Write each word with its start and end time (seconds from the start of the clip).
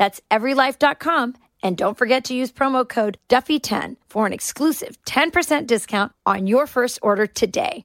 That's 0.00 0.18
everylife.com. 0.30 1.34
And 1.62 1.76
don't 1.76 1.98
forget 1.98 2.24
to 2.24 2.34
use 2.34 2.50
promo 2.50 2.88
code 2.88 3.18
Duffy10 3.28 3.96
for 4.08 4.24
an 4.24 4.32
exclusive 4.32 4.96
10% 5.04 5.66
discount 5.66 6.12
on 6.24 6.46
your 6.46 6.66
first 6.66 6.98
order 7.02 7.26
today. 7.26 7.84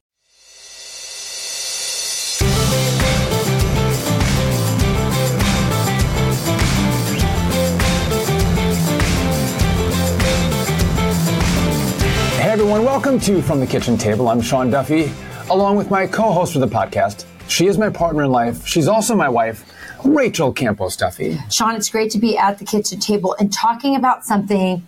Hey 12.38 12.50
everyone, 12.50 12.82
welcome 12.82 13.20
to 13.20 13.42
From 13.42 13.60
the 13.60 13.66
Kitchen 13.66 13.98
Table. 13.98 14.28
I'm 14.30 14.40
Sean 14.40 14.70
Duffy, 14.70 15.12
along 15.50 15.76
with 15.76 15.90
my 15.90 16.06
co 16.06 16.32
host 16.32 16.54
for 16.54 16.60
the 16.60 16.66
podcast. 16.66 17.26
She 17.48 17.66
is 17.66 17.76
my 17.76 17.90
partner 17.90 18.24
in 18.24 18.30
life. 18.30 18.66
She's 18.66 18.88
also 18.88 19.14
my 19.14 19.28
wife, 19.28 19.70
Rachel 20.06 20.52
Campos 20.52 20.96
Duffy. 20.96 21.38
Sean, 21.50 21.74
it's 21.74 21.88
great 21.88 22.10
to 22.12 22.18
be 22.18 22.38
at 22.38 22.58
the 22.58 22.64
kitchen 22.64 23.00
table 23.00 23.34
and 23.38 23.52
talking 23.52 23.96
about 23.96 24.24
something. 24.24 24.86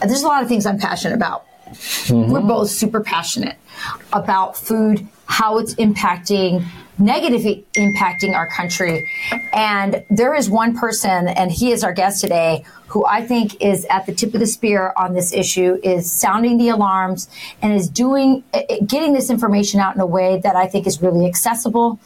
There's 0.00 0.22
a 0.22 0.26
lot 0.26 0.42
of 0.42 0.48
things 0.48 0.66
I'm 0.66 0.78
passionate 0.78 1.14
about. 1.14 1.46
Mm-hmm. 1.68 2.30
We're 2.30 2.40
both 2.40 2.70
super 2.70 3.00
passionate 3.00 3.56
about 4.12 4.56
food, 4.56 5.06
how 5.26 5.58
it's 5.58 5.74
impacting 5.74 6.64
negatively 6.98 7.64
impacting 7.74 8.34
our 8.34 8.48
country. 8.48 9.08
And 9.52 10.04
there 10.10 10.34
is 10.34 10.50
one 10.50 10.76
person, 10.76 11.28
and 11.28 11.50
he 11.50 11.72
is 11.72 11.84
our 11.84 11.92
guest 11.92 12.20
today, 12.20 12.64
who 12.88 13.04
I 13.04 13.24
think 13.26 13.60
is 13.62 13.84
at 13.90 14.06
the 14.06 14.14
tip 14.14 14.32
of 14.34 14.40
the 14.40 14.46
spear 14.46 14.94
on 14.96 15.12
this 15.12 15.32
issue, 15.32 15.78
is 15.82 16.10
sounding 16.10 16.56
the 16.56 16.70
alarms 16.70 17.28
and 17.60 17.74
is 17.74 17.88
doing, 17.88 18.42
getting 18.86 19.12
this 19.12 19.30
information 19.30 19.78
out 19.78 19.94
in 19.94 20.00
a 20.00 20.06
way 20.06 20.40
that 20.42 20.56
I 20.56 20.66
think 20.66 20.86
is 20.86 21.02
really 21.02 21.26
accessible. 21.26 22.00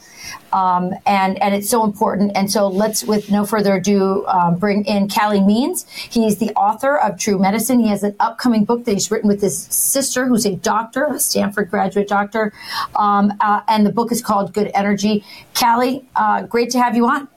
Um, 0.51 0.93
and, 1.05 1.41
and 1.41 1.55
it's 1.55 1.69
so 1.69 1.83
important. 1.83 2.33
And 2.35 2.51
so 2.51 2.67
let's, 2.67 3.03
with 3.03 3.31
no 3.31 3.45
further 3.45 3.75
ado, 3.75 4.25
um, 4.27 4.57
bring 4.57 4.85
in 4.85 5.07
Calley 5.07 5.41
Means. 5.41 5.87
He's 5.89 6.37
the 6.37 6.51
author 6.51 6.97
of 6.97 7.17
True 7.17 7.39
Medicine. 7.39 7.79
He 7.79 7.87
has 7.87 8.03
an 8.03 8.15
upcoming 8.19 8.65
book 8.65 8.83
that 8.85 8.91
he's 8.91 9.09
written 9.09 9.27
with 9.27 9.41
his 9.41 9.57
sister, 9.57 10.27
who's 10.27 10.45
a 10.45 10.55
doctor, 10.55 11.05
a 11.05 11.19
Graduate 11.65 12.07
doctor. 12.07 12.53
Um, 12.95 13.33
uh, 13.39 13.61
and 13.67 13.85
the 13.85 13.91
book 13.91 14.11
is 14.11 14.21
called 14.21 14.53
Good 14.53 14.71
Energy. 14.73 15.23
Calley, 15.53 16.05
uh, 16.15 16.43
great 16.43 16.69
to 16.71 16.79
have 16.79 16.95
you 16.95 17.07
on. 17.07 17.27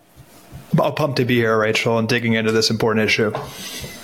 I'm 0.82 0.94
pumped 0.94 1.16
to 1.18 1.24
be 1.24 1.36
here, 1.36 1.58
Rachel, 1.58 1.98
and 1.98 2.08
digging 2.08 2.34
into 2.34 2.52
this 2.52 2.70
important 2.70 3.06
issue. 3.06 3.32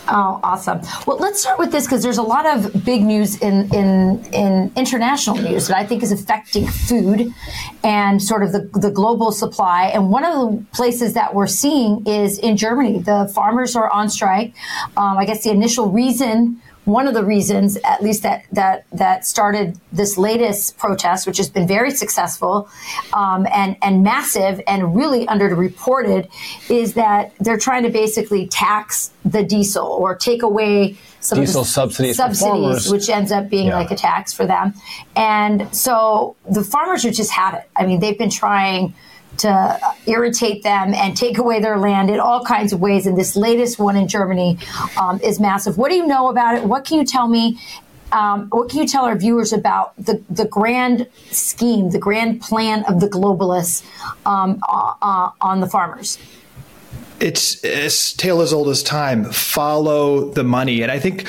Oh, 0.08 0.40
awesome. 0.42 0.80
Well, 1.06 1.18
let's 1.18 1.42
start 1.42 1.58
with 1.60 1.70
this 1.70 1.86
because 1.86 2.02
there's 2.02 2.18
a 2.18 2.22
lot 2.22 2.44
of 2.44 2.84
big 2.84 3.02
news 3.02 3.40
in, 3.40 3.72
in, 3.72 4.24
in 4.32 4.72
international 4.74 5.36
news 5.36 5.68
that 5.68 5.76
I 5.76 5.86
think 5.86 6.02
is 6.02 6.10
affecting 6.10 6.66
food 6.66 7.32
and 7.84 8.20
sort 8.20 8.42
of 8.42 8.50
the, 8.50 8.68
the 8.78 8.90
global 8.90 9.30
supply. 9.30 9.86
And 9.86 10.10
one 10.10 10.24
of 10.24 10.34
the 10.34 10.64
places 10.72 11.14
that 11.14 11.34
we're 11.34 11.46
seeing 11.46 12.04
is 12.06 12.38
in 12.38 12.56
Germany. 12.56 12.98
The 12.98 13.30
farmers 13.32 13.76
are 13.76 13.88
on 13.90 14.10
strike. 14.10 14.54
Um, 14.96 15.18
I 15.18 15.24
guess 15.24 15.44
the 15.44 15.50
initial 15.50 15.90
reason 15.90 16.60
one 16.84 17.06
of 17.06 17.14
the 17.14 17.24
reasons, 17.24 17.76
at 17.84 18.02
least 18.02 18.22
that 18.24 18.44
that 18.52 18.84
that 18.92 19.24
started 19.24 19.78
this 19.92 20.18
latest 20.18 20.76
protest, 20.78 21.26
which 21.26 21.36
has 21.36 21.48
been 21.48 21.66
very 21.66 21.90
successful 21.90 22.68
um, 23.12 23.46
and 23.52 23.76
and 23.82 24.02
massive 24.02 24.60
and 24.66 24.96
really 24.96 25.26
underreported, 25.26 26.28
is 26.68 26.94
that 26.94 27.32
they're 27.38 27.58
trying 27.58 27.84
to 27.84 27.90
basically 27.90 28.48
tax 28.48 29.12
the 29.24 29.44
diesel 29.44 29.86
or 29.86 30.16
take 30.16 30.42
away 30.42 30.96
some 31.20 31.38
diesel 31.38 31.60
of 31.60 31.68
the 31.68 31.72
subsidies, 31.72 32.16
subsidies 32.16 32.90
which 32.90 33.08
ends 33.08 33.30
up 33.30 33.48
being 33.48 33.68
yeah. 33.68 33.78
like 33.78 33.92
a 33.92 33.96
tax 33.96 34.32
for 34.32 34.44
them. 34.44 34.74
And 35.14 35.72
so 35.74 36.34
the 36.50 36.64
farmers 36.64 37.04
have 37.04 37.14
just 37.14 37.30
had 37.30 37.54
it. 37.54 37.70
I 37.76 37.86
mean, 37.86 38.00
they've 38.00 38.18
been 38.18 38.30
trying 38.30 38.94
to 39.38 39.80
irritate 40.06 40.62
them 40.62 40.94
and 40.94 41.16
take 41.16 41.38
away 41.38 41.60
their 41.60 41.78
land 41.78 42.10
in 42.10 42.20
all 42.20 42.44
kinds 42.44 42.72
of 42.72 42.80
ways. 42.80 43.06
And 43.06 43.16
this 43.16 43.36
latest 43.36 43.78
one 43.78 43.96
in 43.96 44.08
Germany 44.08 44.58
um, 45.00 45.20
is 45.22 45.40
massive. 45.40 45.78
What 45.78 45.90
do 45.90 45.96
you 45.96 46.06
know 46.06 46.28
about 46.28 46.56
it? 46.56 46.64
What 46.64 46.84
can 46.84 46.98
you 46.98 47.04
tell 47.04 47.28
me? 47.28 47.58
Um, 48.12 48.48
what 48.50 48.68
can 48.68 48.80
you 48.80 48.86
tell 48.86 49.06
our 49.06 49.16
viewers 49.16 49.54
about 49.54 49.94
the, 49.96 50.22
the 50.28 50.44
grand 50.44 51.06
scheme, 51.30 51.90
the 51.90 51.98
grand 51.98 52.42
plan 52.42 52.84
of 52.84 53.00
the 53.00 53.08
globalists 53.08 53.82
um, 54.26 54.60
uh, 54.68 54.94
uh, 55.00 55.30
on 55.40 55.60
the 55.60 55.66
farmers? 55.66 56.18
It's 57.22 57.62
it's 57.64 58.12
tale 58.12 58.40
as 58.40 58.52
old 58.52 58.68
as 58.68 58.82
time. 58.82 59.24
Follow 59.24 60.28
the 60.30 60.42
money, 60.42 60.82
and 60.82 60.90
I 60.90 60.98
think 60.98 61.20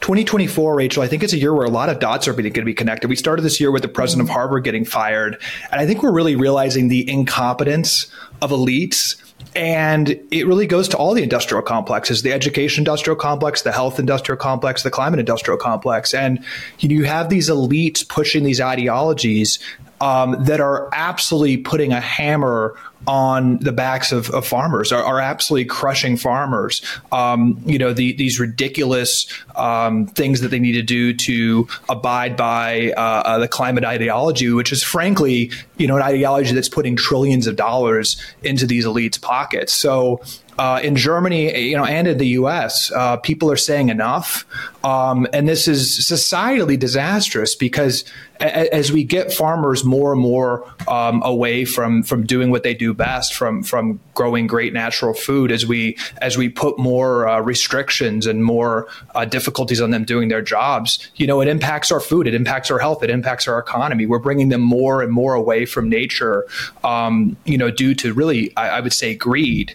2024, 0.00 0.74
Rachel. 0.74 1.02
I 1.02 1.08
think 1.08 1.22
it's 1.22 1.34
a 1.34 1.38
year 1.38 1.54
where 1.54 1.66
a 1.66 1.70
lot 1.70 1.90
of 1.90 1.98
dots 1.98 2.26
are 2.26 2.32
going 2.32 2.50
to 2.50 2.64
be 2.64 2.72
connected. 2.72 3.08
We 3.08 3.16
started 3.16 3.42
this 3.42 3.60
year 3.60 3.70
with 3.70 3.82
the 3.82 3.88
president 3.88 4.28
of 4.28 4.32
Harvard 4.32 4.64
getting 4.64 4.86
fired, 4.86 5.38
and 5.70 5.78
I 5.78 5.86
think 5.86 6.02
we're 6.02 6.12
really 6.12 6.36
realizing 6.36 6.88
the 6.88 7.08
incompetence 7.08 8.10
of 8.40 8.50
elites. 8.50 9.16
And 9.54 10.18
it 10.30 10.46
really 10.46 10.66
goes 10.66 10.88
to 10.88 10.96
all 10.96 11.12
the 11.12 11.22
industrial 11.22 11.62
complexes, 11.62 12.22
the 12.22 12.32
education 12.32 12.82
industrial 12.82 13.16
complex, 13.16 13.62
the 13.62 13.72
health 13.72 13.98
industrial 13.98 14.38
complex, 14.38 14.82
the 14.82 14.90
climate 14.90 15.20
industrial 15.20 15.58
complex. 15.58 16.14
And 16.14 16.42
you 16.78 17.04
have 17.04 17.28
these 17.28 17.50
elites 17.50 18.08
pushing 18.08 18.44
these 18.44 18.60
ideologies 18.60 19.58
um, 20.00 20.42
that 20.44 20.60
are 20.60 20.88
absolutely 20.92 21.58
putting 21.58 21.92
a 21.92 22.00
hammer 22.00 22.76
on 23.06 23.58
the 23.58 23.72
backs 23.72 24.12
of, 24.12 24.30
of 24.30 24.46
farmers 24.46 24.92
are, 24.92 25.02
are, 25.02 25.18
absolutely 25.18 25.64
crushing 25.64 26.16
farmers. 26.16 26.82
Um, 27.10 27.60
you 27.64 27.78
know, 27.78 27.92
the, 27.92 28.12
these 28.14 28.38
ridiculous 28.38 29.26
um, 29.56 30.06
things 30.06 30.40
that 30.40 30.48
they 30.48 30.58
need 30.58 30.72
to 30.72 30.82
do 30.82 31.14
to 31.14 31.68
abide 31.88 32.36
by 32.36 32.92
uh, 32.96 33.00
uh, 33.00 33.38
the 33.38 33.48
climate 33.48 33.84
ideology, 33.84 34.50
which 34.50 34.72
is 34.72 34.82
frankly, 34.82 35.50
you 35.76 35.86
know, 35.86 35.96
an 35.96 36.02
ideology 36.02 36.54
that's 36.54 36.68
putting 36.68 36.96
trillions 36.96 37.46
of 37.46 37.56
dollars 37.56 38.20
into 38.42 38.66
these 38.66 38.84
elites' 38.84 39.20
pockets. 39.20 39.72
So 39.72 40.20
uh, 40.58 40.80
in 40.82 40.96
Germany, 40.96 41.70
you 41.70 41.76
know, 41.76 41.84
and 41.84 42.06
in 42.06 42.18
the 42.18 42.28
U.S., 42.28 42.90
uh, 42.92 43.16
people 43.16 43.50
are 43.50 43.56
saying 43.56 43.88
enough, 43.88 44.44
um, 44.84 45.26
and 45.32 45.48
this 45.48 45.66
is 45.66 45.98
societally 46.00 46.78
disastrous 46.78 47.54
because 47.54 48.04
a- 48.40 48.74
as 48.74 48.92
we 48.92 49.04
get 49.04 49.32
farmers 49.32 49.84
more 49.84 50.12
and 50.12 50.20
more 50.20 50.64
um, 50.88 51.22
away 51.24 51.64
from 51.64 52.02
from 52.02 52.26
doing 52.26 52.50
what 52.50 52.62
they 52.62 52.74
do 52.74 52.92
best, 52.92 53.34
from 53.34 53.62
from 53.62 54.00
growing 54.14 54.46
great 54.46 54.72
natural 54.72 55.14
food, 55.14 55.50
as 55.50 55.64
we 55.64 55.96
as 56.18 56.36
we 56.36 56.48
put 56.48 56.78
more 56.78 57.28
uh, 57.28 57.40
restrictions 57.40 58.26
and 58.26 58.44
more 58.44 58.88
uh, 59.14 59.24
difficulties 59.24 59.80
on 59.80 59.90
them 59.90 60.04
doing 60.04 60.28
their 60.28 60.42
jobs, 60.42 61.10
you 61.16 61.26
know, 61.26 61.40
it 61.40 61.48
impacts 61.48 61.90
our 61.90 62.00
food, 62.00 62.26
it 62.26 62.34
impacts 62.34 62.70
our 62.70 62.78
health, 62.78 63.02
it 63.02 63.10
impacts 63.10 63.48
our 63.48 63.58
economy. 63.58 64.06
We're 64.06 64.18
bringing 64.18 64.48
them 64.48 64.60
more 64.60 65.02
and 65.02 65.12
more 65.12 65.34
away 65.34 65.64
from 65.64 65.88
nature, 65.88 66.46
um, 66.84 67.36
you 67.44 67.56
know, 67.56 67.70
due 67.70 67.94
to 67.94 68.12
really, 68.12 68.54
I, 68.56 68.78
I 68.78 68.80
would 68.80 68.92
say, 68.92 69.14
greed. 69.14 69.74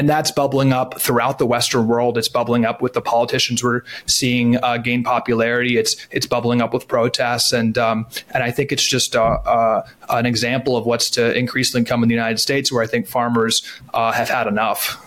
And 0.00 0.08
that's 0.08 0.30
bubbling 0.30 0.72
up 0.72 0.98
throughout 0.98 1.38
the 1.38 1.44
Western 1.44 1.86
world. 1.86 2.16
It's 2.16 2.26
bubbling 2.26 2.64
up 2.64 2.80
with 2.80 2.94
the 2.94 3.02
politicians 3.02 3.62
we're 3.62 3.82
seeing 4.06 4.56
uh, 4.64 4.78
gain 4.78 5.04
popularity. 5.04 5.76
It's 5.76 5.94
it's 6.10 6.24
bubbling 6.24 6.62
up 6.62 6.72
with 6.72 6.88
protests, 6.88 7.52
and 7.52 7.76
um, 7.76 8.06
and 8.30 8.42
I 8.42 8.50
think 8.50 8.72
it's 8.72 8.82
just 8.82 9.14
uh, 9.14 9.20
uh, 9.20 9.86
an 10.08 10.24
example 10.24 10.78
of 10.78 10.86
what's 10.86 11.10
to 11.10 11.36
increasingly 11.36 11.84
come 11.84 12.02
in 12.02 12.08
the 12.08 12.14
United 12.14 12.38
States, 12.38 12.72
where 12.72 12.82
I 12.82 12.86
think 12.86 13.08
farmers 13.08 13.62
uh, 13.92 14.10
have 14.12 14.30
had 14.30 14.46
enough. 14.46 15.06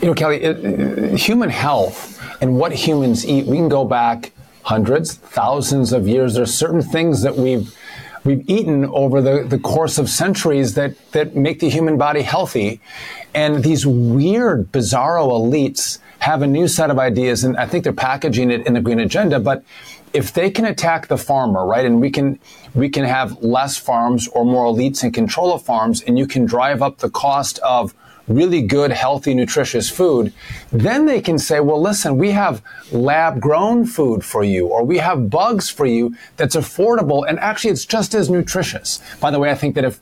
You 0.00 0.08
know, 0.08 0.14
Calley, 0.14 0.42
it, 0.42 1.18
human 1.18 1.50
health 1.50 2.18
and 2.40 2.56
what 2.56 2.72
humans 2.72 3.26
eat. 3.26 3.44
We 3.44 3.58
can 3.58 3.68
go 3.68 3.84
back 3.84 4.32
hundreds, 4.62 5.16
thousands 5.16 5.92
of 5.92 6.08
years. 6.08 6.32
There's 6.32 6.54
certain 6.54 6.80
things 6.80 7.20
that 7.20 7.36
we've 7.36 7.76
we've 8.24 8.48
eaten 8.48 8.84
over 8.86 9.20
the, 9.20 9.44
the 9.44 9.58
course 9.58 9.98
of 9.98 10.08
centuries 10.08 10.74
that, 10.74 10.94
that 11.12 11.36
make 11.36 11.60
the 11.60 11.68
human 11.68 11.98
body 11.98 12.22
healthy. 12.22 12.80
And 13.34 13.62
these 13.62 13.86
weird, 13.86 14.72
bizarro 14.72 15.30
elites 15.30 15.98
have 16.20 16.42
a 16.42 16.46
new 16.46 16.66
set 16.66 16.90
of 16.90 16.98
ideas, 16.98 17.44
and 17.44 17.56
I 17.56 17.66
think 17.66 17.84
they're 17.84 17.92
packaging 17.92 18.50
it 18.50 18.66
in 18.66 18.74
the 18.74 18.80
green 18.80 18.98
agenda. 18.98 19.38
But 19.38 19.64
if 20.12 20.32
they 20.32 20.50
can 20.50 20.64
attack 20.64 21.06
the 21.06 21.18
farmer, 21.18 21.64
right, 21.66 21.84
and 21.84 22.00
we 22.00 22.10
can 22.10 22.38
we 22.74 22.88
can 22.88 23.04
have 23.04 23.42
less 23.42 23.76
farms 23.76 24.26
or 24.28 24.44
more 24.44 24.64
elites 24.64 25.04
in 25.04 25.12
control 25.12 25.52
of 25.52 25.62
farms, 25.62 26.02
and 26.02 26.18
you 26.18 26.26
can 26.26 26.44
drive 26.44 26.82
up 26.82 26.98
the 26.98 27.10
cost 27.10 27.58
of 27.60 27.94
really 28.28 28.62
good, 28.62 28.90
healthy, 28.90 29.34
nutritious 29.34 29.90
food, 29.90 30.32
then 30.70 31.06
they 31.06 31.20
can 31.20 31.38
say, 31.38 31.60
well, 31.60 31.80
listen, 31.80 32.18
we 32.18 32.30
have 32.32 32.62
lab 32.92 33.40
grown 33.40 33.86
food 33.86 34.24
for 34.24 34.44
you, 34.44 34.66
or 34.66 34.84
we 34.84 34.98
have 34.98 35.30
bugs 35.30 35.68
for 35.68 35.86
you 35.86 36.14
that's 36.36 36.56
affordable, 36.56 37.28
and 37.28 37.38
actually 37.38 37.70
it's 37.70 37.84
just 37.84 38.14
as 38.14 38.30
nutritious. 38.30 39.00
By 39.20 39.30
the 39.30 39.38
way, 39.38 39.50
I 39.50 39.54
think 39.54 39.74
that 39.74 39.84
if 39.84 40.00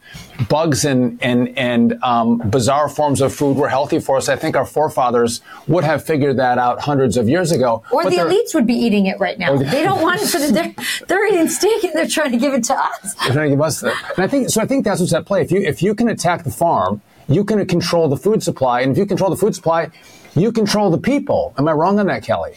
bugs 0.48 0.84
and, 0.84 1.18
and, 1.22 1.56
and 1.56 2.02
um, 2.02 2.38
bizarre 2.50 2.88
forms 2.88 3.20
of 3.20 3.34
food 3.34 3.56
were 3.56 3.68
healthy 3.68 3.98
for 4.00 4.16
us, 4.16 4.28
I 4.28 4.36
think 4.36 4.56
our 4.56 4.66
forefathers 4.66 5.40
would 5.66 5.84
have 5.84 6.04
figured 6.04 6.36
that 6.38 6.58
out 6.58 6.80
hundreds 6.80 7.16
of 7.16 7.28
years 7.28 7.52
ago. 7.52 7.82
Or 7.90 8.02
but 8.02 8.10
the 8.10 8.18
elites 8.18 8.54
would 8.54 8.66
be 8.66 8.74
eating 8.74 9.06
it 9.06 9.18
right 9.18 9.38
now. 9.38 9.56
they 9.56 9.82
don't 9.82 10.02
want 10.02 10.20
it, 10.20 10.26
so 10.26 10.38
they're, 10.50 10.74
they're 11.06 11.26
eating 11.26 11.48
steak 11.48 11.84
and 11.84 11.94
they're 11.94 12.08
trying 12.08 12.32
to 12.32 12.38
give 12.38 12.54
it 12.54 12.64
to 12.64 12.74
us. 12.74 13.14
They're 13.14 13.32
trying 13.32 13.50
to 13.50 13.56
give 13.56 13.62
us 13.62 13.80
that. 13.80 14.12
And 14.16 14.24
I 14.24 14.28
think, 14.28 14.50
so 14.50 14.60
I 14.60 14.66
think 14.66 14.84
that's 14.84 15.00
what's 15.00 15.12
at 15.12 15.26
play. 15.26 15.42
If 15.42 15.50
you, 15.50 15.60
if 15.60 15.82
you 15.82 15.94
can 15.94 16.08
attack 16.08 16.44
the 16.44 16.50
farm, 16.50 17.00
you 17.28 17.44
can 17.44 17.64
control 17.66 18.08
the 18.08 18.16
food 18.16 18.42
supply. 18.42 18.80
And 18.80 18.92
if 18.92 18.98
you 18.98 19.06
control 19.06 19.30
the 19.30 19.36
food 19.36 19.54
supply, 19.54 19.90
you 20.34 20.52
control 20.52 20.90
the 20.90 20.98
people. 20.98 21.54
Am 21.58 21.66
I 21.68 21.72
wrong 21.72 21.98
on 21.98 22.06
that, 22.06 22.22
Kelly? 22.22 22.52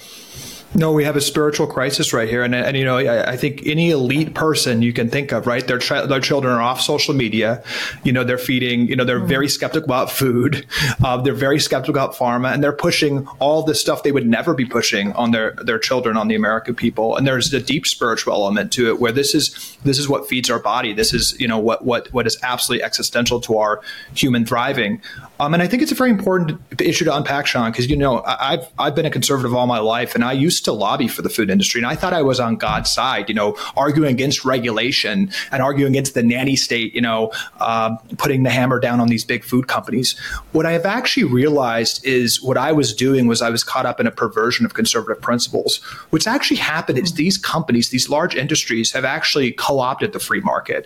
No, 0.76 0.92
we 0.92 1.04
have 1.04 1.16
a 1.16 1.22
spiritual 1.22 1.66
crisis 1.66 2.14
right 2.14 2.30
here, 2.30 2.44
and, 2.44 2.54
and 2.54 2.78
you 2.78 2.86
know, 2.86 2.98
I, 2.98 3.32
I, 3.32 3.38
think 3.38 3.66
any 3.66 3.90
elite 3.90 4.36
person 4.36 4.84
you 4.84 4.94
can 4.94 5.10
think 5.10 5.32
of, 5.32 5.48
right? 5.48 5.66
Their 5.66 5.80
chi- 5.80 6.06
their 6.06 6.20
children 6.20 6.54
are 6.54 6.62
off 6.62 6.80
social 6.80 7.16
media. 7.16 7.64
You 8.04 8.12
know, 8.12 8.24
they're 8.24 8.38
feeding. 8.38 8.88
You 8.88 8.96
know, 8.96 9.04
they're 9.04 9.20
very 9.20 9.48
mm. 9.48 9.52
skeptical 9.52 9.86
about 9.86 10.12
food. 10.12 10.66
Uh, 11.04 11.18
they're 11.22 11.34
very 11.34 11.60
skeptical 11.60 11.96
about 11.96 12.14
pharma, 12.16 12.54
and 12.54 12.64
they're 12.64 12.74
pushing 12.74 13.26
all 13.40 13.64
this 13.64 13.80
stuff 13.80 14.04
they 14.04 14.12
would 14.12 14.28
never 14.28 14.54
be 14.54 14.66
pushing 14.66 15.14
on 15.14 15.32
their 15.32 15.54
their 15.64 15.80
children, 15.80 16.18
on 16.18 16.28
the 16.28 16.36
American 16.36 16.76
people. 16.76 17.16
And 17.16 17.26
there's 17.26 17.54
a 17.54 17.62
deep 17.62 17.88
spiritual 17.88 18.34
element 18.34 18.72
to 18.74 18.90
it, 18.90 19.00
where 19.00 19.12
this 19.12 19.34
is 19.34 19.78
this 19.84 19.98
is 19.98 20.10
what 20.10 20.28
feeds 20.28 20.50
our 20.50 20.60
body. 20.60 20.94
This 20.94 21.14
is 21.14 21.40
you 21.40 21.48
know 21.48 21.58
what 21.58 21.86
what 21.86 22.12
what 22.14 22.28
is 22.28 22.38
absolutely 22.44 22.84
existential 22.84 23.40
to 23.42 23.58
our 23.58 23.82
human 24.14 24.46
thriving. 24.46 25.02
Um, 25.40 25.54
and 25.54 25.64
I 25.64 25.68
think 25.68 25.82
it's 25.82 25.92
a 25.92 25.96
very 25.96 26.10
important 26.10 26.60
issue 26.82 27.06
to 27.06 27.16
unpack, 27.16 27.48
Sean, 27.48 27.72
because 27.72 27.90
you 27.90 27.96
know 27.96 28.22
I've 28.26 28.70
I've 28.78 28.94
been 28.94 29.06
a 29.06 29.10
conservative 29.10 29.56
all 29.56 29.68
my 29.68 29.80
life, 29.80 30.14
and 30.14 30.24
I 30.24 30.34
used 30.34 30.66
to 30.66 30.74
lobby 30.74 31.08
for 31.08 31.22
the 31.22 31.30
food 31.30 31.50
industry, 31.50 31.80
and 31.80 31.88
I 31.88 31.96
thought 31.96 32.14
I 32.14 32.22
was 32.22 32.40
on 32.42 32.58
God's 32.58 32.92
side, 32.92 33.30
you 33.30 33.36
know, 33.36 33.56
arguing 33.78 34.12
against 34.12 34.44
regulation 34.44 35.32
and 35.52 35.64
arguing 35.64 35.94
against 35.94 36.14
the 36.14 36.24
nanny 36.24 36.58
state, 36.58 36.94
you 36.94 37.02
know, 37.02 37.32
uh, 37.60 37.96
putting 38.18 38.44
the 38.44 38.50
hammer 38.50 38.80
down 38.80 39.00
on 39.00 39.08
these 39.08 39.24
big 39.24 39.46
food 39.46 39.68
companies. 39.68 40.18
What 40.52 40.66
I 40.66 40.74
have 40.74 40.86
actually 40.86 41.24
realized 41.24 42.06
is 42.06 42.42
what 42.42 42.58
I 42.58 42.74
was 42.74 42.94
doing 42.94 43.28
was 43.28 43.42
I 43.42 43.50
was 43.50 43.64
caught 43.64 43.86
up 43.86 44.02
in 44.02 44.08
a 44.08 44.12
perversion 44.12 44.66
of 44.66 44.74
conservative 44.74 45.22
principles. 45.22 45.78
What's 46.10 46.28
actually 46.28 46.58
happened 46.58 46.98
is 46.98 47.14
these 47.14 47.38
companies, 47.38 47.92
these 47.92 48.10
large 48.10 48.36
industries, 48.36 48.92
have 48.92 49.06
actually 49.06 49.54
co-opted 49.54 50.12
the 50.12 50.20
free 50.20 50.42
market. 50.42 50.86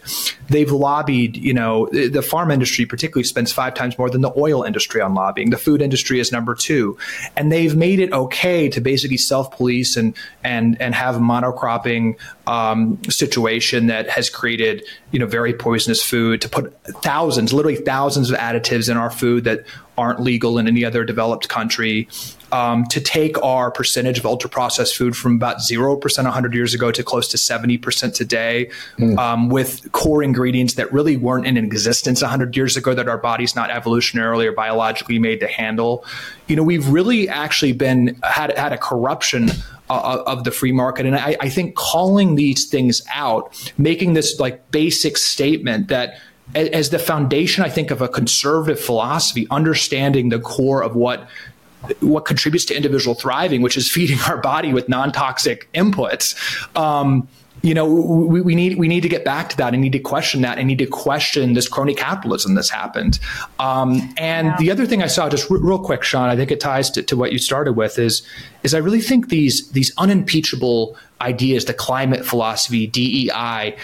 They've 0.50 0.72
lobbied, 0.72 1.38
you 1.38 1.56
know, 1.56 1.90
the, 1.92 2.08
the 2.08 2.22
farm 2.22 2.52
industry 2.52 2.86
particularly 2.86 3.24
spends 3.24 3.52
five 3.52 3.74
times 3.74 3.98
more 3.98 4.12
than 4.12 4.22
the 4.22 4.32
oil 4.38 4.43
industry 4.64 5.02
on 5.02 5.14
lobbying. 5.14 5.50
The 5.50 5.58
food 5.58 5.82
industry 5.82 6.20
is 6.20 6.32
number 6.32 6.56
two. 6.56 6.98
And 7.38 7.52
they've 7.52 7.76
made 7.76 8.00
it 8.00 8.12
okay 8.12 8.70
to 8.70 8.82
basically 8.82 9.18
self 9.18 9.56
police 9.56 9.96
and, 9.96 10.16
and, 10.44 10.80
and 10.82 10.94
have 10.94 11.16
monocropping 11.16 12.18
um, 12.48 13.02
situation 13.10 13.88
that 13.88 14.10
has 14.10 14.30
created, 14.30 14.84
you 15.12 15.20
know, 15.20 15.26
very 15.26 15.54
poisonous 15.54 16.04
food 16.04 16.42
to 16.42 16.50
put 16.50 16.78
thousands, 17.02 17.54
literally 17.54 17.78
thousands 17.78 18.32
of 18.32 18.38
additives 18.38 18.90
in 18.90 18.98
our 18.98 19.10
food 19.10 19.46
that 19.46 19.64
aren't 19.98 20.20
legal 20.20 20.58
in 20.58 20.68
any 20.68 20.84
other 20.84 21.06
developed 21.06 21.50
country 21.50 22.08
um, 22.52 22.86
to 22.86 23.02
take 23.02 23.42
our 23.44 23.72
percentage 23.72 24.20
of 24.20 24.26
ultra 24.26 24.50
processed 24.50 24.96
food 24.96 25.16
from 25.16 25.36
about 25.36 25.58
0% 25.58 26.02
100 26.02 26.54
years 26.54 26.74
ago 26.74 26.92
to 26.92 27.04
close 27.04 27.28
to 27.28 27.38
70% 27.38 28.14
today 28.14 28.70
mm. 28.98 29.18
um, 29.18 29.50
with 29.50 29.92
core 29.92 30.22
ingredients 30.22 30.76
that 30.76 30.92
really 30.94 31.18
weren't 31.18 31.48
in 31.48 31.58
existence 31.58 32.22
100 32.22 32.56
years 32.56 32.78
ago 32.78 32.94
that 32.94 33.08
our 33.08 33.18
body's 33.18 33.56
not 33.56 33.70
evolutionarily 33.70 34.46
or 34.46 34.52
biologically 34.52 35.20
made 35.20 35.40
to 35.40 35.48
handle. 35.48 36.06
You 36.48 36.56
know, 36.56 36.64
we've 36.64 36.88
really 36.90 37.30
actually 37.30 37.72
been 37.72 38.20
had, 38.24 38.58
had 38.58 38.74
a 38.74 38.78
corruption 38.78 39.50
uh, 39.90 40.24
of 40.26 40.44
the 40.44 40.52
free 40.52 40.72
market. 40.72 41.06
And 41.06 41.16
I, 41.16 41.36
I 41.40 41.50
think 41.50 41.76
calling 41.76 42.36
these 42.36 42.66
things 42.66 43.02
out, 43.14 43.72
making 43.78 44.14
this 44.14 44.40
like 44.40 44.72
basic 44.72 45.18
statement 45.18 45.88
that 45.88 46.20
as 46.56 46.90
the 46.90 47.00
foundation, 47.00 47.64
I 47.64 47.70
think, 47.70 47.90
of 47.92 48.02
a 48.02 48.08
conservative 48.08 48.80
philosophy, 48.80 49.48
understanding 49.50 50.30
the 50.30 50.40
core 50.40 50.84
of 50.84 50.96
what 50.96 51.28
what 52.00 52.24
contributes 52.24 52.64
to 52.66 52.76
individual 52.76 53.14
thriving, 53.14 53.62
which 53.62 53.76
is 53.76 53.92
feeding 53.92 54.20
our 54.28 54.38
body 54.38 54.74
with 54.74 54.88
non-toxic 54.88 55.72
inputs. 55.74 56.36
Um, 56.78 57.28
you 57.64 57.74
know, 57.74 57.86
we, 57.86 58.42
we, 58.42 58.56
need 58.56 58.78
we 58.78 58.90
need 58.90 59.02
to 59.02 59.10
get 59.10 59.24
back 59.24 59.50
to 59.50 59.58
that. 59.58 59.74
I 59.74 59.78
need 59.78 59.94
to 59.94 60.00
question 60.00 60.42
that. 60.42 60.58
I 60.58 60.64
need 60.64 60.80
to 60.80 60.86
question 60.86 61.54
this 61.54 61.70
crony 61.70 61.96
capitalism 61.96 62.56
that's 62.56 62.70
happened. 62.70 63.20
Um, 63.58 64.14
and 64.18 64.48
yeah. 64.48 64.58
the 64.58 64.72
other 64.72 64.86
thing 64.86 65.02
I 65.02 65.08
saw, 65.08 65.30
just 65.30 65.50
r- 65.50 65.58
real 65.58 65.80
quick, 65.80 66.04
Sean, 66.04 66.30
I 66.30 66.36
think 66.36 66.52
it 66.52 66.60
ties 66.60 66.92
to, 66.92 67.04
to 67.04 67.16
what 67.16 67.32
you 67.32 67.38
started 67.40 67.74
with 67.74 67.98
is 67.98 68.22
is 68.64 68.74
I 68.74 68.80
really 68.80 69.00
think 69.00 69.30
these 69.30 69.72
these 69.72 69.94
unimpeachable 69.98 70.98
ideas, 71.22 71.64
the 71.64 71.74
climate 71.74 72.26
philosophy, 72.26 72.86
DEI, 72.86 73.78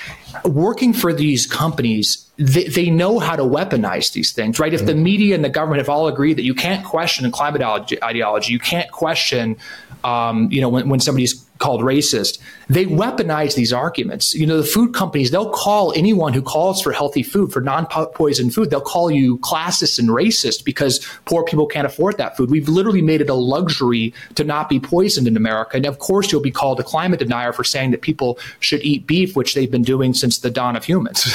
working 0.43 0.91
for 0.91 1.13
these 1.13 1.47
companies, 1.47 2.29
they, 2.35 2.65
they 2.65 2.89
know 2.89 3.19
how 3.19 3.37
to 3.37 3.43
weaponize 3.43 4.11
these 4.11 4.33
things, 4.33 4.59
right? 4.59 4.73
If 4.73 4.85
the 4.85 4.91
mm-hmm. 4.91 5.03
media 5.03 5.35
and 5.35 5.45
the 5.45 5.49
government 5.49 5.77
have 5.77 5.87
all 5.87 6.09
agreed 6.09 6.35
that 6.35 6.43
you 6.43 6.53
can't 6.53 6.85
question 6.85 7.31
climate 7.31 7.61
ideology, 7.61 8.51
you 8.51 8.59
can't 8.59 8.91
question, 8.91 9.55
um, 10.03 10.51
you 10.51 10.59
know, 10.59 10.67
when, 10.67 10.89
when 10.89 10.99
somebody's 10.99 11.48
called 11.59 11.81
racist, 11.81 12.39
they 12.69 12.85
weaponize 12.85 13.55
these 13.55 13.71
arguments. 13.71 14.33
You 14.33 14.47
know, 14.47 14.57
the 14.57 14.67
food 14.67 14.93
companies, 14.93 15.29
they'll 15.29 15.51
call 15.51 15.93
anyone 15.95 16.33
who 16.33 16.41
calls 16.41 16.81
for 16.81 16.91
healthy 16.91 17.21
food, 17.21 17.51
for 17.51 17.61
non 17.61 17.85
poison 17.85 18.49
food, 18.49 18.69
they'll 18.69 18.81
call 18.81 19.11
you 19.11 19.37
classist 19.39 19.99
and 19.99 20.09
racist 20.09 20.63
because 20.63 21.05
poor 21.25 21.43
people 21.43 21.67
can't 21.67 21.85
afford 21.85 22.17
that 22.17 22.35
food. 22.35 22.49
We've 22.49 22.67
literally 22.67 23.01
made 23.01 23.21
it 23.21 23.29
a 23.29 23.33
luxury 23.33 24.13
to 24.35 24.43
not 24.43 24.69
be 24.69 24.79
poisoned 24.79 25.27
in 25.27 25.37
America. 25.37 25.77
And 25.77 25.85
of 25.85 25.99
course, 25.99 26.31
you'll 26.31 26.41
be 26.41 26.51
called 26.51 26.79
a 26.79 26.83
climate 26.83 27.19
denier 27.19 27.53
for 27.53 27.63
saying 27.63 27.91
that 27.91 28.01
people 28.01 28.39
should 28.61 28.81
eat 28.81 29.05
beef, 29.05 29.35
which 29.35 29.53
they've 29.53 29.69
been 29.69 29.83
doing 29.83 30.13
since 30.13 30.39
the 30.39 30.49
dawn 30.49 30.75
of 30.75 30.85
humans. 30.85 31.27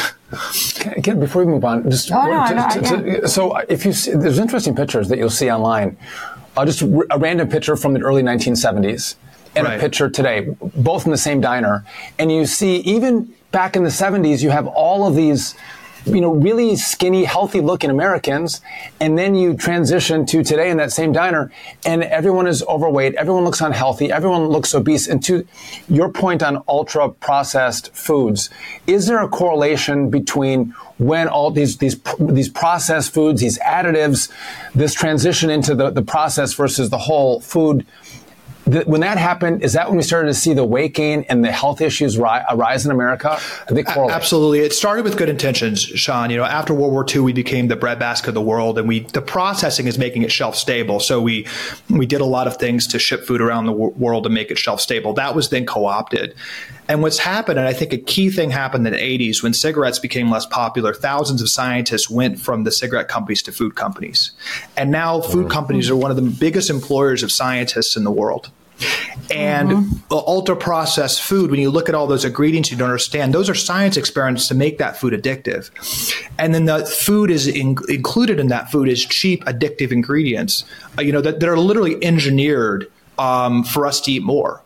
Again, 0.96 1.20
before 1.20 1.44
we 1.44 1.52
move 1.52 1.64
on, 1.64 1.88
just, 1.90 2.10
oh, 2.10 2.26
no, 2.26 2.48
just, 2.48 2.92
no, 2.92 3.04
yeah. 3.04 3.26
so 3.26 3.56
if 3.68 3.84
you 3.84 3.92
see, 3.92 4.12
there's 4.12 4.38
interesting 4.38 4.74
pictures 4.74 5.08
that 5.08 5.18
you'll 5.18 5.30
see 5.30 5.50
online. 5.50 5.96
Uh, 6.56 6.64
just 6.64 6.82
a 6.82 7.18
random 7.18 7.48
picture 7.48 7.76
from 7.76 7.94
the 7.94 8.00
early 8.00 8.22
1970s 8.22 9.16
and 9.56 9.66
right. 9.66 9.76
a 9.76 9.80
picture 9.80 10.08
today, 10.10 10.54
both 10.76 11.04
in 11.04 11.10
the 11.10 11.18
same 11.18 11.40
diner. 11.40 11.84
And 12.18 12.30
you 12.30 12.46
see, 12.46 12.76
even 12.78 13.34
back 13.52 13.76
in 13.76 13.84
the 13.84 13.90
70s, 13.90 14.42
you 14.42 14.50
have 14.50 14.66
all 14.66 15.06
of 15.06 15.14
these 15.14 15.54
you 16.06 16.20
know, 16.20 16.34
really 16.34 16.76
skinny, 16.76 17.24
healthy 17.24 17.60
looking 17.60 17.90
Americans. 17.90 18.60
And 19.00 19.16
then 19.16 19.34
you 19.34 19.56
transition 19.56 20.26
to 20.26 20.42
today 20.42 20.70
in 20.70 20.76
that 20.76 20.92
same 20.92 21.12
diner 21.12 21.50
and 21.84 22.02
everyone 22.02 22.46
is 22.46 22.62
overweight. 22.64 23.14
Everyone 23.14 23.44
looks 23.44 23.60
unhealthy. 23.60 24.12
Everyone 24.12 24.48
looks 24.48 24.74
obese. 24.74 25.08
And 25.08 25.22
to 25.24 25.46
your 25.88 26.10
point 26.10 26.42
on 26.42 26.62
ultra 26.68 27.08
processed 27.08 27.94
foods, 27.94 28.50
is 28.86 29.06
there 29.06 29.22
a 29.22 29.28
correlation 29.28 30.10
between 30.10 30.74
when 30.98 31.26
all 31.26 31.50
these, 31.50 31.78
these, 31.78 31.98
these 32.20 32.48
processed 32.48 33.12
foods, 33.12 33.40
these 33.40 33.58
additives, 33.60 34.30
this 34.74 34.94
transition 34.94 35.50
into 35.50 35.74
the, 35.74 35.90
the 35.90 36.02
process 36.02 36.52
versus 36.52 36.90
the 36.90 36.98
whole 36.98 37.40
food 37.40 37.86
when 38.66 39.00
that 39.02 39.18
happened, 39.18 39.62
is 39.62 39.74
that 39.74 39.88
when 39.88 39.96
we 39.96 40.02
started 40.02 40.28
to 40.28 40.34
see 40.34 40.54
the 40.54 40.64
weight 40.64 40.94
gain 40.94 41.24
and 41.28 41.44
the 41.44 41.52
health 41.52 41.80
issues 41.80 42.16
ri- 42.16 42.44
arise 42.50 42.86
in 42.86 42.90
America? 42.90 43.38
Absolutely. 44.10 44.60
It 44.60 44.72
started 44.72 45.04
with 45.04 45.18
good 45.18 45.28
intentions, 45.28 45.82
Sean. 45.82 46.30
You 46.30 46.38
know, 46.38 46.44
after 46.44 46.72
World 46.72 46.92
War 46.92 47.04
II, 47.08 47.20
we 47.20 47.32
became 47.32 47.68
the 47.68 47.76
breadbasket 47.76 48.28
of 48.28 48.34
the 48.34 48.42
world, 48.42 48.78
and 48.78 48.88
we 48.88 49.00
the 49.00 49.22
processing 49.22 49.86
is 49.86 49.98
making 49.98 50.22
it 50.22 50.32
shelf 50.32 50.56
stable. 50.56 50.98
So 51.00 51.20
we 51.20 51.46
we 51.90 52.06
did 52.06 52.20
a 52.20 52.24
lot 52.24 52.46
of 52.46 52.56
things 52.56 52.86
to 52.88 52.98
ship 52.98 53.24
food 53.24 53.40
around 53.40 53.66
the 53.66 53.72
w- 53.72 53.92
world 53.96 54.24
to 54.24 54.30
make 54.30 54.50
it 54.50 54.58
shelf 54.58 54.80
stable. 54.80 55.12
That 55.12 55.34
was 55.34 55.50
then 55.50 55.66
co-opted. 55.66 56.34
And 56.88 57.02
what's 57.02 57.18
happened, 57.18 57.58
and 57.58 57.66
I 57.66 57.72
think 57.72 57.92
a 57.92 57.98
key 57.98 58.30
thing 58.30 58.50
happened 58.50 58.86
in 58.86 58.92
the 58.92 58.98
80s 58.98 59.42
when 59.42 59.54
cigarettes 59.54 59.98
became 59.98 60.30
less 60.30 60.44
popular, 60.44 60.92
thousands 60.92 61.40
of 61.40 61.48
scientists 61.48 62.10
went 62.10 62.38
from 62.38 62.64
the 62.64 62.70
cigarette 62.70 63.08
companies 63.08 63.42
to 63.44 63.52
food 63.52 63.74
companies. 63.74 64.32
And 64.76 64.90
now 64.90 65.22
food 65.22 65.44
mm-hmm. 65.46 65.48
companies 65.48 65.88
are 65.88 65.96
one 65.96 66.10
of 66.10 66.16
the 66.16 66.22
biggest 66.22 66.68
employers 66.68 67.22
of 67.22 67.32
scientists 67.32 67.96
in 67.96 68.04
the 68.04 68.10
world. 68.10 68.50
And 69.30 69.70
mm-hmm. 69.70 70.12
ultra 70.12 70.56
processed 70.56 71.22
food, 71.22 71.50
when 71.50 71.60
you 71.60 71.70
look 71.70 71.88
at 71.88 71.94
all 71.94 72.06
those 72.06 72.24
ingredients 72.24 72.70
you 72.70 72.76
don't 72.76 72.88
understand, 72.88 73.32
those 73.32 73.48
are 73.48 73.54
science 73.54 73.96
experiments 73.96 74.48
to 74.48 74.54
make 74.54 74.78
that 74.78 74.96
food 74.98 75.12
addictive. 75.12 75.70
And 76.38 76.54
then 76.54 76.66
the 76.66 76.84
food 76.84 77.30
is 77.30 77.46
in, 77.46 77.76
included 77.88 78.38
in 78.38 78.48
that 78.48 78.70
food 78.70 78.88
is 78.88 79.04
cheap, 79.04 79.44
addictive 79.44 79.92
ingredients, 79.92 80.64
uh, 80.98 81.02
you 81.02 81.12
know, 81.12 81.22
that, 81.22 81.40
that 81.40 81.48
are 81.48 81.58
literally 81.58 82.04
engineered 82.04 82.90
um, 83.18 83.64
for 83.64 83.86
us 83.86 84.00
to 84.02 84.12
eat 84.12 84.22
more. 84.22 84.62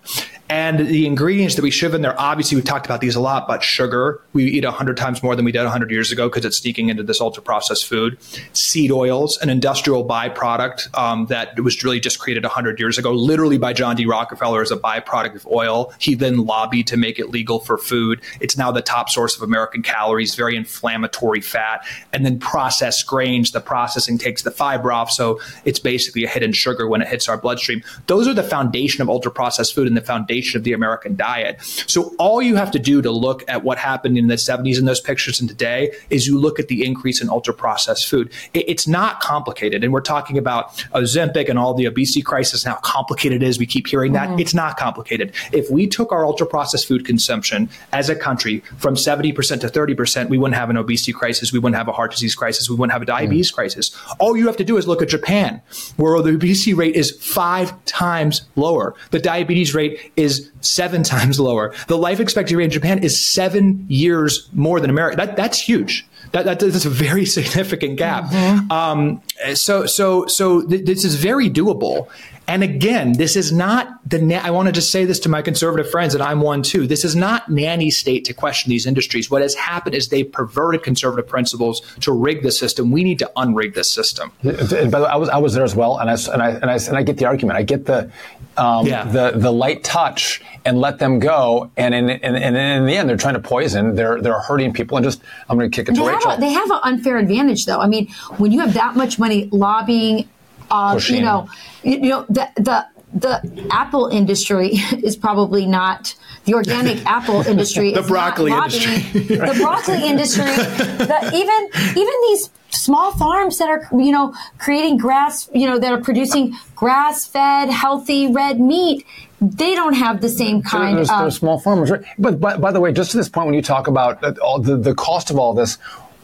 And 0.50 0.86
the 0.86 1.04
ingredients 1.04 1.56
that 1.56 1.62
we 1.62 1.70
shove 1.70 1.92
in 1.92 2.00
there, 2.00 2.18
obviously, 2.18 2.56
we've 2.56 2.64
talked 2.64 2.86
about 2.86 3.02
these 3.02 3.14
a 3.14 3.20
lot, 3.20 3.46
but 3.46 3.62
sugar, 3.62 4.22
we 4.32 4.44
eat 4.44 4.64
100 4.64 4.96
times 4.96 5.22
more 5.22 5.36
than 5.36 5.44
we 5.44 5.52
did 5.52 5.62
100 5.62 5.90
years 5.90 6.10
ago 6.10 6.28
because 6.28 6.46
it's 6.46 6.56
sneaking 6.56 6.88
into 6.88 7.02
this 7.02 7.20
ultra 7.20 7.42
processed 7.42 7.86
food. 7.86 8.16
Seed 8.54 8.90
oils, 8.90 9.36
an 9.38 9.50
industrial 9.50 10.06
byproduct 10.06 10.96
um, 10.96 11.26
that 11.26 11.60
was 11.60 11.84
really 11.84 12.00
just 12.00 12.18
created 12.18 12.44
100 12.44 12.80
years 12.80 12.96
ago, 12.96 13.12
literally 13.12 13.58
by 13.58 13.74
John 13.74 13.94
D. 13.94 14.06
Rockefeller 14.06 14.62
as 14.62 14.70
a 14.70 14.76
byproduct 14.76 15.34
of 15.34 15.46
oil. 15.48 15.92
He 15.98 16.14
then 16.14 16.38
lobbied 16.38 16.86
to 16.86 16.96
make 16.96 17.18
it 17.18 17.28
legal 17.28 17.60
for 17.60 17.76
food. 17.76 18.22
It's 18.40 18.56
now 18.56 18.72
the 18.72 18.80
top 18.80 19.10
source 19.10 19.36
of 19.36 19.42
American 19.42 19.82
calories, 19.82 20.34
very 20.34 20.56
inflammatory 20.56 21.42
fat. 21.42 21.86
And 22.14 22.24
then 22.24 22.38
processed 22.38 23.06
grains, 23.06 23.50
the 23.50 23.60
processing 23.60 24.16
takes 24.16 24.42
the 24.42 24.50
fiber 24.50 24.92
off. 24.92 25.10
So 25.10 25.40
it's 25.66 25.78
basically 25.78 26.24
a 26.24 26.28
hidden 26.28 26.52
sugar 26.52 26.88
when 26.88 27.02
it 27.02 27.08
hits 27.08 27.28
our 27.28 27.36
bloodstream. 27.36 27.82
Those 28.06 28.26
are 28.26 28.34
the 28.34 28.42
foundation 28.42 29.02
of 29.02 29.10
ultra 29.10 29.30
processed 29.30 29.74
food 29.74 29.86
and 29.86 29.96
the 29.96 30.00
foundation 30.00 30.37
of 30.54 30.64
the 30.64 30.72
American 30.72 31.16
diet. 31.16 31.60
So 31.62 32.14
all 32.18 32.40
you 32.42 32.56
have 32.56 32.70
to 32.72 32.78
do 32.78 33.02
to 33.02 33.10
look 33.10 33.44
at 33.48 33.64
what 33.64 33.78
happened 33.78 34.16
in 34.18 34.26
the 34.28 34.34
70s 34.34 34.78
in 34.78 34.84
those 34.84 35.00
pictures 35.00 35.40
and 35.40 35.48
today 35.48 35.92
is 36.10 36.26
you 36.26 36.38
look 36.38 36.58
at 36.58 36.68
the 36.68 36.84
increase 36.84 37.20
in 37.20 37.28
ultra 37.28 37.54
processed 37.54 38.08
food. 38.08 38.30
it's 38.54 38.86
not 38.86 39.20
complicated. 39.20 39.84
And 39.84 39.92
we're 39.92 40.00
talking 40.00 40.38
about 40.38 40.76
Ozempic 40.94 41.48
and 41.48 41.58
all 41.58 41.74
the 41.74 41.86
obesity 41.86 42.22
crisis 42.22 42.64
and 42.64 42.72
how 42.74 42.80
complicated 42.80 43.42
it 43.42 43.46
is. 43.46 43.58
We 43.58 43.66
keep 43.66 43.86
hearing 43.86 44.12
that. 44.12 44.28
Mm-hmm. 44.28 44.38
It's 44.40 44.54
not 44.54 44.76
complicated. 44.76 45.32
If 45.52 45.70
we 45.70 45.86
took 45.86 46.12
our 46.12 46.24
ultra 46.24 46.46
processed 46.46 46.86
food 46.86 47.04
consumption 47.04 47.68
as 47.92 48.08
a 48.08 48.16
country 48.16 48.60
from 48.78 48.94
70% 48.94 49.34
to 49.60 49.68
30%, 49.68 50.28
we 50.28 50.38
wouldn't 50.38 50.56
have 50.56 50.70
an 50.70 50.76
obesity 50.76 51.12
crisis. 51.12 51.52
We 51.52 51.58
wouldn't 51.58 51.76
have 51.76 51.88
a 51.88 51.92
heart 51.92 52.12
disease 52.12 52.34
crisis. 52.34 52.68
We 52.68 52.76
wouldn't 52.76 52.92
have 52.92 53.02
a 53.02 53.06
diabetes 53.06 53.50
mm-hmm. 53.50 53.56
crisis. 53.56 53.96
All 54.18 54.36
you 54.36 54.46
have 54.46 54.56
to 54.58 54.64
do 54.64 54.76
is 54.76 54.86
look 54.86 55.02
at 55.02 55.08
Japan, 55.08 55.60
where 55.96 56.20
the 56.22 56.34
obesity 56.34 56.74
rate 56.74 56.94
is 56.94 57.10
five 57.10 57.72
times 57.84 58.42
lower. 58.56 58.94
The 59.10 59.20
diabetes 59.20 59.74
rate 59.74 60.12
is 60.16 60.27
is 60.28 60.50
seven 60.60 61.02
times 61.14 61.40
lower. 61.40 61.74
The 61.88 61.98
life 61.98 62.20
expectancy 62.20 62.56
rate 62.56 62.66
in 62.66 62.70
Japan 62.70 62.98
is 63.02 63.24
seven 63.24 63.84
years 63.88 64.48
more 64.52 64.80
than 64.80 64.90
America. 64.90 65.16
That, 65.16 65.36
that's 65.36 65.60
huge. 65.60 66.06
That, 66.32 66.44
that, 66.44 66.60
that's 66.60 66.84
a 66.84 66.90
very 66.90 67.24
significant 67.38 67.96
gap. 67.96 68.24
Mm-hmm. 68.24 68.70
Um, 68.70 69.22
so, 69.54 69.86
so, 69.86 70.26
so 70.26 70.66
th- 70.66 70.84
this 70.84 71.04
is 71.04 71.14
very 71.14 71.50
doable. 71.50 72.08
And 72.48 72.62
again, 72.62 73.12
this 73.12 73.36
is 73.36 73.52
not 73.52 74.00
the, 74.08 74.18
na- 74.18 74.40
I 74.42 74.50
want 74.50 74.68
to 74.68 74.72
just 74.72 74.90
say 74.90 75.04
this 75.04 75.20
to 75.20 75.28
my 75.28 75.42
conservative 75.42 75.90
friends, 75.90 76.14
and 76.14 76.22
I'm 76.22 76.40
one 76.40 76.62
too. 76.62 76.86
This 76.86 77.04
is 77.04 77.14
not 77.14 77.50
nanny 77.50 77.90
state 77.90 78.24
to 78.24 78.32
question 78.32 78.70
these 78.70 78.86
industries. 78.86 79.30
What 79.30 79.42
has 79.42 79.54
happened 79.54 79.94
is 79.94 80.08
they've 80.08 80.30
perverted 80.30 80.82
conservative 80.82 81.28
principles 81.28 81.82
to 82.00 82.10
rig 82.10 82.42
the 82.42 82.50
system. 82.50 82.90
We 82.90 83.04
need 83.04 83.18
to 83.18 83.30
unrig 83.36 83.74
this 83.74 83.92
system. 83.92 84.32
But 84.42 84.94
I 84.94 85.16
was, 85.16 85.28
I 85.28 85.36
was 85.36 85.52
there 85.52 85.64
as 85.64 85.76
well, 85.76 85.98
and 85.98 86.08
I, 86.08 86.14
and 86.32 86.42
I, 86.42 86.50
and 86.50 86.70
I, 86.70 86.74
and 86.76 86.96
I 86.96 87.02
get 87.02 87.18
the 87.18 87.26
argument. 87.26 87.58
I 87.58 87.64
get 87.64 87.84
the, 87.84 88.10
um, 88.58 88.86
yeah. 88.86 89.04
the, 89.04 89.32
the 89.36 89.50
light 89.50 89.84
touch 89.84 90.42
and 90.64 90.80
let 90.80 90.98
them 90.98 91.18
go. 91.18 91.70
And 91.76 91.94
in, 91.94 92.10
in, 92.10 92.34
in, 92.36 92.56
in, 92.56 92.86
the 92.86 92.96
end, 92.96 93.08
they're 93.08 93.16
trying 93.16 93.34
to 93.34 93.40
poison. 93.40 93.94
They're, 93.94 94.20
they're 94.20 94.40
hurting 94.40 94.72
people. 94.72 94.96
And 94.96 95.04
just, 95.04 95.22
I'm 95.48 95.56
going 95.56 95.70
to 95.70 95.74
kick 95.74 95.88
it 95.88 95.92
they 95.92 96.00
to 96.00 96.06
Rachel. 96.06 96.32
A, 96.32 96.40
they 96.40 96.52
have 96.52 96.70
an 96.70 96.80
unfair 96.82 97.18
advantage, 97.18 97.66
though. 97.66 97.80
I 97.80 97.86
mean, 97.86 98.08
when 98.36 98.52
you 98.52 98.60
have 98.60 98.74
that 98.74 98.96
much 98.96 99.18
money 99.18 99.48
lobbying, 99.52 100.28
uh, 100.70 101.00
you 101.08 101.22
know, 101.22 101.48
you, 101.82 101.92
you 101.92 102.08
know 102.10 102.26
the 102.28 102.50
the 102.56 102.86
the 103.12 103.68
apple 103.70 104.06
industry 104.08 104.68
is 105.02 105.16
probably 105.16 105.66
not 105.66 106.14
the 106.44 106.54
organic 106.54 107.04
apple 107.06 107.42
industry. 107.42 107.92
the 107.94 108.02
broccoli 108.02 108.52
industry. 108.52 108.96
the 109.22 109.58
broccoli 109.60 110.06
industry. 110.06 110.44
The, 110.44 111.30
even 111.34 111.90
even 111.90 112.14
these 112.28 112.50
small 112.70 113.12
farms 113.12 113.58
that 113.58 113.68
are 113.68 113.88
you 113.98 114.12
know 114.12 114.34
creating 114.58 114.98
grass 114.98 115.48
you 115.54 115.66
know 115.66 115.78
that 115.78 115.92
are 115.92 116.00
producing 116.00 116.54
grass 116.76 117.26
fed 117.26 117.70
healthy 117.70 118.30
red 118.30 118.60
meat 118.60 119.06
they 119.40 119.74
don't 119.74 119.94
have 119.94 120.20
the 120.20 120.28
same 120.28 120.62
kind 120.62 120.98
there's, 120.98 121.10
of 121.10 121.20
there's 121.20 121.36
small 121.36 121.58
farmers 121.58 121.90
right 121.90 122.02
but, 122.18 122.38
but 122.40 122.60
by 122.60 122.70
the 122.70 122.80
way 122.80 122.92
just 122.92 123.10
to 123.10 123.16
this 123.16 123.28
point 123.28 123.46
when 123.46 123.54
you 123.54 123.62
talk 123.62 123.86
about 123.86 124.22
uh, 124.22 124.34
all 124.42 124.58
the, 124.58 124.76
the 124.76 124.94
cost 124.94 125.30
of 125.30 125.38
all 125.38 125.54
this 125.54 125.78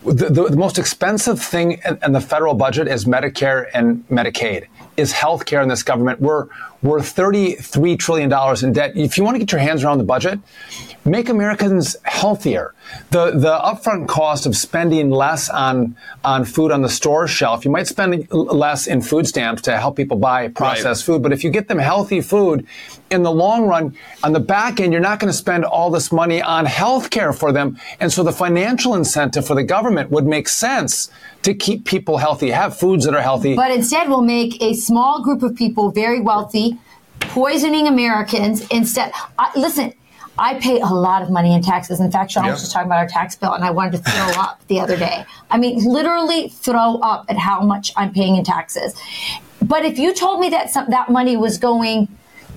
the, 0.05 0.29
the, 0.29 0.51
the 0.51 0.57
most 0.57 0.79
expensive 0.79 1.41
thing 1.41 1.81
in, 1.85 1.99
in, 2.03 2.13
the 2.13 2.21
federal 2.21 2.55
budget 2.55 2.89
is 2.89 3.07
Medicare 3.07 3.71
and 3.73 4.07
Medicaid, 4.09 4.67
is 4.99 5.13
health 5.13 5.47
care 5.47 5.63
in 5.63 5.69
this 5.69 5.83
government. 5.83 6.21
We're, 6.21 6.47
we're 6.85 6.99
$33 6.99 7.99
trillion 7.99 8.31
in 8.63 8.73
debt. 8.75 8.95
If 8.95 9.17
you 9.17 9.25
want 9.25 9.37
to 9.37 9.39
get 9.39 9.51
your 9.51 9.61
hands 9.61 9.83
around 9.83 9.97
the 9.97 10.05
budget, 10.05 10.39
make 11.07 11.31
Americans 11.31 11.97
healthier. 12.03 12.75
The, 13.11 13.31
the 13.31 13.59
upfront 13.59 14.07
cost 14.07 14.45
of 14.45 14.55
spending 14.55 15.09
less 15.09 15.49
on, 15.49 15.97
on 16.23 16.45
food 16.45 16.71
on 16.71 16.83
the 16.83 16.91
store 16.91 17.27
shelf, 17.27 17.65
you 17.65 17.71
might 17.71 17.87
spend 17.87 18.31
less 18.31 18.87
in 18.87 19.01
food 19.01 19.27
stamps 19.27 19.63
to 19.63 19.79
help 19.79 19.97
people 19.97 20.19
buy 20.19 20.49
processed 20.49 21.09
right. 21.09 21.15
food. 21.15 21.23
But 21.23 21.33
if 21.33 21.43
you 21.43 21.49
get 21.49 21.69
them 21.69 21.79
healthy 21.79 22.21
food, 22.21 22.67
in 23.11 23.23
the 23.23 23.33
long 23.33 23.67
run, 23.67 23.97
on 24.23 24.33
the 24.33 24.41
back 24.41 24.81
end, 24.81 24.93
you're 24.93 25.01
not 25.01 25.21
going 25.21 25.31
to 25.31 25.37
spend 25.37 25.65
all 25.65 25.91
this 25.91 26.13
money 26.13 26.43
on 26.43 26.67
health 26.67 27.11
care 27.11 27.33
for 27.33 27.53
them. 27.53 27.79
And 28.01 28.13
so 28.13 28.23
the 28.23 28.33
financial 28.33 28.95
incentive 28.95 29.47
for 29.47 29.55
the 29.55 29.63
government 29.63 30.11
would 30.11 30.27
make 30.27 30.49
sense 30.49 31.11
to 31.43 31.55
keep 31.55 31.85
people 31.85 32.19
healthy, 32.19 32.51
have 32.51 32.77
foods 32.77 33.05
that 33.05 33.15
are 33.15 33.23
healthy. 33.23 33.55
But 33.55 33.71
instead, 33.71 34.09
we'll 34.09 34.23
make 34.23 34.61
a 34.63 34.75
small 34.75 35.23
group 35.23 35.43
of 35.43 35.55
people 35.55 35.91
very 35.91 36.21
wealthy, 36.21 36.74
poisoning 37.35 37.89
Americans 37.89 38.65
instead. 38.69 39.11
I, 39.37 39.51
listen, 39.59 39.93
I 40.39 40.55
pay 40.55 40.79
a 40.81 40.87
lot 40.87 41.21
of 41.21 41.31
money 41.31 41.53
in 41.53 41.63
taxes. 41.63 41.99
In 41.99 42.13
fact, 42.13 42.31
Sean 42.31 42.45
yeah. 42.45 42.53
was 42.53 42.61
just 42.61 42.73
talking 42.73 42.87
about 42.87 42.99
our 42.99 43.09
tax 43.09 43.35
bill, 43.35 43.53
and 43.53 43.65
I 43.65 43.73
wanted 43.73 43.93
to 43.93 44.11
throw 44.11 44.27
up 44.41 44.65
the 44.69 44.79
other 44.79 44.97
day. 44.97 45.25
I 45.51 45.59
mean, 45.59 45.85
literally 45.85 46.49
throw 46.49 47.01
up 47.03 47.27
at 47.29 47.37
how 47.37 47.61
much 47.61 47.93
I'm 47.97 48.13
paying 48.13 48.37
in 48.37 48.45
taxes. 48.45 48.95
But 49.61 49.85
if 49.85 49.99
you 49.99 50.15
told 50.15 50.39
me 50.39 50.49
that 50.51 50.71
some, 50.71 50.89
that 50.91 51.11
money 51.11 51.37
was 51.37 51.59
going 51.59 52.07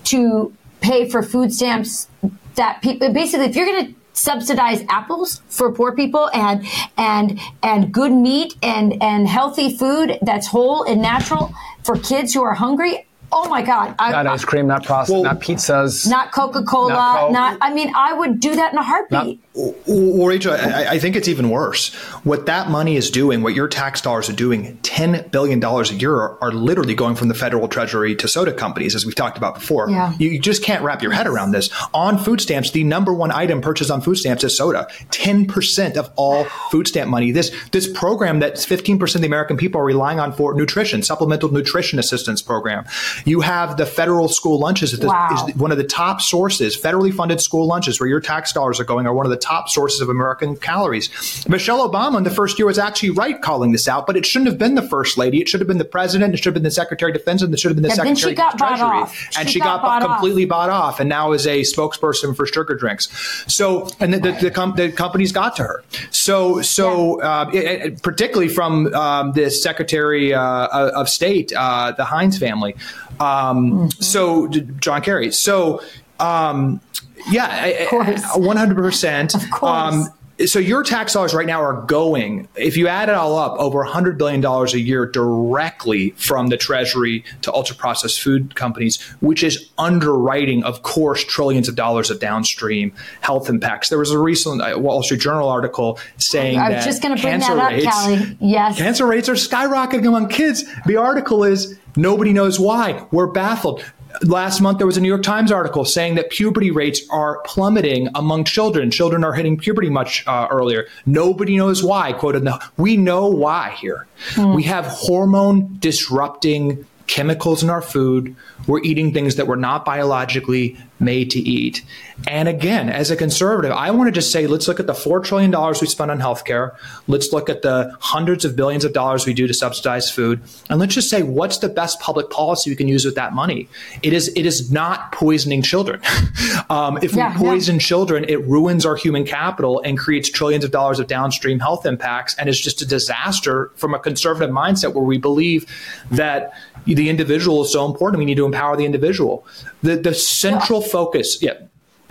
to 0.06 0.54
pay 0.80 1.10
for 1.10 1.24
food 1.24 1.52
stamps, 1.52 2.08
that 2.54 2.84
people 2.84 3.12
basically, 3.12 3.48
if 3.48 3.56
you're 3.56 3.66
going 3.66 3.88
to 3.88 4.00
subsidize 4.14 4.84
apples 4.90 5.42
for 5.48 5.72
poor 5.72 5.96
people 5.96 6.30
and 6.34 6.66
and 6.98 7.40
and 7.62 7.92
good 7.92 8.12
meat 8.12 8.56
and 8.64 9.02
and 9.02 9.28
healthy 9.28 9.78
food 9.78 10.18
that's 10.24 10.48
whole 10.48 10.82
and 10.84 11.00
natural 11.00 11.54
for 11.84 11.96
kids 12.00 12.34
who 12.34 12.42
are 12.42 12.56
hungry 12.56 13.07
Oh 13.32 13.50
my 13.50 13.62
God! 13.62 13.96
I, 14.00 14.12
not 14.12 14.28
ice 14.28 14.46
cream, 14.46 14.68
not 14.68 14.86
pasta, 14.86 15.14
well, 15.14 15.24
not 15.24 15.40
pizzas, 15.42 16.08
not 16.08 16.32
Coca 16.32 16.64
Cola, 16.64 16.94
not, 16.94 17.32
not, 17.32 17.58
I 17.62 17.74
mean, 17.74 17.92
I 17.96 18.14
would 18.14 18.40
do 18.40 18.56
that 18.56 18.72
in 18.72 18.78
a 18.78 18.84
heartbeat. 18.84 19.12
Not, 19.42 19.47
well, 19.58 20.28
Rachel, 20.28 20.54
I, 20.54 20.86
I, 20.90 21.00
think 21.00 21.16
it's 21.16 21.28
even 21.28 21.50
worse. 21.50 21.94
What 22.24 22.46
that 22.46 22.70
money 22.70 22.96
is 22.96 23.10
doing, 23.10 23.42
what 23.42 23.56
your 23.56 23.68
tax 23.68 24.02
dollars 24.02 24.30
are 24.30 24.34
doing, 24.34 24.78
ten 24.84 25.28
billion 25.30 25.60
dollars 25.60 25.90
a 25.90 25.96
year 25.96 26.14
are, 26.14 26.44
are, 26.44 26.52
literally 26.52 26.94
going 26.94 27.16
from 27.16 27.28
the 27.28 27.34
federal 27.34 27.68
treasury 27.68 28.16
to 28.18 28.28
soda 28.28 28.54
companies, 28.54 28.94
as 28.94 29.06
we've 29.06 29.16
talked 29.16 29.38
about 29.38 29.56
before. 29.56 29.90
Yeah. 29.90 30.14
You, 30.20 30.30
you 30.30 30.40
just 30.40 30.64
can't 30.64 30.84
wrap 30.84 31.02
your 31.02 31.12
head 31.12 31.26
around 31.26 31.52
this. 31.52 31.72
On 31.94 32.20
food 32.20 32.40
stamps, 32.40 32.72
the 32.72 32.84
number 32.84 33.14
one 33.14 33.32
item 33.32 33.62
purchased 33.62 33.90
on 33.90 34.02
food 34.02 34.16
stamps 34.16 34.44
is 34.44 34.56
soda. 34.56 34.88
Ten 35.10 35.48
percent 35.48 35.98
of 35.98 36.12
all 36.16 36.44
food 36.70 36.88
stamp 36.88 37.10
money. 37.10 37.32
This 37.32 37.52
this 37.72 37.92
program 37.92 38.40
that 38.40 38.60
fifteen 38.60 39.00
percent 39.00 39.18
of 39.18 39.22
the 39.22 39.28
American 39.28 39.58
people 39.58 39.82
are 39.82 39.86
relying 39.86 40.20
on 40.20 40.34
for 40.34 40.54
nutrition, 40.54 41.02
supplemental 41.02 41.52
nutrition 41.52 41.98
assistance 41.98 42.44
program. 42.44 42.86
You 43.26 43.42
have 43.42 43.78
the 43.78 43.88
federal 43.88 44.28
school 44.30 44.60
lunches 44.60 44.98
wow. 45.00 45.30
is 45.48 45.56
one 45.56 45.72
of 45.72 45.80
the 45.80 45.84
top 45.84 46.22
sources, 46.22 46.78
federally 46.78 47.14
funded 47.14 47.42
school 47.42 47.66
lunches 47.66 48.00
where 48.00 48.10
your 48.10 48.22
tax 48.22 48.54
dollars 48.54 48.80
are 48.80 48.86
going 48.86 49.08
are 49.08 49.14
one 49.14 49.26
of 49.26 49.32
the 49.32 49.47
top 49.48 49.70
sources 49.70 50.01
of 50.01 50.10
American 50.10 50.56
calories. 50.58 51.08
Michelle 51.48 51.82
Obama 51.89 52.18
in 52.18 52.24
the 52.24 52.36
first 52.42 52.60
year 52.60 52.66
was 52.66 52.77
actually 52.77 53.12
right 53.12 53.42
calling 53.42 53.72
this 53.72 53.88
out, 53.88 54.06
but 54.06 54.18
it 54.18 54.25
shouldn't 54.25 54.50
have 54.50 54.58
been 54.58 54.75
the 54.75 54.88
first 54.96 55.18
lady. 55.18 55.39
It 55.39 55.48
should 55.48 55.62
have 55.62 55.68
been 55.68 55.77
the 55.77 55.86
president. 55.86 56.34
It 56.34 56.38
should 56.38 56.51
have 56.51 56.54
been 56.54 56.63
the 56.63 56.72
secretary 56.72 57.12
of 57.12 57.18
defense, 57.18 57.42
and 57.42 57.54
it 57.54 57.60
should 57.60 57.70
have 57.72 57.82
been 57.82 57.89
the 57.89 57.96
secretary 57.96 58.36
of 58.38 58.58
treasury. 58.58 59.01
And 59.38 59.48
she, 59.48 59.54
she 59.54 59.60
got, 59.60 59.82
got 59.82 60.01
completely 60.01 60.44
off. 60.44 60.50
bought 60.50 60.70
off, 60.70 61.00
and 61.00 61.08
now 61.10 61.32
is 61.32 61.48
a 61.48 61.62
spokesperson 61.62 62.36
for 62.36 62.46
sugar 62.46 62.75
drinks. 62.75 63.08
So, 63.48 63.89
and 64.00 64.13
the, 64.13 64.20
the, 64.20 64.32
the, 64.44 64.51
com- 64.51 64.75
the 64.75 64.92
companies 64.92 65.32
got 65.32 65.56
to 65.58 65.63
her. 65.63 65.84
So, 66.12 66.62
so 66.62 67.20
yeah. 67.20 67.42
uh, 67.42 67.50
it, 67.54 67.63
it, 67.63 68.04
particularly 68.04 68.50
from 68.50 68.94
um, 68.94 69.32
the 69.32 69.50
Secretary 69.50 70.34
uh, 70.34 70.68
of 71.01 71.08
State, 71.10 71.54
uh, 71.56 71.94
the 71.94 72.06
Heinz 72.06 72.38
family. 72.38 72.75
Um, 73.20 73.72
mm-hmm. 73.72 74.01
So 74.01 74.48
John 74.48 75.01
Kerry. 75.01 75.32
So 75.32 75.82
um, 76.20 76.82
yeah, 77.30 77.88
one 78.36 78.58
hundred 78.58 78.75
percent. 78.75 79.36
Of 79.36 79.50
course. 79.51 79.94
Um, 79.94 80.13
so 80.46 80.60
your 80.60 80.84
tax 80.84 81.13
dollars 81.13 81.34
right 81.34 81.48
now 81.48 81.62
are 81.62 81.82
going, 81.88 82.48
if 82.56 82.77
you 82.77 82.88
add 82.88 83.10
it 83.10 83.16
all 83.16 83.38
up, 83.38 83.58
over 83.60 83.84
$100 83.84 84.18
billion 84.20 84.46
a 84.46 84.77
year 84.77 85.06
directly 85.08 86.12
from 86.12 86.48
the 86.48 86.58
Treasury 86.58 87.24
to 87.42 87.51
ultra 87.51 87.75
processed 87.75 88.22
food 88.22 88.54
companies, 88.56 89.01
which 89.20 89.42
is 89.42 89.72
underwriting, 89.80 90.63
of 90.63 90.84
course, 90.84 91.24
trillions 91.24 91.68
of 91.68 91.75
dollars 91.75 92.12
of 92.12 92.20
downstream 92.20 92.94
health 93.22 93.50
impacts. 93.50 93.89
There 93.89 93.98
was 93.98 94.12
a 94.12 94.20
recent 94.20 94.62
uh, 94.62 94.77
Wall 94.77 95.01
Street 95.01 95.22
Journal 95.22 95.50
article 95.50 96.00
saying 96.18 96.60
I 96.60 96.70
was 96.70 96.75
that 96.77 96.86
just 96.86 97.01
going 97.01 97.16
to 97.16 97.22
bring 97.22 97.39
that 97.39 97.58
up, 97.58 97.72
rates, 97.72 97.86
Calley. 97.86 98.38
Yes. 98.39 98.77
Cancer 98.77 99.08
rates 99.08 99.30
are 99.30 99.34
skyrocketing 99.34 100.08
among 100.08 100.30
kids. 100.30 100.66
The 100.86 100.98
article 100.98 101.44
is 101.44 101.80
nobody 101.96 102.32
knows 102.32 102.60
why. 102.60 103.08
We're 103.12 103.27
baffled. 103.27 103.84
Last 104.24 104.62
month, 104.62 104.78
there 104.78 104.88
was 104.88 104.98
a 104.98 105.02
New 105.02 105.08
York 105.08 105.24
Times 105.24 105.52
article 105.52 105.86
saying 105.86 106.16
that 106.16 106.30
puberty 106.30 106.72
rates 106.72 107.02
are 107.10 107.42
plummeting 107.46 108.10
among 108.16 108.46
children. 108.46 108.92
Children 108.92 109.24
are 109.24 109.34
hitting 109.34 109.58
puberty 109.58 109.90
much 109.90 110.26
uh, 110.28 110.48
earlier. 110.50 110.88
Nobody 111.06 111.58
knows 111.58 111.84
why. 111.84 112.14
Quoted, 112.14 112.44
no, 112.44 112.60
we 112.78 112.98
know 112.98 113.28
why 113.28 113.72
here. 113.80 114.08
Mm. 114.34 114.56
We 114.56 114.64
have 114.64 114.86
hormone 114.86 115.78
disrupting 115.80 116.86
chemicals 117.08 117.64
in 117.64 117.70
our 117.70 117.82
food. 117.82 118.36
We're 118.68 118.84
eating 118.84 119.14
things 119.14 119.36
that 119.38 119.48
were 119.48 119.56
not 119.56 119.86
biologically 119.86 120.78
made 121.00 121.32
to 121.32 121.40
eat. 121.40 121.84
And 122.28 122.50
again, 122.50 122.90
as 122.90 123.12
a 123.12 123.16
conservative, 123.16 123.72
I 123.72 123.92
want 123.92 124.08
to 124.08 124.12
just 124.12 124.32
say 124.32 124.48
let's 124.48 124.68
look 124.68 124.80
at 124.80 124.88
the 124.88 124.94
$4 124.94 125.24
trillion 125.24 125.52
we 125.52 125.88
spend 125.88 126.10
on 126.10 126.20
healthcare. 126.20 126.76
Let's 127.08 127.32
look 127.32 127.50
at 127.50 127.62
the 127.62 127.96
hundreds 128.00 128.46
of 128.46 128.56
billions 128.56 128.84
of 128.84 128.94
dollars 128.94 129.26
we 129.26 129.34
do 129.34 129.48
to 129.48 129.54
subsidize 129.54 130.10
food. 130.10 130.42
And 130.70 130.80
let's 130.80 130.96
just 130.96 131.10
say 131.10 131.22
what's 131.22 131.60
the 131.60 131.70
best 131.70 132.00
public 132.00 132.30
policy 132.30 132.70
we 132.70 132.76
can 132.76 132.88
use 132.88 133.06
with 133.06 133.16
that 133.16 133.34
money? 133.34 133.70
It 134.02 134.14
is, 134.14 134.30
it 134.30 134.46
is 134.46 134.72
not 134.72 135.12
poisoning 135.12 135.62
children. 135.62 136.02
um, 136.70 136.98
if 137.02 137.14
yeah, 137.14 137.34
we 137.34 137.38
poison 137.38 137.76
yeah. 137.76 137.82
children, 137.82 138.26
it 138.28 138.44
ruins 138.48 138.86
our 138.86 138.96
human 138.96 139.24
capital 139.24 139.82
and 139.86 139.98
creates 139.98 140.30
trillions 140.30 140.64
of 140.64 140.72
dollars 140.72 141.00
of 141.00 141.08
downstream 141.08 141.60
health 141.60 141.86
impacts. 141.86 142.36
And 142.36 142.50
it's 142.50 142.60
just 142.60 142.82
a 142.82 142.86
disaster 142.86 143.72
from 143.76 143.94
a 143.94 144.00
conservative 144.00 144.50
mindset 144.50 144.94
where 144.94 145.04
we 145.04 145.20
believe 145.20 145.66
that 146.10 146.54
the 146.96 147.10
individual 147.10 147.63
is 147.63 147.72
so 147.72 147.86
important. 147.86 148.20
We 148.20 148.25
need 148.25 148.38
to 148.38 148.46
empower 148.46 148.77
the 148.77 148.86
individual. 148.86 149.46
The, 149.84 149.96
the 149.96 150.13
central 150.13 150.82
focus, 150.82 151.41
yeah. 151.41 151.53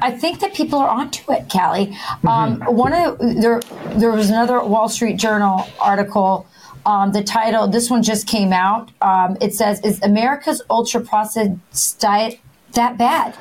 I 0.01 0.11
think 0.11 0.41
that 0.41 0.55
people 0.55 0.79
are 0.79 0.89
onto 0.89 1.33
it, 1.33 1.49
Calley. 1.49 1.87
Mm-hmm. 1.87 2.29
Um, 2.29 2.61
one 2.77 2.93
of 2.93 3.19
the, 3.19 3.35
there, 3.41 3.61
there 3.95 4.13
was 4.13 4.29
another 4.29 4.63
Wall 4.63 4.89
Street 4.89 5.17
Journal 5.17 5.67
article. 5.81 6.47
Um, 6.85 7.13
the 7.13 7.23
title, 7.23 7.67
this 7.67 7.91
one 7.91 8.03
just 8.03 8.27
came 8.27 8.53
out. 8.53 8.91
Um, 9.01 9.37
it 9.41 9.55
says, 9.55 9.81
"Is 9.81 10.01
America's 10.03 10.63
ultra 10.71 11.01
processed 11.01 11.99
diet 11.99 12.39
that 12.75 12.97
bad?" 12.97 13.35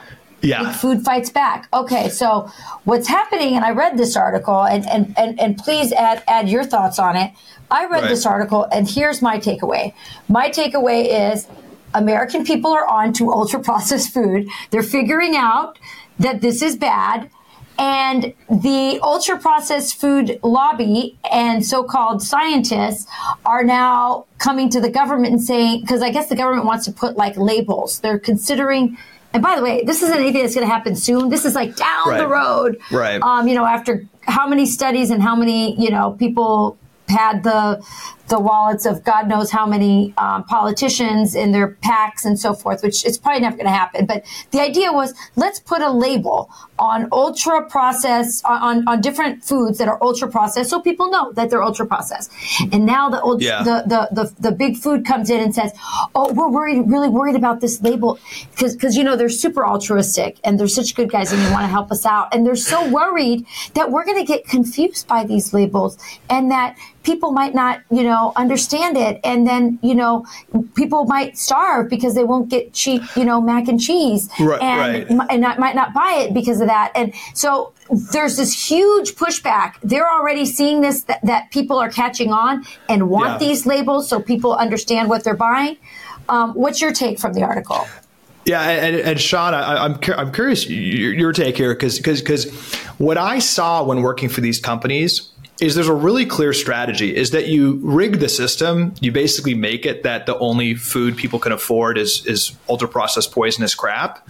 Yeah. 0.45 0.71
Food 0.71 1.03
fights 1.03 1.29
back. 1.29 1.67
Okay, 1.73 2.09
so 2.09 2.51
what's 2.83 3.07
happening? 3.07 3.55
And 3.55 3.65
I 3.65 3.71
read 3.71 3.97
this 3.97 4.15
article, 4.15 4.63
and 4.63 4.85
and 4.87 5.13
and, 5.17 5.39
and 5.39 5.57
please 5.57 5.91
add 5.91 6.23
add 6.27 6.47
your 6.49 6.63
thoughts 6.63 6.99
on 6.99 7.15
it. 7.15 7.31
I 7.71 7.85
read 7.85 8.03
right. 8.03 8.09
this 8.09 8.25
article, 8.25 8.67
and 8.71 8.89
here's 8.89 9.21
my 9.21 9.39
takeaway. 9.39 9.93
My 10.29 10.49
takeaway 10.49 11.33
is 11.33 11.47
American 11.93 12.45
people 12.45 12.71
are 12.71 12.87
on 12.87 13.13
to 13.13 13.31
ultra 13.31 13.59
processed 13.59 14.13
food. 14.13 14.47
They're 14.69 14.83
figuring 14.83 15.35
out 15.35 15.79
that 16.19 16.41
this 16.41 16.61
is 16.61 16.75
bad. 16.75 17.29
And 17.77 18.33
the 18.49 18.99
ultra 19.01 19.37
processed 19.37 19.99
food 19.99 20.39
lobby 20.43 21.17
and 21.29 21.65
so 21.65 21.83
called 21.83 22.21
scientists 22.21 23.05
are 23.45 23.65
now 23.65 24.27
coming 24.37 24.69
to 24.69 24.79
the 24.79 24.89
government 24.89 25.33
and 25.33 25.43
saying, 25.43 25.81
because 25.81 26.01
I 26.01 26.09
guess 26.09 26.29
the 26.29 26.37
government 26.37 26.65
wants 26.65 26.85
to 26.85 26.93
put 26.93 27.17
like 27.17 27.35
labels. 27.35 27.99
They're 27.99 28.19
considering, 28.19 28.97
and 29.35 29.43
by 29.43 29.57
the 29.57 29.61
way, 29.61 29.83
this 29.83 30.01
isn't 30.01 30.17
anything 30.17 30.43
that's 30.43 30.55
going 30.55 30.65
to 30.65 30.73
happen 30.73 30.95
soon. 30.95 31.27
This 31.27 31.43
is 31.43 31.55
like 31.55 31.75
down 31.75 32.07
right. 32.07 32.17
the 32.19 32.27
road. 32.27 32.79
Right. 32.89 33.21
Um, 33.21 33.49
you 33.49 33.53
know, 33.53 33.65
after 33.65 34.05
how 34.21 34.47
many 34.47 34.65
studies 34.65 35.09
and 35.11 35.21
how 35.21 35.35
many, 35.35 35.75
you 35.77 35.89
know, 35.89 36.11
people 36.11 36.77
had 37.09 37.43
the 37.43 37.85
the 38.27 38.39
wallets 38.39 38.86
of 38.86 39.03
God 39.03 39.27
knows 39.27 39.51
how 39.51 39.65
many 39.65 40.13
um, 40.17 40.44
politicians 40.44 41.36
in 41.36 41.51
their 41.51 41.70
packs 41.82 42.25
and 42.25 42.39
so 42.39 42.53
forth, 42.53 42.82
which 42.84 43.05
is 43.05 43.17
probably 43.17 43.41
never 43.41 43.55
going 43.55 43.65
to 43.65 43.72
happen. 43.72 44.05
But 44.05 44.25
the 44.51 44.62
idea 44.62 44.91
was 44.91 45.13
let's 45.36 45.60
put 45.60 45.82
a 45.82 45.91
label 45.91 46.50
on 46.79 47.08
ultra 47.12 47.63
processed 47.70 48.44
on, 48.46 48.88
on 48.88 49.01
different 49.01 49.44
foods 49.44 49.77
that 49.77 49.88
are 49.88 50.01
ultra 50.01 50.29
processed, 50.29 50.70
so 50.70 50.82
people 50.82 51.10
know 51.10 51.32
that 51.34 51.50
they're 51.50 51.63
ultra 51.63 51.86
processed. 51.86 52.32
And 52.72 52.86
now 52.86 53.10
the, 53.10 53.22
old, 53.22 53.41
yeah. 53.41 53.63
the, 53.63 53.84
the, 53.86 54.24
the 54.24 54.50
the 54.50 54.51
big 54.51 54.77
food 54.77 55.05
comes 55.05 55.29
in 55.29 55.39
and 55.41 55.53
says, 55.53 55.72
"Oh, 56.13 56.34
we're 56.34 56.50
worried, 56.50 56.84
really 56.88 57.10
worried 57.10 57.36
about 57.36 57.62
this 57.62 57.82
label 57.82 58.20
because 58.51 58.75
because 58.75 58.96
you 58.96 59.03
know 59.03 59.15
they're 59.15 59.29
super 59.29 59.65
altruistic 59.65 60.38
and 60.44 60.60
they're 60.60 60.67
such 60.67 60.96
good 60.96 61.12
guys 61.12 61.32
and 61.32 61.41
they 61.41 61.51
want 61.51 61.63
to 61.63 61.67
help 61.67 61.91
us 61.91 62.05
out, 62.05 62.34
and 62.34 62.46
they're 62.46 62.55
so 62.55 62.89
worried 62.89 63.46
that 63.74 63.91
we're 63.91 64.05
going 64.05 64.17
to 64.17 64.25
get 64.25 64.46
confused 64.46 65.08
by 65.08 65.24
these 65.24 65.53
labels 65.53 65.98
and 66.29 66.51
that 66.51 66.77
people 67.05 67.32
might 67.32 67.53
not, 67.53 67.82
you 67.89 68.03
know, 68.03 68.14
understand 68.36 68.98
it. 68.98 69.19
And 69.24 69.48
then, 69.48 69.79
you 69.81 69.95
know, 69.95 70.25
people 70.75 71.05
might 71.05 71.38
starve 71.38 71.89
because 71.89 72.15
they 72.15 72.24
won't 72.24 72.50
get 72.50 72.74
cheap, 72.74 73.01
you 73.15 73.25
know, 73.25 73.41
mac 73.41 73.67
and 73.67 73.79
cheese. 73.79 74.29
Right, 74.39 74.62
and, 74.62 75.19
right. 75.19 75.27
and 75.29 75.41
not, 75.41 75.60
might 75.60 75.75
not 75.75 75.93
buy 75.93 76.25
it 76.25 76.34
because 76.34 76.62
of 76.62 76.67
that. 76.67 76.91
And 76.95 77.13
so 77.34 77.74
there's 78.12 78.38
this 78.38 78.69
huge 78.69 79.15
pushback. 79.15 79.75
They're 79.84 80.10
already 80.10 80.45
seeing 80.45 80.81
this, 80.81 81.03
that, 81.03 81.22
that 81.24 81.51
people 81.51 81.77
are 81.77 81.89
catching 81.89 82.31
on 82.31 82.65
and 82.89 83.10
want 83.10 83.41
yeah. 83.41 83.48
these 83.48 83.65
labels 83.65 84.10
so 84.10 84.19
people 84.19 84.55
understand 84.55 85.10
what 85.10 85.24
they're 85.24 85.36
buying. 85.36 85.77
Um, 86.29 86.53
what's 86.53 86.81
your 86.81 86.91
take 86.91 87.19
from 87.19 87.34
the 87.34 87.43
article? 87.43 87.86
Yeah, 88.45 88.62
and, 88.62 88.95
and 88.95 89.19
Sean, 89.19 89.55
I, 89.55 89.86
am 89.86 89.93
I'm, 89.95 90.13
I'm 90.17 90.31
curious 90.31 90.69
your, 90.69 91.13
your 91.13 91.34
take 91.34 91.57
here 91.57 91.74
because 91.74 91.98
because 91.98 92.22
because 92.22 92.75
what 93.00 93.17
I 93.17 93.39
saw 93.39 93.84
when 93.84 94.03
working 94.03 94.29
for 94.29 94.41
these 94.41 94.60
companies 94.60 95.31
is 95.62 95.75
there's 95.75 95.88
a 95.88 95.93
really 95.93 96.25
clear 96.25 96.51
strategy 96.51 97.15
is 97.15 97.31
that 97.31 97.47
you 97.47 97.79
rig 97.81 98.20
the 98.20 98.27
system 98.27 98.94
you 99.00 99.11
basically 99.11 99.53
make 99.53 99.85
it 99.85 100.03
that 100.03 100.25
the 100.25 100.37
only 100.39 100.75
food 100.75 101.15
people 101.15 101.39
can 101.39 101.51
afford 101.51 101.98
is 101.98 102.25
is 102.25 102.55
ultra 102.68 102.87
processed 102.87 103.31
poisonous 103.31 103.74
crap. 103.74 104.27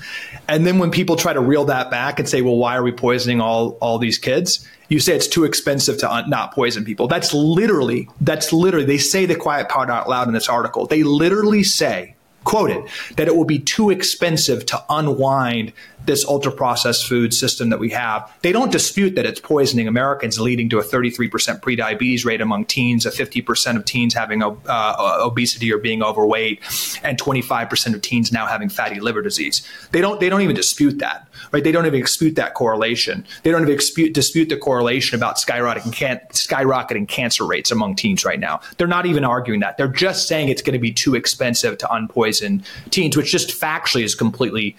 And 0.47 0.67
then 0.67 0.77
when 0.77 0.91
people 0.91 1.15
try 1.15 1.33
to 1.33 1.41
reel 1.41 1.65
that 1.65 1.89
back 1.89 2.19
and 2.19 2.29
say 2.29 2.41
well 2.41 2.57
why 2.57 2.75
are 2.77 2.83
we 2.83 2.91
poisoning 2.91 3.41
all 3.41 3.71
all 3.81 3.97
these 3.97 4.17
kids? 4.17 4.67
You 4.87 4.99
say 4.99 5.15
it's 5.15 5.27
too 5.27 5.45
expensive 5.45 5.97
to 5.99 6.11
un- 6.11 6.29
not 6.29 6.53
poison 6.53 6.85
people. 6.85 7.07
That's 7.07 7.33
literally 7.33 8.07
that's 8.21 8.53
literally 8.53 8.85
they 8.85 8.99
say 8.99 9.25
the 9.25 9.35
quiet 9.35 9.67
part 9.67 9.89
out 9.89 10.07
loud 10.07 10.27
in 10.27 10.33
this 10.33 10.47
article. 10.47 10.85
They 10.85 11.01
literally 11.01 11.63
say 11.63 12.15
quoted 12.43 12.87
that 13.17 13.27
it 13.27 13.35
will 13.35 13.45
be 13.45 13.59
too 13.59 13.89
expensive 13.89 14.65
to 14.67 14.83
unwind 14.89 15.73
this 16.05 16.25
ultra 16.25 16.51
processed 16.51 17.07
food 17.07 17.33
system 17.33 17.69
that 17.69 17.79
we 17.79 17.89
have. 17.89 18.31
They 18.41 18.51
don't 18.51 18.71
dispute 18.71 19.15
that 19.15 19.25
it's 19.25 19.39
poisoning 19.39 19.87
Americans, 19.87 20.39
leading 20.39 20.69
to 20.69 20.79
a 20.79 20.83
33% 20.83 21.29
prediabetes 21.61 22.25
rate 22.25 22.41
among 22.41 22.65
teens, 22.65 23.05
a 23.05 23.11
50% 23.11 23.75
of 23.75 23.85
teens 23.85 24.13
having 24.13 24.43
uh, 24.43 25.17
obesity 25.21 25.71
or 25.71 25.77
being 25.77 26.03
overweight, 26.03 26.59
and 27.03 27.17
25% 27.17 27.93
of 27.93 28.01
teens 28.01 28.31
now 28.31 28.45
having 28.45 28.69
fatty 28.69 28.99
liver 28.99 29.21
disease. 29.21 29.67
They 29.91 30.01
don't. 30.01 30.19
They 30.19 30.29
don't 30.29 30.41
even 30.41 30.55
dispute 30.55 30.99
that, 30.99 31.27
right? 31.51 31.63
They 31.63 31.71
don't 31.71 31.85
even 31.85 32.01
dispute 32.01 32.35
that 32.35 32.53
correlation. 32.53 33.25
They 33.43 33.51
don't 33.51 33.63
even 33.63 33.75
dispute, 33.75 34.13
dispute 34.13 34.49
the 34.49 34.57
correlation 34.57 35.17
about 35.17 35.37
skyrocketing, 35.37 35.93
can, 35.93 36.19
skyrocketing 36.31 37.07
cancer 37.07 37.45
rates 37.45 37.71
among 37.71 37.95
teens 37.95 38.25
right 38.25 38.39
now. 38.39 38.61
They're 38.77 38.87
not 38.87 39.05
even 39.05 39.23
arguing 39.23 39.59
that. 39.61 39.77
They're 39.77 39.87
just 39.87 40.27
saying 40.27 40.49
it's 40.49 40.61
going 40.61 40.73
to 40.73 40.79
be 40.79 40.91
too 40.91 41.15
expensive 41.15 41.77
to 41.79 41.87
unpoison 41.87 42.63
teens, 42.89 43.17
which 43.17 43.31
just 43.31 43.49
factually 43.49 44.03
is 44.03 44.15
completely 44.15 44.75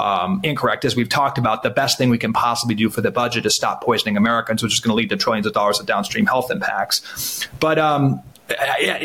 um, 0.00 0.40
incorrect. 0.42 0.84
As 0.84 0.96
we've 0.96 1.08
talked 1.08 1.38
about, 1.38 1.62
the 1.62 1.70
best 1.70 1.98
thing 1.98 2.10
we 2.10 2.18
can 2.18 2.32
possibly 2.32 2.74
do 2.74 2.90
for 2.90 3.00
the 3.00 3.10
budget 3.10 3.46
is 3.46 3.54
stop 3.54 3.82
poisoning 3.82 4.16
Americans, 4.16 4.62
which 4.62 4.74
is 4.74 4.80
going 4.80 4.90
to 4.90 4.94
lead 4.96 5.10
to 5.10 5.16
trillions 5.16 5.46
of 5.46 5.52
dollars 5.52 5.78
of 5.80 5.86
downstream 5.86 6.26
health 6.26 6.50
impacts. 6.50 7.46
But 7.60 7.78
um, 7.78 8.22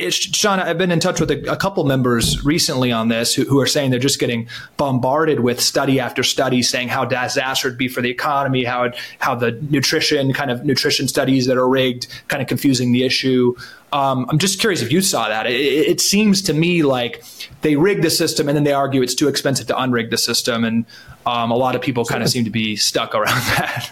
Sean, 0.10 0.60
I've 0.60 0.78
been 0.78 0.92
in 0.92 1.00
touch 1.00 1.20
with 1.20 1.32
a, 1.32 1.52
a 1.52 1.56
couple 1.56 1.84
members 1.84 2.44
recently 2.44 2.92
on 2.92 3.10
this 3.10 3.36
who, 3.36 3.44
who, 3.44 3.60
are 3.60 3.68
saying 3.68 3.92
they're 3.92 4.00
just 4.00 4.20
getting 4.20 4.48
bombarded 4.78 5.42
with 5.42 5.62
study 5.62 6.00
after 6.00 6.24
study 6.24 6.62
saying 6.62 6.88
how 6.88 7.06
disaster 7.06 7.68
it'd 7.68 7.78
be 7.78 7.88
for 7.88 8.02
the 8.02 8.10
economy, 8.10 8.64
how 8.64 8.92
how 9.20 9.36
the 9.36 9.52
nutrition 9.70 10.34
kind 10.34 10.52
of 10.52 10.66
nutrition 10.66 11.08
studies 11.08 11.46
that 11.48 11.58
are 11.58 11.68
rigged, 11.68 12.08
kind 12.28 12.42
of 12.42 12.48
confusing 12.48 12.92
the 12.92 13.04
issue. 13.04 13.56
Um, 13.94 14.26
I'm 14.30 14.40
just 14.40 14.60
curious 14.60 14.82
if 14.82 14.92
you 14.92 15.02
saw 15.02 15.30
that. 15.30 15.46
It, 15.46 15.54
it, 15.54 16.02
seems 16.02 16.42
to 16.44 16.54
me 16.54 16.84
like 16.84 17.24
they 17.62 17.78
rig 17.78 18.02
the 18.02 18.10
system 18.10 18.50
and 18.50 18.56
then 18.56 18.66
they 18.66 18.74
argue 18.74 19.02
it's 19.02 19.16
too 19.16 19.30
expensive 19.30 19.68
to 19.68 19.74
unrig 19.74 20.10
the 20.10 20.18
system, 20.18 20.66
and 20.66 20.86
um, 21.26 21.52
a 21.52 21.56
lot 21.56 21.76
of 21.76 21.82
people 21.82 22.06
kind 22.06 22.24
of 22.24 22.30
seem 22.30 22.44
to 22.44 22.50
be 22.50 22.76
stuck 22.76 23.16
around 23.16 23.36
that. 23.58 23.92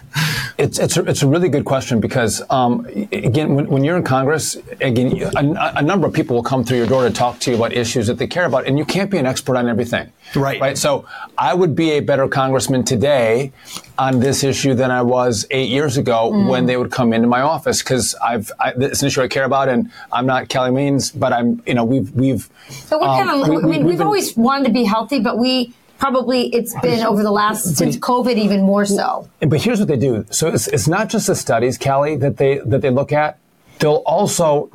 It's 0.57 0.77
it's 0.77 0.97
a, 0.97 1.03
it's 1.05 1.23
a 1.23 1.27
really 1.27 1.49
good 1.49 1.65
question 1.65 1.99
because 1.99 2.41
um, 2.49 2.85
again, 3.11 3.55
when, 3.55 3.67
when, 3.67 3.83
you're 3.83 3.97
in 3.97 4.03
Congress, 4.03 4.55
again, 4.81 5.19
a, 5.35 5.73
a, 5.77 5.81
number 5.81 6.05
of 6.05 6.13
people 6.13 6.35
will 6.35 6.43
come 6.43 6.63
through 6.63 6.77
your 6.77 6.85
door 6.85 7.03
to 7.03 7.11
talk 7.11 7.39
to 7.39 7.51
you 7.51 7.57
about 7.57 7.73
issues 7.73 8.05
that 8.05 8.19
they 8.19 8.27
care 8.27 8.45
about, 8.45 8.67
and 8.67 8.77
you 8.77 8.85
can't 8.85 9.09
be 9.09 9.17
an 9.17 9.25
expert 9.25 9.57
on 9.57 9.67
everything. 9.67 10.11
Right. 10.35 10.61
Right. 10.61 10.77
So 10.77 11.05
I 11.37 11.55
would 11.55 11.75
be 11.75 11.91
a 11.91 12.01
better 12.01 12.27
congressman 12.27 12.83
today 12.83 13.51
on 13.97 14.19
this 14.19 14.43
issue 14.43 14.75
than 14.75 14.91
I 14.91 15.01
was 15.01 15.47
eight 15.49 15.69
years 15.69 15.97
ago 15.97 16.31
mm. 16.31 16.47
when 16.47 16.67
they 16.67 16.77
would 16.77 16.91
come 16.91 17.13
into 17.13 17.27
my 17.27 17.41
office 17.41 17.81
because 17.81 18.13
I've 18.23 18.51
I, 18.59 18.73
it's 18.77 19.01
an 19.01 19.07
issue 19.07 19.21
I 19.21 19.27
care 19.27 19.45
about, 19.45 19.69
and 19.69 19.91
I'm 20.11 20.27
not 20.27 20.49
Kelly 20.49 20.71
Means, 20.71 21.11
but 21.11 21.33
I'm 21.33 21.63
you 21.65 21.73
know 21.73 21.83
we've 21.83 22.11
we've. 22.11 22.47
So 22.69 22.99
we're 22.99 23.07
um, 23.07 23.27
kind 23.27 23.41
of, 23.41 23.49
we, 23.49 23.55
I 23.55 23.59
mean, 23.59 23.69
we've, 23.69 23.85
we've 23.85 23.97
been, 23.97 24.05
always 24.05 24.37
wanted 24.37 24.67
to 24.67 24.71
be 24.71 24.83
healthy, 24.83 25.19
but 25.19 25.39
we 25.39 25.73
probably 25.97 26.53
it's 26.53 26.79
been 26.81 27.05
over 27.05 27.23
the 27.23 27.31
last 27.31 27.75
since 27.75 27.97
COVID 27.97 28.35
even 28.35 28.61
more 28.61 28.85
so. 28.85 29.29
But 29.39 29.61
here's 29.61 29.79
what 29.79 29.87
they 29.87 29.97
do. 29.97 30.25
So 30.29 30.47
it's, 30.47 30.67
it's 30.67 30.87
not 30.87 31.09
just 31.09 31.27
the 31.27 31.35
studies, 31.35 31.77
Kelly, 31.77 32.15
that 32.17 32.37
they 32.37 32.59
that 32.59 32.81
they 32.81 32.89
look 32.89 33.11
at. 33.11 33.39
They'll 33.79 34.03
also 34.05 34.69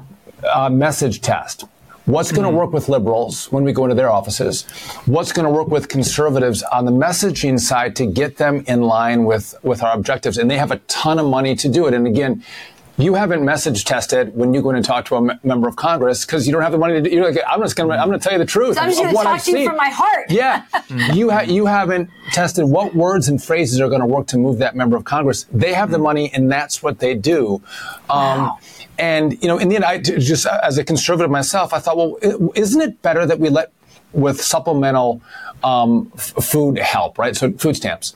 uh, 0.44 0.68
message 0.68 1.20
test. 1.20 1.64
What's 2.08 2.32
going 2.32 2.44
to 2.44 2.48
mm-hmm. 2.48 2.56
work 2.56 2.72
with 2.72 2.88
liberals 2.88 3.52
when 3.52 3.64
we 3.64 3.72
go 3.74 3.84
into 3.84 3.94
their 3.94 4.10
offices? 4.10 4.62
What's 5.04 5.30
going 5.30 5.44
to 5.44 5.52
work 5.52 5.68
with 5.68 5.90
conservatives 5.90 6.62
on 6.62 6.86
the 6.86 6.90
messaging 6.90 7.60
side 7.60 7.96
to 7.96 8.06
get 8.06 8.38
them 8.38 8.64
in 8.66 8.80
line 8.80 9.26
with, 9.26 9.54
with 9.62 9.82
our 9.82 9.92
objectives? 9.92 10.38
And 10.38 10.50
they 10.50 10.56
have 10.56 10.70
a 10.70 10.78
ton 10.88 11.18
of 11.18 11.26
money 11.26 11.54
to 11.56 11.68
do 11.68 11.86
it. 11.86 11.92
And 11.92 12.06
again, 12.06 12.42
you 12.98 13.14
haven't 13.14 13.44
message 13.44 13.84
tested 13.84 14.34
when 14.34 14.52
you 14.52 14.60
go 14.60 14.70
in 14.70 14.76
and 14.76 14.84
talk 14.84 15.04
to 15.06 15.14
a 15.14 15.18
m- 15.30 15.38
member 15.44 15.68
of 15.68 15.76
Congress 15.76 16.26
because 16.26 16.46
you 16.46 16.52
don't 16.52 16.62
have 16.62 16.72
the 16.72 16.78
money 16.78 16.94
to 16.94 17.00
do. 17.00 17.10
You're 17.10 17.30
like, 17.30 17.38
I'm 17.48 17.60
just 17.62 17.76
going 17.76 17.88
to, 17.88 17.96
I'm 17.96 18.08
going 18.08 18.18
to 18.18 18.22
tell 18.22 18.32
you 18.32 18.38
the 18.40 18.44
truth. 18.44 18.74
So 18.74 18.80
I'm 18.82 18.88
just 18.90 19.00
going 19.00 19.16
to 19.16 19.22
talk 19.22 19.42
to 19.42 19.58
you 19.58 19.68
from 19.68 19.76
my 19.76 19.88
heart. 19.88 20.26
Yeah, 20.30 20.64
you 21.14 21.30
ha- 21.30 21.42
you 21.46 21.66
haven't 21.66 22.10
tested 22.32 22.64
what 22.66 22.94
words 22.94 23.28
and 23.28 23.42
phrases 23.42 23.80
are 23.80 23.88
going 23.88 24.00
to 24.00 24.06
work 24.06 24.26
to 24.28 24.36
move 24.38 24.58
that 24.58 24.74
member 24.74 24.96
of 24.96 25.04
Congress. 25.04 25.46
They 25.52 25.72
have 25.74 25.90
the 25.90 25.98
money, 25.98 26.32
and 26.34 26.50
that's 26.50 26.82
what 26.82 26.98
they 26.98 27.14
do. 27.14 27.62
Um, 28.10 28.18
wow. 28.40 28.58
And 28.98 29.40
you 29.40 29.46
know, 29.48 29.58
in 29.58 29.68
the 29.68 29.76
end, 29.76 29.84
I 29.84 29.98
just 29.98 30.44
as 30.46 30.76
a 30.76 30.84
conservative 30.84 31.30
myself, 31.30 31.72
I 31.72 31.78
thought, 31.78 31.96
well, 31.96 32.16
isn't 32.56 32.80
it 32.80 33.00
better 33.00 33.24
that 33.26 33.38
we 33.38 33.48
let 33.48 33.70
with 34.12 34.40
supplemental 34.40 35.20
um, 35.62 36.10
f- 36.16 36.32
food 36.42 36.78
help, 36.78 37.16
right? 37.18 37.36
So 37.36 37.52
food 37.52 37.76
stamps. 37.76 38.14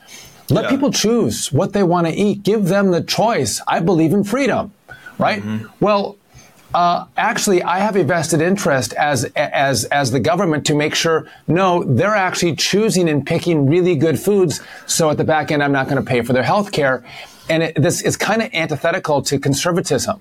Let 0.53 0.65
yeah. 0.65 0.71
people 0.71 0.93
choose 0.93 1.51
what 1.51 1.73
they 1.73 1.83
want 1.83 2.07
to 2.07 2.13
eat. 2.13 2.43
Give 2.43 2.67
them 2.67 2.91
the 2.91 3.03
choice. 3.03 3.61
I 3.67 3.81
believe 3.81 4.13
in 4.13 4.23
freedom, 4.23 4.73
right? 5.19 5.43
Mm-hmm. 5.43 5.67
Well, 5.81 6.19
uh, 6.75 7.07
actually, 7.17 7.63
I 7.63 7.79
have 7.79 7.97
a 7.97 8.05
vested 8.05 8.41
interest 8.41 8.93
as 8.95 9.25
as 9.37 9.85
as 9.87 10.11
the 10.11 10.21
government 10.21 10.67
to 10.67 10.75
make 10.75 10.95
sure 10.95 11.27
no, 11.47 11.83
they're 11.85 12.15
actually 12.15 12.57
choosing 12.57 13.09
and 13.09 13.27
picking 13.27 13.67
really 13.67 13.97
good 13.97 14.19
foods. 14.19 14.61
So 14.87 15.11
at 15.11 15.17
the 15.17 15.25
back 15.25 15.51
end, 15.51 15.63
I'm 15.63 15.73
not 15.73 15.87
going 15.89 16.03
to 16.03 16.09
pay 16.09 16.21
for 16.23 16.33
their 16.35 16.43
health 16.43 16.73
care, 16.73 17.03
and 17.49 17.63
it, 17.63 17.75
this 17.75 18.03
is 18.03 18.17
kind 18.17 18.43
of 18.43 18.51
antithetical 18.53 19.23
to 19.23 19.39
conservatism. 19.39 20.21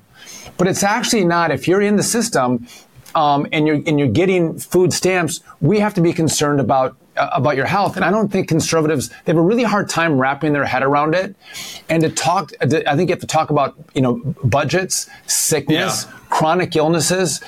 But 0.57 0.67
it's 0.67 0.83
actually 0.83 1.25
not. 1.25 1.51
If 1.51 1.67
you're 1.67 1.81
in 1.81 1.95
the 1.95 2.03
system 2.03 2.67
um, 3.15 3.47
and 3.51 3.67
you're 3.67 3.81
and 3.85 3.99
you're 3.99 4.09
getting 4.09 4.57
food 4.59 4.93
stamps, 4.93 5.41
we 5.59 5.79
have 5.79 5.93
to 5.95 6.01
be 6.01 6.13
concerned 6.13 6.59
about 6.59 6.97
about 7.15 7.55
your 7.55 7.65
health. 7.65 7.95
And 7.95 8.05
I 8.05 8.11
don't 8.11 8.31
think 8.31 8.47
conservatives 8.47 9.09
they 9.09 9.15
have 9.31 9.37
a 9.37 9.41
really 9.41 9.63
hard 9.63 9.89
time 9.89 10.17
wrapping 10.17 10.53
their 10.53 10.65
head 10.65 10.83
around 10.83 11.15
it. 11.15 11.35
And 11.89 12.03
to 12.03 12.09
talk, 12.09 12.51
I 12.61 12.67
think 12.67 13.09
you 13.09 13.13
have 13.13 13.19
to 13.19 13.27
talk 13.27 13.49
about 13.49 13.75
you 13.93 14.01
know 14.01 14.21
budgets, 14.43 15.09
sickness, 15.27 16.05
yeah. 16.05 16.17
chronic 16.29 16.75
illnesses 16.75 17.41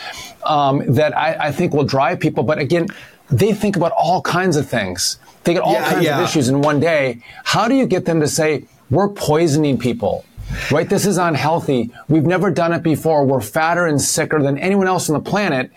um, 0.46 0.94
that 0.94 1.18
I, 1.18 1.48
I, 1.48 1.52
think 1.52 1.74
will 1.74 1.86
drive 1.86 2.20
people. 2.20 2.44
But 2.44 2.60
again, 2.60 2.88
they 3.30 3.54
think 3.54 3.76
about 3.76 3.94
all 3.94 4.22
kinds 4.22 4.58
of 4.58 4.68
things. 4.68 5.18
They 5.44 5.54
get 5.54 5.62
all 5.62 5.74
yeah, 5.74 5.90
kinds 5.90 6.06
yeah. 6.06 6.20
of 6.20 6.28
issues 6.28 6.50
in 6.50 6.62
one 6.62 6.80
day. 6.80 7.22
How 7.44 7.68
do 7.68 7.76
you 7.76 7.86
get 7.86 8.06
them 8.06 8.20
to 8.20 8.28
say 8.28 8.66
we're 8.90 9.10
poisoning 9.10 9.78
people? 9.78 10.26
Right? 10.72 10.88
This 10.90 11.06
is 11.06 11.18
unhealthy. 11.18 11.92
We've 12.08 12.26
never 12.26 12.52
done 12.52 12.74
it 12.74 12.84
before. 12.84 13.26
We're 13.26 13.42
fatter 13.42 13.86
and 13.86 14.02
sicker 14.02 14.42
than 14.42 14.58
anyone 14.58 14.88
else 14.88 15.10
on 15.10 15.22
the 15.22 15.30
planet. 15.30 15.72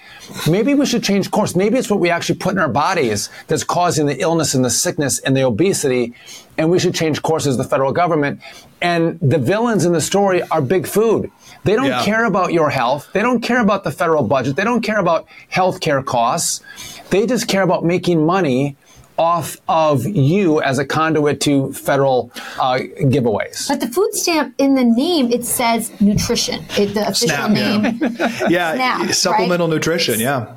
Maybe 0.49 0.75
we 0.75 0.87
should 0.87 1.03
change 1.03 1.31
course. 1.31 1.57
Maybe 1.57 1.79
it's 1.79 1.91
what 1.91 2.01
we 2.01 2.11
actually 2.11 2.39
put 2.39 2.53
in 2.53 2.59
our 2.59 2.69
bodies 2.69 3.29
that's 3.47 3.65
causing 3.65 4.07
the 4.07 4.21
illness 4.21 4.55
and 4.55 4.65
the 4.65 4.71
sickness 4.71 5.19
and 5.21 5.37
the 5.37 5.43
obesity. 5.43 6.15
And 6.59 6.71
we 6.71 6.79
should 6.79 6.95
change 6.95 7.23
course 7.23 7.47
as 7.47 7.57
the 7.57 7.65
federal 7.65 7.93
government. 7.93 8.41
And 8.81 9.19
the 9.21 9.39
villains 9.39 9.85
in 9.85 9.93
the 9.93 10.01
story 10.01 10.43
are 10.43 10.63
big 10.63 10.87
food. 10.87 11.31
They 11.65 11.75
don't 11.75 11.87
yeah. 11.87 12.05
care 12.05 12.25
about 12.25 12.53
your 12.53 12.71
health. 12.71 13.09
They 13.13 13.23
don't 13.23 13.41
care 13.41 13.61
about 13.61 13.85
the 13.85 13.91
federal 13.91 14.23
budget. 14.23 14.57
They 14.57 14.65
don't 14.65 14.83
care 14.83 14.99
about 14.99 15.27
health 15.49 15.81
care 15.81 16.03
costs. 16.03 16.63
They 17.11 17.27
just 17.27 17.49
care 17.49 17.63
about 17.63 17.85
making 17.85 18.25
money 18.25 18.77
off 19.19 19.57
of 19.69 20.05
you 20.05 20.61
as 20.63 20.79
a 20.79 20.85
conduit 20.85 21.41
to 21.43 21.73
federal 21.73 22.31
uh, 22.61 22.79
giveaways. 23.01 23.69
But 23.69 23.81
the 23.81 23.89
food 23.89 24.13
stamp 24.15 24.55
in 24.59 24.75
the 24.75 24.85
name 24.85 25.31
it 25.33 25.45
says 25.45 25.99
nutrition. 26.01 26.65
It, 26.79 26.95
the 26.95 27.09
official 27.09 27.29
Snap, 27.29 27.51
name. 27.51 27.99
Yeah, 28.01 28.47
yeah 28.49 28.75
Snap, 28.75 29.13
supplemental 29.13 29.69
right? 29.69 29.75
nutrition. 29.75 30.21
Yeah. 30.21 30.57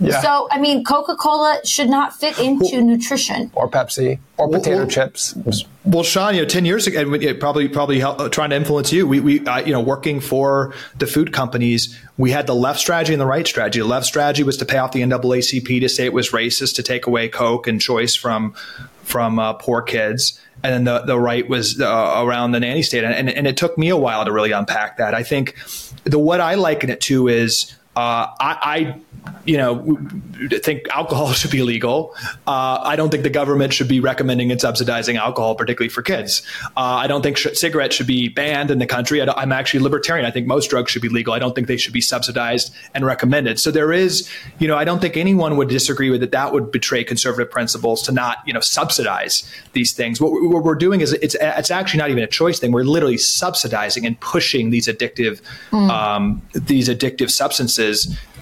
Yeah. 0.00 0.20
So, 0.20 0.48
I 0.50 0.60
mean, 0.60 0.84
Coca 0.84 1.16
Cola 1.16 1.60
should 1.64 1.88
not 1.88 2.14
fit 2.14 2.38
into 2.38 2.70
well, 2.72 2.84
nutrition. 2.84 3.50
Or 3.54 3.68
Pepsi, 3.68 4.18
or 4.36 4.48
potato 4.48 4.78
well, 4.78 4.86
chips. 4.86 5.34
Well, 5.84 6.02
Sean, 6.02 6.34
you 6.34 6.42
know, 6.42 6.48
ten 6.48 6.64
years 6.64 6.86
ago, 6.86 7.00
and 7.00 7.40
probably 7.40 7.68
probably 7.68 8.00
help, 8.00 8.20
uh, 8.20 8.28
trying 8.28 8.50
to 8.50 8.56
influence 8.56 8.92
you. 8.92 9.06
We, 9.06 9.20
we 9.20 9.46
uh, 9.46 9.58
you 9.58 9.72
know, 9.72 9.80
working 9.80 10.20
for 10.20 10.74
the 10.98 11.06
food 11.06 11.32
companies, 11.32 11.98
we 12.18 12.30
had 12.30 12.46
the 12.46 12.54
left 12.54 12.80
strategy 12.80 13.12
and 13.12 13.20
the 13.20 13.26
right 13.26 13.46
strategy. 13.46 13.80
The 13.80 13.86
left 13.86 14.06
strategy 14.06 14.42
was 14.42 14.56
to 14.58 14.64
pay 14.64 14.78
off 14.78 14.92
the 14.92 15.02
NAACP 15.02 15.80
to 15.80 15.88
say 15.88 16.04
it 16.04 16.12
was 16.12 16.30
racist 16.30 16.76
to 16.76 16.82
take 16.82 17.06
away 17.06 17.28
Coke 17.28 17.66
and 17.66 17.80
choice 17.80 18.14
from 18.14 18.54
from 19.02 19.38
uh, 19.38 19.52
poor 19.54 19.82
kids 19.82 20.40
and 20.64 20.72
then 20.72 20.84
the, 20.84 21.04
the 21.04 21.20
right 21.20 21.46
was 21.46 21.78
uh, 21.78 22.14
around 22.24 22.52
the 22.52 22.60
nanny 22.60 22.82
state. 22.82 23.04
And, 23.04 23.28
and, 23.28 23.46
it 23.46 23.58
took 23.58 23.76
me 23.76 23.90
a 23.90 23.96
while 23.98 24.24
to 24.24 24.32
really 24.32 24.50
unpack 24.50 24.96
that. 24.96 25.14
I 25.14 25.22
think 25.22 25.56
the 26.04 26.18
what 26.18 26.40
I 26.40 26.54
liken 26.54 26.88
it 26.88 27.02
to 27.02 27.28
is 27.28 27.74
uh, 27.96 28.26
I, 28.40 28.58
I 28.62 29.00
you 29.44 29.58
know, 29.58 29.98
think 30.62 30.88
alcohol 30.88 31.32
should 31.32 31.50
be 31.50 31.62
legal. 31.62 32.14
Uh, 32.46 32.80
I 32.82 32.96
don't 32.96 33.10
think 33.10 33.22
the 33.22 33.30
government 33.30 33.72
should 33.72 33.88
be 33.88 34.00
recommending 34.00 34.50
and 34.50 34.60
subsidizing 34.60 35.16
alcohol, 35.16 35.54
particularly 35.54 35.90
for 35.90 36.02
kids. 36.02 36.42
Uh, 36.76 37.02
I 37.02 37.06
don't 37.06 37.22
think 37.22 37.36
sh- 37.36 37.48
cigarettes 37.54 37.94
should 37.94 38.06
be 38.06 38.28
banned 38.28 38.70
in 38.70 38.78
the 38.78 38.86
country. 38.86 39.20
I 39.20 39.42
am 39.42 39.52
actually 39.52 39.80
libertarian. 39.80 40.24
I 40.24 40.30
think 40.30 40.46
most 40.46 40.70
drugs 40.70 40.90
should 40.90 41.02
be 41.02 41.08
legal. 41.08 41.34
I 41.34 41.38
don't 41.38 41.54
think 41.54 41.66
they 41.66 41.76
should 41.76 41.92
be 41.92 42.00
subsidized 42.00 42.74
and 42.94 43.04
recommended. 43.04 43.60
So 43.60 43.70
there 43.70 43.92
is, 43.92 44.28
you 44.58 44.68
know, 44.68 44.76
I 44.76 44.84
don't 44.84 45.00
think 45.00 45.16
anyone 45.16 45.56
would 45.56 45.68
disagree 45.68 46.10
with 46.10 46.20
that. 46.20 46.32
That 46.32 46.52
would 46.52 46.72
betray 46.72 47.04
conservative 47.04 47.50
principles 47.50 48.02
to 48.02 48.12
not, 48.12 48.38
you 48.46 48.52
know, 48.52 48.60
subsidize 48.60 49.48
these 49.72 49.92
things. 49.92 50.20
What, 50.20 50.32
what 50.32 50.64
we're 50.64 50.74
doing 50.74 51.00
is 51.00 51.12
it's 51.12 51.36
it's 51.40 51.70
actually 51.70 51.98
not 51.98 52.10
even 52.10 52.22
a 52.22 52.28
choice 52.28 52.58
thing. 52.58 52.72
We're 52.72 52.84
literally 52.84 53.18
subsidizing 53.18 54.06
and 54.06 54.18
pushing 54.20 54.70
these 54.70 54.88
addictive 54.88 55.42
mm. 55.70 55.90
um, 55.90 56.42
these 56.54 56.88
addictive 56.88 57.30
substances. 57.30 57.83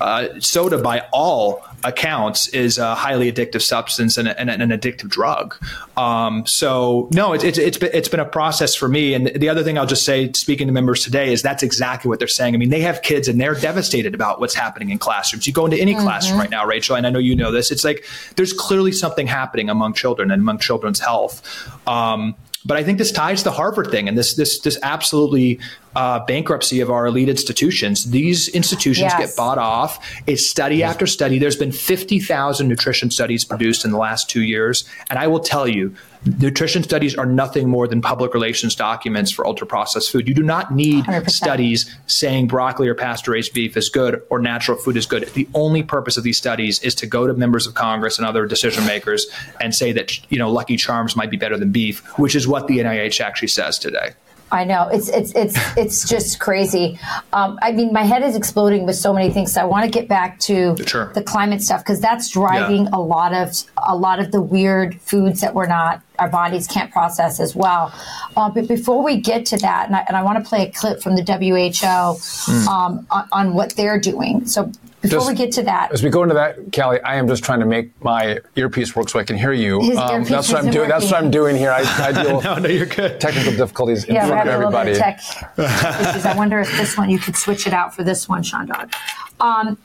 Uh, 0.01 0.41
soda 0.41 0.79
by 0.79 1.07
all 1.13 1.65
accounts 1.85 2.49
is 2.49 2.79
a 2.79 2.95
highly 2.95 3.31
addictive 3.31 3.63
substance 3.63 4.17
and, 4.17 4.29
and, 4.29 4.51
and 4.51 4.63
an 4.63 4.71
addictive 4.71 5.09
drug. 5.09 5.55
Um, 5.97 6.45
so 6.47 7.09
no, 7.13 7.33
it's, 7.33 7.45
it's, 7.45 7.59
it's 7.59 7.79
been, 7.79 7.91
it's 7.93 8.09
been 8.09 8.21
a 8.21 8.25
process 8.25 8.75
for 8.75 8.89
me. 8.89 9.15
And 9.15 9.29
the 9.29 9.49
other 9.49 9.63
thing 9.63 9.79
I'll 9.79 9.87
just 9.87 10.05
say, 10.05 10.33
speaking 10.33 10.67
to 10.67 10.73
members 10.73 11.05
today, 11.05 11.33
is 11.33 11.43
that's 11.43 11.63
exactly 11.63 12.09
what 12.09 12.19
they're 12.19 12.29
saying. 12.29 12.55
I 12.55 12.59
mean, 12.59 12.71
they 12.71 12.81
have 12.81 13.03
kids 13.03 13.29
and 13.29 13.41
they're 13.41 13.55
devastated 13.55 14.15
about 14.15 14.41
what's 14.41 14.55
happening 14.55 14.91
in 14.91 14.99
classrooms. 14.99 15.47
You 15.47 15.53
go 15.53 15.65
into 15.65 15.79
any 15.79 15.95
mm-hmm. 15.95 16.03
classroom 16.03 16.39
right 16.39 16.51
now, 16.51 16.67
Rachel, 16.67 16.97
and 16.97 17.07
I 17.07 17.11
know 17.11 17.19
you 17.19 17.37
know 17.37 17.53
this. 17.53 17.71
It's 17.71 17.85
like 17.85 18.05
there's 18.37 18.53
clearly 18.53 18.93
something 18.93 19.27
happening 19.27 19.71
among 19.71 19.95
children 19.95 20.31
and 20.31 20.43
among 20.43 20.59
children's 20.59 21.01
health. 21.01 21.43
Um, 21.87 22.35
but 22.65 22.77
I 22.77 22.85
think 22.85 22.99
this 22.99 23.13
ties 23.13 23.39
to 23.39 23.45
the 23.45 23.53
Harvard 23.53 23.91
thing 23.91 24.09
and 24.09 24.17
this 24.17 24.35
this 24.35 24.61
this 24.61 24.79
absolutely 24.83 25.59
uh, 25.95 26.25
bankruptcy 26.25 26.81
of 26.81 26.91
our 26.91 27.07
elite 27.07 27.29
institutions. 27.29 28.11
These 28.11 28.49
institutions 28.49 29.13
yes. 29.13 29.19
get 29.19 29.37
bought 29.37 29.59
off. 29.59 30.05
It's 30.27 30.49
study 30.49 30.83
after 30.83 31.07
study. 31.07 31.39
There's 31.39 31.57
been 31.57 31.73
50,000 31.73 32.67
nutrition 32.67 33.11
studies 33.11 33.45
produced 33.45 33.85
in 33.85 33.91
the 33.91 33.99
last 33.99 34.31
two 34.31 34.43
years. 34.43 34.85
And 35.11 35.19
I 35.19 35.27
will 35.27 35.41
tell 35.41 35.69
you, 35.69 35.95
nutrition 36.39 36.83
studies 36.83 37.17
are 37.17 37.27
nothing 37.27 37.69
more 37.69 37.87
than 37.87 38.01
public 38.01 38.33
relations 38.33 38.75
documents 38.75 39.31
for 39.31 39.47
ultra 39.47 39.67
processed 39.67 40.11
food. 40.11 40.29
You 40.29 40.35
do 40.35 40.43
not 40.43 40.73
need 40.73 41.05
100%. 41.05 41.31
studies 41.31 41.95
saying 42.07 42.47
broccoli 42.47 42.89
or 42.89 42.95
pasture 42.95 43.33
raised 43.33 43.53
beef 43.53 43.77
is 43.77 43.89
good 43.89 44.23
or 44.31 44.39
natural 44.39 44.79
food 44.79 44.97
is 44.97 45.07
good. 45.07 45.29
The 45.35 45.49
only 45.55 45.83
purpose 45.83 46.17
of 46.17 46.25
these 46.25 46.39
studies 46.39 46.81
is 46.83 46.95
to 46.97 47.07
go 47.07 47.27
to 47.27 47.35
members 47.35 47.67
of 47.67 47.75
Congress 47.75 48.19
and 48.19 48.27
other 48.27 48.47
decision 48.47 48.87
makers 48.87 49.27
and 49.61 49.75
say 49.75 49.93
that, 49.93 50.31
you 50.31 50.39
know, 50.39 50.51
Lucky 50.51 50.77
Charms 50.77 51.17
might 51.17 51.31
be 51.31 51.37
better 51.37 51.59
than 51.59 51.73
beef, 51.73 52.01
which 52.19 52.35
is 52.35 52.47
what 52.47 52.67
the 52.67 52.79
NIH 52.79 53.21
actually 53.21 53.49
says 53.49 53.79
today. 53.79 54.13
I 54.53 54.65
know 54.65 54.89
it's 54.93 55.09
it's 55.09 55.35
it's 55.35 55.57
it's 55.77 56.09
just 56.09 56.39
crazy. 56.39 56.99
Um, 57.33 57.59
I 57.63 57.73
mean, 57.73 57.91
my 57.93 58.03
head 58.03 58.23
is 58.23 58.37
exploding 58.37 58.85
with 58.85 58.97
so 58.97 59.15
many 59.15 59.31
things. 59.31 59.53
So 59.53 59.63
I 59.63 59.65
want 59.65 59.87
to 59.87 59.91
get 59.91 60.09
back 60.09 60.39
to 60.41 60.77
sure. 60.87 61.11
the 61.15 61.23
climate 61.23 61.63
stuff 61.63 61.81
because 61.81 62.01
that's 62.01 62.29
driving 62.29 62.85
yeah. 62.85 62.91
a 62.93 63.01
lot 63.01 63.33
of 63.33 63.51
a 63.79 63.97
lot 63.97 64.21
of 64.21 64.31
the 64.31 64.43
weird 64.43 65.01
foods 65.01 65.41
that 65.41 65.55
we're 65.55 65.67
not 65.67 66.03
our 66.19 66.29
bodies 66.29 66.67
can't 66.67 66.93
process 66.93 67.41
as 67.41 67.57
well. 67.57 67.93
Uh, 68.37 68.51
but 68.51 68.69
before 68.69 69.03
we 69.03 69.17
get 69.17 69.47
to 69.47 69.57
that, 69.57 69.87
and 69.87 69.97
I, 69.97 70.05
and 70.07 70.17
I, 70.17 70.23
want 70.23 70.43
to 70.43 70.49
play 70.49 70.69
a 70.69 70.71
clip 70.71 71.03
from 71.03 71.17
the 71.17 71.23
WHO 71.23 71.87
mm. 71.87 72.67
um, 72.69 73.07
on, 73.11 73.29
on, 73.33 73.55
what 73.55 73.75
they're 73.75 73.99
doing. 73.99 74.47
So 74.47 74.71
before 75.03 75.19
just, 75.19 75.29
we 75.31 75.35
get 75.35 75.53
to 75.53 75.65
that, 75.65 75.91
as 75.93 76.03
we 76.03 76.11
go 76.11 76.23
into 76.23 76.35
that, 76.37 76.71
Calley, 76.71 77.01
I 77.01 77.17
am 77.17 77.27
just 77.27 77.43
trying 77.43 77.59
to 77.59 77.67
make 77.67 77.91
my 78.05 78.39
earpiece 78.55 78.95
work 78.95 79.09
so 79.09 79.19
I 79.19 79.25
can 79.25 79.37
hear 79.37 79.53
you. 79.53 79.81
Um, 79.81 80.23
that's 80.23 80.51
what 80.51 80.65
I'm 80.65 80.71
doing. 80.71 80.89
Working. 80.89 80.89
That's 80.89 81.07
what 81.07 81.23
I'm 81.23 81.31
doing 81.31 81.57
here. 81.57 81.73
I, 81.73 81.83
I 81.99 82.13
deal 82.23 82.41
no, 82.41 82.59
no, 82.59 82.69
you're 82.69 82.87
good. 82.87 83.21
technical 83.21 83.53
difficulties 83.53 84.05
in 84.05 84.15
yeah, 84.15 84.29
front 84.29 84.49
of 84.49 84.55
everybody. 84.55 84.95
tech 84.95 85.19
issues. 85.19 86.25
I 86.25 86.35
wonder 86.37 86.61
if 86.61 86.71
this 86.77 86.97
one 86.97 87.11
you 87.11 87.19
could 87.19 87.37
switch 87.37 87.67
it 87.67 87.73
out 87.73 87.95
for 87.95 88.05
this 88.05 88.29
one, 88.29 88.45
Sean 88.45 88.67
Dog. 88.67 88.93
Um, 89.41 89.77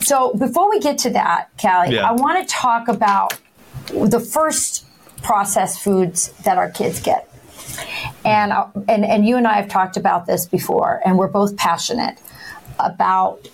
so 0.00 0.34
before 0.34 0.68
we 0.68 0.80
get 0.80 0.98
to 0.98 1.10
that, 1.10 1.56
Calley, 1.56 1.94
yeah. 1.94 2.08
I 2.08 2.12
want 2.12 2.46
to 2.46 2.52
talk 2.52 2.88
about 2.88 3.38
the 3.86 4.18
first 4.18 4.86
processed 5.22 5.80
foods 5.82 6.32
that 6.44 6.58
our 6.58 6.70
kids 6.70 7.00
get. 7.00 7.30
And, 8.24 8.52
uh, 8.52 8.68
and 8.88 9.04
and 9.04 9.26
you 9.26 9.36
and 9.36 9.46
I 9.46 9.54
have 9.54 9.68
talked 9.68 9.96
about 9.96 10.26
this 10.26 10.46
before, 10.46 11.00
and 11.04 11.18
we're 11.18 11.28
both 11.28 11.56
passionate 11.56 12.20
about 12.78 13.48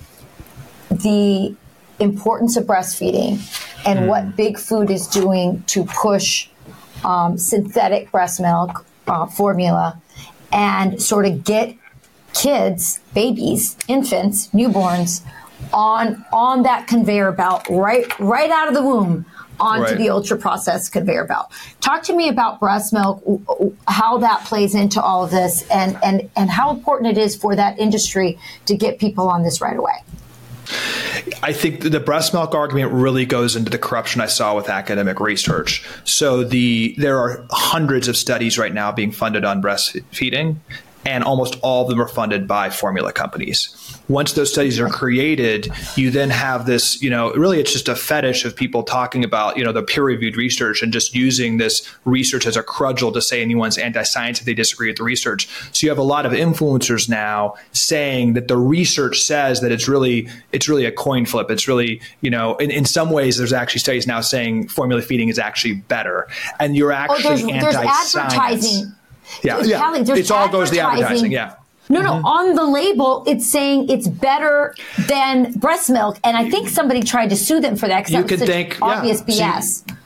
the 0.91 1.55
importance 1.99 2.57
of 2.57 2.65
breastfeeding 2.65 3.39
and 3.87 4.01
mm. 4.01 4.07
what 4.07 4.37
big 4.37 4.59
food 4.59 4.91
is 4.91 5.07
doing 5.07 5.63
to 5.67 5.85
push 5.85 6.49
um, 7.05 7.39
synthetic 7.39 8.11
breast 8.11 8.41
milk 8.41 8.85
uh, 9.07 9.27
formula 9.27 10.01
and 10.53 11.01
sort 11.01 11.27
of 11.27 11.45
get 11.45 11.75
kids, 12.35 13.01
babies, 13.15 13.77
infants, 13.89 14.49
newborns 14.49 15.23
on 15.75 16.25
on 16.33 16.63
that 16.63 16.87
conveyor 16.87 17.33
belt 17.33 17.67
right 17.69 18.19
right 18.19 18.51
out 18.51 18.67
of 18.67 18.73
the 18.73 18.83
womb 18.83 19.27
onto 19.61 19.85
right. 19.85 19.99
the 19.99 20.09
ultra 20.09 20.39
processed 20.39 20.91
conveyor 20.91 21.27
belt. 21.27 21.53
Talk 21.81 22.03
to 22.05 22.15
me 22.15 22.29
about 22.29 22.59
breast 22.59 22.95
milk, 22.95 23.23
how 23.87 24.17
that 24.19 24.45
plays 24.47 24.75
into 24.75 25.03
all 25.03 25.23
of 25.23 25.31
this, 25.31 25.69
and 25.69 25.99
and 26.03 26.31
and 26.37 26.51
how 26.51 26.71
important 26.71 27.17
it 27.17 27.21
is 27.21 27.37
for 27.37 27.55
that 27.57 27.79
industry 27.79 28.39
to 28.67 28.75
get 28.75 28.99
people 28.99 29.29
on 29.29 29.43
this 29.43 29.61
right 29.61 29.77
away. 29.77 30.03
I 31.43 31.53
think 31.53 31.83
the 31.83 32.01
breast 32.01 32.33
milk 32.33 32.55
argument 32.55 32.93
really 32.93 33.27
goes 33.27 33.57
into 33.57 33.71
the 33.71 33.79
corruption 33.79 34.21
I 34.21 34.27
saw 34.27 34.55
with 34.55 34.69
academic 34.69 35.21
research. 35.21 35.87
So 36.05 36.45
the 36.45 36.95
there 36.99 37.19
are 37.19 37.45
hundreds 37.51 38.09
of 38.09 38.17
studies 38.17 38.59
right 38.59 38.73
now 38.73 38.93
being 38.93 39.13
funded 39.13 39.45
on 39.45 39.63
breastfeeding, 39.63 40.57
and 41.05 41.25
almost 41.25 41.57
all 41.63 41.83
of 41.83 41.89
them 41.89 42.01
are 42.01 42.09
funded 42.09 42.47
by 42.47 42.71
formula 42.71 43.13
companies. 43.13 43.77
Once 44.09 44.33
those 44.33 44.53
studies 44.53 44.79
are 44.79 44.89
created, 44.89 45.73
you 45.97 46.11
then 46.11 46.31
have 46.31 46.67
this, 46.67 47.01
you 47.03 47.09
know, 47.09 47.33
really 47.33 47.61
it's 47.61 47.73
just 47.73 47.89
a 47.89 47.95
fetish 47.95 48.45
of 48.45 48.55
people 48.55 48.83
talking 48.83 49.25
about, 49.25 49.57
you 49.57 49.65
know, 49.65 49.73
the 49.73 49.83
peer 49.83 50.03
reviewed 50.03 50.37
research 50.37 50.83
and 50.83 50.93
just 50.93 51.15
using 51.15 51.57
this 51.57 51.89
research 52.05 52.47
as 52.47 52.57
a 52.57 52.63
crudgel 52.63 53.13
to 53.13 53.23
say 53.23 53.41
anyone's 53.41 53.79
anti 53.79 54.03
science 54.03 54.41
if 54.41 54.47
they 54.47 54.55
disagree 54.55 54.89
with 54.89 54.97
the 54.97 55.05
research. 55.05 55.49
So 55.73 55.87
you 55.87 55.89
have 55.91 55.99
a 55.99 56.03
lot 56.03 56.27
of 56.27 56.33
influencers 56.33 57.09
now 57.09 57.55
saying 57.73 58.35
that 58.35 58.49
the 58.49 58.57
research 58.57 59.21
says 59.23 59.61
that 59.61 59.73
it's 59.73 59.89
really 59.89 60.29
it's 60.53 60.69
really 60.69 60.85
a 60.85 60.93
coin 60.93 61.25
flip. 61.25 61.51
It's 61.51 61.67
really, 61.67 62.01
you 62.21 62.31
know, 62.31 62.57
in, 62.57 62.71
in 62.71 62.85
some 62.85 63.11
ways 63.11 63.39
there's 63.39 63.53
actually 63.53 63.81
studies 63.81 64.07
now 64.07 64.21
saying 64.21 64.69
formula 64.69 65.03
feeding 65.03 65.29
is 65.29 65.39
actually 65.39 65.75
better. 65.75 66.29
And 66.59 66.77
you're 66.77 66.93
actually 66.93 67.19
oh, 67.19 67.29
there's, 67.29 67.45
Yeah, 69.43 69.61
yeah. 69.63 69.93
It's 69.95 70.31
all 70.31 70.49
goes 70.49 70.71
the 70.71 70.81
advertising. 70.81 71.33
Yeah. 71.33 71.57
No, 71.89 72.01
no. 72.01 72.13
Mm-hmm. 72.13 72.25
On 72.25 72.55
the 72.55 72.65
label, 72.65 73.25
it's 73.27 73.51
saying 73.51 73.91
it's 73.91 74.07
better 74.07 74.77
than 75.09 75.53
breast 75.55 75.91
milk, 75.91 76.19
and 76.23 76.37
I 76.37 76.49
think 76.49 76.69
somebody 76.69 77.03
tried 77.03 77.31
to 77.31 77.37
sue 77.37 77.61
them 77.61 77.75
for 77.75 77.89
that 77.89 78.07
because 78.07 78.29
that 78.29 78.39
was 78.39 78.49
think, 78.49 78.79
obvious 78.81 79.23
yeah. 79.27 79.59
BS. 79.59 79.89
you 79.89 79.97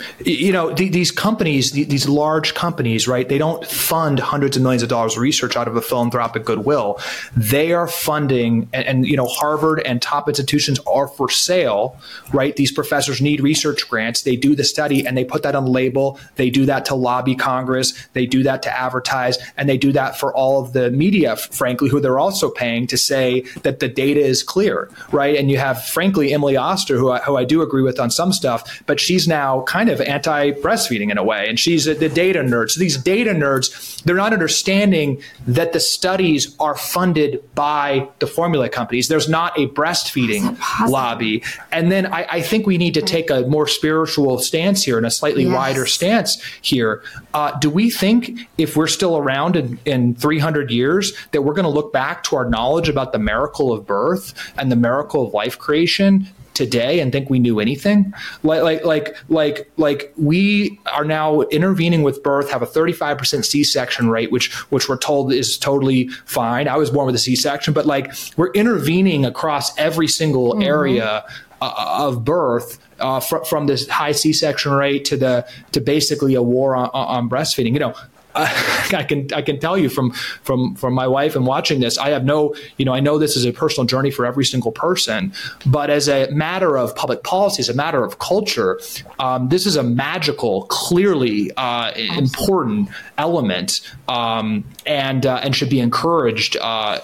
know, 0.52 0.72
the, 0.72 0.88
these 0.88 1.10
companies, 1.10 1.72
the, 1.72 1.84
these 1.84 2.08
large 2.08 2.54
companies, 2.54 3.06
right? 3.08 3.28
They 3.28 3.38
don't 3.38 3.66
fund 3.66 4.18
hundreds 4.18 4.56
of 4.56 4.62
millions 4.62 4.82
of 4.82 4.88
dollars 4.88 5.16
of 5.16 5.22
research 5.22 5.56
out 5.56 5.68
of 5.68 5.76
a 5.76 5.82
philanthropic 5.82 6.44
goodwill. 6.44 6.98
They 7.36 7.72
are 7.72 7.88
funding, 7.88 8.68
and, 8.72 8.86
and 8.86 9.06
you 9.06 9.16
know, 9.16 9.26
Harvard 9.26 9.80
and 9.80 10.00
top 10.00 10.28
institutions 10.28 10.78
are 10.86 11.08
for 11.08 11.28
sale, 11.28 11.96
right? 12.32 12.54
These 12.56 12.72
professors 12.72 13.20
need 13.20 13.40
research 13.40 13.88
grants. 13.88 14.22
They 14.22 14.36
do 14.36 14.54
the 14.54 14.64
study 14.64 15.06
and 15.06 15.16
they 15.16 15.24
put 15.24 15.42
that 15.42 15.54
on 15.54 15.66
label. 15.66 16.18
They 16.36 16.50
do 16.50 16.66
that 16.66 16.84
to 16.86 16.94
lobby 16.94 17.34
Congress. 17.34 17.92
They 18.12 18.26
do 18.26 18.42
that 18.44 18.62
to 18.62 18.78
advertise, 18.78 19.38
and 19.56 19.68
they 19.68 19.78
do 19.78 19.92
that 19.92 20.18
for 20.18 20.34
all 20.34 20.62
of 20.62 20.72
the 20.72 20.90
media, 20.90 21.36
frankly, 21.36 21.88
who 21.88 22.00
they're 22.00 22.18
also 22.18 22.50
paying 22.50 22.86
to 22.88 22.98
say 22.98 23.40
that 23.62 23.80
the 23.80 23.88
data 23.88 24.20
is 24.20 24.42
clear, 24.42 24.90
right? 25.12 25.36
And 25.36 25.50
you 25.50 25.58
have, 25.58 25.84
frankly, 25.84 26.32
Emily 26.32 26.56
Oster, 26.56 26.96
who 26.96 27.10
I, 27.10 27.20
who 27.20 27.36
I 27.36 27.44
do 27.44 27.62
agree 27.62 27.82
with 27.82 27.98
on 28.00 28.10
some 28.10 28.32
stuff, 28.32 28.82
but 28.86 29.00
she's 29.00 29.26
now 29.28 29.62
kind 29.62 29.88
of 29.88 29.93
anti 30.00 30.52
breastfeeding 30.52 31.10
in 31.10 31.18
a 31.18 31.24
way. 31.24 31.48
And 31.48 31.58
she's 31.58 31.86
a, 31.86 31.94
the 31.94 32.08
data 32.08 32.40
nerd. 32.40 32.70
So 32.70 32.80
these 32.80 32.96
data 32.96 33.30
nerds, 33.30 34.02
they're 34.02 34.16
not 34.16 34.32
understanding 34.32 35.22
that 35.46 35.72
the 35.72 35.80
studies 35.80 36.54
are 36.58 36.76
funded 36.76 37.42
by 37.54 38.08
the 38.18 38.26
formula 38.26 38.68
companies. 38.68 39.08
There's 39.08 39.28
not 39.28 39.58
a 39.58 39.68
breastfeeding 39.68 40.58
lobby. 40.88 41.42
And 41.72 41.90
then 41.90 42.06
I, 42.06 42.26
I, 42.30 42.40
think 42.42 42.66
we 42.66 42.78
need 42.78 42.94
to 42.94 43.02
take 43.02 43.30
a 43.30 43.42
more 43.42 43.66
spiritual 43.66 44.38
stance 44.38 44.84
here 44.84 44.96
and 44.96 45.06
a 45.06 45.10
slightly 45.10 45.44
yes. 45.44 45.54
wider 45.54 45.86
stance 45.86 46.42
here. 46.60 47.02
Uh, 47.32 47.58
do 47.58 47.70
we 47.70 47.90
think 47.90 48.48
if 48.58 48.76
we're 48.76 48.86
still 48.86 49.16
around 49.16 49.56
in, 49.56 49.78
in 49.84 50.14
300 50.14 50.70
years 50.70 51.12
that 51.32 51.42
we're 51.42 51.54
going 51.54 51.64
to 51.64 51.70
look 51.70 51.92
back 51.92 52.22
to 52.24 52.36
our 52.36 52.48
knowledge 52.48 52.88
about 52.88 53.12
the 53.12 53.18
miracle 53.18 53.72
of 53.72 53.86
birth 53.86 54.34
and 54.58 54.70
the 54.70 54.76
miracle 54.76 55.26
of 55.26 55.34
life 55.34 55.58
creation 55.58 56.28
today 56.54 57.00
and 57.00 57.12
think 57.12 57.28
we 57.28 57.38
knew 57.38 57.60
anything. 57.60 58.12
Like 58.42 58.62
like 58.62 58.84
like 58.84 59.16
like 59.28 59.70
like 59.76 60.12
we 60.16 60.78
are 60.92 61.04
now 61.04 61.42
intervening 61.42 62.02
with 62.02 62.22
birth 62.22 62.50
have 62.50 62.62
a 62.62 62.66
35% 62.66 63.44
c-section 63.44 64.08
rate 64.08 64.30
which 64.32 64.52
which 64.70 64.88
we're 64.88 64.98
told 64.98 65.32
is 65.32 65.58
totally 65.58 66.08
fine. 66.24 66.68
I 66.68 66.76
was 66.76 66.90
born 66.90 67.06
with 67.06 67.14
a 67.14 67.18
c-section 67.18 67.74
but 67.74 67.86
like 67.86 68.12
we're 68.36 68.52
intervening 68.52 69.24
across 69.24 69.76
every 69.78 70.08
single 70.08 70.54
mm-hmm. 70.54 70.62
area 70.62 71.24
uh, 71.60 71.96
of 71.98 72.24
birth 72.24 72.78
uh, 73.00 73.20
fr- 73.20 73.44
from 73.44 73.66
this 73.66 73.88
high 73.88 74.12
c-section 74.12 74.72
rate 74.72 75.04
to 75.06 75.16
the 75.16 75.46
to 75.72 75.80
basically 75.80 76.34
a 76.34 76.42
war 76.42 76.76
on, 76.76 76.90
on 76.92 77.28
breastfeeding. 77.28 77.72
You 77.72 77.80
know 77.80 77.94
I 78.36 79.04
can 79.08 79.28
I 79.32 79.42
can 79.42 79.60
tell 79.60 79.78
you 79.78 79.88
from 79.88 80.10
from 80.42 80.74
from 80.74 80.92
my 80.92 81.06
wife 81.06 81.36
and 81.36 81.46
watching 81.46 81.80
this, 81.80 81.98
I 81.98 82.10
have 82.10 82.24
no 82.24 82.54
you 82.78 82.84
know 82.84 82.92
I 82.92 83.00
know 83.00 83.16
this 83.16 83.36
is 83.36 83.46
a 83.46 83.52
personal 83.52 83.86
journey 83.86 84.10
for 84.10 84.26
every 84.26 84.44
single 84.44 84.72
person, 84.72 85.32
but 85.66 85.88
as 85.88 86.08
a 86.08 86.28
matter 86.30 86.76
of 86.76 86.96
public 86.96 87.22
policy, 87.22 87.60
as 87.60 87.68
a 87.68 87.74
matter 87.74 88.02
of 88.02 88.18
culture, 88.18 88.80
um, 89.20 89.48
this 89.50 89.66
is 89.66 89.76
a 89.76 89.84
magical, 89.84 90.64
clearly 90.64 91.52
uh, 91.56 91.92
important 91.92 92.88
element, 93.18 93.80
um, 94.08 94.64
and 94.84 95.26
uh, 95.26 95.40
and 95.42 95.54
should 95.54 95.70
be 95.70 95.78
encouraged 95.78 96.56
uh, 96.56 96.98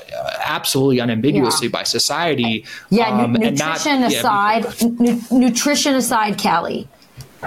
absolutely 0.45 0.99
unambiguously 0.99 1.69
yeah. 1.69 1.73
by 1.73 1.85
society. 1.85 2.65
Yeah, 2.91 3.09
um, 3.09 3.35
nutrition 3.35 4.01
not, 4.01 4.13
aside, 4.13 4.67
yeah, 4.81 5.21
nutrition 5.31 5.95
aside, 5.95 6.39
Calley 6.39 6.89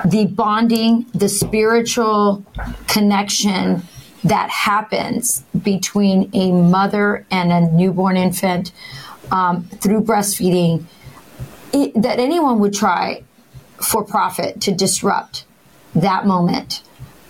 the 0.05 0.25
bonding, 0.25 1.05
the 1.13 1.29
spiritual 1.29 2.45
connection 2.87 3.83
that 4.23 4.49
happens 4.49 5.43
between 5.63 6.29
a 6.33 6.51
mother 6.51 7.25
and 7.29 7.51
a 7.51 7.61
newborn 7.71 8.17
infant 8.17 8.71
um, 9.31 9.63
through 9.81 10.01
breastfeeding 10.01 10.85
it, 11.73 12.01
that 12.01 12.19
anyone 12.19 12.59
would 12.59 12.73
try 12.73 13.23
for 13.81 14.03
profit 14.03 14.61
to 14.61 14.71
disrupt 14.71 15.45
that 15.95 16.25
moment 16.25 16.83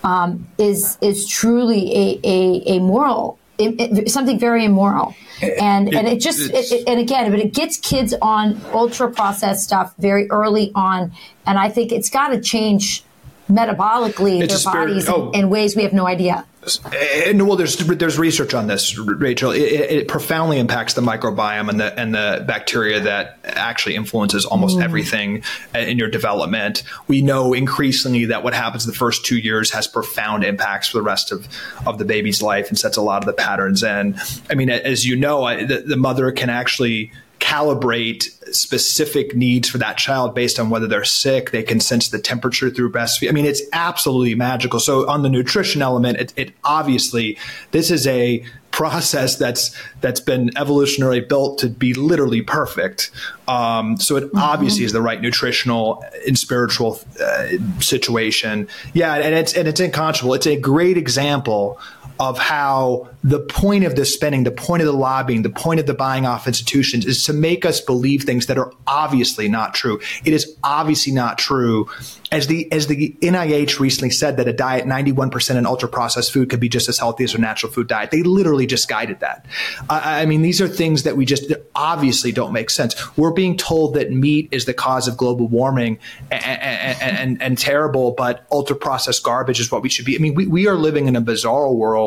um, 0.04 0.48
is 0.58 0.98
is 1.02 1.28
truly 1.28 1.92
a, 1.96 2.20
a, 2.24 2.76
a 2.76 2.80
moral 2.80 3.40
it, 3.58 3.98
it, 3.98 4.10
something 4.12 4.40
very 4.40 4.66
immoral. 4.66 5.16
And 5.42 5.90
it, 5.90 5.96
and 5.96 6.08
it 6.08 6.22
just 6.22 6.52
it, 6.54 6.88
and 6.88 7.00
again 7.00 7.30
but 7.30 7.40
it 7.40 7.54
gets 7.54 7.78
kids 7.78 8.14
on 8.22 8.62
ultra 8.72 9.12
processed 9.12 9.64
stuff 9.64 9.94
very 9.98 10.30
early 10.30 10.72
on. 10.76 11.12
And 11.46 11.58
i 11.58 11.70
think 11.70 11.92
it's 11.92 12.10
got 12.10 12.30
to 12.30 12.40
change 12.40 13.04
metabolically 13.50 14.42
it's 14.42 14.64
their 14.64 14.74
bodies 14.74 15.08
oh. 15.10 15.32
in, 15.32 15.42
in 15.42 15.50
ways 15.50 15.76
we 15.76 15.84
have 15.84 15.94
no 15.94 16.08
idea 16.08 16.46
and 16.86 17.46
well, 17.48 17.58
there's 17.58 17.78
there's 17.78 18.18
research 18.18 18.54
on 18.54 18.68
this, 18.68 18.98
Rachel. 18.98 19.52
It, 19.52 19.60
it, 19.60 20.08
profoundly 20.08 20.60
impacts 20.60 20.94
the 20.94 21.02
microbiome 21.02 21.70
and 21.70 21.80
the 21.80 22.00
and 22.00 22.14
the 22.14 22.44
bacteria 22.48 23.02
that 23.02 23.38
actually 23.44 23.96
influences 23.96 24.46
almost 24.46 24.78
mm. 24.78 24.84
everything 24.84 25.44
in 25.74 25.98
your 25.98 26.10
development. 26.10 26.84
We 27.08 27.22
know 27.22 27.54
increasingly 27.54 28.26
that 28.26 28.44
what 28.44 28.54
happens 28.54 28.86
the 28.86 28.94
first 28.94 29.26
two 29.26 29.38
years 29.38 29.72
has 29.72 29.88
profound 29.88 30.44
impacts 30.44 30.90
for 30.90 30.98
the 30.98 31.04
rest 31.04 31.32
of 31.32 31.48
of 31.86 31.98
the 31.98 32.06
baby's 32.06 32.42
life 32.42 32.70
and 32.70 32.78
sets 32.78 32.98
a 32.98 33.02
lot 33.02 33.22
of 33.22 33.26
the 33.26 33.34
patterns. 33.34 33.84
And 33.84 34.18
I 34.50 34.56
mean, 34.56 34.70
as 34.70 35.06
you 35.06 35.16
know, 35.16 35.44
I, 35.44 35.66
the, 35.66 35.80
the 35.80 35.98
mother 35.98 36.32
can 36.32 36.50
actually 36.50 37.12
calibrate 37.54 38.24
specific 38.54 39.36
needs 39.36 39.70
for 39.70 39.78
that 39.78 39.98
child 39.98 40.34
based 40.34 40.60
on 40.60 40.70
whether 40.70 40.88
they're 40.88 41.04
sick. 41.04 41.52
They 41.52 41.64
can 41.64 41.80
sense 41.80 42.10
the 42.10 42.20
temperature 42.20 42.70
through 42.70 42.92
breastfeeding. 42.92 43.30
I 43.30 43.32
mean, 43.32 43.46
it's 43.46 43.62
absolutely 43.74 44.36
magical. 44.36 44.80
So 44.80 45.08
on 45.08 45.22
the 45.22 45.30
nutrition 45.30 45.82
element, 45.82 46.18
it, 46.18 46.34
it 46.36 46.54
obviously 46.64 47.38
this 47.72 47.92
is 47.92 48.08
a 48.08 48.44
process 48.72 49.36
that's 49.36 49.78
that's 50.02 50.20
been 50.20 50.50
evolutionarily 50.52 51.28
built 51.30 51.60
to 51.60 51.70
be 51.70 51.94
literally 51.94 52.42
perfect. 52.42 53.12
Um, 53.48 53.98
so 53.98 54.16
it 54.16 54.24
mm-hmm. 54.26 54.38
obviously 54.38 54.84
is 54.84 54.94
the 54.94 55.02
right 55.02 55.22
nutritional 55.22 56.04
and 56.26 56.38
spiritual 56.38 57.00
uh, 57.22 57.50
situation. 57.80 58.68
Yeah, 58.94 59.14
and 59.14 59.36
it's 59.36 59.54
and 59.54 59.68
it's 59.68 59.80
unconscionable. 59.80 60.34
It's 60.34 60.48
a 60.48 60.60
great 60.60 60.98
example 60.98 61.80
of 62.20 62.38
how 62.38 63.10
the 63.24 63.40
point 63.40 63.86
of 63.86 63.96
the 63.96 64.06
spending, 64.06 64.44
the 64.44 64.52
point 64.52 64.82
of 64.82 64.86
the 64.86 64.94
lobbying, 64.94 65.42
the 65.42 65.50
point 65.50 65.80
of 65.80 65.86
the 65.86 65.94
buying 65.94 66.26
off 66.26 66.48
institutions 66.48 67.06
is 67.06 67.24
to 67.26 67.34
make 67.34 67.66
us 67.66 67.80
believe 67.80 68.24
things 68.24 68.48
that 68.48 68.58
are 68.58 68.72
obviously 68.86 69.48
not 69.48 69.74
true. 69.74 70.00
It 70.26 70.34
is 70.34 70.56
obviously 70.64 71.14
not 71.14 71.38
true. 71.38 71.90
As 72.32 72.48
the 72.48 72.70
as 72.72 72.88
the 72.88 73.16
NIH 73.22 73.80
recently 73.80 74.10
said 74.10 74.38
that 74.38 74.48
a 74.48 74.54
diet 74.54 74.86
91% 74.86 75.56
in 75.56 75.66
ultra 75.66 75.88
processed 75.88 76.34
food 76.34 76.50
could 76.50 76.60
be 76.60 76.68
just 76.68 76.90
as 76.90 76.98
healthy 76.98 77.24
as 77.24 77.34
a 77.34 77.38
natural 77.38 77.72
food 77.72 77.88
diet. 77.88 78.12
They 78.12 78.24
literally 78.24 78.66
just 78.66 78.90
guided 78.90 79.20
that. 79.20 79.46
I 79.90 80.26
mean, 80.26 80.42
these 80.42 80.60
are 80.60 80.68
things 80.68 81.04
that 81.04 81.16
we 81.16 81.26
just 81.26 81.52
obviously 81.76 82.32
don't 82.32 82.52
make 82.52 82.70
sense. 82.70 82.96
We're 83.18 83.32
being 83.32 83.56
told 83.56 83.94
that 83.94 84.12
meat 84.12 84.50
is 84.52 84.66
the 84.66 84.74
cause 84.74 85.08
of 85.08 85.16
global 85.16 85.48
warming 85.48 86.00
and, 86.32 86.44
and, 86.44 87.02
and, 87.02 87.42
and 87.42 87.58
terrible, 87.58 88.12
but 88.12 88.46
ultra 88.52 88.76
processed 88.76 89.24
garbage 89.24 89.60
is 89.60 89.72
what 89.72 89.82
we 89.82 89.90
should 89.90 90.06
be. 90.06 90.16
I 90.16 90.20
mean, 90.20 90.34
we, 90.34 90.48
we 90.48 90.68
are 90.68 90.76
living 90.76 91.08
in 91.08 91.16
a 91.16 91.22
bizarre 91.22 91.72
world 91.72 92.03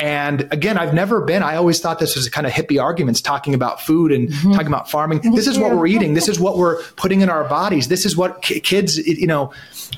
and 0.00 0.46
again, 0.52 0.78
I've 0.78 0.94
never 0.94 1.20
been, 1.20 1.42
I 1.42 1.56
always 1.56 1.80
thought 1.80 1.98
this 1.98 2.14
was 2.14 2.28
kind 2.28 2.46
of 2.46 2.52
hippie 2.52 2.80
arguments 2.80 3.20
talking 3.20 3.54
about 3.54 3.80
food 3.80 4.12
and 4.12 4.28
mm-hmm. 4.28 4.52
talking 4.52 4.68
about 4.68 4.90
farming. 4.90 5.20
This 5.34 5.46
is 5.46 5.58
what 5.58 5.74
we're 5.74 5.88
eating. 5.88 6.14
This 6.14 6.28
is 6.28 6.38
what 6.38 6.56
we're 6.56 6.82
putting 6.96 7.20
in 7.20 7.28
our 7.28 7.44
bodies. 7.48 7.88
This 7.88 8.06
is 8.06 8.16
what 8.16 8.42
kids, 8.42 8.96
you 8.96 9.26
know, 9.26 9.52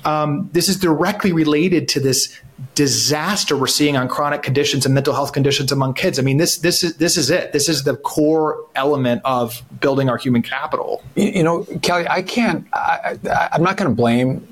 um, 0.05 0.49
this 0.53 0.69
is 0.69 0.77
directly 0.79 1.33
related 1.33 1.89
to 1.89 2.01
this 2.01 2.35
disaster 2.75 3.57
we're 3.57 3.67
seeing 3.67 3.97
on 3.97 4.07
chronic 4.09 4.43
conditions 4.43 4.85
and 4.85 4.95
mental 4.95 5.15
health 5.15 5.33
conditions 5.33 5.73
among 5.73 5.95
kids. 5.95 6.19
I 6.19 6.23
mean, 6.23 6.37
this 6.37 6.59
this 6.59 6.85
is 6.85 6.97
this 6.97 7.17
is 7.17 7.31
it. 7.31 7.53
This 7.53 7.69
is 7.69 7.85
the 7.85 7.97
core 7.97 8.65
element 8.75 9.23
of 9.25 9.63
building 9.81 10.09
our 10.09 10.19
human 10.19 10.43
capital. 10.43 11.03
You 11.15 11.43
know, 11.43 11.65
Kelly, 11.83 12.07
I 12.09 12.23
can't. 12.23 12.67
i 12.73 13.19
I, 13.25 13.49
am 13.53 13.63
not 13.63 13.77
going 13.77 13.91
to 13.91 13.95
blame 13.95 14.47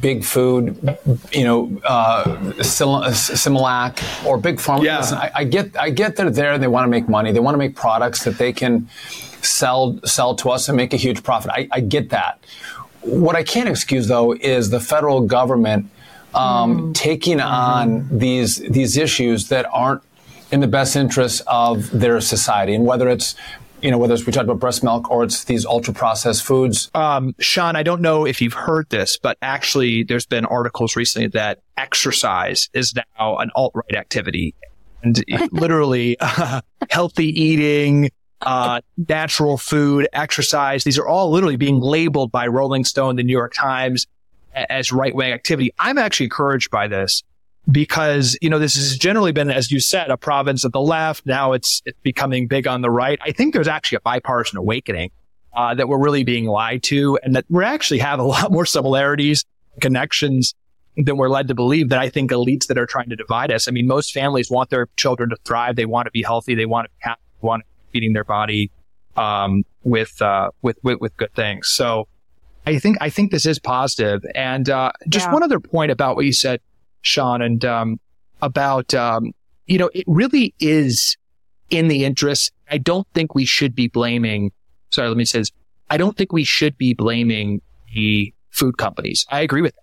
big 0.00 0.24
food, 0.24 0.98
you 1.32 1.44
know, 1.44 1.80
uh, 1.84 2.24
Similac 2.58 4.26
or 4.26 4.38
big 4.38 4.56
pharma. 4.56 4.84
Yeah. 4.84 4.98
Listen, 4.98 5.18
I, 5.18 5.30
I, 5.34 5.44
get, 5.44 5.76
I 5.76 5.90
get 5.90 6.16
they're 6.16 6.30
there. 6.30 6.58
They 6.58 6.68
want 6.68 6.84
to 6.84 6.90
make 6.90 7.08
money. 7.08 7.32
They 7.32 7.40
want 7.40 7.54
to 7.54 7.58
make 7.58 7.76
products 7.76 8.24
that 8.24 8.38
they 8.38 8.52
can 8.52 8.88
sell, 9.42 10.00
sell 10.04 10.34
to 10.36 10.50
us 10.50 10.68
and 10.68 10.76
make 10.76 10.92
a 10.92 10.96
huge 10.96 11.22
profit. 11.22 11.50
I, 11.52 11.68
I 11.70 11.80
get 11.80 12.10
that. 12.10 12.44
What 13.02 13.36
I 13.36 13.42
can't 13.42 13.68
excuse 13.68 14.08
though 14.08 14.32
is 14.32 14.70
the 14.70 14.80
federal 14.80 15.22
government 15.22 15.90
um, 16.34 16.92
mm. 16.92 16.94
taking 16.94 17.38
mm-hmm. 17.38 17.48
on 17.48 18.18
these 18.18 18.58
these 18.58 18.96
issues 18.96 19.48
that 19.48 19.66
aren't 19.72 20.02
in 20.52 20.60
the 20.60 20.66
best 20.66 20.96
interest 20.96 21.42
of 21.46 21.90
their 21.90 22.20
society. 22.20 22.74
And 22.74 22.84
whether 22.84 23.08
it's 23.08 23.34
you 23.82 23.90
know, 23.90 23.98
whether 23.98 24.14
it's 24.14 24.26
we 24.26 24.32
talked 24.32 24.44
about 24.44 24.58
breast 24.58 24.82
milk 24.82 25.10
or 25.10 25.24
it's 25.24 25.44
these 25.44 25.64
ultra 25.64 25.94
processed 25.94 26.44
foods. 26.44 26.90
Um, 26.94 27.34
Sean, 27.38 27.76
I 27.76 27.82
don't 27.82 28.00
know 28.00 28.26
if 28.26 28.40
you've 28.40 28.54
heard 28.54 28.88
this, 28.90 29.18
but 29.18 29.38
actually, 29.42 30.02
there's 30.02 30.26
been 30.26 30.44
articles 30.44 30.96
recently 30.96 31.28
that 31.28 31.60
exercise 31.76 32.68
is 32.74 32.94
now 32.94 33.38
an 33.38 33.50
alt 33.54 33.72
right 33.74 33.96
activity, 33.96 34.54
and 35.02 35.22
literally 35.52 36.16
uh, 36.20 36.60
healthy 36.90 37.28
eating, 37.28 38.10
uh, 38.42 38.80
natural 39.08 39.56
food, 39.56 40.08
exercise. 40.12 40.84
These 40.84 40.98
are 40.98 41.06
all 41.06 41.30
literally 41.30 41.56
being 41.56 41.80
labeled 41.80 42.30
by 42.30 42.46
Rolling 42.46 42.84
Stone, 42.84 43.16
the 43.16 43.22
New 43.22 43.32
York 43.32 43.54
Times, 43.54 44.06
as 44.54 44.92
right 44.92 45.14
wing 45.14 45.32
activity. 45.32 45.72
I'm 45.78 45.98
actually 45.98 46.26
encouraged 46.26 46.70
by 46.70 46.88
this 46.88 47.22
because, 47.70 48.38
you 48.40 48.50
know, 48.50 48.58
this 48.58 48.74
has 48.74 48.96
generally 48.96 49.32
been, 49.32 49.50
as 49.50 49.70
you 49.70 49.80
said, 49.80 50.10
a 50.10 50.16
province 50.16 50.64
of 50.64 50.72
the 50.72 50.80
left. 50.80 51.26
Now 51.26 51.52
it's, 51.52 51.82
it's 51.84 51.98
becoming 52.02 52.46
big 52.46 52.66
on 52.66 52.80
the 52.80 52.90
right. 52.90 53.18
I 53.22 53.32
think 53.32 53.54
there's 53.54 53.68
actually 53.68 53.96
a 53.96 54.00
bipartisan 54.00 54.58
awakening 54.58 55.10
uh, 55.54 55.74
that 55.74 55.88
we're 55.88 55.98
really 55.98 56.24
being 56.24 56.46
lied 56.46 56.82
to 56.84 57.18
and 57.22 57.34
that 57.34 57.44
we 57.48 57.64
actually 57.64 57.98
have 57.98 58.18
a 58.18 58.22
lot 58.24 58.52
more 58.52 58.66
similarities, 58.66 59.44
connections 59.80 60.54
than 60.96 61.16
we're 61.16 61.28
led 61.28 61.48
to 61.48 61.54
believe 61.54 61.88
that 61.90 61.98
I 61.98 62.08
think 62.08 62.30
elites 62.30 62.66
that 62.66 62.78
are 62.78 62.86
trying 62.86 63.08
to 63.10 63.16
divide 63.16 63.52
us. 63.52 63.68
I 63.68 63.70
mean, 63.70 63.86
most 63.86 64.12
families 64.12 64.50
want 64.50 64.70
their 64.70 64.88
children 64.96 65.30
to 65.30 65.36
thrive. 65.44 65.76
They 65.76 65.86
want 65.86 66.06
to 66.06 66.10
be 66.10 66.22
healthy. 66.22 66.54
They 66.54 66.66
want 66.66 66.86
to 66.86 66.90
be 66.90 66.96
happy, 67.00 67.20
they 67.40 67.46
want 67.46 67.62
to 67.62 67.66
be 67.66 67.98
feeding 67.98 68.12
their 68.12 68.24
body, 68.24 68.70
um, 69.16 69.64
with, 69.82 70.20
uh, 70.20 70.50
with, 70.62 70.78
with, 70.82 71.00
with 71.00 71.16
good 71.16 71.32
things. 71.34 71.68
So 71.68 72.08
I 72.66 72.78
think, 72.78 72.98
I 73.00 73.10
think 73.10 73.30
this 73.30 73.46
is 73.46 73.58
positive. 73.58 74.24
And, 74.34 74.68
uh, 74.68 74.92
just 75.08 75.26
yeah. 75.26 75.32
one 75.32 75.42
other 75.42 75.60
point 75.60 75.90
about 75.90 76.16
what 76.16 76.24
you 76.24 76.32
said, 76.32 76.60
Sean, 77.02 77.42
and 77.42 77.64
um, 77.64 78.00
about 78.42 78.94
um, 78.94 79.32
you 79.66 79.78
know 79.78 79.90
it 79.94 80.04
really 80.06 80.54
is 80.60 81.16
in 81.70 81.88
the 81.88 82.04
interest. 82.04 82.52
I 82.70 82.78
don't 82.78 83.06
think 83.14 83.34
we 83.34 83.44
should 83.44 83.74
be 83.74 83.88
blaming. 83.88 84.52
Sorry, 84.90 85.08
let 85.08 85.16
me 85.16 85.24
say 85.24 85.40
this. 85.40 85.52
I 85.88 85.96
don't 85.96 86.16
think 86.16 86.32
we 86.32 86.44
should 86.44 86.78
be 86.78 86.94
blaming 86.94 87.62
the 87.94 88.32
food 88.50 88.78
companies. 88.78 89.26
I 89.30 89.40
agree 89.40 89.62
with 89.62 89.74
that. 89.74 89.82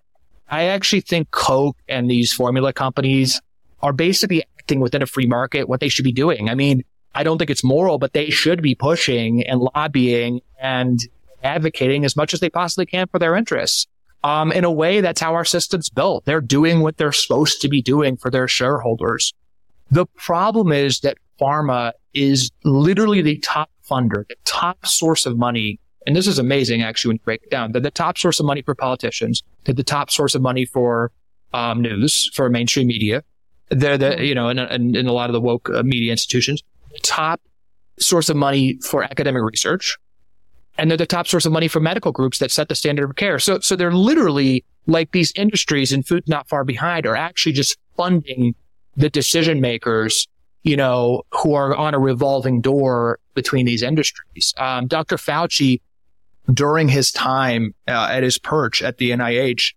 I 0.50 0.64
actually 0.64 1.02
think 1.02 1.30
Coke 1.30 1.76
and 1.88 2.10
these 2.10 2.32
formula 2.32 2.72
companies 2.72 3.40
are 3.82 3.92
basically 3.92 4.42
acting 4.58 4.80
within 4.80 5.02
a 5.02 5.06
free 5.06 5.26
market 5.26 5.68
what 5.68 5.80
they 5.80 5.88
should 5.88 6.04
be 6.04 6.12
doing. 6.12 6.48
I 6.48 6.54
mean, 6.54 6.84
I 7.14 7.22
don't 7.22 7.38
think 7.38 7.50
it's 7.50 7.64
moral, 7.64 7.98
but 7.98 8.12
they 8.12 8.30
should 8.30 8.62
be 8.62 8.74
pushing 8.74 9.42
and 9.46 9.60
lobbying 9.60 10.40
and 10.60 10.98
advocating 11.42 12.04
as 12.04 12.16
much 12.16 12.34
as 12.34 12.40
they 12.40 12.50
possibly 12.50 12.86
can 12.86 13.06
for 13.08 13.18
their 13.18 13.36
interests. 13.36 13.86
Um, 14.24 14.50
in 14.52 14.64
a 14.64 14.70
way, 14.70 15.00
that's 15.00 15.20
how 15.20 15.34
our 15.34 15.44
system's 15.44 15.88
built. 15.88 16.24
They're 16.24 16.40
doing 16.40 16.80
what 16.80 16.96
they're 16.96 17.12
supposed 17.12 17.60
to 17.62 17.68
be 17.68 17.80
doing 17.80 18.16
for 18.16 18.30
their 18.30 18.48
shareholders. 18.48 19.32
The 19.90 20.06
problem 20.06 20.72
is 20.72 21.00
that 21.00 21.18
pharma 21.40 21.92
is 22.14 22.50
literally 22.64 23.22
the 23.22 23.38
top 23.38 23.70
funder, 23.88 24.26
the 24.28 24.36
top 24.44 24.86
source 24.86 25.24
of 25.24 25.36
money. 25.38 25.78
And 26.06 26.16
this 26.16 26.26
is 26.26 26.38
amazing, 26.38 26.82
actually, 26.82 27.10
when 27.10 27.16
you 27.16 27.24
break 27.24 27.42
it 27.44 27.50
down. 27.50 27.72
They're 27.72 27.80
the 27.80 27.90
top 27.90 28.18
source 28.18 28.40
of 28.40 28.46
money 28.46 28.62
for 28.62 28.74
politicians. 28.74 29.42
They're 29.64 29.74
the 29.74 29.84
top 29.84 30.10
source 30.10 30.34
of 30.34 30.42
money 30.42 30.64
for 30.64 31.12
um, 31.54 31.80
news, 31.80 32.30
for 32.34 32.50
mainstream 32.50 32.88
media. 32.88 33.22
They're 33.70 33.98
the, 33.98 34.24
you 34.24 34.34
know, 34.34 34.48
in, 34.48 34.58
in, 34.58 34.96
in 34.96 35.06
a 35.06 35.12
lot 35.12 35.30
of 35.30 35.34
the 35.34 35.40
woke 35.40 35.70
uh, 35.70 35.82
media 35.82 36.10
institutions, 36.10 36.62
top 37.02 37.40
source 37.98 38.28
of 38.28 38.36
money 38.36 38.78
for 38.82 39.02
academic 39.02 39.42
research 39.42 39.96
and 40.78 40.90
they're 40.90 40.96
the 40.96 41.06
top 41.06 41.26
source 41.26 41.44
of 41.44 41.52
money 41.52 41.68
for 41.68 41.80
medical 41.80 42.12
groups 42.12 42.38
that 42.38 42.50
set 42.50 42.68
the 42.68 42.74
standard 42.74 43.10
of 43.10 43.16
care. 43.16 43.38
So, 43.38 43.58
so 43.58 43.76
they're 43.76 43.92
literally 43.92 44.64
like 44.86 45.10
these 45.10 45.32
industries 45.36 45.92
and 45.92 46.06
food 46.06 46.26
not 46.28 46.48
far 46.48 46.64
behind 46.64 47.04
are 47.04 47.16
actually 47.16 47.52
just 47.52 47.76
funding 47.96 48.54
the 48.96 49.10
decision 49.10 49.60
makers, 49.60 50.26
you 50.62 50.76
know, 50.76 51.22
who 51.32 51.54
are 51.54 51.74
on 51.74 51.94
a 51.94 51.98
revolving 51.98 52.60
door 52.60 53.18
between 53.34 53.66
these 53.66 53.82
industries. 53.82 54.54
Um, 54.56 54.86
Dr. 54.86 55.16
Fauci, 55.16 55.80
during 56.52 56.88
his 56.88 57.12
time 57.12 57.74
uh, 57.86 58.08
at 58.10 58.22
his 58.22 58.38
perch 58.38 58.80
at 58.82 58.98
the 58.98 59.10
NIH, 59.10 59.74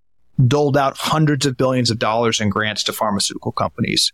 doled 0.47 0.77
out 0.77 0.97
hundreds 0.97 1.45
of 1.45 1.57
billions 1.57 1.91
of 1.91 1.99
dollars 1.99 2.39
in 2.39 2.49
grants 2.49 2.83
to 2.83 2.93
pharmaceutical 2.93 3.51
companies. 3.51 4.13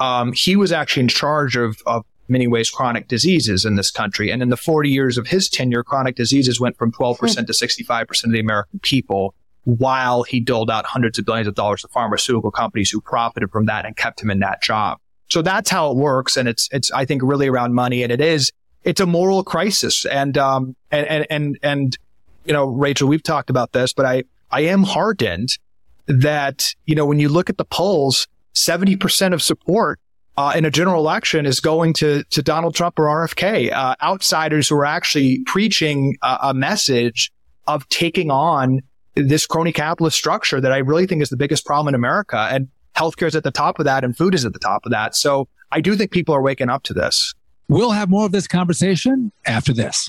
Um, 0.00 0.32
he 0.32 0.56
was 0.56 0.72
actually 0.72 1.02
in 1.02 1.08
charge 1.08 1.56
of, 1.56 1.76
of 1.84 2.04
many 2.28 2.46
ways 2.46 2.70
chronic 2.70 3.08
diseases 3.08 3.64
in 3.64 3.76
this 3.76 3.90
country. 3.90 4.30
And 4.30 4.42
in 4.42 4.50
the 4.50 4.56
40 4.56 4.90
years 4.90 5.18
of 5.18 5.26
his 5.26 5.48
tenure, 5.48 5.82
chronic 5.82 6.16
diseases 6.16 6.60
went 6.60 6.76
from 6.76 6.92
12% 6.92 7.18
hmm. 7.18 7.44
to 7.44 7.52
65% 7.52 8.24
of 8.24 8.32
the 8.32 8.40
American 8.40 8.80
people 8.80 9.34
while 9.64 10.22
he 10.22 10.40
doled 10.40 10.70
out 10.70 10.86
hundreds 10.86 11.18
of 11.18 11.26
billions 11.26 11.46
of 11.46 11.54
dollars 11.54 11.82
to 11.82 11.88
pharmaceutical 11.88 12.50
companies 12.50 12.90
who 12.90 13.00
profited 13.00 13.50
from 13.50 13.66
that 13.66 13.84
and 13.84 13.96
kept 13.96 14.22
him 14.22 14.30
in 14.30 14.38
that 14.38 14.62
job. 14.62 14.98
So 15.30 15.42
that's 15.42 15.68
how 15.68 15.90
it 15.90 15.96
works. 15.96 16.36
And 16.36 16.48
it's, 16.48 16.68
it's, 16.72 16.90
I 16.90 17.04
think 17.04 17.22
really 17.22 17.48
around 17.48 17.74
money 17.74 18.02
and 18.02 18.10
it 18.10 18.20
is, 18.20 18.50
it's 18.84 19.00
a 19.00 19.06
moral 19.06 19.44
crisis. 19.44 20.06
And, 20.06 20.38
um, 20.38 20.74
and, 20.90 21.06
and, 21.06 21.26
and, 21.28 21.58
and, 21.62 21.98
you 22.46 22.54
know, 22.54 22.64
Rachel, 22.64 23.08
we've 23.08 23.22
talked 23.22 23.50
about 23.50 23.72
this, 23.72 23.92
but 23.92 24.06
I, 24.06 24.24
I 24.50 24.62
am 24.62 24.84
heartened 24.84 25.58
that, 26.06 26.74
you 26.86 26.94
know, 26.94 27.04
when 27.04 27.18
you 27.18 27.28
look 27.28 27.50
at 27.50 27.58
the 27.58 27.66
polls, 27.66 28.26
70% 28.54 29.34
of 29.34 29.42
support 29.42 30.00
uh, 30.38 30.52
in 30.54 30.64
a 30.64 30.70
general 30.70 31.00
election 31.00 31.46
is 31.46 31.58
going 31.58 31.92
to, 31.92 32.22
to 32.30 32.42
Donald 32.42 32.72
Trump 32.72 32.96
or 32.96 33.06
RFK, 33.06 33.72
uh, 33.72 33.96
outsiders 34.00 34.68
who 34.68 34.76
are 34.76 34.86
actually 34.86 35.42
preaching 35.46 36.16
a, 36.22 36.38
a, 36.42 36.54
message 36.54 37.32
of 37.66 37.88
taking 37.88 38.30
on 38.30 38.78
this 39.16 39.46
crony 39.46 39.72
capitalist 39.72 40.16
structure 40.16 40.60
that 40.60 40.70
I 40.70 40.76
really 40.78 41.06
think 41.08 41.22
is 41.22 41.28
the 41.28 41.36
biggest 41.36 41.66
problem 41.66 41.88
in 41.88 41.96
America. 41.96 42.48
And 42.52 42.68
healthcare 42.94 43.26
is 43.26 43.34
at 43.34 43.42
the 43.42 43.50
top 43.50 43.80
of 43.80 43.84
that 43.86 44.04
and 44.04 44.16
food 44.16 44.32
is 44.32 44.44
at 44.44 44.52
the 44.52 44.60
top 44.60 44.86
of 44.86 44.92
that. 44.92 45.16
So 45.16 45.48
I 45.72 45.80
do 45.80 45.96
think 45.96 46.12
people 46.12 46.36
are 46.36 46.42
waking 46.42 46.70
up 46.70 46.84
to 46.84 46.94
this. 46.94 47.34
We'll 47.68 47.90
have 47.90 48.08
more 48.08 48.24
of 48.24 48.30
this 48.30 48.46
conversation 48.46 49.32
after 49.44 49.72
this. 49.72 50.08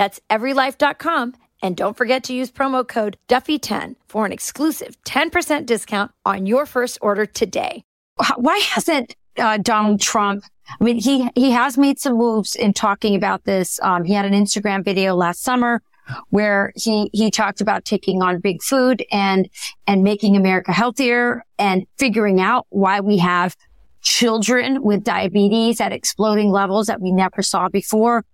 That's 0.00 0.18
everylife.com. 0.30 1.34
And 1.62 1.76
don't 1.76 1.94
forget 1.94 2.24
to 2.24 2.32
use 2.32 2.50
promo 2.50 2.88
code 2.88 3.18
Duffy10 3.28 3.96
for 4.08 4.24
an 4.24 4.32
exclusive 4.32 4.96
10% 5.04 5.66
discount 5.66 6.10
on 6.24 6.46
your 6.46 6.64
first 6.64 6.96
order 7.02 7.26
today. 7.26 7.84
Why 8.36 8.56
hasn't 8.60 9.14
uh, 9.36 9.58
Donald 9.58 10.00
Trump? 10.00 10.44
I 10.80 10.82
mean, 10.82 10.96
he, 10.96 11.28
he 11.34 11.50
has 11.50 11.76
made 11.76 11.98
some 11.98 12.16
moves 12.16 12.56
in 12.56 12.72
talking 12.72 13.14
about 13.14 13.44
this. 13.44 13.78
Um, 13.82 14.04
he 14.04 14.14
had 14.14 14.24
an 14.24 14.32
Instagram 14.32 14.86
video 14.86 15.14
last 15.14 15.42
summer 15.42 15.82
where 16.30 16.72
he, 16.76 17.10
he 17.12 17.30
talked 17.30 17.60
about 17.60 17.84
taking 17.84 18.22
on 18.22 18.40
big 18.40 18.62
food 18.62 19.04
and, 19.12 19.50
and 19.86 20.02
making 20.02 20.34
America 20.34 20.72
healthier 20.72 21.44
and 21.58 21.86
figuring 21.98 22.40
out 22.40 22.66
why 22.70 23.00
we 23.00 23.18
have 23.18 23.54
children 24.00 24.82
with 24.82 25.04
diabetes 25.04 25.78
at 25.78 25.92
exploding 25.92 26.50
levels 26.50 26.86
that 26.86 27.02
we 27.02 27.12
never 27.12 27.42
saw 27.42 27.68
before. 27.68 28.24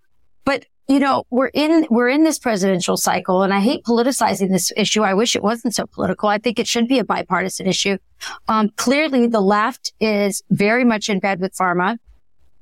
You 0.89 1.01
know, 1.01 1.25
we're 1.31 1.51
in, 1.53 1.87
we're 1.91 2.09
in 2.09 2.23
this 2.23 2.39
presidential 2.39 2.97
cycle 2.97 3.43
and 3.43 3.53
I 3.53 3.59
hate 3.59 3.85
politicizing 3.85 4.51
this 4.51 4.73
issue. 4.77 5.03
I 5.03 5.15
wish 5.15 5.35
it 5.35 5.43
wasn't 5.43 5.75
so 5.75 5.87
political. 5.87 6.29
I 6.29 6.39
think 6.39 6.61
it 6.61 6.69
should 6.69 6.87
be 6.87 7.01
a 7.01 7.05
bipartisan 7.05 7.67
issue. 7.67 7.99
Um, 8.47 8.71
clearly 8.77 9.27
the 9.27 9.41
left 9.41 9.93
is 9.99 10.45
very 10.51 10.85
much 10.85 11.09
in 11.09 11.19
bed 11.19 11.41
with 11.41 11.57
pharma, 11.57 11.99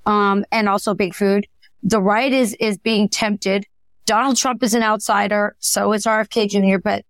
um, 0.07 0.45
and 0.51 0.69
also 0.69 0.95
big 0.95 1.15
food. 1.15 1.47
The 1.83 2.01
right 2.01 2.33
is, 2.33 2.55
is 2.55 2.79
being 2.79 3.11
tempted. 3.11 3.67
Donald 4.07 4.37
Trump 4.37 4.63
is 4.63 4.73
an 4.73 4.83
outsider. 4.83 5.55
So 5.59 5.93
is 5.93 6.05
RFK 6.05 6.49
Jr., 6.49 6.79
but 6.79 7.05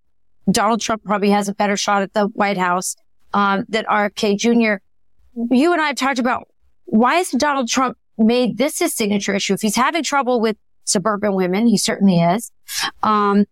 Donald 0.50 0.80
Trump 0.80 1.04
probably 1.04 1.30
has 1.30 1.48
a 1.48 1.54
better 1.54 1.76
shot 1.76 2.02
at 2.02 2.12
the 2.12 2.26
White 2.26 2.58
House, 2.58 2.96
um, 3.32 3.64
than 3.68 3.84
RFK 3.84 4.36
Jr. 4.36 4.82
You 5.54 5.72
and 5.72 5.80
I 5.80 5.88
have 5.88 5.96
talked 5.96 6.18
about 6.18 6.48
why 6.86 7.16
is 7.16 7.30
Donald 7.30 7.68
Trump 7.68 7.96
made 8.18 8.58
this 8.58 8.78
his 8.78 8.94
signature 8.94 9.34
issue? 9.34 9.54
If 9.54 9.62
he's 9.62 9.76
having 9.76 10.02
trouble 10.02 10.40
with 10.40 10.56
suburban 10.84 11.34
women. 11.34 11.66
He 11.66 11.78
certainly 11.78 12.20
is. 12.20 12.50
Um, 13.02 13.46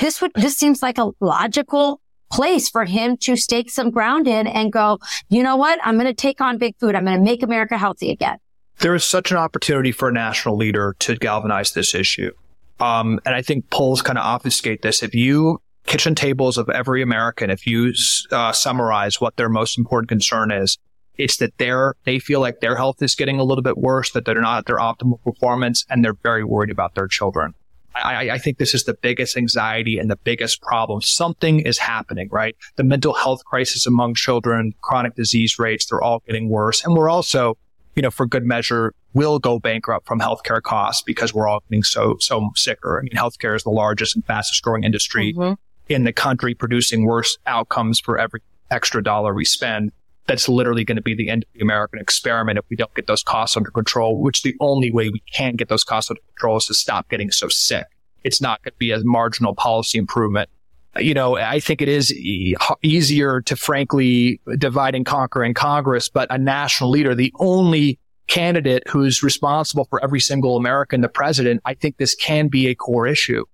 this 0.00 0.20
would, 0.20 0.32
this 0.34 0.56
seems 0.56 0.82
like 0.82 0.98
a 0.98 1.10
logical 1.20 2.00
place 2.30 2.68
for 2.68 2.84
him 2.84 3.16
to 3.18 3.36
stake 3.36 3.70
some 3.70 3.90
ground 3.90 4.26
in 4.26 4.46
and 4.46 4.72
go, 4.72 4.98
you 5.28 5.42
know 5.42 5.56
what? 5.56 5.78
I'm 5.84 5.94
going 5.94 6.06
to 6.06 6.14
take 6.14 6.40
on 6.40 6.58
big 6.58 6.76
food. 6.78 6.94
I'm 6.94 7.04
going 7.04 7.18
to 7.18 7.22
make 7.22 7.42
America 7.42 7.76
healthy 7.76 8.10
again. 8.10 8.38
There 8.78 8.94
is 8.94 9.04
such 9.04 9.30
an 9.30 9.36
opportunity 9.36 9.92
for 9.92 10.08
a 10.08 10.12
national 10.12 10.56
leader 10.56 10.96
to 11.00 11.16
galvanize 11.16 11.72
this 11.72 11.94
issue. 11.94 12.32
Um, 12.80 13.20
and 13.26 13.34
I 13.34 13.42
think 13.42 13.68
polls 13.70 14.02
kind 14.02 14.18
of 14.18 14.24
obfuscate 14.24 14.82
this. 14.82 15.02
If 15.02 15.14
you 15.14 15.60
kitchen 15.86 16.14
tables 16.14 16.58
of 16.58 16.68
every 16.70 17.02
American, 17.02 17.50
if 17.50 17.66
you 17.66 17.92
uh, 18.30 18.52
summarize 18.52 19.20
what 19.20 19.36
their 19.36 19.48
most 19.48 19.78
important 19.78 20.08
concern 20.08 20.50
is, 20.50 20.78
it's 21.16 21.36
that 21.38 21.56
they're, 21.58 21.94
they 22.04 22.18
feel 22.18 22.40
like 22.40 22.60
their 22.60 22.76
health 22.76 23.02
is 23.02 23.14
getting 23.14 23.38
a 23.38 23.44
little 23.44 23.62
bit 23.62 23.78
worse, 23.78 24.10
that 24.12 24.24
they're 24.24 24.40
not 24.40 24.58
at 24.58 24.66
their 24.66 24.78
optimal 24.78 25.22
performance, 25.22 25.84
and 25.90 26.04
they're 26.04 26.14
very 26.14 26.44
worried 26.44 26.70
about 26.70 26.94
their 26.94 27.08
children. 27.08 27.54
I, 27.94 28.30
I, 28.30 28.38
think 28.38 28.56
this 28.56 28.72
is 28.72 28.84
the 28.84 28.94
biggest 28.94 29.36
anxiety 29.36 29.98
and 29.98 30.10
the 30.10 30.16
biggest 30.16 30.62
problem. 30.62 31.02
Something 31.02 31.60
is 31.60 31.78
happening, 31.78 32.28
right? 32.32 32.56
The 32.76 32.84
mental 32.84 33.12
health 33.12 33.44
crisis 33.44 33.86
among 33.86 34.14
children, 34.14 34.74
chronic 34.80 35.14
disease 35.14 35.58
rates, 35.58 35.86
they're 35.86 36.00
all 36.00 36.22
getting 36.26 36.48
worse. 36.48 36.82
And 36.84 36.96
we're 36.96 37.10
also, 37.10 37.58
you 37.94 38.00
know, 38.00 38.10
for 38.10 38.26
good 38.26 38.44
measure, 38.44 38.94
will 39.12 39.38
go 39.38 39.58
bankrupt 39.58 40.06
from 40.06 40.20
healthcare 40.20 40.62
costs 40.62 41.02
because 41.02 41.34
we're 41.34 41.46
all 41.46 41.62
getting 41.68 41.82
so, 41.82 42.16
so 42.18 42.50
sicker. 42.56 42.98
I 42.98 43.02
mean, 43.02 43.12
healthcare 43.12 43.54
is 43.54 43.62
the 43.62 43.70
largest 43.70 44.16
and 44.16 44.24
fastest 44.24 44.62
growing 44.62 44.84
industry 44.84 45.34
mm-hmm. 45.34 45.52
in 45.88 46.04
the 46.04 46.14
country, 46.14 46.54
producing 46.54 47.04
worse 47.04 47.36
outcomes 47.46 48.00
for 48.00 48.18
every 48.18 48.40
extra 48.70 49.02
dollar 49.02 49.34
we 49.34 49.44
spend 49.44 49.92
that's 50.26 50.48
literally 50.48 50.84
going 50.84 50.96
to 50.96 51.02
be 51.02 51.14
the 51.14 51.28
end 51.28 51.44
of 51.44 51.48
the 51.54 51.60
American 51.60 51.98
experiment 51.98 52.58
if 52.58 52.64
we 52.70 52.76
don't 52.76 52.94
get 52.94 53.06
those 53.06 53.22
costs 53.22 53.56
under 53.56 53.70
control, 53.70 54.20
which 54.20 54.42
the 54.42 54.54
only 54.60 54.90
way 54.90 55.08
we 55.08 55.22
can 55.32 55.56
get 55.56 55.68
those 55.68 55.84
costs 55.84 56.10
under 56.10 56.22
control 56.34 56.56
is 56.56 56.66
to 56.66 56.74
stop 56.74 57.08
getting 57.08 57.30
so 57.30 57.48
sick. 57.48 57.86
It's 58.24 58.40
not 58.40 58.62
going 58.62 58.72
to 58.72 58.78
be 58.78 58.92
a 58.92 59.02
marginal 59.02 59.54
policy 59.54 59.98
improvement. 59.98 60.48
You 60.96 61.14
know, 61.14 61.36
I 61.36 61.58
think 61.58 61.80
it 61.80 61.88
is 61.88 62.12
e- 62.12 62.54
easier 62.82 63.40
to 63.42 63.56
frankly 63.56 64.40
divide 64.58 64.94
and 64.94 65.06
conquer 65.06 65.42
in 65.42 65.54
Congress, 65.54 66.08
but 66.08 66.30
a 66.30 66.38
national 66.38 66.90
leader, 66.90 67.14
the 67.14 67.32
only 67.40 67.98
candidate 68.28 68.82
who's 68.88 69.22
responsible 69.22 69.86
for 69.86 70.02
every 70.04 70.20
single 70.20 70.56
American, 70.56 71.00
the 71.00 71.08
president, 71.08 71.60
I 71.64 71.74
think 71.74 71.96
this 71.96 72.14
can 72.14 72.48
be 72.48 72.68
a 72.68 72.74
core 72.74 73.06
issue. 73.06 73.44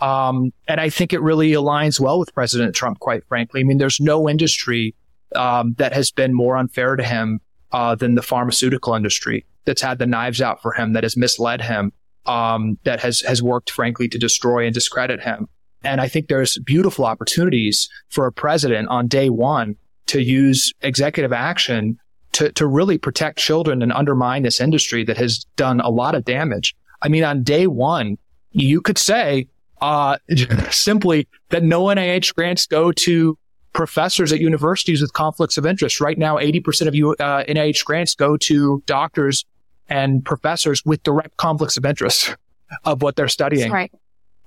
Um, 0.00 0.52
and 0.68 0.80
I 0.80 0.90
think 0.90 1.12
it 1.12 1.22
really 1.22 1.52
aligns 1.52 2.00
well 2.00 2.18
with 2.18 2.34
President 2.34 2.74
Trump, 2.74 2.98
quite 2.98 3.24
frankly. 3.28 3.60
I 3.60 3.64
mean, 3.64 3.78
there's 3.78 4.00
no 4.00 4.28
industry 4.28 4.94
um, 5.34 5.74
that 5.78 5.92
has 5.92 6.10
been 6.10 6.34
more 6.34 6.56
unfair 6.56 6.96
to 6.96 7.02
him 7.02 7.40
uh, 7.72 7.94
than 7.94 8.14
the 8.14 8.22
pharmaceutical 8.22 8.94
industry 8.94 9.44
that's 9.64 9.82
had 9.82 9.98
the 9.98 10.06
knives 10.06 10.40
out 10.40 10.62
for 10.62 10.72
him, 10.72 10.92
that 10.92 11.02
has 11.02 11.16
misled 11.16 11.60
him, 11.60 11.92
um, 12.26 12.78
that 12.84 13.00
has 13.00 13.20
has 13.22 13.42
worked 13.42 13.70
frankly 13.70 14.08
to 14.08 14.18
destroy 14.18 14.64
and 14.64 14.74
discredit 14.74 15.20
him. 15.20 15.48
And 15.82 16.00
I 16.00 16.08
think 16.08 16.28
there's 16.28 16.58
beautiful 16.58 17.04
opportunities 17.04 17.88
for 18.08 18.26
a 18.26 18.32
president 18.32 18.88
on 18.88 19.08
day 19.08 19.30
one 19.30 19.76
to 20.06 20.20
use 20.20 20.72
executive 20.82 21.32
action 21.32 21.98
to, 22.32 22.52
to 22.52 22.66
really 22.66 22.98
protect 22.98 23.38
children 23.38 23.82
and 23.82 23.92
undermine 23.92 24.42
this 24.42 24.60
industry 24.60 25.04
that 25.04 25.16
has 25.16 25.44
done 25.56 25.80
a 25.80 25.88
lot 25.88 26.14
of 26.14 26.24
damage. 26.24 26.74
I 27.02 27.08
mean, 27.08 27.24
on 27.24 27.42
day 27.42 27.66
one, 27.66 28.18
you 28.50 28.80
could 28.80 28.98
say 28.98 29.48
uh, 29.80 30.18
simply 30.70 31.28
that 31.50 31.62
no 31.62 31.84
NIH 31.84 32.34
grants 32.34 32.66
go 32.66 32.92
to 32.92 33.38
professors 33.76 34.32
at 34.32 34.40
universities 34.40 35.02
with 35.02 35.12
conflicts 35.12 35.58
of 35.58 35.66
interest. 35.66 36.00
Right 36.00 36.16
now, 36.16 36.38
80% 36.38 36.88
of 36.88 36.94
you, 36.94 37.10
uh, 37.20 37.44
NIH 37.44 37.84
grants 37.84 38.14
go 38.14 38.38
to 38.38 38.82
doctors 38.86 39.44
and 39.88 40.24
professors 40.24 40.82
with 40.84 41.02
direct 41.02 41.36
conflicts 41.36 41.76
of 41.76 41.84
interest 41.84 42.34
of 42.84 43.02
what 43.02 43.16
they're 43.16 43.28
studying. 43.28 43.70
Right. 43.70 43.92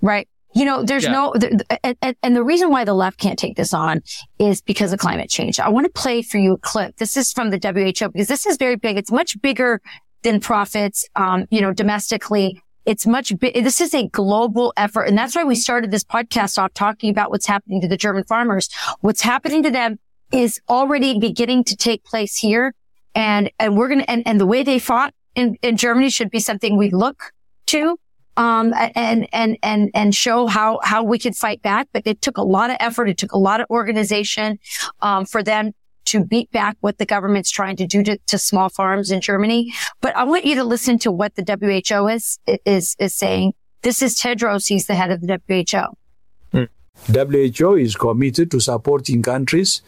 Right. 0.02 0.28
You 0.56 0.66
know, 0.66 0.82
there's 0.82 1.04
yeah. 1.04 1.12
no, 1.12 1.34
the, 1.36 1.64
and, 2.02 2.16
and, 2.24 2.36
the 2.36 2.44
reason 2.44 2.72
why 2.72 2.84
the 2.84 2.96
left 2.96 3.20
can't 3.20 3.38
take 3.38 3.56
this 3.56 3.72
on 3.72 4.02
is 4.40 4.64
because 4.64 4.92
of 4.92 4.98
climate 4.98 5.30
change. 5.30 5.60
I 5.60 5.70
want 5.70 5.86
to 5.86 5.92
play 5.92 6.24
for 6.24 6.40
you 6.40 6.54
a 6.54 6.58
clip. 6.58 6.98
This 6.98 7.16
is 7.16 7.32
from 7.32 7.52
the 7.52 7.58
WHO 7.58 8.10
because 8.10 8.28
this 8.28 8.48
is 8.48 8.58
very 8.58 8.76
big. 8.76 8.98
It's 8.98 9.12
much 9.12 9.40
bigger 9.44 9.80
than 10.24 10.40
profits, 10.40 11.08
um, 11.16 11.46
you 11.52 11.62
know, 11.62 11.72
domestically. 11.72 12.64
It's 12.90 13.06
much. 13.06 13.32
This 13.40 13.82
is 13.82 13.94
a 13.94 14.08
global 14.08 14.74
effort. 14.76 15.04
And 15.04 15.16
that's 15.16 15.36
why 15.36 15.44
we 15.44 15.54
started 15.54 15.92
this 15.92 16.04
podcast 16.04 16.58
off 16.58 16.74
talking 16.74 17.12
about 17.12 17.30
what's 17.30 17.46
happening 17.46 17.82
to 17.82 17.88
the 17.88 17.96
German 17.96 18.24
farmers. 18.24 18.68
What's 19.02 19.22
happening 19.22 19.62
to 19.62 19.70
them 19.70 20.00
is 20.34 20.60
already 20.68 21.20
beginning 21.20 21.66
to 21.66 21.76
take 21.76 22.04
place 22.04 22.36
here. 22.36 22.74
And, 23.14 23.52
and 23.60 23.78
we're 23.78 23.90
going 23.90 24.00
to, 24.00 24.10
and, 24.10 24.24
and 24.26 24.42
the 24.42 24.48
way 24.48 24.64
they 24.64 24.80
fought 24.80 25.14
in, 25.36 25.56
in 25.62 25.78
Germany 25.78 26.10
should 26.10 26.32
be 26.32 26.40
something 26.40 26.78
we 26.78 26.90
look 26.90 27.32
to. 27.68 28.00
Um, 28.38 28.74
and, 28.74 29.28
and, 29.34 29.60
and, 29.62 29.92
and 29.94 30.16
show 30.16 30.48
how, 30.48 30.80
how 30.82 31.04
we 31.04 31.20
could 31.20 31.36
fight 31.36 31.62
back. 31.62 31.90
But 31.94 32.08
it 32.08 32.24
took 32.24 32.38
a 32.38 32.44
lot 32.44 32.72
of 32.72 32.78
effort. 32.80 33.08
It 33.08 33.20
took 33.20 33.34
a 33.34 33.38
lot 33.38 33.62
of 33.62 33.68
organization, 33.70 34.58
um, 35.02 35.26
for 35.26 35.44
them 35.44 35.74
to 36.10 36.24
beat 36.24 36.52
back 36.52 36.78
what 36.82 36.98
the 36.98 37.06
government's 37.06 37.52
trying 37.52 37.76
to 37.78 37.88
do 37.88 38.04
to, 38.04 38.18
to 38.28 38.38
small 38.38 38.70
farms 38.70 39.12
in 39.12 39.22
Germany. 39.22 39.74
But 40.02 40.16
I 40.16 40.24
want 40.24 40.46
you 40.46 40.56
to 40.56 40.64
listen 40.64 41.00
to 41.00 41.12
what 41.12 41.36
the 41.36 41.44
WHO 41.44 42.08
is, 42.08 42.40
is, 42.66 42.96
is 43.00 43.16
saying. 43.16 43.54
This 43.82 44.02
is 44.02 44.20
Tedros. 44.20 44.68
He's 44.68 44.88
the 44.88 44.96
head 44.96 45.12
of 45.12 45.22
the 45.22 45.40
WHO. 45.48 46.68
WHO 47.08 47.76
is 47.76 47.96
committed 47.96 48.52
to 48.52 48.60
supporting 48.60 49.22
countries 49.22 49.82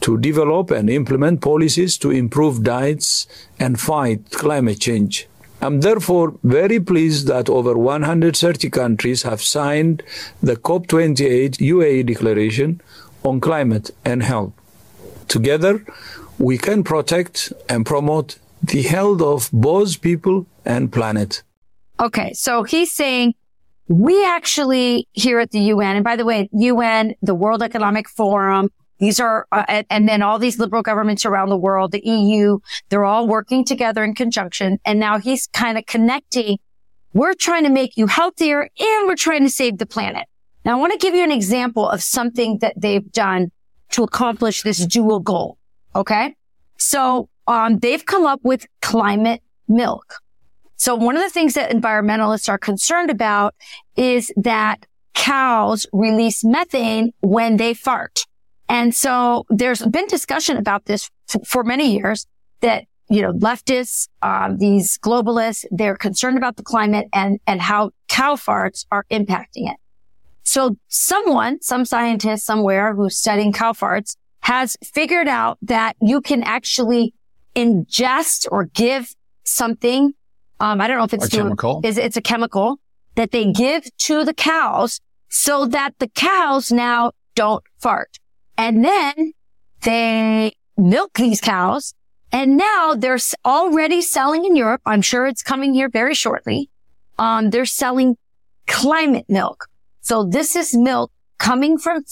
to 0.00 0.18
develop 0.18 0.70
and 0.70 0.90
implement 0.90 1.40
policies 1.40 1.96
to 1.98 2.10
improve 2.10 2.62
diets 2.62 3.26
and 3.58 3.80
fight 3.80 4.30
climate 4.30 4.80
change. 4.80 5.26
I'm 5.60 5.80
therefore 5.80 6.34
very 6.44 6.78
pleased 6.78 7.26
that 7.26 7.48
over 7.48 7.76
130 7.76 8.70
countries 8.70 9.22
have 9.22 9.42
signed 9.42 10.04
the 10.40 10.56
COP28 10.56 11.58
UAE 11.58 12.06
declaration 12.06 12.80
on 13.24 13.40
climate 13.40 13.90
and 14.04 14.22
health. 14.22 14.52
Together, 15.28 15.84
we 16.38 16.58
can 16.58 16.82
protect 16.82 17.52
and 17.68 17.84
promote 17.84 18.38
the 18.62 18.82
health 18.82 19.22
of 19.22 19.50
both 19.52 20.00
people 20.00 20.46
and 20.64 20.92
planet. 20.92 21.42
Okay, 22.00 22.32
so 22.32 22.62
he's 22.62 22.92
saying 22.92 23.34
we 23.88 24.24
actually 24.24 25.08
here 25.12 25.40
at 25.40 25.50
the 25.50 25.60
UN, 25.60 25.96
and 25.96 26.04
by 26.04 26.16
the 26.16 26.24
way, 26.24 26.48
UN, 26.52 27.14
the 27.22 27.34
World 27.34 27.62
Economic 27.62 28.08
Forum, 28.08 28.70
these 28.98 29.20
are, 29.20 29.46
uh, 29.52 29.82
and 29.88 30.08
then 30.08 30.22
all 30.22 30.38
these 30.38 30.58
liberal 30.58 30.82
governments 30.82 31.24
around 31.24 31.48
the 31.50 31.56
world, 31.56 31.92
the 31.92 32.04
EU, 32.04 32.58
they're 32.88 33.04
all 33.04 33.26
working 33.26 33.64
together 33.64 34.02
in 34.02 34.14
conjunction. 34.14 34.78
And 34.84 34.98
now 34.98 35.18
he's 35.18 35.46
kind 35.48 35.78
of 35.78 35.86
connecting. 35.86 36.58
We're 37.14 37.34
trying 37.34 37.62
to 37.64 37.70
make 37.70 37.96
you 37.96 38.08
healthier 38.08 38.62
and 38.62 39.06
we're 39.06 39.16
trying 39.16 39.42
to 39.42 39.50
save 39.50 39.78
the 39.78 39.86
planet. 39.86 40.26
Now 40.64 40.76
I 40.76 40.80
want 40.80 40.92
to 40.92 40.98
give 40.98 41.14
you 41.14 41.22
an 41.22 41.32
example 41.32 41.88
of 41.88 42.02
something 42.02 42.58
that 42.58 42.74
they've 42.76 43.10
done 43.12 43.52
to 43.90 44.02
accomplish 44.02 44.62
this 44.62 44.84
dual 44.86 45.20
goal. 45.20 45.58
Okay. 45.94 46.34
So, 46.76 47.28
um, 47.46 47.78
they've 47.78 48.04
come 48.04 48.26
up 48.26 48.40
with 48.42 48.66
climate 48.82 49.42
milk. 49.66 50.16
So 50.76 50.94
one 50.94 51.16
of 51.16 51.22
the 51.22 51.30
things 51.30 51.54
that 51.54 51.70
environmentalists 51.70 52.48
are 52.48 52.58
concerned 52.58 53.10
about 53.10 53.54
is 53.96 54.32
that 54.36 54.86
cows 55.14 55.86
release 55.92 56.44
methane 56.44 57.12
when 57.20 57.56
they 57.56 57.74
fart. 57.74 58.24
And 58.68 58.94
so 58.94 59.44
there's 59.50 59.82
been 59.82 60.06
discussion 60.06 60.56
about 60.56 60.84
this 60.84 61.10
f- 61.34 61.46
for 61.46 61.64
many 61.64 61.92
years 61.96 62.26
that, 62.60 62.84
you 63.10 63.22
know, 63.22 63.32
leftists, 63.32 64.08
um, 64.22 64.58
these 64.58 64.98
globalists, 64.98 65.64
they're 65.72 65.96
concerned 65.96 66.36
about 66.36 66.56
the 66.56 66.62
climate 66.62 67.08
and, 67.12 67.40
and 67.46 67.60
how 67.60 67.90
cow 68.06 68.36
farts 68.36 68.86
are 68.92 69.04
impacting 69.10 69.68
it. 69.72 69.76
So 70.48 70.78
someone, 70.88 71.60
some 71.60 71.84
scientist 71.84 72.46
somewhere 72.46 72.94
who's 72.94 73.18
studying 73.18 73.52
cow 73.52 73.72
farts 73.74 74.16
has 74.40 74.78
figured 74.82 75.28
out 75.28 75.58
that 75.60 75.94
you 76.00 76.22
can 76.22 76.42
actually 76.42 77.12
ingest 77.54 78.48
or 78.50 78.64
give 78.64 79.14
something. 79.44 80.14
Um, 80.58 80.80
I 80.80 80.88
don't 80.88 80.96
know 80.96 81.04
if 81.04 81.12
it's 81.12 81.26
a 81.26 81.30
chemical. 81.30 81.82
Is 81.84 81.98
it's 81.98 82.16
a 82.16 82.22
chemical 82.22 82.80
that 83.16 83.30
they 83.30 83.52
give 83.52 83.94
to 83.98 84.24
the 84.24 84.32
cows 84.32 85.02
so 85.28 85.66
that 85.66 85.92
the 85.98 86.08
cows 86.08 86.72
now 86.72 87.12
don't 87.34 87.62
fart. 87.78 88.16
And 88.56 88.82
then 88.82 89.34
they 89.82 90.52
milk 90.78 91.12
these 91.18 91.42
cows 91.42 91.92
and 92.32 92.56
now 92.56 92.94
they're 92.96 93.18
already 93.44 94.00
selling 94.00 94.46
in 94.46 94.56
Europe. 94.56 94.80
I'm 94.86 95.02
sure 95.02 95.26
it's 95.26 95.42
coming 95.42 95.74
here 95.74 95.90
very 95.90 96.14
shortly. 96.14 96.70
Um, 97.18 97.50
they're 97.50 97.66
selling 97.66 98.16
climate 98.66 99.26
milk. 99.28 99.67
So 100.08 100.24
this 100.24 100.56
is 100.56 100.74
milk 100.74 101.12
coming 101.36 101.76
from, 101.76 102.02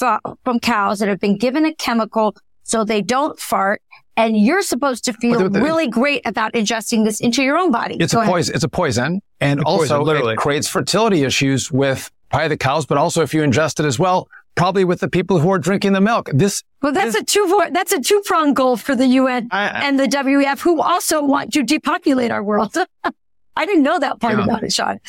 from 0.44 0.60
cows 0.60 0.98
that 0.98 1.08
have 1.08 1.18
been 1.18 1.38
given 1.38 1.64
a 1.64 1.74
chemical 1.74 2.36
so 2.62 2.84
they 2.84 3.00
don't 3.00 3.40
fart. 3.40 3.80
And 4.18 4.36
you're 4.36 4.60
supposed 4.60 5.06
to 5.06 5.14
feel 5.14 5.38
the, 5.38 5.48
the, 5.48 5.62
really 5.62 5.88
great 5.88 6.20
about 6.26 6.52
ingesting 6.52 7.04
this 7.04 7.20
into 7.20 7.42
your 7.42 7.56
own 7.56 7.72
body. 7.72 7.96
It's 7.98 8.12
Go 8.12 8.20
a 8.20 8.26
poison. 8.26 8.54
It's 8.54 8.64
a 8.64 8.68
poison. 8.68 9.22
And 9.40 9.62
also 9.62 10.04
poison, 10.04 10.28
it 10.28 10.36
creates 10.36 10.68
fertility 10.68 11.24
issues 11.24 11.72
with 11.72 12.10
probably 12.28 12.48
the 12.48 12.58
cows, 12.58 12.84
but 12.84 12.98
also 12.98 13.22
if 13.22 13.32
you 13.32 13.40
ingest 13.40 13.80
it 13.80 13.86
as 13.86 13.98
well, 13.98 14.28
probably 14.56 14.84
with 14.84 15.00
the 15.00 15.08
people 15.08 15.38
who 15.38 15.50
are 15.50 15.58
drinking 15.58 15.94
the 15.94 16.02
milk. 16.02 16.28
This 16.34 16.62
well, 16.82 16.92
that's 16.92 17.14
this, 17.14 17.22
a 17.22 17.24
two 17.24 17.62
that's 17.70 17.92
a 17.92 18.00
two 18.00 18.22
prong 18.26 18.52
goal 18.52 18.76
for 18.76 18.94
the 18.94 19.06
UN 19.06 19.48
I, 19.50 19.68
I, 19.68 19.84
and 19.86 19.98
the 19.98 20.06
WEF, 20.06 20.60
who 20.60 20.82
also 20.82 21.24
want 21.24 21.54
to 21.54 21.62
depopulate 21.62 22.30
our 22.30 22.42
world. 22.42 22.76
I 23.56 23.64
didn't 23.64 23.84
know 23.84 23.98
that 23.98 24.20
part 24.20 24.36
yeah. 24.36 24.44
about 24.44 24.64
it, 24.64 24.72
Sean. 24.72 25.00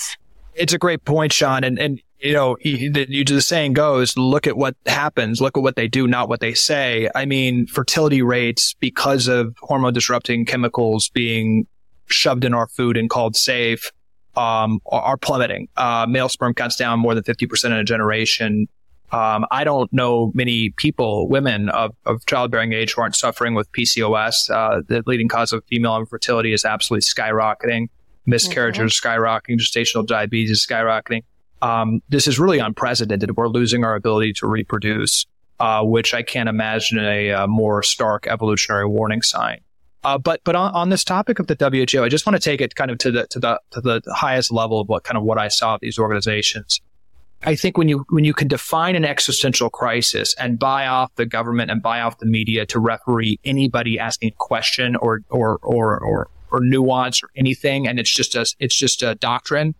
It's 0.58 0.74
a 0.74 0.78
great 0.78 1.06
point, 1.06 1.32
Sean. 1.34 1.64
And, 1.64 1.80
and 1.80 2.02
you 2.20 2.34
know, 2.34 2.58
he, 2.60 2.90
the, 2.90 3.24
the 3.24 3.42
saying 3.42 3.74
goes, 3.74 4.18
look 4.18 4.48
at 4.48 4.58
what 4.58 4.76
happens, 4.86 5.40
look 5.40 5.58
at 5.58 5.64
what 5.64 5.76
they 5.76 5.88
do, 5.88 6.08
not 6.08 6.30
what 6.30 6.40
they 6.40 6.54
say. 6.54 7.10
I 7.16 7.26
mean, 7.26 7.68
fertility 7.68 8.22
rates 8.22 8.74
because 8.80 9.28
of 9.28 9.56
hormone 9.62 9.94
disrupting 9.94 10.46
chemicals 10.46 11.10
being 11.10 11.68
shoved 12.08 12.44
in 12.44 12.54
our 12.54 12.68
food 12.68 12.98
and 12.98 13.10
called 13.10 13.36
safe 13.36 13.92
um, 14.36 14.80
are 14.88 15.18
plummeting. 15.18 15.68
Uh, 15.78 16.06
male 16.08 16.30
sperm 16.30 16.54
counts 16.54 16.76
down 16.76 17.00
more 17.00 17.16
than 17.16 17.24
50% 17.24 17.66
in 17.66 17.74
a 17.74 17.84
generation. 17.84 18.68
Um, 19.12 19.46
I 19.52 19.64
don't 19.64 19.92
know 19.94 20.32
many 20.34 20.72
people, 20.72 21.30
women 21.30 21.70
of, 21.70 21.96
of 22.06 22.26
childbearing 22.26 22.74
age 22.74 22.94
who 22.94 23.02
aren't 23.02 23.16
suffering 23.16 23.54
with 23.54 23.72
PCOS. 23.72 24.50
Uh, 24.50 24.82
the 24.88 25.02
leading 25.06 25.28
cause 25.28 25.54
of 25.54 25.64
female 25.66 25.98
infertility 25.98 26.52
is 26.52 26.66
absolutely 26.66 27.04
skyrocketing. 27.04 27.88
Miscarriages 28.28 28.94
mm-hmm. 28.94 29.08
skyrocketing, 29.08 29.58
gestational 29.58 30.06
diabetes 30.06 30.66
skyrocketing. 30.66 31.24
Um, 31.62 32.02
this 32.10 32.28
is 32.28 32.40
really 32.40 32.60
unprecedented. 32.60 33.36
We're 33.36 33.48
losing 33.48 33.84
our 33.84 33.96
ability 33.96 34.34
to 34.34 34.48
reproduce, 34.48 35.26
uh, 35.60 35.84
which 35.84 36.14
I 36.14 36.22
can't 36.22 36.48
imagine 36.48 37.00
a, 37.00 37.30
a, 37.30 37.48
more 37.48 37.82
stark 37.82 38.28
evolutionary 38.28 38.86
warning 38.88 39.24
sign. 39.24 39.62
Uh, 40.04 40.18
but 40.18 40.42
but 40.44 40.56
on, 40.56 40.72
on, 40.76 40.90
this 40.90 41.04
topic 41.04 41.40
of 41.40 41.48
the 41.48 41.56
WHO, 41.56 42.04
I 42.04 42.10
just 42.10 42.28
want 42.28 42.36
to 42.36 42.40
take 42.40 42.62
it 42.62 42.76
kind 42.76 42.92
of 42.92 43.00
to 43.00 43.12
the 43.12 43.28
to 43.28 43.40
the 43.40 43.60
to 43.72 43.82
the 43.82 44.02
highest 44.14 44.52
level 44.52 44.80
of 44.80 44.88
what 44.88 45.04
kind 45.04 45.18
of 45.18 45.24
what 45.24 45.40
I 45.40 45.48
saw 45.48 45.74
at 45.74 45.82
these 45.82 45.98
organizations. 45.98 46.80
I 47.44 47.56
think 47.56 47.78
when 47.78 47.88
you 47.88 48.06
when 48.10 48.24
you 48.24 48.34
can 48.34 48.48
define 48.48 48.96
an 48.96 49.06
existential 49.06 49.70
crisis 49.70 50.34
and 50.40 50.58
buy 50.58 50.88
off 50.88 51.14
the 51.16 51.26
government 51.26 51.70
and 51.70 51.82
buy 51.82 52.02
off 52.02 52.18
the 52.20 52.26
media 52.26 52.66
to 52.68 52.80
referee 52.80 53.40
anybody 53.44 54.00
asking 54.00 54.30
a 54.30 54.36
question 54.38 54.96
or 54.96 55.22
or 55.30 55.60
or 55.62 56.00
or, 56.00 56.30
or 56.52 56.60
nuance 56.62 57.24
or 57.24 57.30
anything, 57.36 57.88
and 57.88 58.00
it's 58.00 58.14
just 58.14 58.36
a 58.36 58.46
it's 58.60 58.76
just 58.76 59.04
a 59.04 59.16
doctrine. 59.16 59.76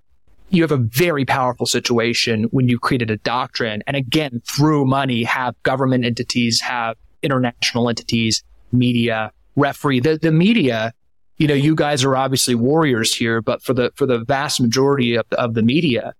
You 0.50 0.64
have 0.64 0.72
a 0.72 0.78
very 0.78 1.26
powerful 1.26 1.66
situation 1.66 2.46
when 2.46 2.70
you 2.70 2.80
created 2.80 3.12
a 3.12 3.18
doctrine, 3.18 3.84
and 3.88 3.96
again 3.96 4.42
through 4.46 4.86
money 4.86 5.24
have 5.24 5.56
government 5.64 6.06
entities, 6.06 6.62
have 6.62 6.96
international 7.22 7.90
entities, 7.90 8.44
media 8.72 9.32
referee. 9.56 10.00
The 10.00 10.18
the 10.18 10.32
media 10.32 10.94
you 11.38 11.48
know, 11.48 11.54
you 11.54 11.76
guys 11.76 12.04
are 12.04 12.16
obviously 12.16 12.56
warriors 12.56 13.16
here, 13.16 13.42
but 13.42 13.62
for 13.62 13.74
the 13.74 13.92
for 13.96 14.06
the 14.06 14.20
vast 14.20 14.60
majority 14.60 15.16
of 15.16 15.26
the, 15.30 15.40
of 15.40 15.54
the 15.54 15.62
media, 15.62 16.14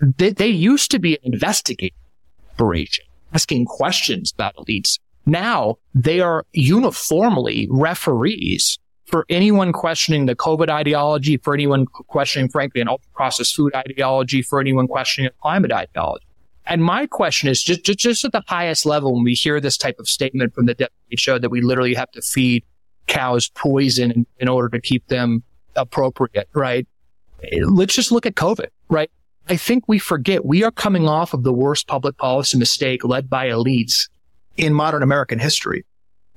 they, 0.00 0.30
they 0.30 0.48
used 0.48 0.90
to 0.90 0.98
be 0.98 1.18
investigating 1.22 1.96
operation, 2.54 3.04
asking 3.32 3.66
questions 3.66 4.32
about 4.32 4.56
elites. 4.56 4.98
Now 5.26 5.76
they 5.94 6.20
are 6.20 6.46
uniformly 6.52 7.68
referees 7.70 8.78
for 9.06 9.24
anyone 9.28 9.72
questioning 9.72 10.26
the 10.26 10.34
COVID 10.34 10.68
ideology, 10.68 11.36
for 11.36 11.54
anyone 11.54 11.86
questioning, 11.86 12.48
frankly, 12.48 12.80
an 12.80 12.88
ultra 12.88 13.10
processed 13.14 13.54
food 13.54 13.74
ideology, 13.74 14.42
for 14.42 14.60
anyone 14.60 14.88
questioning 14.88 15.28
a 15.28 15.42
climate 15.42 15.72
ideology. 15.72 16.26
And 16.66 16.82
my 16.82 17.06
question 17.06 17.48
is 17.48 17.62
just, 17.62 17.84
just, 17.84 18.00
just 18.00 18.24
at 18.24 18.32
the 18.32 18.42
highest 18.48 18.84
level, 18.84 19.14
when 19.14 19.22
we 19.22 19.34
hear 19.34 19.60
this 19.60 19.76
type 19.76 20.00
of 20.00 20.08
statement 20.08 20.52
from 20.54 20.66
the 20.66 20.90
WHO 21.12 21.38
that 21.38 21.50
we 21.50 21.60
literally 21.60 21.94
have 21.94 22.10
to 22.12 22.22
feed 22.22 22.64
cows 23.06 23.48
poison 23.48 24.10
in, 24.10 24.26
in 24.38 24.48
order 24.48 24.68
to 24.70 24.80
keep 24.80 25.06
them 25.06 25.44
appropriate, 25.76 26.48
right? 26.54 26.88
Let's 27.62 27.94
just 27.94 28.10
look 28.10 28.26
at 28.26 28.34
COVID, 28.34 28.66
right? 28.88 29.10
I 29.48 29.56
think 29.56 29.84
we 29.86 30.00
forget 30.00 30.44
we 30.44 30.64
are 30.64 30.72
coming 30.72 31.08
off 31.08 31.32
of 31.32 31.44
the 31.44 31.52
worst 31.52 31.86
public 31.86 32.16
policy 32.16 32.58
mistake 32.58 33.04
led 33.04 33.30
by 33.30 33.46
elites 33.46 34.08
in 34.56 34.74
modern 34.74 35.04
American 35.04 35.38
history. 35.38 35.84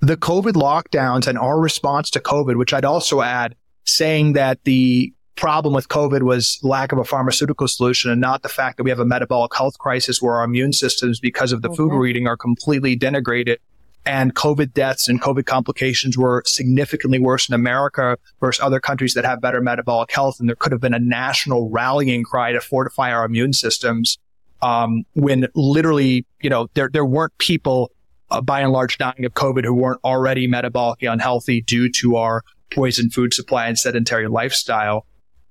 The 0.02 0.18
COVID 0.18 0.54
lockdowns 0.54 1.28
and 1.28 1.38
our 1.38 1.60
response 1.60 2.10
to 2.12 2.20
COVID, 2.20 2.58
which 2.58 2.74
I'd 2.74 2.86
also 2.86 3.22
add 3.22 3.56
saying 3.86 4.34
that 4.34 4.64
the 4.64 5.14
problem 5.36 5.74
with 5.74 5.88
COVID 5.88 6.24
was 6.24 6.60
lack 6.64 6.92
of 6.92 6.98
a 6.98 7.06
pharmaceutical 7.06 7.68
solution 7.68 8.12
and 8.12 8.20
not 8.20 8.42
the 8.42 8.50
fact 8.50 8.78
that 8.78 8.84
we 8.84 8.90
have 8.90 9.00
a 9.00 9.06
metabolic 9.06 9.56
health 9.56 9.78
crisis 9.78 10.22
where 10.22 10.36
our 10.36 10.44
immune 10.44 10.74
systems, 10.74 11.20
because 11.20 11.52
of 11.52 11.62
the 11.62 11.70
food 11.70 11.92
we're 11.92 12.08
eating, 12.08 12.28
are 12.28 12.38
completely 12.38 12.98
denigrated 12.98 13.58
and 14.06 14.34
COVID 14.34 14.74
deaths 14.74 15.08
and 15.08 15.22
COVID 15.22 15.46
complications 15.46 16.18
were 16.18 16.44
significantly 16.46 17.20
worse 17.20 17.48
in 17.48 17.54
America 17.54 18.18
versus 18.40 18.64
other 18.64 18.80
countries 18.80 19.14
that 19.14 19.26
have 19.26 19.42
better 19.42 19.62
metabolic 19.62 20.12
health. 20.12 20.40
And 20.40 20.50
there 20.50 20.56
could 20.56 20.72
have 20.72 20.82
been 20.82 20.94
a 20.94 21.00
national 21.00 21.70
rallying 21.70 22.24
cry 22.24 22.52
to 22.52 22.62
fortify 22.62 23.12
our 23.12 23.26
immune 23.26 23.54
systems. 23.54 24.18
Um, 24.62 25.06
when 25.14 25.48
literally, 25.56 26.26
you 26.42 26.50
know, 26.50 26.70
there, 26.74 26.90
there 26.92 27.06
weren't 27.06 27.38
people 27.38 27.92
uh, 28.32 28.42
by 28.42 28.62
and 28.62 28.72
large 28.72 28.98
dying 28.98 29.26
of 29.26 29.34
COVID 29.34 29.64
who 29.64 29.74
weren't 29.74 30.00
already 30.04 30.48
metabolically 30.48 31.12
unhealthy 31.12 31.62
due 31.62 31.92
to 31.94 32.16
our 32.16 32.44
poison 32.72 33.10
food 33.10 33.34
supply 33.34 33.68
and 33.68 33.78
sedentary 33.78 34.28
lifestyle. 34.28 35.06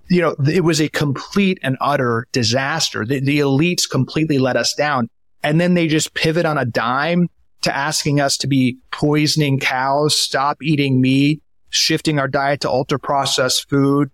You 0.08 0.22
know, 0.22 0.36
it 0.50 0.64
was 0.64 0.80
a 0.80 0.88
complete 0.88 1.58
and 1.62 1.76
utter 1.80 2.26
disaster. 2.32 3.04
The, 3.04 3.20
the 3.20 3.40
elites 3.40 3.88
completely 3.88 4.38
let 4.38 4.56
us 4.56 4.74
down. 4.74 5.10
And 5.42 5.60
then 5.60 5.74
they 5.74 5.86
just 5.86 6.14
pivot 6.14 6.46
on 6.46 6.58
a 6.58 6.64
dime 6.64 7.28
to 7.62 7.74
asking 7.74 8.20
us 8.20 8.36
to 8.38 8.46
be 8.46 8.78
poisoning 8.90 9.58
cows, 9.58 10.18
stop 10.18 10.62
eating 10.62 11.00
meat, 11.00 11.42
shifting 11.70 12.18
our 12.18 12.28
diet 12.28 12.60
to 12.60 12.70
ultra 12.70 12.98
processed 12.98 13.68
food, 13.68 14.10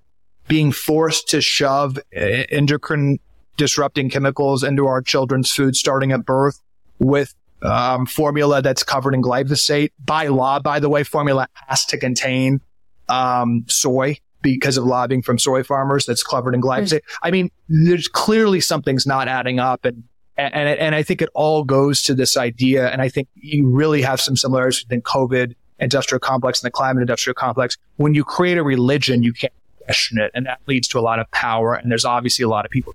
being 0.49 0.73
forced 0.73 1.29
to 1.29 1.41
shove 1.41 1.99
endocrine 2.13 3.19
disrupting 3.57 4.11
chemicals 4.11 4.65
into 4.65 4.87
our 4.87 5.01
children's 5.01 5.53
food 5.53 5.77
starting 5.77 6.13
at 6.13 6.25
birth 6.25 6.61
with 6.99 7.35
um, 7.65 8.07
formula 8.07 8.63
that's 8.63 8.83
covered 8.83 9.15
in 9.15 9.23
glyphosate. 9.23 9.91
By 10.05 10.29
law, 10.29 10.59
by 10.59 10.81
the 10.81 10.89
way, 10.89 11.05
formula 11.05 11.49
has 11.67 11.85
to 11.87 11.99
contain 11.99 12.61
um, 13.09 13.65
soy 13.69 14.19
because 14.43 14.77
of 14.77 14.85
lobbying 14.85 15.23
from 15.23 15.39
soy 15.39 15.63
farmers 15.63 16.05
that's 16.07 16.23
covered 16.23 16.55
in 16.55 16.61
glyphosate. 16.61 17.01
I 17.23 17.31
mean, 17.31 17.51
there's 17.69 18.09
clearly 18.09 18.61
something's 18.61 19.07
not 19.07 19.27
adding 19.29 19.59
up 19.59 19.85
and 19.85 20.05
and, 20.37 20.53
and, 20.53 20.81
and 20.81 20.95
I 20.95 21.03
think 21.03 21.23
it 21.23 21.29
all 21.35 21.63
goes 21.63 22.03
to 22.03 22.15
this 22.15 22.37
idea. 22.37 22.89
And 22.91 23.01
I 23.01 23.09
think 23.09 23.29
you 23.35 23.69
really 23.69 24.03
have 24.03 24.21
some 24.21 24.37
similarities 24.37 24.83
between 24.83 25.03
COVID 25.03 25.55
industrial 25.79 26.19
complex 26.19 26.61
and 26.61 26.67
the 26.67 26.73
climate 26.73 27.03
industrial 27.03 27.35
complex. 27.35 27.77
When 27.97 28.15
you 28.15 28.25
create 28.25 28.59
a 28.59 28.65
religion, 28.65 29.23
you 29.23 29.33
can't 29.33 29.53
question 29.85 30.19
it. 30.19 30.31
And 30.35 30.47
that 30.47 30.61
leads 30.67 30.89
to 30.89 30.99
a 30.99 31.03
lot 31.03 31.19
of 31.19 31.31
power. 31.31 31.75
And 31.75 31.91
there's 31.91 32.05
obviously 32.05 32.43
a 32.43 32.49
lot 32.49 32.65
of 32.65 32.71
people. 32.71 32.95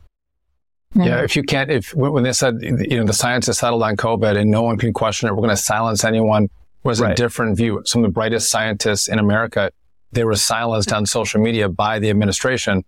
Yeah, 0.96 1.22
if 1.22 1.36
you 1.36 1.44
can't, 1.44 1.70
if 1.70 1.94
when 1.94 2.24
they 2.24 2.34
said, 2.34 2.60
you 2.62 2.98
know, 2.98 3.06
the 3.06 3.14
science 3.14 3.46
has 3.46 3.60
settled 3.60 3.84
on 3.84 3.96
COVID 3.96 4.36
and 4.38 4.50
no 4.50 4.64
one 4.64 4.78
can 4.78 4.92
question 4.92 5.30
it, 5.30 5.34
we're 5.34 5.38
going 5.38 5.50
to 5.50 5.58
silence 5.58 6.04
anyone 6.04 6.50
who 6.84 6.90
has 6.90 7.00
right. 7.00 7.12
a 7.12 7.16
different 7.16 7.58
view. 7.58 7.82
Some 7.86 8.04
of 8.04 8.10
the 8.10 8.14
brightest 8.14 8.50
scientists 8.50 9.08
in 9.08 9.20
America, 9.20 9.72
they 10.12 10.24
were 10.24 10.36
silenced 10.36 10.92
on 10.92 11.06
social 11.06 11.42
media 11.42 11.70
by 11.70 12.00
the 12.00 12.10
administration. 12.10 12.84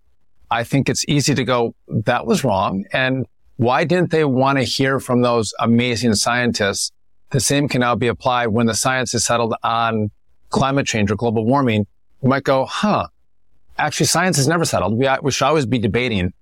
I 0.50 0.64
think 0.64 0.90
it's 0.90 1.06
easy 1.08 1.36
to 1.36 1.44
go, 1.44 1.76
that 1.88 2.26
was 2.26 2.44
wrong. 2.44 2.86
And 2.92 3.28
why 3.58 3.84
didn't 3.84 4.10
they 4.10 4.26
want 4.26 4.58
to 4.58 4.64
hear 4.64 5.00
from 5.00 5.22
those 5.22 5.54
amazing 5.60 6.16
scientists? 6.16 6.92
The 7.30 7.40
same 7.40 7.70
can 7.70 7.82
now 7.82 7.96
be 7.96 8.08
applied 8.08 8.48
when 8.48 8.66
the 8.66 8.74
science 8.74 9.14
is 9.14 9.24
settled 9.24 9.54
on 9.64 10.10
climate 10.50 10.88
change 10.88 11.12
or 11.12 11.16
global 11.16 11.46
warming. 11.46 11.86
We 12.22 12.30
might 12.30 12.44
go, 12.44 12.66
huh, 12.66 13.08
actually 13.78 14.08
science 14.08 14.40
is 14.40 14.48
never 14.48 14.66
settled. 14.66 14.98
We, 14.98 15.08
we 15.22 15.32
should 15.32 15.46
always 15.46 15.68
be 15.68 15.78
debating. 15.78 16.34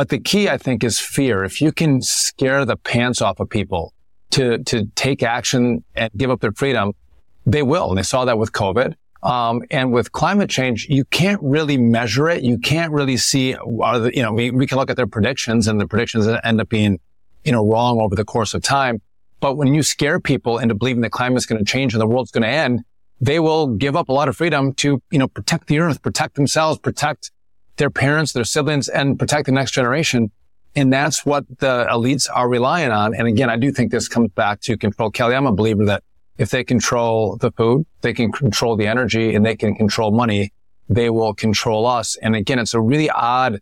But 0.00 0.08
the 0.08 0.18
key, 0.18 0.48
I 0.48 0.56
think, 0.56 0.82
is 0.82 0.98
fear. 0.98 1.44
If 1.44 1.60
you 1.60 1.72
can 1.72 2.00
scare 2.00 2.64
the 2.64 2.76
pants 2.76 3.20
off 3.20 3.38
of 3.38 3.50
people 3.50 3.92
to, 4.30 4.56
to 4.64 4.86
take 4.94 5.22
action 5.22 5.84
and 5.94 6.10
give 6.16 6.30
up 6.30 6.40
their 6.40 6.52
freedom, 6.52 6.94
they 7.44 7.62
will. 7.62 7.90
And 7.90 7.98
they 7.98 8.02
saw 8.02 8.24
that 8.24 8.38
with 8.38 8.50
COVID. 8.52 8.94
Um, 9.22 9.60
and 9.70 9.92
with 9.92 10.12
climate 10.12 10.48
change, 10.48 10.86
you 10.88 11.04
can't 11.04 11.38
really 11.42 11.76
measure 11.76 12.30
it. 12.30 12.42
You 12.42 12.56
can't 12.56 12.94
really 12.94 13.18
see, 13.18 13.52
the, 13.52 14.10
you 14.14 14.22
know, 14.22 14.32
we, 14.32 14.50
we 14.50 14.66
can 14.66 14.78
look 14.78 14.88
at 14.88 14.96
their 14.96 15.06
predictions 15.06 15.68
and 15.68 15.78
the 15.78 15.86
predictions 15.86 16.26
end 16.26 16.62
up 16.62 16.70
being, 16.70 16.98
you 17.44 17.52
know, 17.52 17.62
wrong 17.62 18.00
over 18.00 18.14
the 18.16 18.24
course 18.24 18.54
of 18.54 18.62
time. 18.62 19.02
But 19.40 19.58
when 19.58 19.74
you 19.74 19.82
scare 19.82 20.18
people 20.18 20.56
into 20.56 20.74
believing 20.74 21.06
climate 21.10 21.36
is 21.36 21.44
going 21.44 21.62
to 21.62 21.70
change 21.70 21.92
and 21.92 22.00
the 22.00 22.06
world's 22.06 22.30
going 22.30 22.44
to 22.44 22.48
end, 22.48 22.84
they 23.20 23.38
will 23.38 23.66
give 23.66 23.96
up 23.96 24.08
a 24.08 24.14
lot 24.14 24.30
of 24.30 24.36
freedom 24.38 24.72
to, 24.76 25.02
you 25.10 25.18
know, 25.18 25.28
protect 25.28 25.66
the 25.66 25.78
earth, 25.80 26.00
protect 26.00 26.36
themselves, 26.36 26.78
protect 26.78 27.32
their 27.80 27.90
parents, 27.90 28.32
their 28.32 28.44
siblings, 28.44 28.88
and 28.88 29.18
protect 29.18 29.46
the 29.46 29.52
next 29.52 29.72
generation. 29.72 30.30
And 30.76 30.92
that's 30.92 31.26
what 31.26 31.44
the 31.58 31.86
elites 31.90 32.28
are 32.32 32.48
relying 32.48 32.92
on. 32.92 33.14
And 33.14 33.26
again, 33.26 33.50
I 33.50 33.56
do 33.56 33.72
think 33.72 33.90
this 33.90 34.06
comes 34.06 34.30
back 34.32 34.60
to 34.60 34.76
control. 34.76 35.10
Calley, 35.10 35.34
I'm 35.34 35.46
a 35.46 35.52
believer 35.52 35.84
that 35.86 36.04
if 36.38 36.50
they 36.50 36.62
control 36.62 37.36
the 37.36 37.50
food, 37.50 37.86
they 38.02 38.12
can 38.12 38.30
control 38.30 38.76
the 38.76 38.86
energy 38.86 39.34
and 39.34 39.44
they 39.44 39.56
can 39.56 39.74
control 39.74 40.12
money, 40.12 40.52
they 40.88 41.10
will 41.10 41.34
control 41.34 41.86
us. 41.86 42.16
And 42.22 42.36
again, 42.36 42.58
it's 42.58 42.74
a 42.74 42.80
really 42.80 43.10
odd 43.10 43.60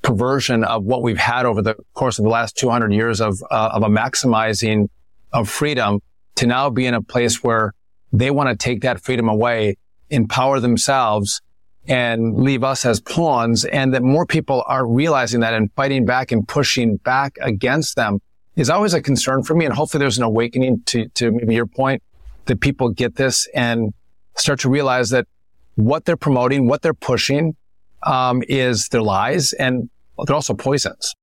perversion 0.00 0.64
of 0.64 0.84
what 0.84 1.02
we've 1.02 1.18
had 1.18 1.44
over 1.44 1.60
the 1.60 1.74
course 1.92 2.18
of 2.18 2.22
the 2.22 2.30
last 2.30 2.56
200 2.56 2.92
years 2.92 3.20
of, 3.20 3.42
uh, 3.50 3.70
of 3.72 3.82
a 3.82 3.88
maximizing 3.88 4.88
of 5.32 5.48
freedom 5.48 6.00
to 6.36 6.46
now 6.46 6.70
be 6.70 6.86
in 6.86 6.94
a 6.94 7.02
place 7.02 7.42
where 7.42 7.74
they 8.12 8.30
want 8.30 8.48
to 8.48 8.56
take 8.56 8.82
that 8.82 9.00
freedom 9.00 9.28
away, 9.28 9.76
empower 10.08 10.60
themselves 10.60 11.42
and 11.88 12.36
leave 12.36 12.64
us 12.64 12.84
as 12.84 13.00
pawns 13.00 13.64
and 13.64 13.94
that 13.94 14.02
more 14.02 14.26
people 14.26 14.64
are 14.66 14.86
realizing 14.86 15.40
that 15.40 15.54
and 15.54 15.72
fighting 15.72 16.04
back 16.04 16.32
and 16.32 16.46
pushing 16.46 16.96
back 16.96 17.36
against 17.40 17.96
them 17.96 18.20
is 18.56 18.70
always 18.70 18.94
a 18.94 19.02
concern 19.02 19.42
for 19.42 19.54
me. 19.54 19.64
And 19.64 19.74
hopefully 19.74 20.00
there's 20.00 20.18
an 20.18 20.24
awakening 20.24 20.82
to, 20.86 21.08
to 21.10 21.30
maybe 21.30 21.54
your 21.54 21.66
point 21.66 22.02
that 22.46 22.60
people 22.60 22.88
get 22.90 23.16
this 23.16 23.48
and 23.54 23.92
start 24.36 24.60
to 24.60 24.70
realize 24.70 25.10
that 25.10 25.26
what 25.74 26.04
they're 26.04 26.16
promoting, 26.16 26.66
what 26.66 26.82
they're 26.82 26.94
pushing, 26.94 27.54
um, 28.02 28.42
is 28.48 28.88
their 28.88 29.02
lies. 29.02 29.52
And 29.52 29.90
they're 30.24 30.34
also 30.34 30.54
poisons. 30.54 31.14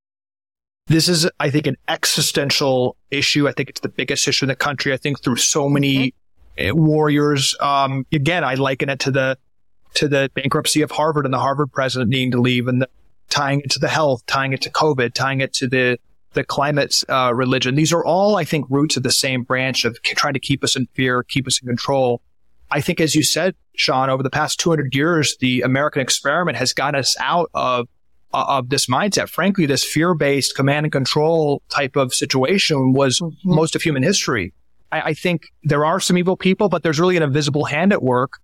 This 0.86 1.08
is, 1.08 1.28
I 1.40 1.50
think, 1.50 1.66
an 1.66 1.76
existential 1.88 2.96
issue. 3.10 3.48
I 3.48 3.52
think 3.52 3.70
it's 3.70 3.80
the 3.80 3.88
biggest 3.88 4.28
issue 4.28 4.44
in 4.44 4.48
the 4.48 4.56
country. 4.56 4.92
I 4.92 4.98
think 4.98 5.22
through 5.22 5.36
so 5.36 5.68
many 5.68 6.14
mm-hmm. 6.58 6.78
warriors. 6.78 7.56
Um, 7.60 8.06
again, 8.12 8.44
I 8.44 8.54
liken 8.54 8.90
it 8.90 9.00
to 9.00 9.10
the 9.10 9.38
to 9.94 10.08
the 10.08 10.30
bankruptcy 10.34 10.82
of 10.82 10.90
Harvard 10.90 11.24
and 11.24 11.34
the 11.34 11.38
Harvard 11.38 11.72
president 11.72 12.10
needing 12.10 12.30
to 12.32 12.40
leave, 12.40 12.68
and 12.68 12.82
the, 12.82 12.88
tying 13.28 13.60
it 13.60 13.70
to 13.70 13.78
the 13.78 13.88
health, 13.88 14.24
tying 14.26 14.52
it 14.52 14.62
to 14.62 14.70
COVID, 14.70 15.14
tying 15.14 15.40
it 15.40 15.52
to 15.54 15.68
the 15.68 15.98
the 16.34 16.44
climate 16.44 17.04
uh, 17.08 17.32
religion. 17.32 17.76
These 17.76 17.92
are 17.92 18.04
all, 18.04 18.36
I 18.36 18.44
think, 18.44 18.66
roots 18.68 18.96
of 18.96 19.04
the 19.04 19.12
same 19.12 19.44
branch 19.44 19.84
of 19.84 20.02
trying 20.02 20.34
to 20.34 20.40
keep 20.40 20.64
us 20.64 20.74
in 20.74 20.86
fear, 20.92 21.22
keep 21.22 21.46
us 21.46 21.60
in 21.62 21.68
control. 21.68 22.20
I 22.70 22.80
think, 22.80 23.00
as 23.00 23.14
you 23.14 23.22
said, 23.22 23.54
Sean, 23.76 24.10
over 24.10 24.22
the 24.22 24.30
past 24.30 24.58
200 24.58 24.94
years, 24.94 25.36
the 25.38 25.60
American 25.60 26.02
experiment 26.02 26.58
has 26.58 26.72
got 26.72 26.94
us 26.96 27.16
out 27.20 27.50
of 27.54 27.88
uh, 28.32 28.44
of 28.48 28.68
this 28.68 28.86
mindset. 28.86 29.28
Frankly, 29.28 29.64
this 29.64 29.84
fear-based 29.84 30.56
command 30.56 30.86
and 30.86 30.92
control 30.92 31.62
type 31.68 31.94
of 31.94 32.12
situation 32.12 32.92
was 32.92 33.20
mm-hmm. 33.20 33.54
most 33.54 33.76
of 33.76 33.82
human 33.82 34.02
history. 34.02 34.52
I, 34.90 35.00
I, 35.00 35.14
think 35.14 35.46
there 35.62 35.84
are 35.84 36.00
some 36.00 36.18
evil 36.18 36.36
people, 36.36 36.68
but 36.68 36.82
there's 36.82 36.98
really 36.98 37.16
an 37.16 37.22
invisible 37.22 37.64
hand 37.64 37.92
at 37.92 38.02
work, 38.02 38.40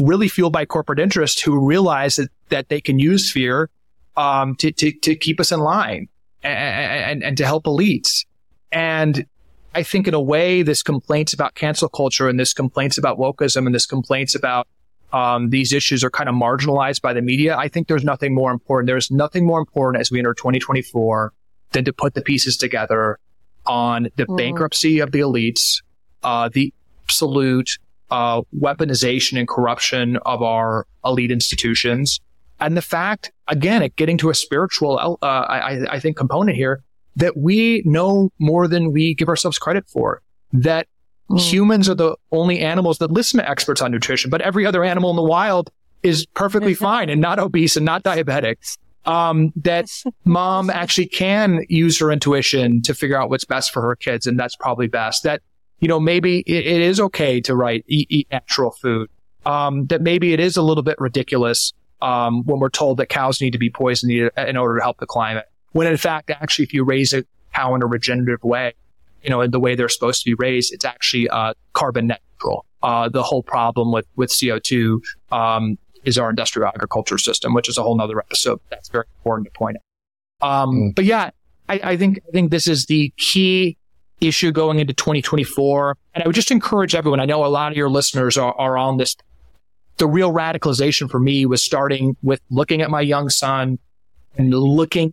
really 0.00 0.28
fueled 0.28 0.52
by 0.52 0.64
corporate 0.64 0.98
interests 0.98 1.40
who 1.40 1.64
realize 1.64 2.16
that, 2.16 2.28
that 2.48 2.68
they 2.68 2.80
can 2.80 2.98
use 2.98 3.30
fear 3.30 3.70
um, 4.16 4.54
to, 4.56 4.72
to, 4.72 4.92
to 4.92 5.14
keep 5.14 5.38
us 5.40 5.52
in 5.52 5.60
line 5.60 6.08
and, 6.42 6.58
and, 6.58 7.22
and 7.22 7.36
to 7.36 7.44
help 7.44 7.64
elites. 7.64 8.24
And 8.72 9.26
I 9.74 9.82
think 9.82 10.08
in 10.08 10.14
a 10.14 10.20
way, 10.20 10.62
this 10.62 10.82
complaints 10.82 11.32
about 11.32 11.54
cancel 11.54 11.88
culture 11.88 12.28
and 12.28 12.38
this 12.38 12.52
complaints 12.52 12.98
about 12.98 13.18
wokeism 13.18 13.66
and 13.66 13.74
this 13.74 13.86
complaints 13.86 14.34
about 14.34 14.66
um, 15.12 15.50
these 15.50 15.72
issues 15.72 16.04
are 16.04 16.10
kind 16.10 16.28
of 16.28 16.34
marginalized 16.34 17.00
by 17.00 17.12
the 17.12 17.22
media. 17.22 17.56
I 17.56 17.68
think 17.68 17.88
there's 17.88 18.04
nothing 18.04 18.34
more 18.34 18.50
important. 18.50 18.88
There's 18.88 19.10
nothing 19.10 19.46
more 19.46 19.58
important 19.58 20.00
as 20.00 20.10
we 20.10 20.18
enter 20.18 20.34
2024 20.34 21.32
than 21.72 21.84
to 21.84 21.92
put 21.92 22.14
the 22.14 22.22
pieces 22.22 22.56
together 22.56 23.18
on 23.66 24.08
the 24.16 24.26
mm. 24.26 24.36
bankruptcy 24.36 25.00
of 25.00 25.12
the 25.12 25.20
elites, 25.20 25.82
uh, 26.22 26.48
the 26.52 26.72
absolute 27.04 27.78
uh, 28.10 28.42
weaponization 28.58 29.38
and 29.38 29.48
corruption 29.48 30.16
of 30.24 30.42
our 30.42 30.86
elite 31.04 31.30
institutions, 31.30 32.20
and 32.60 32.76
the 32.76 32.82
fact, 32.82 33.32
again, 33.46 33.88
getting 33.96 34.18
to 34.18 34.30
a 34.30 34.34
spiritual, 34.34 35.18
uh, 35.22 35.26
I, 35.26 35.86
I 35.90 36.00
think, 36.00 36.16
component 36.16 36.56
here 36.56 36.82
that 37.16 37.36
we 37.36 37.82
know 37.84 38.30
more 38.38 38.68
than 38.68 38.92
we 38.92 39.14
give 39.14 39.28
ourselves 39.28 39.58
credit 39.58 39.88
for. 39.88 40.22
That 40.52 40.86
Mm. 41.30 41.40
Humans 41.40 41.88
are 41.88 41.94
the 41.94 42.16
only 42.32 42.60
animals 42.60 42.98
that 42.98 43.10
listen 43.10 43.38
to 43.38 43.48
experts 43.48 43.82
on 43.82 43.90
nutrition, 43.90 44.30
but 44.30 44.40
every 44.40 44.64
other 44.64 44.82
animal 44.82 45.10
in 45.10 45.16
the 45.16 45.22
wild 45.22 45.70
is 46.02 46.26
perfectly 46.34 46.74
fine 46.74 47.10
and 47.10 47.20
not 47.20 47.38
obese 47.38 47.76
and 47.76 47.84
not 47.84 48.02
diabetic. 48.02 48.56
Um, 49.04 49.52
that 49.56 49.88
mom 50.24 50.70
actually 50.70 51.06
can 51.06 51.64
use 51.68 51.98
her 52.00 52.10
intuition 52.10 52.82
to 52.82 52.94
figure 52.94 53.20
out 53.20 53.30
what's 53.30 53.44
best 53.44 53.72
for 53.72 53.82
her 53.82 53.96
kids, 53.96 54.26
and 54.26 54.38
that's 54.38 54.56
probably 54.56 54.86
best. 54.86 55.22
That 55.24 55.42
you 55.80 55.88
know 55.88 56.00
maybe 56.00 56.40
it, 56.40 56.66
it 56.66 56.80
is 56.80 57.00
okay 57.00 57.40
to 57.42 57.54
write 57.54 57.84
eat, 57.88 58.06
eat 58.10 58.28
natural 58.30 58.70
food. 58.70 59.10
Um, 59.46 59.86
that 59.86 60.02
maybe 60.02 60.32
it 60.32 60.40
is 60.40 60.56
a 60.56 60.62
little 60.62 60.82
bit 60.82 60.96
ridiculous 60.98 61.72
um, 62.02 62.44
when 62.44 62.60
we're 62.60 62.68
told 62.68 62.98
that 62.98 63.08
cows 63.08 63.40
need 63.40 63.52
to 63.52 63.58
be 63.58 63.70
poisoned 63.70 64.12
in 64.12 64.56
order 64.56 64.76
to 64.76 64.82
help 64.82 64.98
the 64.98 65.06
climate. 65.06 65.46
When 65.72 65.86
in 65.86 65.96
fact, 65.96 66.30
actually, 66.30 66.64
if 66.64 66.74
you 66.74 66.84
raise 66.84 67.12
a 67.12 67.24
cow 67.54 67.74
in 67.74 67.82
a 67.82 67.86
regenerative 67.86 68.42
way, 68.44 68.74
you 69.22 69.30
know, 69.30 69.40
in 69.40 69.50
the 69.50 69.60
way 69.60 69.74
they're 69.74 69.88
supposed 69.88 70.22
to 70.22 70.30
be 70.30 70.34
raised, 70.34 70.72
it's 70.72 70.84
actually 70.84 71.28
uh, 71.28 71.54
carbon 71.72 72.08
neutral. 72.08 72.66
Uh, 72.82 73.08
the 73.08 73.22
whole 73.22 73.42
problem 73.42 73.90
with 73.92 74.06
with 74.16 74.30
CO2 74.30 75.00
um, 75.32 75.78
is 76.04 76.18
our 76.18 76.30
industrial 76.30 76.68
agriculture 76.68 77.18
system, 77.18 77.54
which 77.54 77.68
is 77.68 77.78
a 77.78 77.82
whole 77.82 77.96
nother 77.96 78.18
episode. 78.18 78.60
That's 78.70 78.88
very 78.88 79.04
important 79.18 79.46
to 79.46 79.58
point 79.58 79.76
out. 79.76 80.62
Um, 80.62 80.74
mm. 80.74 80.94
But 80.94 81.04
yeah, 81.04 81.30
I, 81.68 81.80
I, 81.82 81.96
think 81.96 82.20
I 82.28 82.30
think 82.30 82.50
this 82.50 82.66
is 82.66 82.86
the 82.86 83.12
key 83.16 83.76
issue 84.20 84.52
going 84.52 84.78
into 84.78 84.92
2024. 84.92 85.96
And 86.14 86.24
I 86.24 86.26
would 86.26 86.34
just 86.34 86.50
encourage 86.50 86.94
everyone. 86.94 87.20
I 87.20 87.24
know 87.24 87.44
a 87.44 87.46
lot 87.46 87.72
of 87.72 87.76
your 87.76 87.90
listeners 87.90 88.36
are, 88.36 88.54
are 88.54 88.76
on 88.76 88.96
this. 88.96 89.16
The 89.98 90.06
real 90.06 90.32
radicalization 90.32 91.10
for 91.10 91.18
me 91.18 91.46
was 91.46 91.64
starting 91.64 92.16
with 92.22 92.40
looking 92.50 92.82
at 92.82 92.90
my 92.90 93.00
young 93.00 93.28
son 93.28 93.78
and 94.36 94.54
looking 94.54 95.12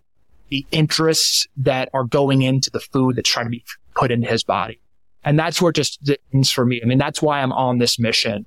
the 0.49 0.65
interests 0.71 1.47
that 1.57 1.89
are 1.93 2.03
going 2.03 2.43
into 2.43 2.69
the 2.69 2.79
food 2.79 3.15
that's 3.15 3.29
trying 3.29 3.47
to 3.47 3.49
be 3.49 3.63
put 3.95 4.11
into 4.11 4.27
his 4.27 4.43
body. 4.43 4.79
And 5.23 5.39
that's 5.39 5.61
where 5.61 5.71
just 5.71 6.07
ends 6.33 6.51
for 6.51 6.65
me. 6.65 6.81
I 6.83 6.85
mean, 6.85 6.99
that's 6.99 7.21
why 7.21 7.41
I'm 7.41 7.51
on 7.51 7.79
this 7.79 7.97
mission. 7.97 8.45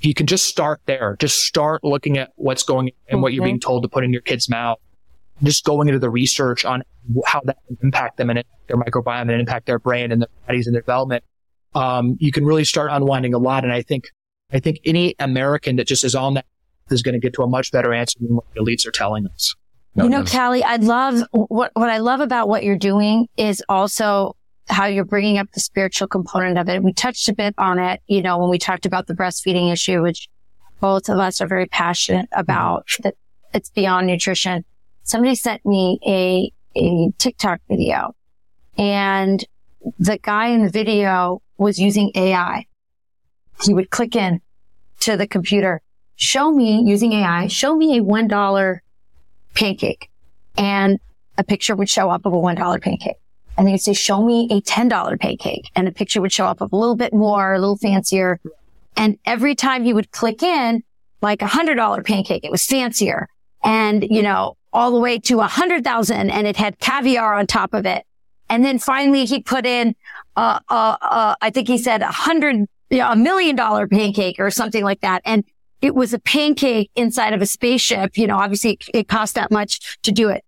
You 0.00 0.12
can 0.12 0.26
just 0.26 0.46
start 0.46 0.80
there. 0.86 1.16
Just 1.20 1.44
start 1.44 1.84
looking 1.84 2.18
at 2.18 2.32
what's 2.34 2.64
going 2.64 2.90
and 3.08 3.22
what 3.22 3.32
you're 3.32 3.44
being 3.44 3.60
told 3.60 3.84
to 3.84 3.88
put 3.88 4.04
in 4.04 4.12
your 4.12 4.22
kid's 4.22 4.48
mouth. 4.48 4.78
Just 5.42 5.64
going 5.64 5.88
into 5.88 5.98
the 5.98 6.10
research 6.10 6.64
on 6.64 6.82
how 7.26 7.40
that 7.44 7.58
can 7.66 7.76
impact 7.82 8.16
them 8.16 8.30
and 8.30 8.44
their 8.68 8.76
microbiome 8.76 9.22
and 9.22 9.32
impact 9.32 9.66
their 9.66 9.78
brain 9.78 10.12
and 10.12 10.22
their 10.22 10.28
bodies 10.46 10.66
and 10.66 10.74
their 10.74 10.82
development. 10.82 11.24
Um, 11.74 12.16
you 12.20 12.30
can 12.30 12.44
really 12.44 12.64
start 12.64 12.90
unwinding 12.92 13.34
a 13.34 13.38
lot. 13.38 13.64
And 13.64 13.72
I 13.72 13.82
think, 13.82 14.04
I 14.52 14.60
think 14.60 14.78
any 14.84 15.14
American 15.18 15.76
that 15.76 15.86
just 15.86 16.04
is 16.04 16.14
on 16.14 16.34
that 16.34 16.46
is 16.90 17.02
going 17.02 17.14
to 17.14 17.18
get 17.18 17.32
to 17.34 17.42
a 17.42 17.48
much 17.48 17.72
better 17.72 17.92
answer 17.92 18.18
than 18.20 18.36
what 18.36 18.44
the 18.54 18.60
elites 18.60 18.86
are 18.86 18.92
telling 18.92 19.26
us. 19.26 19.54
No, 19.96 20.04
you 20.04 20.10
know, 20.10 20.24
Calley, 20.24 20.62
I 20.62 20.76
love 20.76 21.22
what, 21.32 21.70
what 21.74 21.88
I 21.88 21.98
love 21.98 22.20
about 22.20 22.48
what 22.48 22.64
you're 22.64 22.78
doing 22.78 23.28
is 23.36 23.62
also 23.68 24.36
how 24.68 24.86
you're 24.86 25.04
bringing 25.04 25.38
up 25.38 25.50
the 25.52 25.60
spiritual 25.60 26.08
component 26.08 26.58
of 26.58 26.68
it. 26.68 26.82
We 26.82 26.92
touched 26.92 27.28
a 27.28 27.34
bit 27.34 27.54
on 27.58 27.78
it, 27.78 28.00
you 28.06 28.22
know, 28.22 28.38
when 28.38 28.50
we 28.50 28.58
talked 28.58 28.86
about 28.86 29.06
the 29.06 29.14
breastfeeding 29.14 29.72
issue, 29.72 30.02
which 30.02 30.28
both 30.80 31.08
of 31.08 31.18
us 31.18 31.40
are 31.40 31.46
very 31.46 31.66
passionate 31.66 32.28
about 32.32 32.86
mm-hmm. 32.86 33.02
that 33.02 33.14
it's 33.52 33.70
beyond 33.70 34.06
nutrition. 34.06 34.64
Somebody 35.04 35.34
sent 35.34 35.64
me 35.66 36.00
a, 36.06 36.50
a 36.80 37.12
TikTok 37.18 37.60
video 37.68 38.14
and 38.78 39.44
the 39.98 40.18
guy 40.18 40.48
in 40.48 40.64
the 40.64 40.70
video 40.70 41.42
was 41.58 41.78
using 41.78 42.10
AI. 42.14 42.66
He 43.62 43.74
would 43.74 43.90
click 43.90 44.16
in 44.16 44.40
to 45.00 45.18
the 45.18 45.26
computer, 45.26 45.82
show 46.16 46.50
me 46.50 46.82
using 46.86 47.12
AI, 47.12 47.48
show 47.48 47.76
me 47.76 47.98
a 47.98 48.02
$1 48.02 48.78
pancake 49.54 50.10
and 50.56 50.98
a 51.36 51.44
picture 51.44 51.76
would 51.76 51.90
show 51.90 52.08
up 52.08 52.24
of 52.24 52.32
a 52.32 52.36
$1 52.36 52.80
pancake 52.80 53.16
and 53.58 53.68
they'd 53.68 53.76
say, 53.76 53.92
show 53.92 54.24
me 54.24 54.48
a 54.50 54.62
$10 54.62 55.20
pancake 55.20 55.70
and 55.76 55.86
a 55.86 55.92
picture 55.92 56.22
would 56.22 56.32
show 56.32 56.46
up 56.46 56.62
of 56.62 56.72
a 56.72 56.76
little 56.76 56.96
bit 56.96 57.12
more, 57.12 57.52
a 57.52 57.58
little 57.58 57.76
fancier. 57.76 58.40
And 58.96 59.18
every 59.26 59.54
time 59.54 59.84
he 59.84 59.92
would 59.92 60.10
click 60.12 60.42
in, 60.42 60.82
like 61.20 61.42
a 61.42 61.46
hundred 61.46 61.74
dollar 61.74 62.02
pancake, 62.02 62.44
it 62.44 62.50
was 62.50 62.66
fancier 62.66 63.28
and, 63.62 64.02
you 64.10 64.22
know, 64.22 64.56
all 64.74 64.90
the 64.90 64.98
way 64.98 65.18
to 65.20 65.40
a 65.40 65.46
hundred 65.46 65.84
thousand 65.84 66.30
and 66.30 66.46
it 66.46 66.56
had 66.56 66.78
caviar 66.80 67.34
on 67.34 67.46
top 67.46 67.72
of 67.72 67.86
it. 67.86 68.04
And 68.50 68.64
then 68.64 68.78
finally 68.78 69.24
he 69.24 69.40
put 69.40 69.64
in, 69.64 69.94
uh, 70.36 70.58
uh, 70.68 70.96
uh, 71.00 71.34
I 71.40 71.50
think 71.50 71.68
he 71.68 71.78
said 71.78 72.02
a 72.02 72.08
hundred, 72.08 72.66
you 72.90 72.98
know, 72.98 73.10
a 73.10 73.16
million 73.16 73.56
dollar 73.56 73.86
pancake 73.86 74.36
or 74.38 74.50
something 74.50 74.84
like 74.84 75.00
that. 75.00 75.22
And 75.24 75.44
it 75.80 75.94
was 75.94 76.12
a 76.12 76.18
pancake 76.18 76.90
inside 76.96 77.32
of 77.32 77.40
a 77.40 77.46
spaceship. 77.46 78.18
You 78.18 78.26
know, 78.26 78.36
obviously 78.36 78.78
it, 78.92 79.08
cost 79.08 79.36
that 79.36 79.50
much 79.50 79.98
to 80.02 80.12
do 80.12 80.28
it. 80.28 80.44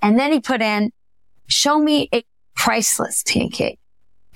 And 0.00 0.18
then 0.18 0.32
he 0.32 0.40
put 0.40 0.62
in, 0.62 0.92
show 1.48 1.78
me 1.78 2.08
a 2.14 2.24
priceless 2.54 3.24
pancake. 3.26 3.78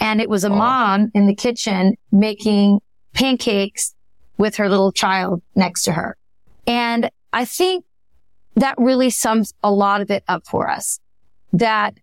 And 0.01 0.21
it 0.21 0.29
was 0.29 0.45
a 0.45 0.51
oh. 0.51 0.57
mom 0.57 1.11
in 1.15 1.27
the 1.27 1.35
kitchen 1.35 1.97
making 2.11 2.81
pancakes 3.15 3.95
with 4.37 4.57
her 4.57 4.69
little 4.69 4.93
child 4.93 5.43
next 5.55 5.85
to 5.85 5.93
her. 5.93 6.17
And 6.67 7.11
I 7.33 7.45
think 7.45 7.85
that 8.57 8.75
really 8.79 9.11
sums 9.11 9.55
a 9.63 9.71
lot 9.71 10.01
of 10.01 10.11
it 10.11 10.25
up 10.29 10.47
for 10.47 10.69
us. 10.69 11.01
That 11.53 11.95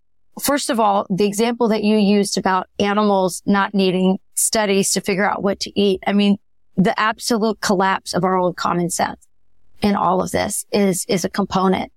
first 0.41 0.69
of 0.69 0.79
all, 0.79 1.05
the 1.09 1.25
example 1.25 1.67
that 1.69 1.83
you 1.83 1.97
used 1.97 2.37
about 2.37 2.67
animals 2.79 3.41
not 3.45 3.73
needing 3.73 4.19
studies 4.35 4.91
to 4.91 5.01
figure 5.01 5.29
out 5.29 5.43
what 5.43 5.59
to 5.61 5.79
eat. 5.79 6.01
I 6.05 6.13
mean, 6.13 6.37
the 6.75 6.97
absolute 6.99 7.61
collapse 7.61 8.13
of 8.13 8.23
our 8.23 8.37
own 8.37 8.53
common 8.53 8.89
sense 8.89 9.27
in 9.81 9.95
all 9.95 10.21
of 10.21 10.31
this 10.31 10.65
is, 10.71 11.05
is 11.07 11.23
a 11.23 11.29
component. 11.29 11.91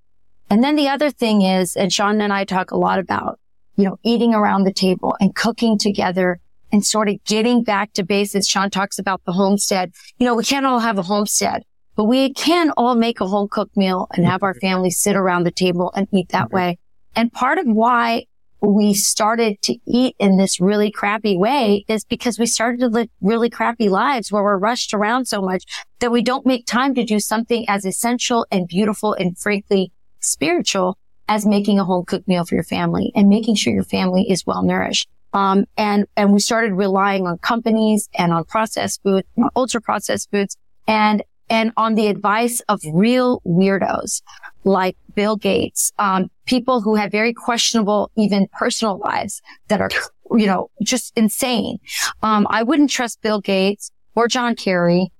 And 0.51 0.63
then 0.63 0.77
the 0.77 0.89
other 0.89 1.11
thing 1.11 1.43
is, 1.43 1.77
and 1.77 1.93
Sean 1.93 2.21
and 2.21 2.33
I 2.33 2.45
talk 2.45 2.71
a 2.71 2.77
lot 2.77 2.99
about 2.99 3.39
you 3.79 3.85
know, 3.85 3.99
eating 4.03 4.35
around 4.35 4.65
the 4.65 4.73
table 4.73 5.17
and 5.21 5.35
cooking 5.35 5.79
together 5.79 6.41
and 6.73 6.85
sort 6.85 7.09
of 7.09 7.23
getting 7.25 7.63
back 7.63 7.93
to 7.93 8.03
basics. 8.03 8.47
Sean 8.47 8.69
talks 8.69 8.99
about 8.99 9.25
the 9.25 9.33
homestead. 9.33 9.93
You 10.19 10.27
know, 10.27 10.35
we 10.35 10.43
can't 10.43 10.67
all 10.67 10.81
have 10.81 10.99
a 10.99 11.03
homestead, 11.03 11.63
but 11.99 12.05
we 12.05 12.33
can 12.33 12.71
all 12.77 12.95
make 12.95 13.21
a 13.21 13.27
home 13.27 13.49
cooked 13.49 13.77
meal 13.77 14.07
and 14.13 14.25
have 14.25 14.45
our 14.45 14.55
family 14.55 14.89
sit 14.89 15.17
around 15.17 15.43
the 15.43 15.51
table 15.51 15.91
and 15.97 16.07
eat 16.13 16.29
that 16.29 16.53
way. 16.53 16.79
And 17.17 17.33
part 17.33 17.59
of 17.59 17.67
why 17.67 18.27
we 18.61 18.95
started 18.95 19.61
to 19.63 19.75
eat 19.85 20.15
in 20.21 20.37
this 20.37 20.61
really 20.61 20.93
crappy 20.93 21.37
way 21.37 21.85
is 21.89 22.05
because 22.05 22.39
we 22.39 22.47
started 22.47 22.79
to 22.79 22.87
live 22.87 23.09
really 23.21 23.51
crappy 23.51 23.89
lives 23.89 24.31
where 24.31 24.45
we're 24.45 24.59
rushed 24.59 24.95
around 24.95 25.25
so 25.25 25.43
much 25.43 25.65
that 25.99 26.13
we 26.13 26.23
don't 26.23 26.47
make 26.47 26.67
time 26.67 26.95
to 26.95 27.03
do 27.03 27.19
something 27.19 27.69
as 27.69 27.85
essential 27.85 28.47
and 28.53 28.69
beautiful 28.69 29.15
and 29.15 29.37
frankly 29.37 29.91
spiritual 30.21 30.97
as 31.29 31.45
making 31.45 31.81
a 31.81 31.85
home 31.85 32.05
cooked 32.05 32.29
meal 32.29 32.45
for 32.45 32.55
your 32.55 32.63
family 32.63 33.11
and 33.17 33.29
making 33.29 33.57
sure 33.57 33.73
your 33.73 33.83
family 33.83 34.31
is 34.31 34.47
well 34.47 34.63
nourished. 34.63 35.09
Um, 35.33 35.65
and, 35.77 36.07
and 36.17 36.33
we 36.33 36.39
started 36.39 36.75
relying 36.75 37.27
on 37.27 37.39
companies 37.39 38.09
and 38.15 38.33
on 38.33 38.45
processed 38.45 39.03
foods, 39.03 39.27
ultra 39.57 39.81
processed 39.81 40.31
foods. 40.31 40.57
And 40.87 41.23
and 41.51 41.73
on 41.77 41.95
the 41.95 42.09
advice 42.09 42.61
of 42.69 42.81
real 42.93 43.41
weirdos 43.47 44.23
like 44.65 44.97
Bill 45.15 45.37
Gates, 45.37 45.93
um, 45.99 46.31
people 46.47 46.81
who 46.81 46.95
have 46.95 47.11
very 47.11 47.33
questionable, 47.33 48.11
even 48.17 48.49
personal 48.59 48.99
lives 48.99 49.41
that 49.69 49.81
are, 49.81 49.91
you 50.31 50.47
know, 50.47 50.71
just 50.83 51.13
insane. 51.17 51.79
Um, 52.23 52.47
I 52.51 52.63
wouldn't 52.63 52.91
trust 52.91 53.23
Bill 53.23 53.41
Gates 53.41 53.91
or 54.15 54.29
John 54.29 54.55
Kerry, 54.55 55.11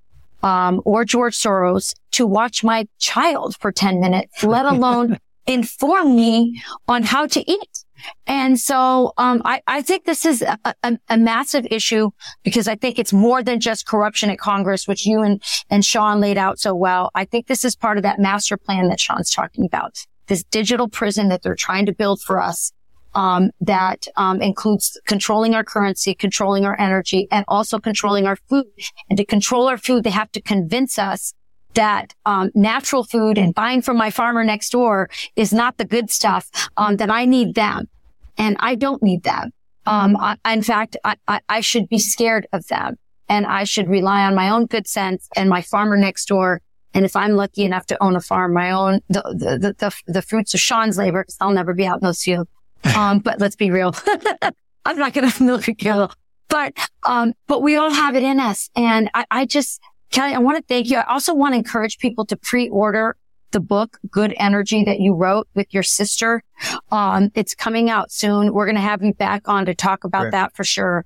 um, 0.43 0.81
or 0.85 1.05
George 1.05 1.37
Soros 1.37 1.95
to 2.13 2.27
watch 2.27 2.63
my 2.63 2.87
child 2.99 3.57
for 3.61 3.73
10 3.73 4.01
minutes, 4.01 4.43
let 4.45 4.67
alone 4.67 5.19
inform 5.47 6.15
me 6.15 6.63
on 6.87 7.03
how 7.03 7.27
to 7.27 7.51
eat. 7.51 7.78
And 8.27 8.59
so, 8.59 9.13
um, 9.17 9.43
I, 9.45 9.63
I 9.67 9.83
think 9.83 10.05
this 10.05 10.25
is 10.25 10.43
a, 10.43 10.59
a, 10.83 10.99
a, 11.09 11.17
massive 11.17 11.67
issue 11.71 12.11
because 12.43 12.69
I 12.69 12.75
think 12.75 12.99
it's 12.99 13.13
more 13.13 13.43
than 13.43 13.61
just 13.61 13.87
corruption 13.87 14.31
at 14.31 14.39
Congress, 14.39 14.87
which 14.87 15.07
you 15.07 15.23
and, 15.23 15.43
and 15.71 15.85
Sean 15.85 16.21
laid 16.21 16.39
out 16.39 16.59
so 16.59 16.75
well. 16.75 17.11
I 17.15 17.25
think 17.25 17.47
this 17.47 17.65
is 17.65 17.77
part 17.77 17.97
of 17.97 18.03
that 18.03 18.19
master 18.19 18.57
plan 18.57 18.89
that 18.89 19.01
Sean's 19.01 19.31
talking 19.31 19.65
about. 19.65 20.05
This 20.27 20.45
digital 20.45 20.89
prison 20.89 21.29
that 21.29 21.43
they're 21.43 21.55
trying 21.55 21.87
to 21.87 21.93
build 21.93 22.21
for 22.21 22.41
us. 22.41 22.73
Um, 23.15 23.51
that 23.63 24.07
um, 24.17 24.43
includes 24.43 25.01
controlling 25.07 25.55
our 25.55 25.65
currency, 25.65 26.15
controlling 26.15 26.67
our 26.67 26.79
energy, 26.79 27.27
and 27.33 27.43
also 27.49 27.79
controlling 27.79 28.27
our 28.27 28.37
food. 28.37 28.67
And 29.09 29.17
to 29.17 29.25
control 29.25 29.67
our 29.67 29.79
food, 29.79 30.05
they 30.05 30.11
have 30.11 30.31
to 30.33 30.43
convince 30.43 30.99
us 30.99 31.33
that 31.75 32.15
um, 32.27 32.51
natural 32.55 33.05
food 33.05 33.39
and 33.39 33.55
buying 33.55 33.83
from 33.83 33.97
my 33.97 34.11
farmer 34.11 34.45
next 34.45 34.71
door 34.71 35.09
is 35.37 35.53
not 35.53 35.77
the 35.79 35.85
good 35.85 36.11
stuff, 36.11 36.51
um, 36.77 36.97
that 36.97 37.11
I 37.11 37.25
need 37.25 37.55
them. 37.55 37.89
And 38.37 38.57
I 38.61 38.75
don't 38.75 39.03
need 39.03 39.23
them. 39.23 39.53
Um, 39.87 40.17
I, 40.17 40.37
in 40.53 40.63
fact, 40.63 40.97
I, 41.05 41.17
I, 41.27 41.41
I, 41.49 41.61
should 41.61 41.89
be 41.89 41.99
scared 41.99 42.47
of 42.53 42.67
them 42.67 42.99
and 43.29 43.47
I 43.47 43.65
should 43.65 43.89
rely 43.89 44.25
on 44.25 44.35
my 44.35 44.51
own 44.51 44.67
good 44.67 44.87
sense 44.87 45.29
and 45.35 45.49
my 45.49 45.63
farmer 45.63 45.97
next 45.97 46.27
door. 46.27 46.61
And 46.93 47.07
if 47.07 47.17
I'm 47.17 47.33
lucky 47.33 47.65
enough 47.65 47.87
to 47.87 48.03
own 48.03 48.15
a 48.15 48.21
farm, 48.21 48.53
my 48.53 48.71
own, 48.71 49.01
the, 49.09 49.23
the, 49.23 49.59
the, 49.59 49.75
the, 49.79 50.13
the 50.13 50.23
fruits 50.23 50.53
of 50.53 50.61
Sean's 50.61 50.99
labor, 50.99 51.23
because 51.23 51.39
I'll 51.41 51.53
never 51.53 51.73
be 51.73 51.87
out 51.87 52.01
in 52.01 52.07
those 52.07 52.23
fields. 52.23 52.51
Um, 52.95 53.19
but 53.19 53.41
let's 53.41 53.57
be 53.57 53.73
real. 53.73 53.93
I'm 54.85 54.99
not 54.99 55.13
going 55.13 55.29
to 55.31 55.43
milk 55.43 55.67
a 55.67 55.75
cow, 55.75 56.11
but, 56.49 56.75
um, 57.05 57.35
but 57.49 57.61
we 57.61 57.75
all 57.75 57.91
have 57.91 58.15
it 58.15 58.23
in 58.23 58.39
us. 58.39 58.71
And 58.77 59.11
I, 59.15 59.25
I 59.33 59.47
just, 59.47 59.81
Calley, 60.11 60.35
I 60.35 60.39
want 60.39 60.57
to 60.57 60.65
thank 60.67 60.89
you. 60.89 60.99
I 60.99 61.05
also 61.05 61.35
want 61.35 61.53
to 61.55 61.59
encourage 61.59 61.99
people 61.99 62.25
to 62.27 62.37
pre-order 62.37 63.17
the 63.51 63.61
book, 63.61 63.99
Good 64.11 64.35
Energy, 64.37 64.85
that 64.85 65.01
you 65.01 65.15
wrote 65.15 65.49
with 65.55 65.73
your 65.73 65.83
sister. 65.83 66.43
Um, 66.91 67.31
it's 67.35 67.55
coming 67.55 67.89
out 67.89 68.13
soon. 68.13 68.53
We're 68.53 68.67
going 68.67 68.77
to 68.77 68.81
have 68.83 69.03
you 69.03 69.15
back 69.15 69.49
on 69.49 69.67
to 69.67 69.75
talk 69.75 70.05
about 70.05 70.25
right. 70.25 70.33
that 70.33 70.57
for 70.57 70.65
sure. 70.65 71.05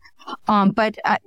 Um, 0.49 0.71
but 0.71 0.97
uh, 1.05 1.19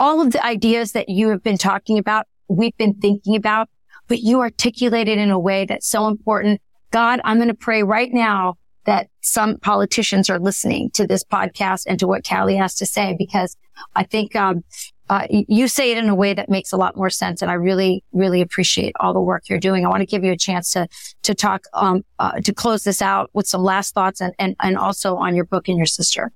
all 0.00 0.20
of 0.20 0.32
the 0.32 0.44
ideas 0.44 0.92
that 0.92 1.08
you 1.08 1.28
have 1.28 1.42
been 1.42 1.58
talking 1.58 1.98
about, 1.98 2.26
we've 2.48 2.76
been 2.76 2.94
thinking 2.94 3.36
about, 3.36 3.68
but 4.08 4.20
you 4.20 4.40
articulated 4.40 5.18
in 5.18 5.30
a 5.30 5.38
way 5.38 5.66
that's 5.66 5.88
so 5.88 6.08
important. 6.08 6.60
God, 6.90 7.20
I'm 7.24 7.38
going 7.38 7.48
to 7.48 7.54
pray 7.54 7.82
right 7.82 8.12
now 8.12 8.56
that 8.84 9.08
some 9.20 9.58
politicians 9.58 10.30
are 10.30 10.38
listening 10.38 10.90
to 10.90 11.06
this 11.06 11.24
podcast 11.24 11.84
and 11.86 11.98
to 11.98 12.06
what 12.06 12.24
Calley 12.24 12.56
has 12.56 12.76
to 12.76 12.86
say, 12.86 13.16
because 13.18 13.56
I 13.94 14.04
think, 14.04 14.36
um, 14.36 14.62
uh, 15.08 15.26
you 15.30 15.68
say 15.68 15.92
it 15.92 15.98
in 15.98 16.08
a 16.08 16.14
way 16.14 16.34
that 16.34 16.48
makes 16.48 16.72
a 16.72 16.76
lot 16.76 16.96
more 16.96 17.10
sense. 17.10 17.42
And 17.42 17.50
I 17.50 17.54
really, 17.54 18.02
really 18.12 18.40
appreciate 18.40 18.92
all 18.98 19.12
the 19.12 19.20
work 19.20 19.48
you're 19.48 19.60
doing. 19.60 19.86
I 19.86 19.88
want 19.88 20.00
to 20.00 20.06
give 20.06 20.24
you 20.24 20.32
a 20.32 20.36
chance 20.36 20.72
to, 20.72 20.88
to 21.22 21.34
talk, 21.34 21.64
um, 21.74 22.04
uh, 22.18 22.40
to 22.40 22.52
close 22.52 22.84
this 22.84 23.00
out 23.00 23.30
with 23.32 23.46
some 23.46 23.62
last 23.62 23.94
thoughts 23.94 24.20
and, 24.20 24.34
and, 24.38 24.56
and 24.60 24.76
also 24.76 25.16
on 25.16 25.36
your 25.36 25.44
book 25.44 25.68
and 25.68 25.76
your 25.76 25.86
sister. 25.86 26.32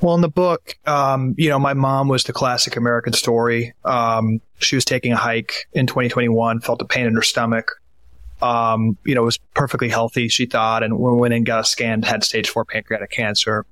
Well, 0.00 0.14
in 0.14 0.20
the 0.20 0.28
book, 0.28 0.76
um, 0.86 1.34
you 1.36 1.48
know, 1.48 1.58
my 1.58 1.74
mom 1.74 2.08
was 2.08 2.24
the 2.24 2.32
classic 2.32 2.76
American 2.76 3.12
story. 3.12 3.74
Um, 3.84 4.40
she 4.58 4.76
was 4.76 4.84
taking 4.84 5.12
a 5.12 5.16
hike 5.16 5.52
in 5.72 5.86
2021, 5.86 6.60
felt 6.60 6.80
a 6.80 6.84
pain 6.84 7.06
in 7.06 7.14
her 7.14 7.22
stomach. 7.22 7.72
Um, 8.40 8.96
you 9.04 9.16
know, 9.16 9.24
was 9.24 9.38
perfectly 9.54 9.88
healthy, 9.88 10.28
she 10.28 10.46
thought, 10.46 10.84
and 10.84 10.96
went 10.96 11.34
and 11.34 11.44
got 11.44 11.58
a 11.58 11.64
scan, 11.64 12.02
had 12.02 12.22
stage 12.22 12.48
four 12.48 12.64
pancreatic 12.64 13.10
cancer. 13.10 13.66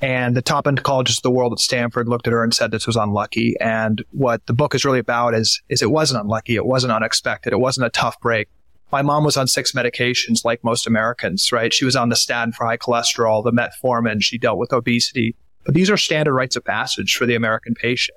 And 0.00 0.36
the 0.36 0.42
top 0.42 0.66
oncologist 0.66 1.18
of 1.18 1.22
the 1.22 1.30
world 1.30 1.52
at 1.52 1.58
Stanford 1.58 2.08
looked 2.08 2.26
at 2.26 2.32
her 2.32 2.44
and 2.44 2.54
said 2.54 2.70
this 2.70 2.86
was 2.86 2.96
unlucky. 2.96 3.56
And 3.60 4.04
what 4.12 4.46
the 4.46 4.52
book 4.52 4.74
is 4.74 4.84
really 4.84 5.00
about 5.00 5.34
is, 5.34 5.60
is 5.68 5.82
it 5.82 5.90
wasn't 5.90 6.22
unlucky. 6.22 6.54
It 6.54 6.66
wasn't 6.66 6.92
unexpected. 6.92 7.52
It 7.52 7.58
wasn't 7.58 7.86
a 7.86 7.90
tough 7.90 8.20
break. 8.20 8.48
My 8.92 9.02
mom 9.02 9.24
was 9.24 9.36
on 9.36 9.48
six 9.48 9.72
medications 9.72 10.44
like 10.44 10.64
most 10.64 10.86
Americans, 10.86 11.52
right? 11.52 11.74
She 11.74 11.84
was 11.84 11.96
on 11.96 12.08
the 12.08 12.16
statin 12.16 12.52
for 12.52 12.64
high 12.64 12.78
cholesterol, 12.78 13.44
the 13.44 13.52
metformin. 13.52 14.22
She 14.22 14.38
dealt 14.38 14.58
with 14.58 14.72
obesity. 14.72 15.34
But 15.64 15.74
these 15.74 15.90
are 15.90 15.96
standard 15.96 16.32
rites 16.32 16.56
of 16.56 16.64
passage 16.64 17.16
for 17.16 17.26
the 17.26 17.34
American 17.34 17.74
patient. 17.74 18.16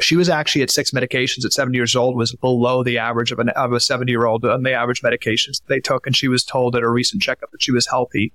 She 0.00 0.16
was 0.16 0.28
actually 0.28 0.62
at 0.62 0.70
six 0.70 0.92
medications 0.92 1.44
at 1.44 1.52
70 1.52 1.76
years 1.76 1.94
old, 1.94 2.16
was 2.16 2.34
below 2.36 2.82
the 2.82 2.98
average 2.98 3.32
of, 3.32 3.38
an, 3.38 3.50
of 3.50 3.72
a 3.72 3.80
70 3.80 4.10
year 4.10 4.26
old 4.26 4.44
on 4.44 4.62
the 4.62 4.72
average 4.72 5.02
medications 5.02 5.60
they 5.66 5.80
took. 5.80 6.06
And 6.06 6.16
she 6.16 6.28
was 6.28 6.44
told 6.44 6.74
at 6.74 6.82
a 6.82 6.88
recent 6.88 7.22
checkup 7.22 7.50
that 7.50 7.62
she 7.62 7.72
was 7.72 7.86
healthy. 7.86 8.32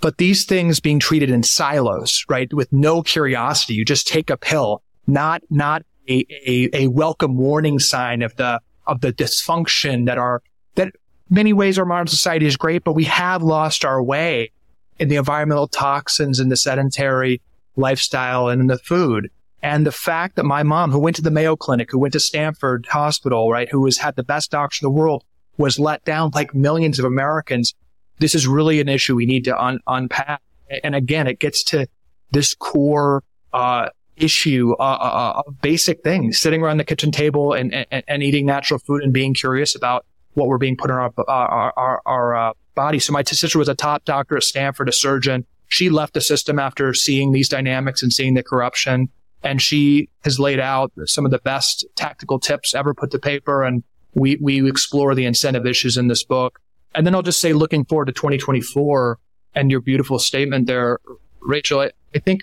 But 0.00 0.16
these 0.16 0.44
things 0.44 0.80
being 0.80 0.98
treated 0.98 1.30
in 1.30 1.42
silos, 1.42 2.24
right? 2.28 2.52
With 2.52 2.72
no 2.72 3.02
curiosity, 3.02 3.74
you 3.74 3.84
just 3.84 4.08
take 4.08 4.30
a 4.30 4.36
pill, 4.36 4.82
not, 5.06 5.42
not 5.50 5.82
a, 6.08 6.24
a, 6.46 6.84
a 6.84 6.86
welcome 6.88 7.36
warning 7.36 7.78
sign 7.78 8.22
of 8.22 8.34
the, 8.36 8.60
of 8.86 9.02
the 9.02 9.12
dysfunction 9.12 10.06
that 10.06 10.16
are, 10.16 10.42
that 10.76 10.92
many 11.28 11.52
ways 11.52 11.78
our 11.78 11.84
modern 11.84 12.06
society 12.06 12.46
is 12.46 12.56
great, 12.56 12.82
but 12.82 12.94
we 12.94 13.04
have 13.04 13.42
lost 13.42 13.84
our 13.84 14.02
way 14.02 14.52
in 14.98 15.08
the 15.08 15.16
environmental 15.16 15.68
toxins 15.68 16.40
and 16.40 16.50
the 16.50 16.56
sedentary 16.56 17.40
lifestyle 17.76 18.48
and 18.48 18.60
in 18.60 18.66
the 18.66 18.78
food. 18.78 19.30
And 19.62 19.86
the 19.86 19.92
fact 19.92 20.36
that 20.36 20.44
my 20.44 20.62
mom, 20.62 20.90
who 20.90 20.98
went 20.98 21.16
to 21.16 21.22
the 21.22 21.30
Mayo 21.30 21.56
Clinic, 21.56 21.90
who 21.90 21.98
went 21.98 22.14
to 22.14 22.20
Stanford 22.20 22.86
Hospital, 22.90 23.50
right, 23.50 23.68
who 23.68 23.84
has 23.84 23.98
had 23.98 24.16
the 24.16 24.22
best 24.22 24.50
doctor 24.50 24.78
in 24.82 24.86
the 24.86 24.98
world, 24.98 25.24
was 25.58 25.78
let 25.78 26.02
down 26.04 26.30
like 26.34 26.54
millions 26.54 26.98
of 26.98 27.04
Americans 27.04 27.74
this 28.20 28.34
is 28.34 28.46
really 28.46 28.80
an 28.80 28.88
issue 28.88 29.16
we 29.16 29.26
need 29.26 29.44
to 29.44 29.62
un- 29.62 29.80
unpack. 29.86 30.40
And 30.84 30.94
again, 30.94 31.26
it 31.26 31.40
gets 31.40 31.64
to 31.64 31.88
this 32.30 32.54
core, 32.54 33.24
uh, 33.52 33.88
issue, 34.16 34.74
uh, 34.78 34.82
uh, 34.82 35.42
uh, 35.46 35.50
basic 35.62 36.02
things, 36.02 36.38
sitting 36.38 36.62
around 36.62 36.76
the 36.76 36.84
kitchen 36.84 37.10
table 37.10 37.52
and, 37.52 37.74
and, 37.90 38.04
and, 38.06 38.22
eating 38.22 38.46
natural 38.46 38.78
food 38.78 39.02
and 39.02 39.12
being 39.12 39.34
curious 39.34 39.74
about 39.74 40.04
what 40.34 40.46
we're 40.46 40.58
being 40.58 40.76
put 40.76 40.90
in 40.90 40.96
our, 40.96 41.12
our, 41.26 41.72
our, 41.76 42.02
our 42.06 42.36
uh, 42.36 42.52
body. 42.74 42.98
So 42.98 43.12
my 43.12 43.22
sister 43.22 43.58
was 43.58 43.68
a 43.68 43.74
top 43.74 44.04
doctor 44.04 44.36
at 44.36 44.42
Stanford, 44.42 44.88
a 44.88 44.92
surgeon. 44.92 45.46
She 45.68 45.90
left 45.90 46.14
the 46.14 46.20
system 46.20 46.58
after 46.58 46.92
seeing 46.94 47.32
these 47.32 47.48
dynamics 47.48 48.02
and 48.02 48.12
seeing 48.12 48.34
the 48.34 48.42
corruption. 48.42 49.08
And 49.42 49.60
she 49.62 50.10
has 50.24 50.38
laid 50.38 50.60
out 50.60 50.92
some 51.06 51.24
of 51.24 51.30
the 51.30 51.38
best 51.38 51.86
tactical 51.96 52.38
tips 52.38 52.74
ever 52.74 52.92
put 52.92 53.10
to 53.12 53.18
paper. 53.18 53.64
And 53.64 53.82
we, 54.14 54.36
we 54.40 54.68
explore 54.68 55.14
the 55.14 55.24
incentive 55.24 55.66
issues 55.66 55.96
in 55.96 56.08
this 56.08 56.24
book. 56.24 56.60
And 56.94 57.06
then 57.06 57.14
I'll 57.14 57.22
just 57.22 57.40
say, 57.40 57.52
looking 57.52 57.84
forward 57.84 58.06
to 58.06 58.12
2024 58.12 59.18
and 59.54 59.70
your 59.70 59.80
beautiful 59.80 60.18
statement 60.18 60.66
there, 60.66 60.98
Rachel, 61.40 61.80
I, 61.80 61.90
I 62.14 62.18
think 62.18 62.42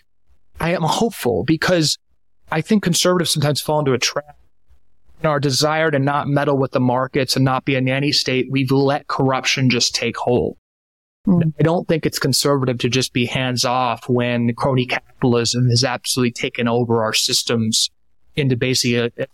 I 0.59 0.73
am 0.73 0.83
hopeful 0.83 1.43
because 1.43 1.97
I 2.51 2.61
think 2.61 2.83
conservatives 2.83 3.31
sometimes 3.31 3.61
fall 3.61 3.79
into 3.79 3.93
a 3.93 3.97
trap. 3.97 4.37
In 5.21 5.27
our 5.27 5.39
desire 5.39 5.89
to 5.89 5.97
not 5.97 6.27
meddle 6.27 6.57
with 6.57 6.71
the 6.71 6.79
markets 6.79 7.35
and 7.35 7.43
not 7.43 7.65
be 7.65 7.75
a 7.75 7.81
nanny 7.81 8.11
state, 8.11 8.47
we've 8.51 8.71
let 8.71 9.07
corruption 9.07 9.69
just 9.69 9.95
take 9.95 10.15
hold. 10.15 10.57
Mm. 11.27 11.53
I 11.59 11.63
don't 11.63 11.87
think 11.87 12.05
it's 12.05 12.19
conservative 12.19 12.77
to 12.79 12.89
just 12.89 13.13
be 13.13 13.25
hands 13.25 13.65
off 13.65 14.07
when 14.07 14.53
crony 14.53 14.85
capitalism 14.85 15.69
has 15.69 15.83
absolutely 15.83 16.31
taken 16.31 16.67
over 16.67 17.03
our 17.03 17.13
systems 17.13 17.89
into 18.35 18.55
basically 18.55 18.95
a, 18.95 19.05
a 19.17 19.27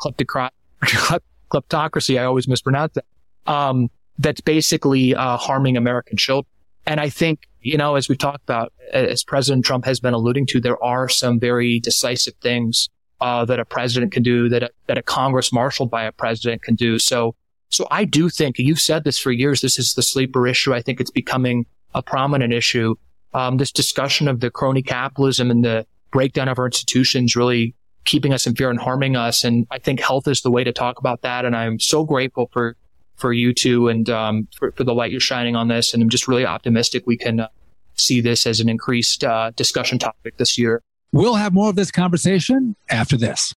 kleptocracy. 1.51 2.20
I 2.20 2.24
always 2.24 2.47
mispronounce 2.47 2.93
that. 2.93 3.05
Um, 3.45 3.89
that's 4.20 4.41
basically 4.41 5.16
uh, 5.16 5.38
harming 5.38 5.78
American 5.78 6.18
children. 6.18 6.49
And 6.86 6.99
I 6.99 7.09
think, 7.09 7.47
you 7.61 7.78
know, 7.78 7.95
as 7.95 8.09
we 8.09 8.18
talked 8.18 8.43
about, 8.43 8.74
as 8.91 9.24
President 9.24 9.66
Trump 9.66 9.86
has 9.86 9.99
been 9.99 10.14
alluding 10.14 10.45
to, 10.47 10.59
there 10.59 10.82
are 10.84 11.07
some 11.07 11.39
very 11.39 11.80
decisive 11.80 12.34
things 12.41 12.89
uh, 13.22 13.45
that 13.45 13.59
a 13.59 13.66
president 13.66 14.11
can 14.11 14.22
do, 14.22 14.49
that 14.49 14.64
a, 14.64 14.70
that 14.88 14.97
a 14.97 15.01
Congress 15.01 15.53
marshaled 15.53 15.89
by 15.89 16.03
a 16.03 16.11
president 16.11 16.61
can 16.61 16.76
do. 16.76 16.99
So, 16.99 17.36
so 17.70 17.88
I 17.89 18.03
do 18.03 18.30
think 18.30 18.59
you've 18.59 18.82
said 18.82 19.05
this 19.05 19.18
for 19.18 19.32
years. 19.32 19.61
This 19.61 19.80
is 19.80 19.93
the 19.93 20.01
sleeper 20.03 20.45
issue. 20.45 20.74
I 20.74 20.82
think 20.82 20.99
it's 20.99 21.09
becoming 21.09 21.66
a 21.95 22.03
prominent 22.03 22.53
issue. 22.53 22.95
Um, 23.34 23.57
this 23.57 23.72
discussion 23.72 24.28
of 24.28 24.41
the 24.41 24.51
crony 24.51 24.84
capitalism 24.84 25.49
and 25.49 25.64
the 25.64 25.88
breakdown 26.11 26.49
of 26.49 26.59
our 26.59 26.66
institutions 26.66 27.36
really 27.36 27.76
keeping 28.05 28.34
us 28.34 28.45
in 28.45 28.55
fear 28.55 28.70
and 28.70 28.80
harming 28.80 29.16
us. 29.16 29.43
And 29.43 29.66
I 29.72 29.80
think 29.80 30.01
health 30.01 30.28
is 30.28 30.41
the 30.41 30.51
way 30.51 30.64
to 30.64 30.74
talk 30.74 30.99
about 30.99 31.22
that. 31.22 31.45
And 31.45 31.55
I'm 31.55 31.80
so 31.80 32.03
grateful 32.03 32.49
for 32.51 32.76
for 33.24 33.32
you 33.32 33.53
two 33.53 33.88
and 33.88 34.09
um, 34.09 34.49
for, 34.53 34.74
for, 34.74 34.84
the 34.84 34.93
light 34.93 35.09
you're 35.09 35.21
shining 35.21 35.55
on 35.55 35.69
this. 35.69 35.93
And 35.93 36.03
I'm 36.03 36.09
just 36.09 36.28
really 36.28 36.45
optimistic 36.45 37.03
we 37.07 37.15
can 37.15 37.39
uh, 37.39 37.47
see 37.93 38.19
this 38.19 38.45
as 38.45 38.59
an 38.59 38.67
increased 38.67 39.24
uh, 39.24 39.51
discussion 39.55 39.97
topic 39.97 40.36
this 40.36 40.57
year. 40.57 40.82
We'll 41.13 41.36
have 41.36 41.53
more 41.53 41.69
of 41.69 41.78
this 41.78 41.89
conversation 41.89 42.76
after 42.89 43.15
this. 43.15 43.53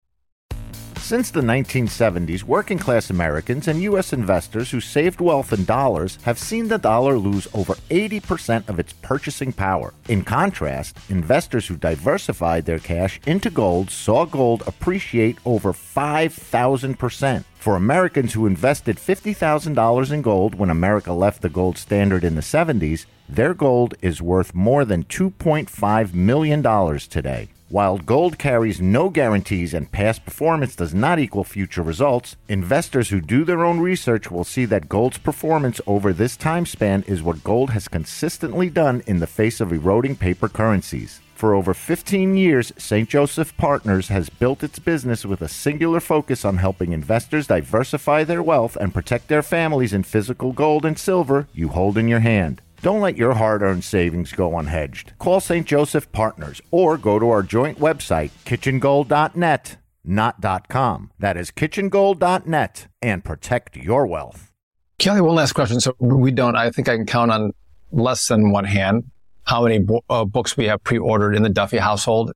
Since 0.99 1.31
the 1.31 1.41
1970s, 1.41 2.43
working 2.45 2.79
class 2.79 3.09
Americans 3.09 3.67
and 3.67 3.81
U.S. 3.83 4.13
investors 4.13 4.71
who 4.71 4.81
saved 4.81 5.19
wealth 5.19 5.55
in 5.55 5.65
dollars 5.65 6.19
have 6.25 6.39
seen 6.39 6.69
the 6.69 6.79
dollar 6.79 7.19
lose 7.19 7.49
over 7.55 7.75
80% 7.89 8.69
of 8.69 8.79
its 8.79 8.93
purchasing 8.93 9.53
power. 9.53 9.95
In 10.11 10.25
contrast, 10.25 10.99
investors 11.09 11.67
who 11.69 11.77
diversified 11.77 12.67
their 12.67 12.79
cash 12.79 13.19
into 13.27 13.49
gold 13.49 13.91
saw 13.91 14.27
gold 14.27 14.63
appreciate 14.67 15.39
over 15.47 15.73
5,000%. 15.73 17.45
For 17.65 17.77
Americans 17.77 18.35
who 18.35 18.45
invested 18.45 18.99
$50,000 18.99 20.13
in 20.13 20.21
gold 20.21 20.55
when 20.55 20.69
America 20.69 21.15
left 21.15 21.41
the 21.41 21.49
gold 21.49 21.79
standard 21.79 22.23
in 22.23 22.35
the 22.35 22.43
70s, 22.43 23.07
their 23.27 23.55
gold 23.55 23.95
is 24.03 24.21
worth 24.21 24.55
more 24.55 24.85
than 24.85 25.05
$2.5 25.05 26.13
million 26.13 26.63
today. 27.09 27.49
While 27.71 27.97
gold 27.97 28.37
carries 28.37 28.83
no 28.83 29.09
guarantees 29.09 29.73
and 29.73 29.91
past 29.91 30.27
performance 30.27 30.77
does 30.77 30.93
not 30.93 31.19
equal 31.19 31.43
future 31.43 31.81
results, 31.81 32.37
investors 32.51 33.09
who 33.09 33.23
do 33.23 33.45
their 33.45 33.65
own 33.65 33.81
research 33.81 34.31
will 34.31 34.45
see 34.45 34.67
that 34.67 34.91
gold's 34.91 35.17
performance 35.17 35.81
over 35.87 36.13
this 36.13 36.37
time 36.37 36.67
span 36.67 37.03
is 37.07 37.23
what 37.23 37.43
gold 37.43 37.71
has 37.71 37.89
consistently 37.89 38.69
done 38.69 39.03
in 39.07 39.21
the 39.21 39.27
face 39.27 39.63
of 39.63 39.73
eroding 39.73 40.17
paper 40.17 40.51
currencies. 40.51 41.23
For 41.45 41.53
over 41.55 41.75
15 41.75 42.39
years, 42.39 42.73
St. 42.79 43.07
Joseph 43.07 43.55
Partners 43.59 44.09
has 44.09 44.31
built 44.31 44.63
its 44.63 44.79
business 44.79 45.27
with 45.27 45.43
a 45.43 45.47
singular 45.47 46.01
focus 46.01 46.43
on 46.43 46.57
helping 46.57 46.95
investors 46.95 47.49
diversify 47.49 48.25
their 48.25 48.43
wealth 48.43 48.77
and 48.77 48.95
protect 48.95 49.29
their 49.29 49.43
families 49.43 49.93
in 49.93 50.05
physical 50.05 50.53
gold 50.53 50.87
and 50.87 50.99
silver 50.99 51.47
you 51.53 51.69
hold 51.69 51.99
in 51.99 52.09
your 52.09 52.21
hand. 52.21 52.63
Don't 52.81 53.03
let 53.03 53.19
your 53.19 53.35
hard 53.35 53.61
earned 53.61 53.85
savings 53.85 54.33
go 54.33 54.53
unhedged. 54.53 55.19
Call 55.19 55.39
St. 55.39 55.67
Joseph 55.67 56.11
Partners 56.13 56.63
or 56.71 56.97
go 56.97 57.19
to 57.19 57.29
our 57.29 57.43
joint 57.43 57.79
website, 57.79 58.31
kitchengold.net, 58.47 59.77
not 60.03 60.69
.com. 60.71 61.11
That 61.19 61.37
is 61.37 61.51
kitchengold.net 61.51 62.87
and 63.03 63.23
protect 63.23 63.77
your 63.77 64.07
wealth. 64.07 64.51
Calley, 64.99 65.21
one 65.21 65.35
last 65.35 65.53
question. 65.53 65.79
So 65.79 65.95
we 65.99 66.31
don't, 66.31 66.57
I 66.57 66.71
think 66.71 66.89
I 66.89 66.97
can 66.97 67.05
count 67.05 67.31
on 67.31 67.53
less 67.93 68.29
than 68.29 68.51
one 68.51 68.65
hand 68.65 69.11
how 69.45 69.63
many 69.63 69.79
bo- 69.79 70.05
uh, 70.09 70.25
books 70.25 70.57
we 70.57 70.67
have 70.67 70.83
pre-ordered 70.85 71.35
in 71.35 71.43
the 71.43 71.49
Duffy 71.49 71.79
household. 71.79 72.33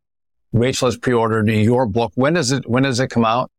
Rachel 0.53 0.87
has 0.87 0.97
pre-ordered 0.97 1.49
your 1.49 1.87
book. 1.87 2.13
When 2.15 2.35
does 2.35 2.53
it, 2.53 2.69
when 2.69 2.83
does 2.83 3.01
it 3.01 3.09
come 3.09 3.25
out? 3.25 3.51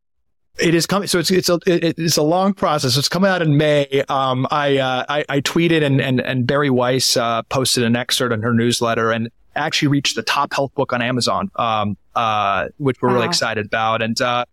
It 0.60 0.76
is 0.76 0.86
coming. 0.86 1.08
So 1.08 1.20
it's 1.20 1.32
it's 1.32 1.48
a 1.48 1.60
it's 1.66 2.18
a 2.18 2.22
long 2.22 2.54
process. 2.54 2.98
It's 2.98 3.08
coming 3.08 3.30
out 3.30 3.42
in 3.42 3.56
May. 3.56 4.04
Um, 4.10 4.46
I, 4.52 4.78
uh, 4.78 5.06
I, 5.08 5.24
I 5.30 5.40
tweeted 5.40 5.86
and 5.86 6.02
and 6.02 6.20
and 6.20 6.46
Bari 6.46 6.70
Weiss 6.70 7.16
uh, 7.16 7.44
posted 7.44 7.86
an 7.86 7.96
excerpt 7.96 8.34
in 8.34 8.42
her 8.42 8.54
newsletter 8.54 9.12
and 9.12 9.30
actually 9.56 9.88
reached 9.88 10.16
the 10.16 10.24
top 10.24 10.54
health 10.54 10.74
book 10.76 10.92
on 10.92 11.02
Amazon, 11.02 11.50
um, 11.56 11.98
uh, 12.16 12.68
which 12.78 13.02
we're 13.02 13.10
wow. 13.10 13.16
really 13.16 13.28
excited 13.28 13.68
about. 13.68 14.02
And 14.02 14.20
uh, 14.20 14.46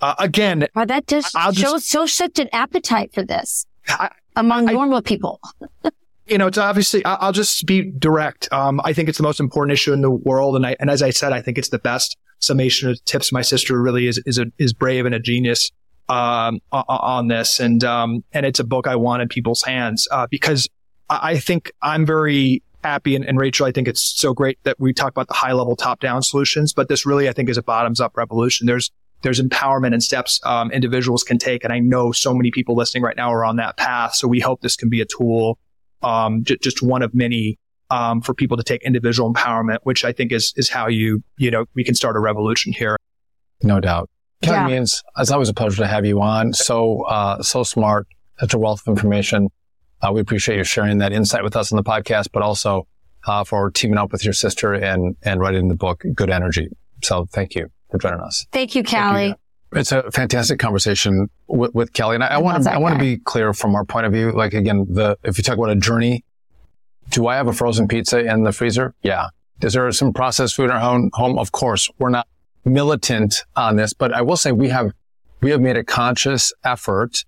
uh, 0.00 0.14
again, 0.18 0.66
wow, 0.74 0.84
that 0.84 1.06
just 1.06 1.34
I'll 1.34 1.52
shows 1.52 1.86
so 1.86 2.04
such 2.04 2.38
an 2.38 2.48
appetite 2.52 3.14
for 3.14 3.22
this 3.22 3.64
I, 3.88 4.10
among 4.36 4.68
I, 4.68 4.72
normal 4.72 5.00
people. 5.00 5.40
you 6.26 6.38
know, 6.38 6.46
it's 6.46 6.58
obviously, 6.58 7.04
I'll 7.04 7.32
just 7.32 7.66
be 7.66 7.90
direct. 7.98 8.50
Um, 8.52 8.80
I 8.84 8.92
think 8.92 9.08
it's 9.08 9.18
the 9.18 9.24
most 9.24 9.40
important 9.40 9.72
issue 9.72 9.92
in 9.92 10.00
the 10.00 10.10
world. 10.10 10.56
And 10.56 10.66
I, 10.66 10.76
and 10.80 10.90
as 10.90 11.02
I 11.02 11.10
said, 11.10 11.32
I 11.32 11.42
think 11.42 11.58
it's 11.58 11.68
the 11.68 11.78
best 11.78 12.16
summation 12.40 12.90
of 12.90 13.04
tips. 13.04 13.32
My 13.32 13.42
sister 13.42 13.80
really 13.80 14.06
is 14.06 14.22
is 14.26 14.38
a, 14.38 14.46
is 14.58 14.72
brave 14.72 15.06
and 15.06 15.14
a 15.14 15.20
genius 15.20 15.70
um, 16.08 16.60
on 16.72 17.28
this, 17.28 17.60
and 17.60 17.82
um, 17.84 18.24
and 18.32 18.44
it's 18.46 18.60
a 18.60 18.64
book 18.64 18.86
I 18.86 18.96
want 18.96 19.22
in 19.22 19.28
people's 19.28 19.62
hands 19.62 20.06
uh, 20.10 20.26
because 20.30 20.68
I 21.08 21.38
think 21.38 21.72
I'm 21.82 22.06
very 22.06 22.62
happy 22.82 23.16
and, 23.16 23.24
and, 23.24 23.38
Rachel, 23.38 23.66
I 23.66 23.72
think 23.72 23.88
it's 23.88 24.02
so 24.02 24.34
great 24.34 24.58
that 24.64 24.78
we 24.78 24.92
talk 24.92 25.10
about 25.10 25.28
the 25.28 25.34
high 25.34 25.52
level 25.52 25.74
top 25.74 26.00
down 26.00 26.22
solutions, 26.22 26.74
but 26.74 26.88
this 26.88 27.06
really 27.06 27.30
I 27.30 27.32
think 27.32 27.48
is 27.48 27.56
a 27.56 27.62
bottoms 27.62 27.98
up 27.98 28.16
revolution. 28.16 28.66
There's 28.66 28.90
there's 29.22 29.40
empowerment 29.40 29.94
and 29.94 30.02
steps 30.02 30.38
um, 30.44 30.70
individuals 30.70 31.22
can 31.22 31.38
take, 31.38 31.64
and 31.64 31.72
I 31.72 31.78
know 31.78 32.12
so 32.12 32.34
many 32.34 32.50
people 32.50 32.76
listening 32.76 33.02
right 33.02 33.16
now 33.16 33.32
are 33.32 33.44
on 33.44 33.56
that 33.56 33.78
path. 33.78 34.14
So 34.14 34.28
we 34.28 34.40
hope 34.40 34.60
this 34.60 34.76
can 34.76 34.90
be 34.90 35.00
a 35.00 35.06
tool, 35.06 35.58
um, 36.04 36.44
j- 36.44 36.58
just 36.60 36.82
one 36.82 37.02
of 37.02 37.14
many 37.14 37.58
um, 37.90 38.20
for 38.20 38.34
people 38.34 38.56
to 38.56 38.62
take 38.62 38.82
individual 38.82 39.32
empowerment, 39.32 39.78
which 39.82 40.04
I 40.04 40.12
think 40.12 40.32
is 40.32 40.52
is 40.56 40.68
how 40.68 40.88
you 40.88 41.22
you 41.36 41.50
know 41.50 41.66
we 41.74 41.84
can 41.84 41.94
start 41.94 42.16
a 42.16 42.20
revolution 42.20 42.72
here. 42.72 42.96
No 43.62 43.80
doubt. 43.80 44.10
Calley 44.42 44.72
yeah. 44.72 44.78
Means, 44.78 45.02
it's 45.16 45.30
always 45.30 45.48
a 45.48 45.54
pleasure 45.54 45.78
to 45.78 45.86
have 45.86 46.04
you 46.04 46.20
on. 46.20 46.52
So 46.52 47.02
uh, 47.02 47.42
so 47.42 47.62
smart, 47.62 48.06
such 48.38 48.54
a 48.54 48.58
wealth 48.58 48.82
of 48.86 48.96
information. 48.96 49.48
Uh, 50.02 50.12
we 50.12 50.20
appreciate 50.20 50.58
you 50.58 50.64
sharing 50.64 50.98
that 50.98 51.12
insight 51.12 51.42
with 51.42 51.56
us 51.56 51.72
on 51.72 51.76
the 51.76 51.82
podcast, 51.82 52.28
but 52.32 52.42
also 52.42 52.86
uh, 53.26 53.44
for 53.44 53.70
teaming 53.70 53.98
up 53.98 54.12
with 54.12 54.24
your 54.24 54.34
sister 54.34 54.74
and 54.74 55.16
and 55.22 55.40
writing 55.40 55.68
the 55.68 55.76
book 55.76 56.04
Good 56.14 56.30
Energy. 56.30 56.68
So 57.02 57.26
thank 57.32 57.54
you 57.54 57.68
for 57.90 57.98
joining 57.98 58.20
us. 58.20 58.46
Thank 58.52 58.74
you, 58.74 58.82
Calley. 58.82 59.28
Thank 59.28 59.38
you. 59.38 59.43
It's 59.74 59.92
a 59.92 60.10
fantastic 60.10 60.58
conversation 60.58 61.28
with, 61.46 61.74
with 61.74 61.92
Calley, 61.92 62.14
and 62.14 62.24
I, 62.24 62.38
want 62.38 62.62
to 62.62 62.72
I 62.72 62.78
want 62.78 62.94
to 62.94 63.00
be 63.00 63.16
clear 63.16 63.52
from 63.52 63.74
our 63.74 63.84
point 63.84 64.06
of 64.06 64.12
view. 64.12 64.32
Like 64.32 64.54
again, 64.54 64.86
the 64.88 65.18
if 65.24 65.38
you 65.38 65.44
talk 65.44 65.56
about 65.56 65.70
a 65.70 65.76
journey 65.76 66.24
do 67.10 67.26
I 67.26 67.36
have 67.36 67.46
a 67.46 67.52
frozen 67.52 67.88
pizza 67.88 68.18
in 68.20 68.44
the 68.44 68.52
freezer? 68.52 68.94
Yeah. 69.02 69.28
Is 69.60 69.74
there 69.74 69.90
some 69.92 70.12
processed 70.12 70.54
food 70.56 70.64
in 70.64 70.70
our 70.70 70.80
home? 70.80 71.10
home? 71.14 71.38
Of 71.38 71.52
course. 71.52 71.88
We're 71.98 72.10
not 72.10 72.26
militant 72.64 73.44
on 73.56 73.76
this, 73.76 73.92
but 73.92 74.12
I 74.12 74.22
will 74.22 74.36
say 74.36 74.52
we 74.52 74.68
have, 74.68 74.92
we 75.40 75.50
have 75.50 75.60
made 75.60 75.76
a 75.76 75.84
conscious 75.84 76.52
effort 76.64 77.24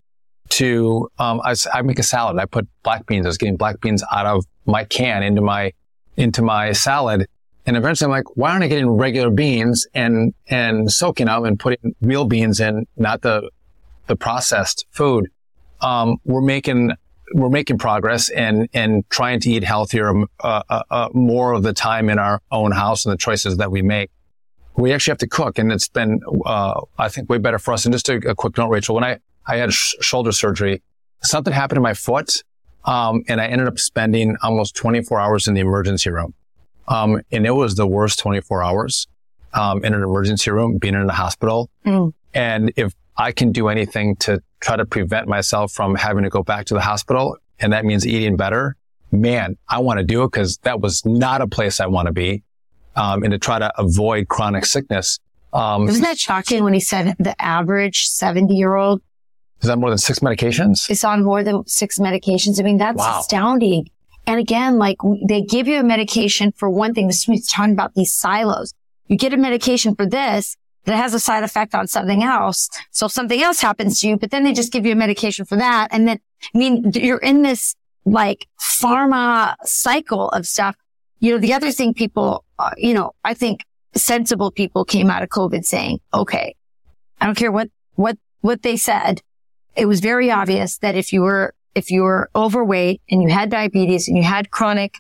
to, 0.49 1.09
um, 1.19 1.41
I, 1.45 1.55
I 1.73 1.83
make 1.83 1.99
a 1.99 2.03
salad. 2.03 2.39
I 2.39 2.47
put 2.47 2.69
black 2.83 3.07
beans. 3.07 3.27
I 3.27 3.29
was 3.29 3.39
getting 3.39 3.57
black 3.57 3.81
beans 3.81 4.03
out 4.13 4.27
of 4.27 4.45
my 4.65 4.85
can 4.85 5.23
into 5.23 5.41
my, 5.41 5.73
into 6.17 6.43
my 6.43 6.73
salad. 6.73 7.27
And 7.67 7.77
eventually 7.77 8.07
I'm 8.07 8.13
like, 8.13 8.37
why 8.37 8.53
aren't 8.53 8.65
I 8.65 8.69
getting 8.69 8.89
regular 8.89 9.31
beans 9.31 9.87
and, 9.93 10.33
and 10.49 10.91
soaking 10.91 11.27
them 11.27 11.45
and 11.45 11.59
putting 11.59 11.97
real 12.01 12.25
beans 12.25 12.61
in, 12.61 12.87
not 12.97 13.23
the, 13.23 13.51
the 14.07 14.17
processed 14.17 14.87
food? 14.91 15.31
Um, 15.81 16.19
we're 16.25 16.41
making 16.41 16.93
we're 17.35 17.51
making 17.51 17.79
progress 17.79 18.29
and 18.29 18.69
and 18.73 19.09
trying 19.11 19.41
to 19.41 19.51
eat 19.51 19.65
healthier 19.65 20.25
uh, 20.41 20.63
uh, 20.69 20.83
uh, 20.91 21.09
more 21.13 21.53
of 21.53 21.63
the 21.63 21.73
time 21.73 22.09
in 22.09 22.19
our 22.19 22.41
own 22.51 22.73
house 22.73 23.05
and 23.05 23.13
the 23.13 23.17
choices 23.17 23.57
that 23.57 23.71
we 23.71 23.83
make. 23.83 24.11
We 24.77 24.93
actually 24.93 25.13
have 25.13 25.19
to 25.19 25.29
cook, 25.29 25.59
and 25.59 25.73
it's 25.73 25.89
been 25.89 26.21
uh, 26.45 26.81
I 26.99 27.09
think 27.09 27.29
way 27.29 27.39
better 27.39 27.59
for 27.59 27.73
us. 27.75 27.85
And 27.85 27.93
just 27.93 28.09
a, 28.09 28.17
a 28.29 28.35
quick 28.35 28.57
note, 28.57 28.69
Rachel, 28.69 28.95
when 28.95 29.05
I 29.05 29.19
I 29.47 29.57
had 29.57 29.73
sh- 29.73 29.95
shoulder 30.01 30.33
surgery, 30.33 30.83
something 31.23 31.53
happened 31.53 31.77
to 31.77 31.81
my 31.81 31.95
foot, 31.95 32.43
um, 32.85 33.23
and 33.29 33.41
I 33.41 33.47
ended 33.47 33.69
up 33.69 33.79
spending 33.79 34.37
almost 34.43 34.77
24 34.77 35.19
hours 35.19 35.49
in 35.49 35.55
the 35.55 35.61
emergency 35.61 36.11
room, 36.11 36.35
um, 36.89 37.21
and 37.33 37.47
it 37.47 37.53
was 37.53 37.75
the 37.75 37.87
worst 37.87 38.19
24 38.19 38.63
hours 38.63 39.07
um, 39.53 39.85
in 39.85 39.95
an 39.95 40.03
emergency 40.03 40.51
room, 40.51 40.79
being 40.79 40.95
in 40.95 41.09
a 41.09 41.13
hospital. 41.13 41.71
Mm. 41.85 42.13
And 42.35 42.73
if 42.77 42.95
I 43.17 43.33
can 43.33 43.53
do 43.53 43.69
anything 43.69 44.17
to 44.17 44.43
try 44.61 44.77
to 44.77 44.85
prevent 44.85 45.29
myself 45.29 45.73
from 45.73 45.95
having 45.95 46.25
to 46.25 46.31
go 46.31 46.43
back 46.43 46.67
to 46.67 46.75
the 46.75 46.81
hospital, 46.81 47.37
and 47.59 47.73
that 47.73 47.85
means 47.85 48.07
eating 48.07 48.37
better, 48.37 48.77
man, 49.11 49.57
I 49.69 49.81
want 49.81 49.99
to 49.99 50.05
do 50.05 50.23
it 50.25 50.33
because 50.33 50.59
that 50.59 50.81
was 50.81 51.05
not 51.05 51.41
a 51.41 51.47
place 51.47 51.81
I 51.81 51.87
want 51.87 52.07
to 52.07 52.13
be. 52.13 52.43
Um, 52.95 53.25
and 53.25 53.33
to 53.33 53.39
try 53.39 53.59
to 53.59 53.71
avoid 53.79 54.29
chronic 54.29 54.65
sickness. 54.65 55.21
Um, 55.53 55.87
Isn't 55.87 56.03
that 56.03 56.19
shocking 56.19 56.65
when 56.65 56.73
he 56.73 56.81
said 56.81 57.15
the 57.19 57.39
average 57.41 58.09
70 58.09 58.55
year 58.55 58.75
old 58.75 59.03
is 59.63 59.69
that 59.69 59.79
more 59.79 59.91
than 59.91 59.99
six 59.99 60.19
medications? 60.21 60.91
It's 60.91 61.05
on 61.05 61.25
more 61.25 61.43
than 61.43 61.67
six 61.67 61.99
medications. 61.99 62.61
I 62.61 62.63
mean, 62.63 62.79
that's 62.79 62.99
wow. 62.99 63.21
astounding. 63.21 63.91
And 64.27 64.41
again, 64.41 64.79
like 64.79 64.97
they 65.29 65.43
give 65.43 65.69
you 65.69 65.79
a 65.79 65.85
medication 65.85 66.53
for 66.53 66.69
one 66.69 66.95
thing. 66.95 67.07
This 67.07 67.29
is 67.29 67.47
talking 67.47 67.73
about 67.73 67.95
these 67.95 68.13
silos. 68.13 68.75
You 69.07 69.17
get 69.17 69.33
a 69.33 69.37
medication 69.37 69.95
for 69.95 70.07
this, 70.07 70.57
that 70.87 70.97
has 70.97 71.15
a 71.15 71.21
side 71.21 71.43
effect 71.43 71.75
on 71.75 71.87
something 71.87 72.23
else. 72.23 72.69
So 72.91 73.07
if 73.07 73.13
something 73.13 73.43
else 73.43 73.61
happens 73.61 74.01
to 74.01 74.09
you, 74.09 74.17
but 74.17 74.31
then 74.31 74.45
they 74.45 74.53
just 74.53 74.73
give 74.73 74.87
you 74.87 74.93
a 74.93 74.97
medication 74.97 75.45
for 75.45 75.57
that. 75.57 75.89
And 75.91 76.09
then, 76.09 76.21
I 76.55 76.59
mean, 76.59 76.93
you're 76.95 77.19
in 77.19 77.43
this 77.43 77.75
like 78.05 78.47
pharma 78.61 79.57
cycle 79.65 80.29
of 80.31 80.47
stuff. 80.47 80.77
You 81.19 81.33
know, 81.33 81.39
the 81.39 81.55
other 81.55 81.73
thing 81.73 81.93
people, 81.93 82.45
uh, 82.59 82.71
you 82.77 82.95
know, 82.95 83.13
I 83.25 83.35
think 83.35 83.65
sensible 83.95 84.53
people 84.53 84.85
came 84.85 85.11
out 85.11 85.25
of 85.25 85.29
COVID 85.29 85.65
saying, 85.65 86.01
okay, 86.15 86.55
I 87.21 87.27
don't 87.27 87.35
care 87.35 87.53
what, 87.53 87.69
what, 87.95 88.17
what 88.43 88.63
they 88.63 88.77
said. 88.77 89.23
It 89.75 89.87
was 89.87 89.99
very 90.01 90.31
obvious 90.31 90.79
that 90.79 90.95
if 90.95 91.13
you 91.13 91.23
were, 91.23 91.53
if 91.77 91.91
you 91.91 92.03
were 92.03 92.31
overweight 92.35 93.03
and 93.11 93.23
you 93.23 93.29
had 93.29 93.51
diabetes 93.51 94.09
and 94.09 94.17
you 94.17 94.23
had 94.23 94.51
chronic, 94.51 94.99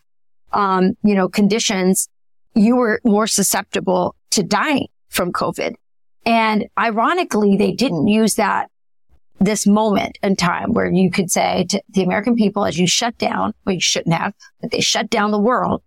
um, 0.52 0.92
you 1.02 1.14
know, 1.14 1.26
conditions, 1.26 2.08
you 2.54 2.76
were 2.76 3.00
more 3.02 3.26
susceptible 3.26 4.14
to 4.30 4.42
dying 4.42 4.86
from 5.08 5.32
COVID. 5.32 5.74
And 6.26 6.66
ironically, 6.78 7.56
they 7.56 7.72
didn't 7.72 8.08
use 8.08 8.34
that 8.34 8.68
this 9.40 9.66
moment 9.66 10.18
in 10.22 10.36
time 10.36 10.74
where 10.74 10.90
you 10.90 11.10
could 11.10 11.30
say 11.30 11.64
to 11.70 11.82
the 11.88 12.02
American 12.02 12.36
people, 12.36 12.66
as 12.66 12.78
you 12.78 12.86
shut 12.86 13.16
down, 13.16 13.54
well, 13.64 13.74
you 13.74 13.80
shouldn't 13.80 14.14
have, 14.14 14.34
but 14.60 14.70
they 14.70 14.80
shut 14.80 15.08
down 15.08 15.30
the 15.30 15.38
world. 15.38 15.82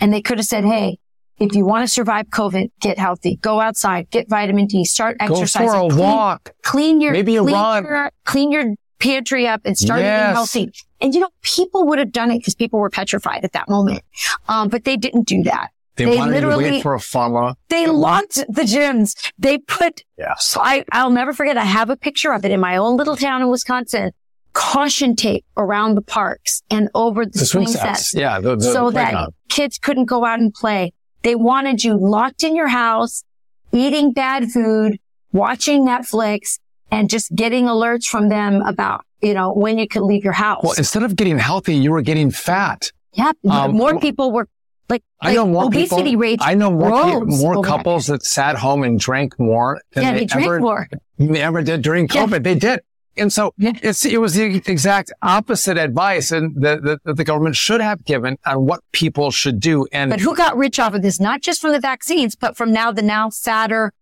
And 0.00 0.12
they 0.12 0.20
could 0.20 0.38
have 0.38 0.46
said, 0.46 0.64
Hey, 0.64 0.98
if 1.38 1.54
you 1.54 1.64
want 1.64 1.84
to 1.84 1.88
survive 1.88 2.26
COVID, 2.26 2.70
get 2.80 2.98
healthy, 2.98 3.36
go 3.36 3.60
outside, 3.60 4.10
get 4.10 4.28
vitamin 4.28 4.66
D, 4.66 4.84
start 4.84 5.16
exercising. 5.20 5.66
Go 5.66 5.72
for 5.72 5.86
a 5.86 5.88
clean, 5.90 5.98
walk. 5.98 6.54
Clean 6.62 7.00
your, 7.00 7.12
maybe 7.12 7.36
a 7.36 7.42
clean 7.42 7.54
run. 7.54 7.84
Your, 7.84 8.10
clean 8.24 8.52
your 8.52 8.74
pantry 9.04 9.46
up 9.46 9.60
and 9.64 9.76
started 9.76 10.02
yes. 10.04 10.22
eating 10.24 10.34
healthy. 10.34 10.72
And 11.00 11.14
you 11.14 11.20
know, 11.20 11.28
people 11.42 11.86
would 11.86 11.98
have 11.98 12.10
done 12.12 12.30
it 12.30 12.38
because 12.38 12.54
people 12.54 12.80
were 12.80 12.90
petrified 12.90 13.44
at 13.44 13.52
that 13.52 13.68
moment. 13.68 14.02
Um, 14.48 14.68
but 14.68 14.84
they 14.84 14.96
didn't 14.96 15.26
do 15.28 15.42
that. 15.44 15.68
They, 15.96 16.06
They 16.06 16.16
wanted 16.16 16.34
you 16.36 16.40
to 16.40 16.46
literally- 16.48 16.70
wait 16.72 16.82
for 16.82 16.94
a 16.94 17.00
farmer. 17.00 17.54
They 17.68 17.86
locked 17.86 18.34
the 18.48 18.62
gyms. 18.62 19.14
They 19.38 19.58
put, 19.58 20.02
Yes. 20.18 20.56
I, 20.60 20.84
I'll 20.90 21.10
never 21.10 21.32
forget. 21.32 21.56
I 21.56 21.64
have 21.64 21.88
a 21.90 21.96
picture 21.96 22.32
of 22.32 22.44
it 22.44 22.50
in 22.50 22.58
my 22.58 22.76
own 22.76 22.96
little 22.96 23.16
town 23.16 23.42
in 23.42 23.48
Wisconsin. 23.48 24.10
Caution 24.54 25.14
tape 25.16 25.44
around 25.56 25.94
the 25.96 26.02
parks 26.02 26.62
and 26.70 26.88
over 26.94 27.24
the, 27.26 27.32
The 27.38 27.44
swing 27.46 27.66
swing 27.66 27.76
sets. 27.76 28.10
sets. 28.10 28.14
Yeah. 28.14 28.40
The, 28.40 28.56
the 28.56 28.72
so 28.72 28.90
that 28.90 29.28
kids 29.48 29.78
couldn't 29.78 30.06
go 30.06 30.24
out 30.24 30.40
and 30.40 30.52
play. 30.52 30.92
They 31.22 31.34
wanted 31.34 31.82
you 31.84 31.96
locked 31.96 32.42
in 32.44 32.54
your 32.56 32.68
house, 32.68 33.24
eating 33.72 34.12
bad 34.12 34.50
food, 34.50 34.98
watching 35.32 35.84
Netflix, 35.86 36.58
and 36.90 37.08
just 37.10 37.34
getting 37.34 37.64
alerts 37.64 38.04
from 38.06 38.28
them 38.28 38.62
about, 38.62 39.04
you 39.22 39.34
know, 39.34 39.52
when 39.52 39.78
you 39.78 39.88
could 39.88 40.02
leave 40.02 40.24
your 40.24 40.32
house. 40.34 40.62
Well, 40.62 40.74
instead 40.76 41.02
of 41.02 41.16
getting 41.16 41.38
healthy, 41.38 41.74
you 41.74 41.90
were 41.92 42.02
getting 42.02 42.30
fat. 42.30 42.90
yeah, 43.12 43.32
um, 43.48 43.72
more 43.76 43.98
people 43.98 44.32
were 44.32 44.48
like, 44.88 45.02
I 45.20 45.28
like 45.28 45.36
know 45.36 45.46
more 45.46 45.64
obesity 45.64 46.02
people. 46.04 46.20
rates. 46.20 46.42
I 46.46 46.54
know 46.54 46.70
more 46.70 47.24
more 47.24 47.62
couples 47.62 48.06
that 48.08 48.22
sat 48.22 48.56
home 48.56 48.82
and 48.84 48.98
drank 49.00 49.38
more 49.38 49.80
than 49.92 50.04
Yeah, 50.04 50.12
they, 50.12 50.18
they 50.20 50.24
drank 50.26 50.46
ever 50.46 50.60
more. 50.60 50.88
they 51.18 51.40
ever 51.40 51.62
did 51.62 51.82
during 51.82 52.06
Yeah. 52.12 52.26
COVID. 52.26 52.42
They 52.44 52.54
did. 52.54 52.80
And 53.16 53.32
so 53.32 53.54
Yeah. 53.56 53.72
it's, 53.82 54.04
it 54.04 54.20
was 54.20 54.34
the 54.34 54.56
exact 54.66 55.12
opposite 55.22 55.78
advice 55.78 56.32
and 56.32 56.60
that 56.62 56.82
the, 56.82 56.98
that 57.04 57.16
the 57.16 57.24
government 57.24 57.54
should 57.56 57.80
have 57.80 58.04
given 58.04 58.36
on 58.44 58.66
what 58.66 58.80
people 58.92 59.30
should 59.30 59.58
do. 59.60 59.86
And 59.92 60.10
But 60.10 60.20
who 60.20 60.34
got 60.34 60.56
rich 60.56 60.78
off 60.80 60.94
of 60.94 61.02
this? 61.02 61.18
Not 61.20 61.40
just 61.40 61.60
from 61.62 61.72
the 61.72 61.80
vaccines, 61.80 62.34
but 62.36 62.56
from 62.56 62.72
now 62.72 62.90
the 62.92 63.02
now 63.02 63.30
sadder, 63.30 63.92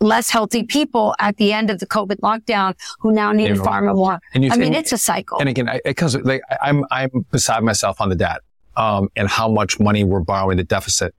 less 0.00 0.30
healthy 0.30 0.64
people 0.64 1.14
at 1.18 1.36
the 1.36 1.52
end 1.52 1.70
of 1.70 1.78
the 1.78 1.86
COVID 1.86 2.16
lockdown 2.20 2.74
who 3.00 3.12
now 3.12 3.32
need 3.32 3.48
to 3.48 3.56
farm 3.56 3.86
more. 3.94 4.18
and 4.34 4.42
you 4.42 4.50
I 4.50 4.56
mean, 4.56 4.68
and- 4.68 4.76
it's 4.76 4.92
a 4.92 4.98
cycle. 4.98 5.38
And 5.38 5.48
again, 5.48 5.68
because 5.84 6.16
like 6.16 6.42
I'm 6.60 6.84
I'm 6.90 7.26
beside 7.30 7.62
myself 7.62 8.00
on 8.00 8.08
the 8.08 8.16
debt, 8.16 8.40
um, 8.76 9.08
and 9.16 9.28
how 9.28 9.48
much 9.48 9.78
money 9.78 10.04
we're 10.04 10.20
borrowing 10.20 10.56
the 10.56 10.64
deficit 10.64 11.14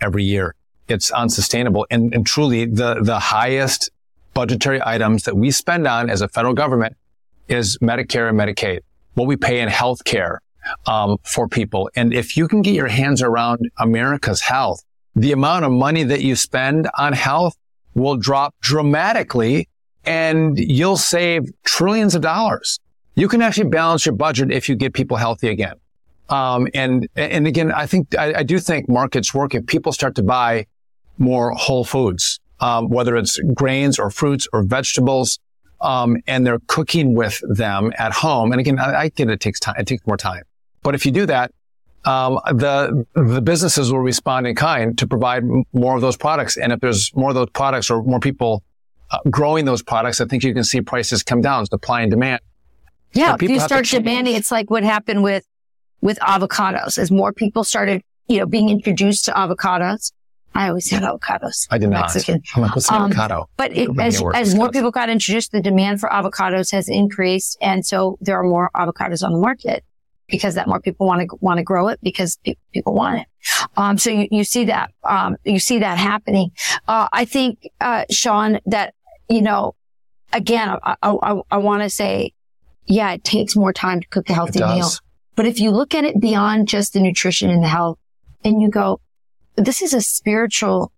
every 0.00 0.24
year. 0.24 0.54
It's 0.88 1.10
unsustainable, 1.12 1.86
and 1.90 2.12
and 2.14 2.26
truly 2.26 2.66
the 2.66 3.00
the 3.00 3.18
highest 3.18 3.90
budgetary 4.34 4.80
items 4.84 5.22
that 5.22 5.36
we 5.36 5.50
spend 5.50 5.86
on 5.86 6.10
as 6.10 6.20
a 6.20 6.28
federal 6.28 6.54
government 6.54 6.96
is 7.48 7.78
Medicare 7.78 8.28
and 8.28 8.38
Medicaid. 8.38 8.80
What 9.14 9.28
we 9.28 9.36
pay 9.36 9.60
in 9.60 9.68
health 9.68 10.04
care 10.04 10.42
um, 10.86 11.18
for 11.22 11.46
people, 11.46 11.88
and 11.94 12.12
if 12.12 12.36
you 12.36 12.48
can 12.48 12.62
get 12.62 12.74
your 12.74 12.88
hands 12.88 13.22
around 13.22 13.70
America's 13.78 14.40
health, 14.40 14.82
the 15.14 15.30
amount 15.30 15.64
of 15.64 15.70
money 15.70 16.02
that 16.02 16.20
you 16.22 16.34
spend 16.34 16.88
on 16.98 17.12
health 17.12 17.56
will 17.94 18.16
drop 18.16 18.54
dramatically, 18.60 19.68
and 20.04 20.58
you'll 20.58 20.96
save 20.96 21.44
trillions 21.64 22.14
of 22.14 22.22
dollars 22.22 22.80
you 23.14 23.28
can 23.28 23.42
actually 23.42 23.68
balance 23.68 24.06
your 24.06 24.14
budget 24.14 24.50
if 24.50 24.68
you 24.68 24.74
get 24.74 24.92
people 24.92 25.16
healthy 25.16 25.48
again. 25.48 25.74
Um, 26.28 26.68
and 26.74 27.08
and 27.16 27.46
again, 27.46 27.70
I 27.70 27.86
think 27.86 28.16
I, 28.18 28.34
I 28.38 28.42
do 28.42 28.58
think 28.58 28.88
markets 28.88 29.34
work 29.34 29.54
if 29.54 29.66
people 29.66 29.92
start 29.92 30.14
to 30.16 30.22
buy 30.22 30.66
more 31.18 31.52
whole 31.52 31.84
foods, 31.84 32.40
um, 32.60 32.88
whether 32.88 33.14
it's 33.16 33.38
grains 33.54 33.98
or 33.98 34.10
fruits 34.10 34.48
or 34.52 34.62
vegetables, 34.62 35.38
um, 35.80 36.16
and 36.26 36.46
they're 36.46 36.60
cooking 36.66 37.14
with 37.14 37.40
them 37.48 37.92
at 37.98 38.12
home. 38.12 38.52
And 38.52 38.60
again, 38.60 38.78
I, 38.78 39.02
I 39.02 39.08
get 39.10 39.28
it 39.28 39.40
takes 39.40 39.60
time; 39.60 39.74
it 39.78 39.86
takes 39.86 40.06
more 40.06 40.16
time. 40.16 40.44
But 40.82 40.94
if 40.94 41.04
you 41.04 41.12
do 41.12 41.26
that, 41.26 41.52
um, 42.06 42.38
the 42.46 43.06
the 43.14 43.40
businesses 43.40 43.92
will 43.92 44.00
respond 44.00 44.46
in 44.46 44.54
kind 44.54 44.96
to 44.98 45.06
provide 45.06 45.42
m- 45.42 45.64
more 45.72 45.94
of 45.96 46.00
those 46.02 46.16
products. 46.16 46.56
And 46.56 46.72
if 46.72 46.80
there's 46.80 47.10
more 47.14 47.30
of 47.30 47.34
those 47.34 47.50
products 47.50 47.90
or 47.90 48.02
more 48.02 48.20
people 48.20 48.62
uh, 49.10 49.18
growing 49.30 49.64
those 49.64 49.82
products, 49.82 50.20
I 50.20 50.26
think 50.26 50.42
you 50.44 50.52
can 50.54 50.64
see 50.64 50.80
prices 50.80 51.22
come 51.22 51.40
down, 51.40 51.66
supply 51.66 52.02
and 52.02 52.10
demand. 52.10 52.40
Yeah, 53.12 53.34
if 53.40 53.42
you 53.42 53.60
start 53.60 53.86
demanding, 53.86 54.34
it's 54.34 54.50
like 54.50 54.70
what 54.70 54.82
happened 54.82 55.22
with 55.22 55.46
with 56.00 56.18
avocados. 56.20 56.98
As 56.98 57.10
more 57.10 57.32
people 57.32 57.64
started, 57.64 58.02
you 58.28 58.38
know, 58.38 58.46
being 58.46 58.68
introduced 58.70 59.24
to 59.26 59.32
avocados, 59.32 60.12
I 60.54 60.68
always 60.68 60.88
said 60.90 61.02
avocados. 61.02 61.66
I 61.70 61.78
did 61.78 61.90
not. 61.90 62.02
Mexican. 62.02 62.42
I'm 62.54 62.62
like, 62.62 62.74
what's 62.74 62.88
an 62.90 62.96
Um, 62.96 63.02
avocado? 63.04 63.48
But 63.56 63.72
it, 63.72 63.88
as, 63.98 64.22
as 64.34 64.54
more 64.54 64.70
people 64.70 64.90
got 64.90 65.08
introduced, 65.08 65.52
the 65.52 65.60
demand 65.62 66.00
for 66.00 66.08
avocados 66.10 66.72
has 66.72 66.88
increased, 66.88 67.56
and 67.62 67.86
so 67.86 68.18
there 68.20 68.36
are 68.38 68.44
more 68.44 68.70
avocados 68.74 69.24
on 69.24 69.32
the 69.32 69.38
market 69.38 69.84
because 70.28 70.54
that 70.54 70.66
more 70.66 70.80
people 70.80 71.06
want 71.06 71.28
to 71.28 71.36
want 71.40 71.58
to 71.58 71.62
grow 71.62 71.88
it 71.88 71.98
because 72.02 72.38
pe- 72.44 72.56
people 72.72 72.94
want 72.94 73.20
it. 73.20 73.26
Um, 73.76 73.98
so 73.98 74.10
you, 74.10 74.28
you 74.30 74.44
see 74.44 74.64
that 74.66 74.90
um, 75.04 75.36
you 75.44 75.58
see 75.58 75.78
that 75.80 75.98
happening. 75.98 76.50
Uh, 76.88 77.08
I 77.12 77.24
think, 77.24 77.68
uh, 77.80 78.04
Sean, 78.10 78.60
that 78.66 78.94
you 79.28 79.42
know, 79.42 79.74
again, 80.32 80.68
I, 80.68 80.96
I, 81.02 81.10
I, 81.10 81.40
I 81.52 81.56
want 81.58 81.82
to 81.82 81.90
say, 81.90 82.32
yeah, 82.86 83.12
it 83.12 83.24
takes 83.24 83.56
more 83.56 83.72
time 83.72 84.00
to 84.00 84.06
cook 84.08 84.28
a 84.30 84.34
healthy 84.34 84.60
meal. 84.60 84.88
But 85.36 85.46
if 85.46 85.58
you 85.58 85.70
look 85.70 85.94
at 85.94 86.04
it 86.04 86.20
beyond 86.20 86.68
just 86.68 86.92
the 86.92 87.00
nutrition 87.00 87.50
and 87.50 87.62
the 87.62 87.68
health, 87.68 87.98
and 88.44 88.62
you 88.62 88.68
go, 88.68 89.00
this 89.56 89.82
is 89.82 89.94
a 89.94 90.00
spiritual 90.00 90.92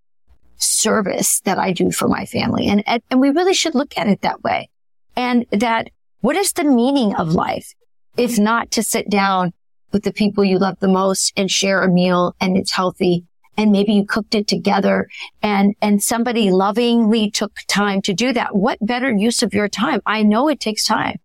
service 0.57 1.41
that 1.41 1.59
I 1.59 1.73
do 1.73 1.91
for 1.91 2.09
my 2.09 2.27
family. 2.27 2.67
And, 2.69 2.83
and, 2.87 3.03
and 3.11 3.21
we 3.21 3.31
really 3.31 3.55
should 3.55 3.75
look 3.75 3.97
at 3.97 4.09
it 4.09 4.23
that 4.23 4.43
way. 4.43 4.69
And 5.15 5.47
that 5.53 5.91
what 6.21 6.37
is 6.37 6.53
the 6.53 6.65
meaning 6.65 7.15
of 7.15 7.29
life 7.29 7.75
if 8.17 8.39
not 8.39 8.71
to 8.73 8.83
sit 8.83 9.09
down 9.11 9.53
with 9.93 10.03
the 10.03 10.13
people 10.13 10.45
you 10.45 10.59
love 10.59 10.79
the 10.81 10.89
most 10.89 11.33
and 11.37 11.51
share 11.51 11.83
a 11.83 11.89
meal 11.89 12.35
and 12.41 12.57
it's 12.57 12.73
healthy 12.73 13.25
and 13.57 13.73
maybe 13.73 13.93
you 13.93 14.05
cooked 14.05 14.35
it 14.35 14.47
together 14.47 15.09
and, 15.43 15.75
and 15.81 16.03
somebody 16.03 16.51
lovingly 16.51 17.31
took 17.31 17.53
time 17.69 18.03
to 18.03 18.13
do 18.13 18.33
that. 18.33 18.55
What 18.55 18.79
better 18.81 19.11
use 19.11 19.43
of 19.43 19.55
your 19.55 19.69
time? 19.69 20.01
I 20.05 20.23
know 20.23 20.49
it 20.49 20.61
takes 20.61 20.85
time. 20.85 21.19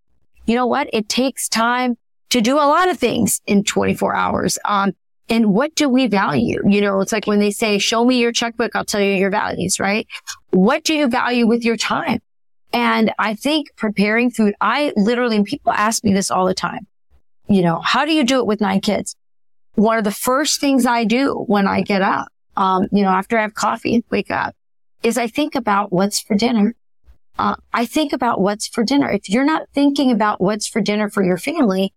You 0.45 0.55
know 0.55 0.67
what? 0.67 0.89
It 0.93 1.09
takes 1.09 1.49
time 1.49 1.97
to 2.29 2.41
do 2.41 2.55
a 2.55 2.67
lot 2.67 2.89
of 2.89 2.97
things 2.97 3.41
in 3.45 3.63
24 3.63 4.15
hours. 4.15 4.57
Um, 4.65 4.93
and 5.29 5.53
what 5.53 5.75
do 5.75 5.87
we 5.87 6.07
value? 6.07 6.61
You 6.65 6.81
know, 6.81 6.99
it's 7.01 7.11
like 7.11 7.27
when 7.27 7.39
they 7.39 7.51
say, 7.51 7.77
show 7.77 8.03
me 8.03 8.19
your 8.19 8.31
checkbook, 8.31 8.75
I'll 8.75 8.85
tell 8.85 9.01
you 9.01 9.13
your 9.13 9.29
values, 9.29 9.79
right? 9.79 10.07
What 10.49 10.83
do 10.83 10.93
you 10.93 11.07
value 11.07 11.47
with 11.47 11.63
your 11.63 11.77
time? 11.77 12.21
And 12.73 13.13
I 13.19 13.35
think 13.35 13.75
preparing 13.75 14.31
food, 14.31 14.53
I 14.61 14.93
literally, 14.95 15.43
people 15.43 15.71
ask 15.71 16.03
me 16.03 16.13
this 16.13 16.31
all 16.31 16.45
the 16.45 16.53
time. 16.53 16.87
You 17.47 17.61
know, 17.63 17.79
how 17.79 18.05
do 18.05 18.13
you 18.13 18.23
do 18.23 18.39
it 18.39 18.45
with 18.45 18.61
nine 18.61 18.79
kids? 18.79 19.15
One 19.75 19.97
of 19.97 20.03
the 20.03 20.11
first 20.11 20.61
things 20.61 20.85
I 20.85 21.03
do 21.03 21.43
when 21.47 21.67
I 21.67 21.81
get 21.81 22.01
up, 22.01 22.27
um, 22.55 22.87
you 22.91 23.03
know, 23.03 23.09
after 23.09 23.37
I 23.37 23.41
have 23.41 23.53
coffee 23.53 23.95
and 23.95 24.03
wake 24.09 24.31
up 24.31 24.55
is 25.03 25.17
I 25.17 25.27
think 25.27 25.55
about 25.55 25.91
what's 25.91 26.21
for 26.21 26.35
dinner. 26.35 26.75
Uh, 27.37 27.55
I 27.73 27.85
think 27.85 28.13
about 28.13 28.39
what's 28.39 28.67
for 28.67 28.83
dinner. 28.83 29.09
If 29.09 29.29
you're 29.29 29.45
not 29.45 29.67
thinking 29.73 30.11
about 30.11 30.39
what's 30.39 30.67
for 30.67 30.81
dinner 30.81 31.09
for 31.09 31.23
your 31.23 31.37
family, 31.37 31.93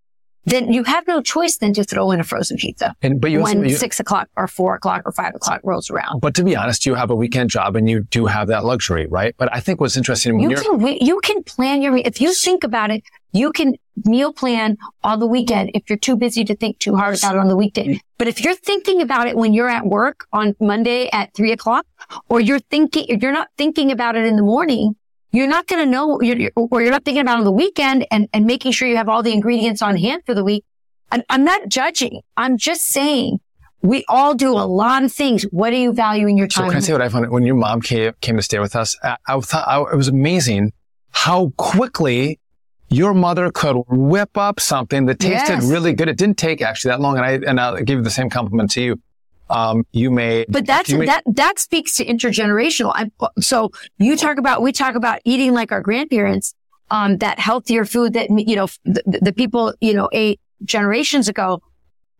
then 0.47 0.73
you 0.73 0.85
have 0.85 1.07
no 1.07 1.21
choice 1.23 1.57
than 1.57 1.73
to 1.75 1.85
throw 1.85 2.11
in 2.11 2.21
a 2.21 2.25
frozen 2.25 2.57
pizza 2.57 2.95
And 3.03 3.21
but 3.21 3.31
you 3.31 3.41
also, 3.41 3.55
when 3.59 3.69
you- 3.69 3.77
six 3.77 3.99
o'clock 4.01 4.29
or 4.37 4.47
four 4.49 4.75
o'clock 4.75 5.03
or 5.05 5.13
five 5.13 5.35
o'clock 5.35 5.61
rolls 5.65 5.91
around. 5.91 6.21
but 6.21 6.35
to 6.35 6.45
be 6.45 6.55
honest, 6.57 6.87
you 6.87 6.95
have 6.95 7.11
a 7.11 7.17
weekend 7.17 7.51
job 7.51 7.77
and 7.77 7.89
you 7.89 8.01
do 8.11 8.27
have 8.27 8.49
that 8.49 8.65
luxury, 8.65 9.07
right? 9.07 9.35
But 9.39 9.49
I 9.55 9.61
think 9.61 9.81
what's 9.81 9.97
interesting 9.97 10.39
when 10.39 10.51
You 10.51 10.57
can 10.57 10.81
you 11.01 11.21
can 11.21 11.43
plan 11.43 11.83
your 11.83 11.97
if 11.97 12.21
you 12.21 12.33
think 12.35 12.65
about 12.65 12.91
it, 12.91 13.03
you 13.33 13.53
can 13.53 13.75
meal 14.05 14.33
plan 14.33 14.77
on 15.03 15.19
the 15.21 15.27
weekend 15.27 15.71
if 15.75 15.83
you're 15.89 15.99
too 15.99 16.17
busy 16.17 16.45
to 16.45 16.55
think 16.57 16.79
too 16.79 16.97
hard 16.97 17.17
about 17.19 17.37
it 17.37 17.39
on 17.39 17.49
the 17.49 17.57
weekday. 17.57 18.01
But 18.19 18.29
if 18.29 18.43
you're 18.45 18.55
thinking 18.57 19.01
about 19.03 19.27
it 19.29 19.37
when 19.37 19.53
you're 19.53 19.69
at 19.69 19.87
work 19.87 20.27
on 20.33 20.55
Monday 20.61 21.09
at 21.13 21.33
three 21.35 21.53
o'clock, 21.53 21.87
or 22.29 22.41
you're 22.41 22.61
thinking 22.71 23.07
you're 23.21 23.33
not 23.33 23.49
thinking 23.57 23.91
about 23.93 24.17
it 24.17 24.25
in 24.27 24.37
the 24.37 24.43
morning, 24.43 24.97
you're 25.35 25.49
not 25.49 25.67
going 25.67 25.85
to 25.85 25.91
know, 25.91 26.21
you're, 26.21 26.37
you're- 26.37 26.53
or 26.57 26.81
you're 26.83 26.91
not 26.91 27.05
thinking 27.05 27.21
about 27.23 27.39
on 27.39 27.45
the 27.45 27.53
weekend 27.53 28.07
and, 28.11 28.29
and 28.33 28.47
making 28.47 28.73
sure 28.73 28.87
you 28.89 28.97
have 28.97 29.09
all 29.09 29.23
the 29.23 29.33
ingredients 29.33 29.83
on 29.83 29.97
hand 29.97 30.23
for 30.27 30.35
the 30.35 30.45
week. 30.45 30.65
And 31.13 31.25
I'm 31.29 31.45
not 31.45 31.69
judging. 31.69 32.23
I'm 32.37 32.57
just 32.57 32.83
saying 32.83 33.41
we 33.83 34.05
all 34.09 34.35
do 34.35 34.53
a 34.53 34.67
lot 34.83 35.05
of 35.05 35.13
things. 35.13 35.43
What 35.45 35.71
do 35.71 35.77
you 35.77 35.93
value 35.93 36.27
in 36.27 36.37
your 36.37 36.49
So 36.51 36.63
can 36.69 36.77
I 36.77 36.81
say 36.81 36.93
what 36.93 37.03
I 37.03 37.09
found 37.09 37.31
when 37.31 37.45
your 37.45 37.55
mom 37.57 37.83
came, 37.83 38.13
came 38.21 38.37
to 38.37 38.43
stay 38.43 38.59
with 38.59 38.75
us? 38.75 38.97
I, 39.03 39.17
I 39.29 39.39
thought 39.41 39.69
I, 39.69 39.81
it 39.93 39.97
was 39.97 40.09
amazing 40.09 40.73
how 41.11 41.53
quickly 41.57 42.41
your 42.89 43.13
mother 43.15 43.51
could 43.51 43.77
whip 43.89 44.37
up 44.37 44.61
something 44.61 45.07
that 45.07 45.19
tasted 45.19 45.55
Yes. 45.55 45.71
really 45.71 45.93
good. 45.93 46.09
It 46.09 46.17
didn't 46.17 46.39
take 46.39 46.63
actually 46.63 46.91
that 46.91 47.01
long, 47.01 47.17
and 47.17 47.25
I 47.27 47.33
and 47.51 47.59
I'll 47.61 47.77
give 47.83 47.99
you 47.99 48.05
the 48.05 48.11
same 48.11 48.31
compliment 48.31 48.71
to 48.73 48.83
you. 48.83 49.01
Um, 49.51 49.85
you 49.93 50.11
may. 50.11 50.47
But 50.49 50.67
that's 50.67 50.91
made- 50.93 51.09
that 51.09 51.23
that 51.27 51.59
speaks 51.59 51.97
to 51.97 52.05
intergenerational. 52.05 52.93
I, 52.95 53.11
so 53.41 53.71
you 53.99 54.17
talk 54.17 54.39
about 54.39 54.63
we 54.63 54.73
talk 54.73 54.95
about 54.95 55.21
eating 55.25 55.53
like 55.53 55.71
our 55.73 55.81
grandparents, 55.81 56.55
um, 56.91 57.19
that 57.19 57.39
healthier 57.39 57.85
food 57.85 58.15
that 58.15 58.31
you 58.31 58.57
know 58.57 58.69
the, 58.85 59.03
the 59.23 59.33
people 59.33 59.75
you 59.81 59.95
know 59.95 60.09
ate 60.13 60.41
generations 60.65 61.29
ago. 61.29 61.61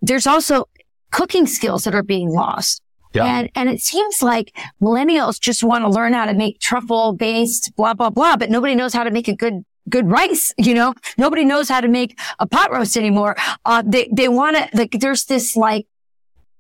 There's 0.03 0.27
also 0.27 0.69
cooking 1.11 1.47
skills 1.47 1.85
that 1.85 1.95
are 1.95 2.03
being 2.03 2.29
lost. 2.29 2.83
Yeah. 3.15 3.25
And 3.25 3.51
and 3.55 3.69
it 3.69 3.81
seems 3.81 4.23
like 4.23 4.55
millennials 4.83 5.41
just 5.41 5.63
want 5.63 5.85
to 5.85 5.89
learn 5.89 6.13
how 6.13 6.27
to 6.27 6.35
make 6.35 6.59
truffle 6.61 7.13
based 7.13 7.73
blah 7.77 7.95
blah 7.95 8.11
blah, 8.11 8.37
but 8.37 8.51
nobody 8.51 8.75
knows 8.75 8.93
how 8.93 9.05
to 9.05 9.11
make 9.11 9.29
a 9.29 9.37
good 9.37 9.65
good 9.89 10.11
rice. 10.11 10.53
You 10.59 10.75
know, 10.75 10.95
nobody 11.17 11.45
knows 11.45 11.69
how 11.69 11.81
to 11.81 11.89
make 11.89 12.19
a 12.39 12.47
pot 12.47 12.73
roast 12.73 12.97
anymore. 12.97 13.37
Uh, 13.65 13.83
they 13.87 14.11
they 14.13 14.29
want 14.29 14.57
to 14.57 14.69
like. 14.75 14.97
There's 14.99 15.25
this 15.27 15.57
like 15.57 15.87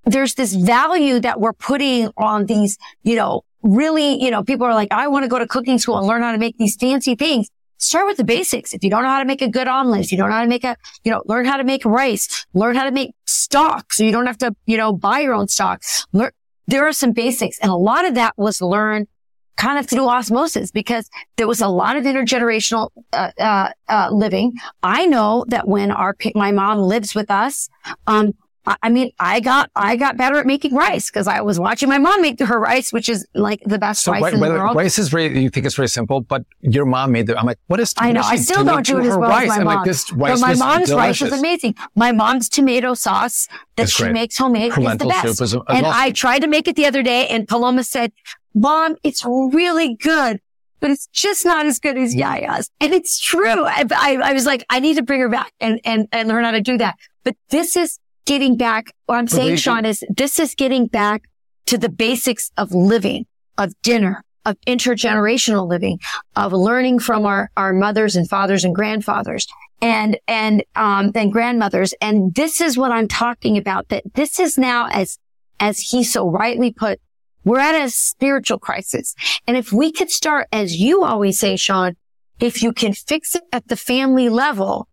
there's 0.06 0.34
this 0.34 0.54
value 0.54 1.20
that 1.20 1.40
we're 1.40 1.52
putting 1.52 2.10
on 2.16 2.46
these, 2.46 2.78
you 3.02 3.16
know, 3.16 3.42
really, 3.62 4.22
you 4.22 4.30
know, 4.30 4.42
people 4.42 4.66
are 4.66 4.74
like, 4.74 4.92
I 4.92 5.08
want 5.08 5.24
to 5.24 5.28
go 5.28 5.38
to 5.38 5.46
cooking 5.46 5.78
school 5.78 5.98
and 5.98 6.06
learn 6.06 6.22
how 6.22 6.32
to 6.32 6.38
make 6.38 6.58
these 6.58 6.76
fancy 6.76 7.14
things. 7.14 7.50
Start 7.78 8.06
with 8.06 8.16
the 8.16 8.24
basics. 8.24 8.72
If 8.72 8.84
you 8.84 8.90
don't 8.90 9.02
know 9.02 9.08
how 9.08 9.18
to 9.18 9.24
make 9.24 9.42
a 9.42 9.48
good 9.48 9.68
omelet, 9.68 10.10
you 10.10 10.18
don't 10.18 10.28
know 10.28 10.36
how 10.36 10.42
to 10.42 10.48
make 10.48 10.64
a, 10.64 10.76
you 11.02 11.10
know, 11.10 11.22
learn 11.26 11.44
how 11.44 11.56
to 11.56 11.64
make 11.64 11.84
rice, 11.84 12.46
learn 12.54 12.76
how 12.76 12.84
to 12.84 12.92
make 12.92 13.14
stock. 13.26 13.92
So 13.92 14.04
you 14.04 14.12
don't 14.12 14.26
have 14.26 14.38
to, 14.38 14.54
you 14.66 14.76
know, 14.76 14.92
buy 14.92 15.20
your 15.20 15.34
own 15.34 15.48
stock. 15.48 15.82
Learn, 16.12 16.30
there 16.66 16.86
are 16.86 16.92
some 16.92 17.12
basics 17.12 17.58
and 17.58 17.70
a 17.70 17.76
lot 17.76 18.06
of 18.06 18.14
that 18.14 18.34
was 18.36 18.62
learned 18.62 19.08
kind 19.56 19.78
of 19.78 19.86
through 19.86 20.08
osmosis 20.08 20.70
because 20.70 21.08
there 21.36 21.46
was 21.46 21.60
a 21.60 21.68
lot 21.68 21.96
of 21.96 22.04
intergenerational 22.04 22.90
uh, 23.12 23.30
uh, 23.38 23.70
uh, 23.88 24.08
living. 24.10 24.52
I 24.82 25.06
know 25.06 25.44
that 25.48 25.68
when 25.68 25.90
our 25.90 26.16
my 26.34 26.52
mom 26.52 26.78
lives 26.78 27.14
with 27.14 27.30
us, 27.30 27.68
um, 28.06 28.32
I 28.66 28.88
mean, 28.88 29.10
I 29.20 29.40
got 29.40 29.70
I 29.76 29.96
got 29.96 30.16
better 30.16 30.38
at 30.38 30.46
making 30.46 30.74
rice 30.74 31.10
because 31.10 31.28
I 31.28 31.42
was 31.42 31.60
watching 31.60 31.88
my 31.88 31.98
mom 31.98 32.22
make 32.22 32.40
her 32.40 32.58
rice, 32.58 32.92
which 32.92 33.08
is 33.08 33.26
like 33.34 33.60
the 33.64 33.78
best 33.78 34.02
so 34.02 34.12
rice 34.12 34.32
in 34.32 34.40
the 34.40 34.48
world. 34.48 34.76
Rice 34.76 34.98
is 34.98 35.08
very 35.08 35.38
you 35.38 35.50
think 35.50 35.66
it's 35.66 35.74
very 35.74 35.88
simple, 35.88 36.22
but 36.22 36.44
your 36.60 36.86
mom 36.86 37.12
made 37.12 37.26
the. 37.26 37.38
I'm 37.38 37.44
like, 37.44 37.58
what 37.66 37.78
is? 37.80 37.92
I 37.98 38.12
know. 38.12 38.22
I 38.22 38.36
still 38.36 38.64
don't 38.64 38.84
do 38.84 38.98
it 38.98 39.06
as 39.06 39.16
well 39.16 39.28
rice? 39.28 39.50
as 39.50 39.58
my 39.58 39.64
mom. 39.64 39.74
Like, 39.76 39.84
this 39.84 40.10
rice 40.12 40.40
but 40.40 40.46
my 40.46 40.54
mom's 40.54 40.88
delicious. 40.88 41.22
rice 41.22 41.32
is 41.32 41.38
amazing. 41.38 41.74
My 41.94 42.12
mom's 42.12 42.48
tomato 42.48 42.94
sauce 42.94 43.48
that 43.76 43.90
she 43.90 44.08
makes 44.08 44.38
homemade 44.38 44.72
is 44.76 44.96
the 44.96 45.06
best. 45.06 45.42
Is, 45.42 45.52
and 45.52 45.86
I 45.86 46.10
tried 46.10 46.40
to 46.40 46.46
make 46.46 46.66
it 46.66 46.76
the 46.76 46.86
other 46.86 47.02
day, 47.02 47.28
and 47.28 47.46
Paloma 47.46 47.84
said, 47.84 48.12
"Mom, 48.54 48.96
it's 49.02 49.24
really 49.24 49.94
good." 49.96 50.40
But 50.80 50.90
it's 50.90 51.06
just 51.06 51.46
not 51.46 51.64
as 51.64 51.78
good 51.78 51.96
as 51.96 52.14
Yaya's. 52.14 52.70
And 52.78 52.92
it's 52.92 53.18
true. 53.18 53.64
I, 53.64 53.84
I, 53.90 54.16
I 54.16 54.32
was 54.34 54.44
like, 54.44 54.66
I 54.68 54.80
need 54.80 54.96
to 54.96 55.02
bring 55.02 55.18
her 55.20 55.30
back 55.30 55.50
and, 55.58 55.80
and, 55.82 56.08
and 56.12 56.28
learn 56.28 56.44
how 56.44 56.50
to 56.50 56.60
do 56.60 56.76
that. 56.76 56.96
But 57.22 57.36
this 57.48 57.74
is 57.74 57.98
getting 58.24 58.56
back, 58.56 58.92
what 59.06 59.16
I'm 59.16 59.28
saying, 59.28 59.56
Sean, 59.56 59.84
is 59.84 60.04
this 60.08 60.38
is 60.38 60.54
getting 60.54 60.86
back 60.86 61.24
to 61.66 61.78
the 61.78 61.88
basics 61.88 62.50
of 62.56 62.72
living, 62.72 63.26
of 63.58 63.72
dinner, 63.82 64.22
of 64.44 64.56
intergenerational 64.66 65.66
living, 65.68 65.98
of 66.36 66.52
learning 66.52 66.98
from 66.98 67.24
our, 67.24 67.50
our 67.56 67.72
mothers 67.72 68.16
and 68.16 68.28
fathers 68.28 68.64
and 68.64 68.74
grandfathers 68.74 69.46
and, 69.80 70.18
and, 70.28 70.62
um, 70.76 71.12
and 71.14 71.32
grandmothers. 71.32 71.94
And 72.00 72.34
this 72.34 72.60
is 72.60 72.76
what 72.76 72.92
I'm 72.92 73.08
talking 73.08 73.56
about, 73.56 73.88
that 73.88 74.04
this 74.14 74.38
is 74.38 74.58
now, 74.58 74.88
as, 74.90 75.18
as 75.60 75.78
he 75.78 76.04
so 76.04 76.28
rightly 76.28 76.72
put, 76.72 77.00
we're 77.44 77.60
at 77.60 77.74
a 77.74 77.90
spiritual 77.90 78.58
crisis. 78.58 79.14
And 79.46 79.56
if 79.56 79.72
we 79.72 79.92
could 79.92 80.10
start, 80.10 80.48
as 80.52 80.76
you 80.76 81.04
always 81.04 81.38
say, 81.38 81.56
Sean, 81.56 81.96
if 82.40 82.62
you 82.62 82.72
can 82.72 82.92
fix 82.92 83.34
it 83.34 83.44
at 83.52 83.68
the 83.68 83.76
family 83.76 84.28
level, 84.28 84.88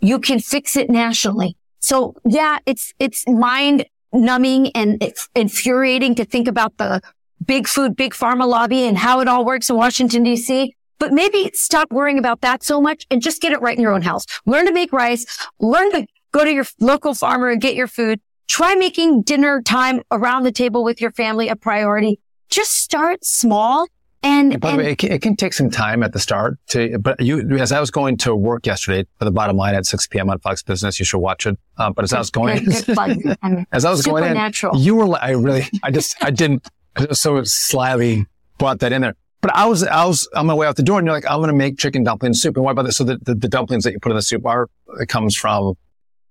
you 0.00 0.18
can 0.18 0.40
fix 0.40 0.76
it 0.76 0.88
nationally. 0.88 1.56
So 1.80 2.14
yeah, 2.24 2.58
it's, 2.66 2.92
it's 2.98 3.26
mind 3.26 3.86
numbing 4.12 4.70
and 4.72 5.02
infuriating 5.34 6.14
to 6.16 6.24
think 6.24 6.48
about 6.48 6.76
the 6.78 7.00
big 7.44 7.66
food, 7.66 7.96
big 7.96 8.12
pharma 8.12 8.46
lobby 8.46 8.84
and 8.84 8.98
how 8.98 9.20
it 9.20 9.28
all 9.28 9.44
works 9.44 9.70
in 9.70 9.76
Washington 9.76 10.24
DC. 10.24 10.70
But 10.98 11.12
maybe 11.12 11.50
stop 11.54 11.90
worrying 11.90 12.18
about 12.18 12.42
that 12.42 12.62
so 12.62 12.80
much 12.80 13.06
and 13.10 13.22
just 13.22 13.40
get 13.40 13.52
it 13.52 13.60
right 13.62 13.76
in 13.76 13.82
your 13.82 13.92
own 13.92 14.02
house. 14.02 14.26
Learn 14.44 14.66
to 14.66 14.72
make 14.72 14.92
rice, 14.92 15.26
learn 15.58 15.90
to 15.92 16.06
go 16.32 16.44
to 16.44 16.52
your 16.52 16.66
local 16.78 17.14
farmer 17.14 17.48
and 17.48 17.60
get 17.60 17.74
your 17.74 17.86
food. 17.86 18.20
Try 18.48 18.74
making 18.74 19.22
dinner 19.22 19.62
time 19.62 20.02
around 20.10 20.42
the 20.42 20.52
table 20.52 20.84
with 20.84 21.00
your 21.00 21.12
family 21.12 21.48
a 21.48 21.56
priority. 21.56 22.20
Just 22.50 22.72
start 22.72 23.24
small 23.24 23.86
and, 24.22 24.52
and 24.52 24.60
by 24.60 24.70
and, 24.70 24.78
the 24.78 24.84
way, 24.84 24.92
it 24.92 24.98
can, 24.98 25.12
it 25.12 25.22
can, 25.22 25.34
take 25.34 25.54
some 25.54 25.70
time 25.70 26.02
at 26.02 26.12
the 26.12 26.18
start 26.18 26.58
to, 26.68 26.98
but 26.98 27.20
you, 27.20 27.56
as 27.58 27.72
I 27.72 27.80
was 27.80 27.90
going 27.90 28.18
to 28.18 28.34
work 28.34 28.66
yesterday 28.66 29.08
for 29.18 29.24
the 29.24 29.30
bottom 29.30 29.56
line 29.56 29.74
at 29.74 29.86
6 29.86 30.06
p.m. 30.08 30.28
on 30.28 30.38
Fox 30.40 30.62
Business, 30.62 30.98
you 30.98 31.06
should 31.06 31.18
watch 31.18 31.46
it. 31.46 31.58
Um, 31.78 31.94
but 31.94 32.04
as 32.04 32.12
I 32.12 32.18
was 32.18 32.30
going, 32.30 32.64
good, 32.64 32.84
good 32.84 33.66
as 33.72 33.84
I 33.84 33.90
was 33.90 34.02
going 34.02 34.24
in, 34.24 34.52
you 34.74 34.94
were, 34.94 35.06
like, 35.06 35.22
I 35.22 35.30
really, 35.30 35.64
I 35.82 35.90
just, 35.90 36.22
I 36.22 36.30
didn't, 36.30 36.68
I 36.96 37.06
just 37.06 37.22
so 37.22 37.42
slyly 37.44 38.26
brought 38.58 38.80
that 38.80 38.92
in 38.92 39.00
there. 39.00 39.16
But 39.40 39.56
I 39.56 39.64
was, 39.64 39.84
I 39.84 40.04
was 40.04 40.28
on 40.34 40.46
my 40.46 40.54
way 40.54 40.66
out 40.66 40.76
the 40.76 40.82
door 40.82 40.98
and 40.98 41.06
you're 41.06 41.14
like, 41.14 41.24
I'm 41.24 41.38
going 41.38 41.48
to 41.48 41.54
make 41.54 41.78
chicken 41.78 42.04
dumpling 42.04 42.34
soup. 42.34 42.56
And 42.56 42.64
why 42.64 42.72
about 42.72 42.84
this? 42.84 42.98
So 42.98 43.04
the, 43.04 43.16
the, 43.22 43.34
the 43.34 43.48
dumplings 43.48 43.84
that 43.84 43.92
you 43.92 44.00
put 44.00 44.12
in 44.12 44.16
the 44.16 44.22
soup 44.22 44.44
are, 44.44 44.68
it 45.00 45.08
comes 45.08 45.34
from 45.34 45.76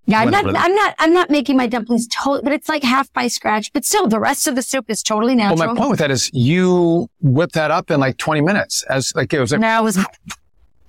yeah, 0.10 0.22
I'm 0.22 0.32
not, 0.32 0.46
I'm 0.46 0.76
not, 0.76 0.96
I'm 0.98 1.14
not 1.14 1.30
making 1.30 1.56
my 1.56 1.68
dumplings 1.68 2.08
totally, 2.08 2.42
but 2.44 2.52
it's 2.52 2.68
like 2.68 2.84
half 2.84 3.12
by 3.14 3.28
scratch. 3.28 3.72
But 3.74 3.86
still, 3.86 4.08
the 4.08 4.20
rest 4.20 4.48
of 4.48 4.56
the 4.56 4.62
soup 4.62 4.90
is 4.90 5.04
totally 5.04 5.36
natural. 5.36 5.60
Well, 5.60 5.74
my 5.76 5.80
point 5.80 5.92
with 5.92 6.00
that 6.00 6.10
is 6.10 6.32
you 6.34 7.10
whip 7.22 7.52
that 7.52 7.70
up 7.70 7.92
in 7.92 8.00
like 8.00 8.18
20 8.18 8.42
minutes 8.42 8.84
as 8.90 9.14
like 9.16 9.32
it 9.34 9.40
was 9.40 9.52
like, 9.52 9.62
no, 9.62 9.80
it 9.80 9.84
was, 9.84 9.98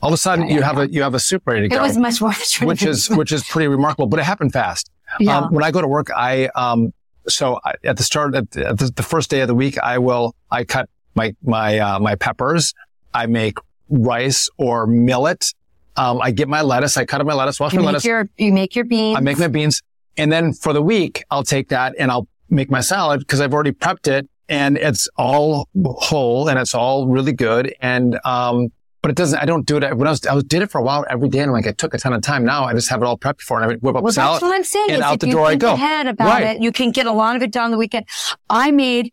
all 0.03 0.09
of 0.09 0.15
a 0.15 0.17
sudden 0.17 0.47
yeah, 0.47 0.55
you 0.55 0.61
yeah, 0.61 0.67
have 0.67 0.77
yeah. 0.77 0.83
a, 0.83 0.87
you 0.87 1.03
have 1.03 1.15
a 1.15 1.21
soup 1.21 1.43
ready 1.45 1.63
to 1.63 1.69
go. 1.69 1.77
It 1.77 1.83
was 1.83 1.99
much 1.99 2.21
more, 2.21 2.33
which 2.63 2.83
is, 2.83 3.11
which 3.11 3.33
is 3.33 3.45
pretty 3.45 3.69
remarkable, 3.69 4.07
but 4.07 4.19
it 4.19 4.25
happened 4.25 4.53
fast. 4.53 4.91
Yeah. 5.19 5.39
Um, 5.39 5.53
when 5.53 5.65
I 5.65 5.71
go 5.71 5.81
to 5.81 5.89
work, 5.89 6.09
I, 6.15 6.49
um, 6.55 6.95
so 7.29 7.61
I, 7.65 7.75
at 7.85 7.99
the 7.99 8.03
start, 8.03 8.35
at 8.35 8.51
the, 8.53 8.69
at 8.69 8.97
the, 8.97 9.03
first 9.03 9.29
day 9.29 9.41
of 9.41 9.49
the 9.49 9.55
week, 9.55 9.79
I 9.79 9.99
will, 9.99 10.35
I 10.51 10.65
cut 10.65 10.89
my, 11.15 11.35
my, 11.43 11.79
uh, 11.79 11.99
my 11.99 12.15
peppers. 12.15 12.73
I 13.13 13.27
make 13.27 13.59
rice 13.91 14.49
or 14.57 14.87
millet 14.87 15.53
um, 15.97 16.21
I 16.21 16.31
get 16.31 16.49
my 16.49 16.63
lettuce. 16.63 16.97
I 16.97 17.05
cut 17.05 17.21
up 17.21 17.27
my 17.27 17.35
lettuce, 17.35 17.61
wash 17.61 17.73
you 17.73 17.81
my 17.81 17.87
lettuce. 17.87 18.05
Your, 18.05 18.29
you 18.37 18.53
make 18.53 18.75
your 18.75 18.85
beans. 18.85 19.17
I 19.17 19.21
make 19.21 19.39
my 19.39 19.49
beans. 19.49 19.83
And 20.17 20.31
then 20.31 20.53
for 20.53 20.73
the 20.73 20.83
week, 20.83 21.25
I'll 21.31 21.45
take 21.45 21.69
that 21.69 21.95
and 21.99 22.11
I'll 22.11 22.29
make 22.49 22.71
my 22.71 22.81
salad 22.81 23.21
because 23.21 23.41
I've 23.41 23.55
already 23.55 23.73
prepped 23.73 24.09
it 24.09 24.29
and 24.49 24.77
it's 24.77 25.09
all 25.17 25.69
whole 25.85 26.49
and 26.49 26.59
it's 26.59 26.75
all 26.75 27.07
really 27.07 27.33
good. 27.33 27.75
And, 27.81 28.19
um, 28.25 28.69
but 29.03 29.11
it 29.11 29.17
doesn't, 29.17 29.39
I 29.39 29.47
don't 29.47 29.65
do 29.65 29.79
it. 29.79 29.97
When 29.97 30.07
I 30.07 30.11
was, 30.11 30.27
I 30.27 30.35
was, 30.35 30.45
did 30.45 30.61
it 30.63 30.71
for 30.71 30.79
a 30.79 30.83
while 30.83 31.07
every 31.09 31.29
day 31.29 31.39
and 31.41 31.53
like, 31.53 31.65
it 31.65 31.79
took 31.79 31.95
a 31.95 31.99
ton 31.99 32.13
of 32.13 32.23
time. 32.23 32.45
Now 32.45 32.65
I 32.65 32.75
just 32.75 32.91
have 32.91 33.01
it 33.01 33.07
all 33.07 33.17
prepped 33.17 33.41
for 33.41 33.61
and 33.61 33.73
I 33.73 33.77
whip 33.77 33.97
up 33.97 34.03
well, 34.03 34.13
salad. 34.13 34.35
That's 34.35 34.43
what 34.43 34.55
I'm 34.55 34.65
saying. 34.65 34.91
And 34.91 35.03
out 35.03 35.21
the 35.21 35.31
door 35.31 35.47
I 35.47 35.55
go. 35.55 35.75
Ahead 35.75 36.07
about 36.07 36.27
right. 36.27 36.57
it. 36.57 36.63
You 36.63 36.73
can 36.73 36.91
get 36.91 37.07
a 37.07 37.13
lot 37.13 37.37
of 37.37 37.43
it 37.43 37.51
done 37.51 37.71
the 37.71 37.79
weekend. 37.79 38.07
I 38.51 38.73
made, 38.73 39.13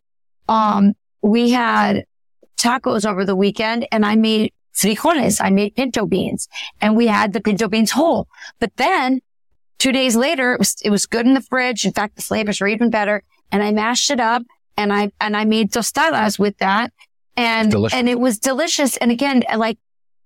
um, 0.50 0.94
we 1.22 1.52
had 1.52 2.06
tacos 2.58 3.10
over 3.10 3.24
the 3.24 3.36
weekend 3.36 3.88
and 3.92 4.06
I 4.06 4.16
made 4.16 4.52
frijoles. 4.78 5.44
I 5.44 5.50
made 5.50 5.76
pinto 5.76 6.06
beans 6.06 6.48
and 6.80 6.96
we 6.96 7.08
had 7.08 7.34
the 7.34 7.42
pinto 7.42 7.68
beans 7.68 7.92
whole. 7.92 8.28
But 8.60 8.76
then 8.78 9.22
two 9.80 9.92
days 9.92 10.16
later, 10.16 10.54
it 10.54 10.60
was, 10.60 10.76
it 10.84 10.90
was 10.90 11.06
good 11.06 11.26
in 11.26 11.34
the 11.34 11.42
fridge. 11.42 11.86
In 11.86 11.94
fact, 11.94 12.16
the 12.16 12.22
flavors 12.22 12.62
were 12.62 12.68
even 12.68 12.90
better. 12.90 13.24
And 13.52 13.64
I 13.64 13.72
mashed 13.72 14.12
it 14.12 14.20
up 14.20 14.44
and 14.78 14.94
I, 14.94 15.12
and 15.20 15.36
I 15.36 15.46
made 15.46 15.72
tostadas 15.72 16.38
with 16.38 16.58
that. 16.60 16.94
And, 17.36 17.74
and 17.92 18.10
it 18.10 18.20
was 18.20 18.40
delicious. 18.40 18.98
And 18.98 19.12
again, 19.12 19.44
like 19.56 19.78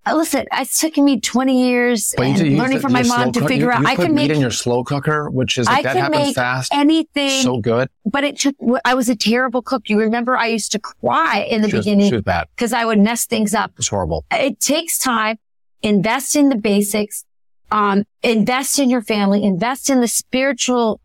listen, 0.07 0.45
it's 0.53 0.79
taken 0.79 1.05
me 1.05 1.19
20 1.19 1.69
years 1.69 2.15
learning 2.17 2.79
from 2.79 2.93
my 2.93 3.03
mom 3.03 3.31
to 3.33 3.47
figure 3.47 3.71
out. 3.71 3.81
You 3.81 3.87
I 3.87 3.95
can 3.95 4.15
make 4.15 4.31
in 4.31 4.41
your 4.41 4.51
slow 4.51 4.83
cooker, 4.83 5.29
which 5.29 5.57
is 5.57 5.67
like 5.67 5.85
I 5.85 5.93
that 5.93 5.97
happens 5.97 6.33
fast. 6.33 6.73
Anything 6.73 7.41
so 7.41 7.59
good. 7.59 7.89
But 8.05 8.23
it 8.23 8.39
took. 8.39 8.55
I 8.83 8.93
was 8.93 9.09
a 9.09 9.15
terrible 9.15 9.61
cook. 9.61 9.89
You 9.89 9.99
remember, 9.99 10.37
I 10.37 10.47
used 10.47 10.71
to 10.71 10.79
cry 10.79 11.45
in 11.49 11.61
the 11.61 11.69
she 11.69 11.77
beginning. 11.77 12.05
Was, 12.05 12.13
was 12.13 12.21
bad 12.23 12.47
because 12.55 12.73
I 12.73 12.85
would 12.85 12.99
mess 12.99 13.25
things 13.25 13.53
up. 13.53 13.71
It's 13.77 13.87
horrible. 13.87 14.25
It 14.31 14.59
takes 14.59 14.97
time. 14.97 15.37
Invest 15.83 16.35
in 16.35 16.49
the 16.49 16.55
basics. 16.55 17.25
Um, 17.71 18.03
invest 18.21 18.79
in 18.79 18.89
your 18.89 19.01
family. 19.01 19.43
Invest 19.43 19.89
in 19.89 20.01
the 20.01 20.07
spiritual 20.07 20.99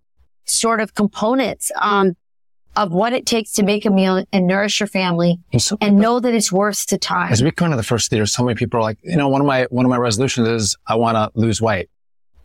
sort 0.47 0.81
of 0.81 0.95
components. 0.95 1.71
Um, 1.81 2.17
of 2.77 2.93
what 2.93 3.13
it 3.13 3.27
takes 3.27 3.53
to 3.53 3.63
make 3.63 3.85
a 3.87 3.91
meal 3.91 4.25
and 4.33 4.47
nourish 4.47 4.81
your 4.81 4.87
family 4.87 5.39
so, 5.59 5.79
and 5.81 5.97
know 5.97 6.21
that 6.21 6.35
it's 6.35 6.53
worth 6.53 6.87
the 6.87 6.99
time. 6.99 7.33
As 7.33 7.43
we 7.43 7.51
go 7.51 7.65
into 7.65 7.77
the 7.77 7.83
first 7.83 8.13
year, 8.13 8.27
so 8.27 8.45
many 8.45 8.55
people 8.55 8.79
are 8.79 8.83
like, 8.83 8.99
you 9.03 9.17
know, 9.17 9.29
one 9.29 9.41
of 9.41 9.47
my, 9.47 9.65
one 9.71 9.85
of 9.85 9.91
my 9.91 9.97
resolutions 9.97 10.47
is 10.49 10.77
I 10.87 10.97
want 10.97 11.17
to 11.17 11.31
lose 11.39 11.61
weight. 11.61 11.89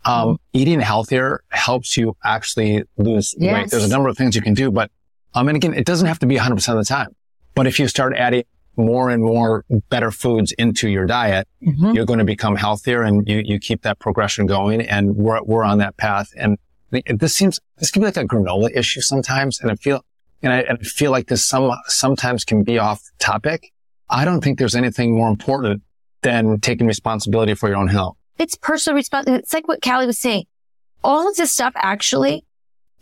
Um, 0.04 0.28
mm-hmm. 0.28 0.34
eating 0.52 0.80
healthier 0.80 1.44
helps 1.50 1.96
you 1.96 2.16
actually 2.24 2.82
lose 2.96 3.34
yes. 3.38 3.54
weight. 3.54 3.70
There's 3.70 3.84
a 3.84 3.88
number 3.88 4.08
of 4.08 4.16
things 4.16 4.34
you 4.34 4.42
can 4.42 4.54
do, 4.54 4.70
but, 4.72 4.90
um, 5.34 5.48
and 5.48 5.56
again, 5.56 5.74
it 5.74 5.86
doesn't 5.86 6.08
have 6.08 6.18
to 6.20 6.26
be 6.26 6.36
100% 6.36 6.56
of 6.68 6.76
the 6.76 6.84
time, 6.84 7.14
but 7.54 7.66
if 7.66 7.78
you 7.78 7.86
start 7.86 8.14
adding 8.16 8.44
more 8.76 9.10
and 9.10 9.22
more 9.22 9.64
better 9.90 10.10
foods 10.10 10.52
into 10.52 10.88
your 10.88 11.06
diet, 11.06 11.46
mm-hmm. 11.62 11.92
you're 11.92 12.06
going 12.06 12.18
to 12.18 12.24
become 12.24 12.56
healthier 12.56 13.02
and 13.02 13.28
you, 13.28 13.42
you 13.44 13.58
keep 13.58 13.82
that 13.82 13.98
progression 13.98 14.46
going. 14.46 14.80
And 14.80 15.14
we're, 15.14 15.42
we're 15.42 15.64
on 15.64 15.78
that 15.78 15.96
path. 15.98 16.30
And 16.36 16.58
this 16.90 17.34
seems, 17.34 17.60
this 17.76 17.90
can 17.90 18.00
be 18.00 18.06
like 18.06 18.16
a 18.16 18.24
granola 18.24 18.70
issue 18.74 19.02
sometimes. 19.02 19.60
And 19.60 19.70
I 19.70 19.74
feel, 19.74 20.02
and 20.42 20.52
I, 20.52 20.60
and 20.60 20.78
I 20.80 20.84
feel 20.84 21.10
like 21.10 21.28
this 21.28 21.46
some, 21.46 21.70
sometimes 21.86 22.44
can 22.44 22.62
be 22.62 22.78
off 22.78 23.02
topic. 23.18 23.72
I 24.08 24.24
don't 24.24 24.42
think 24.42 24.58
there's 24.58 24.74
anything 24.74 25.16
more 25.16 25.28
important 25.28 25.82
than 26.22 26.60
taking 26.60 26.86
responsibility 26.86 27.54
for 27.54 27.68
your 27.68 27.78
own 27.78 27.88
health. 27.88 28.16
It's 28.38 28.56
personal 28.56 28.96
responsibility. 28.96 29.42
It's 29.42 29.52
like 29.52 29.68
what 29.68 29.82
Calley 29.82 30.06
was 30.06 30.18
saying. 30.18 30.44
All 31.04 31.28
of 31.28 31.36
this 31.36 31.52
stuff 31.52 31.72
actually 31.76 32.44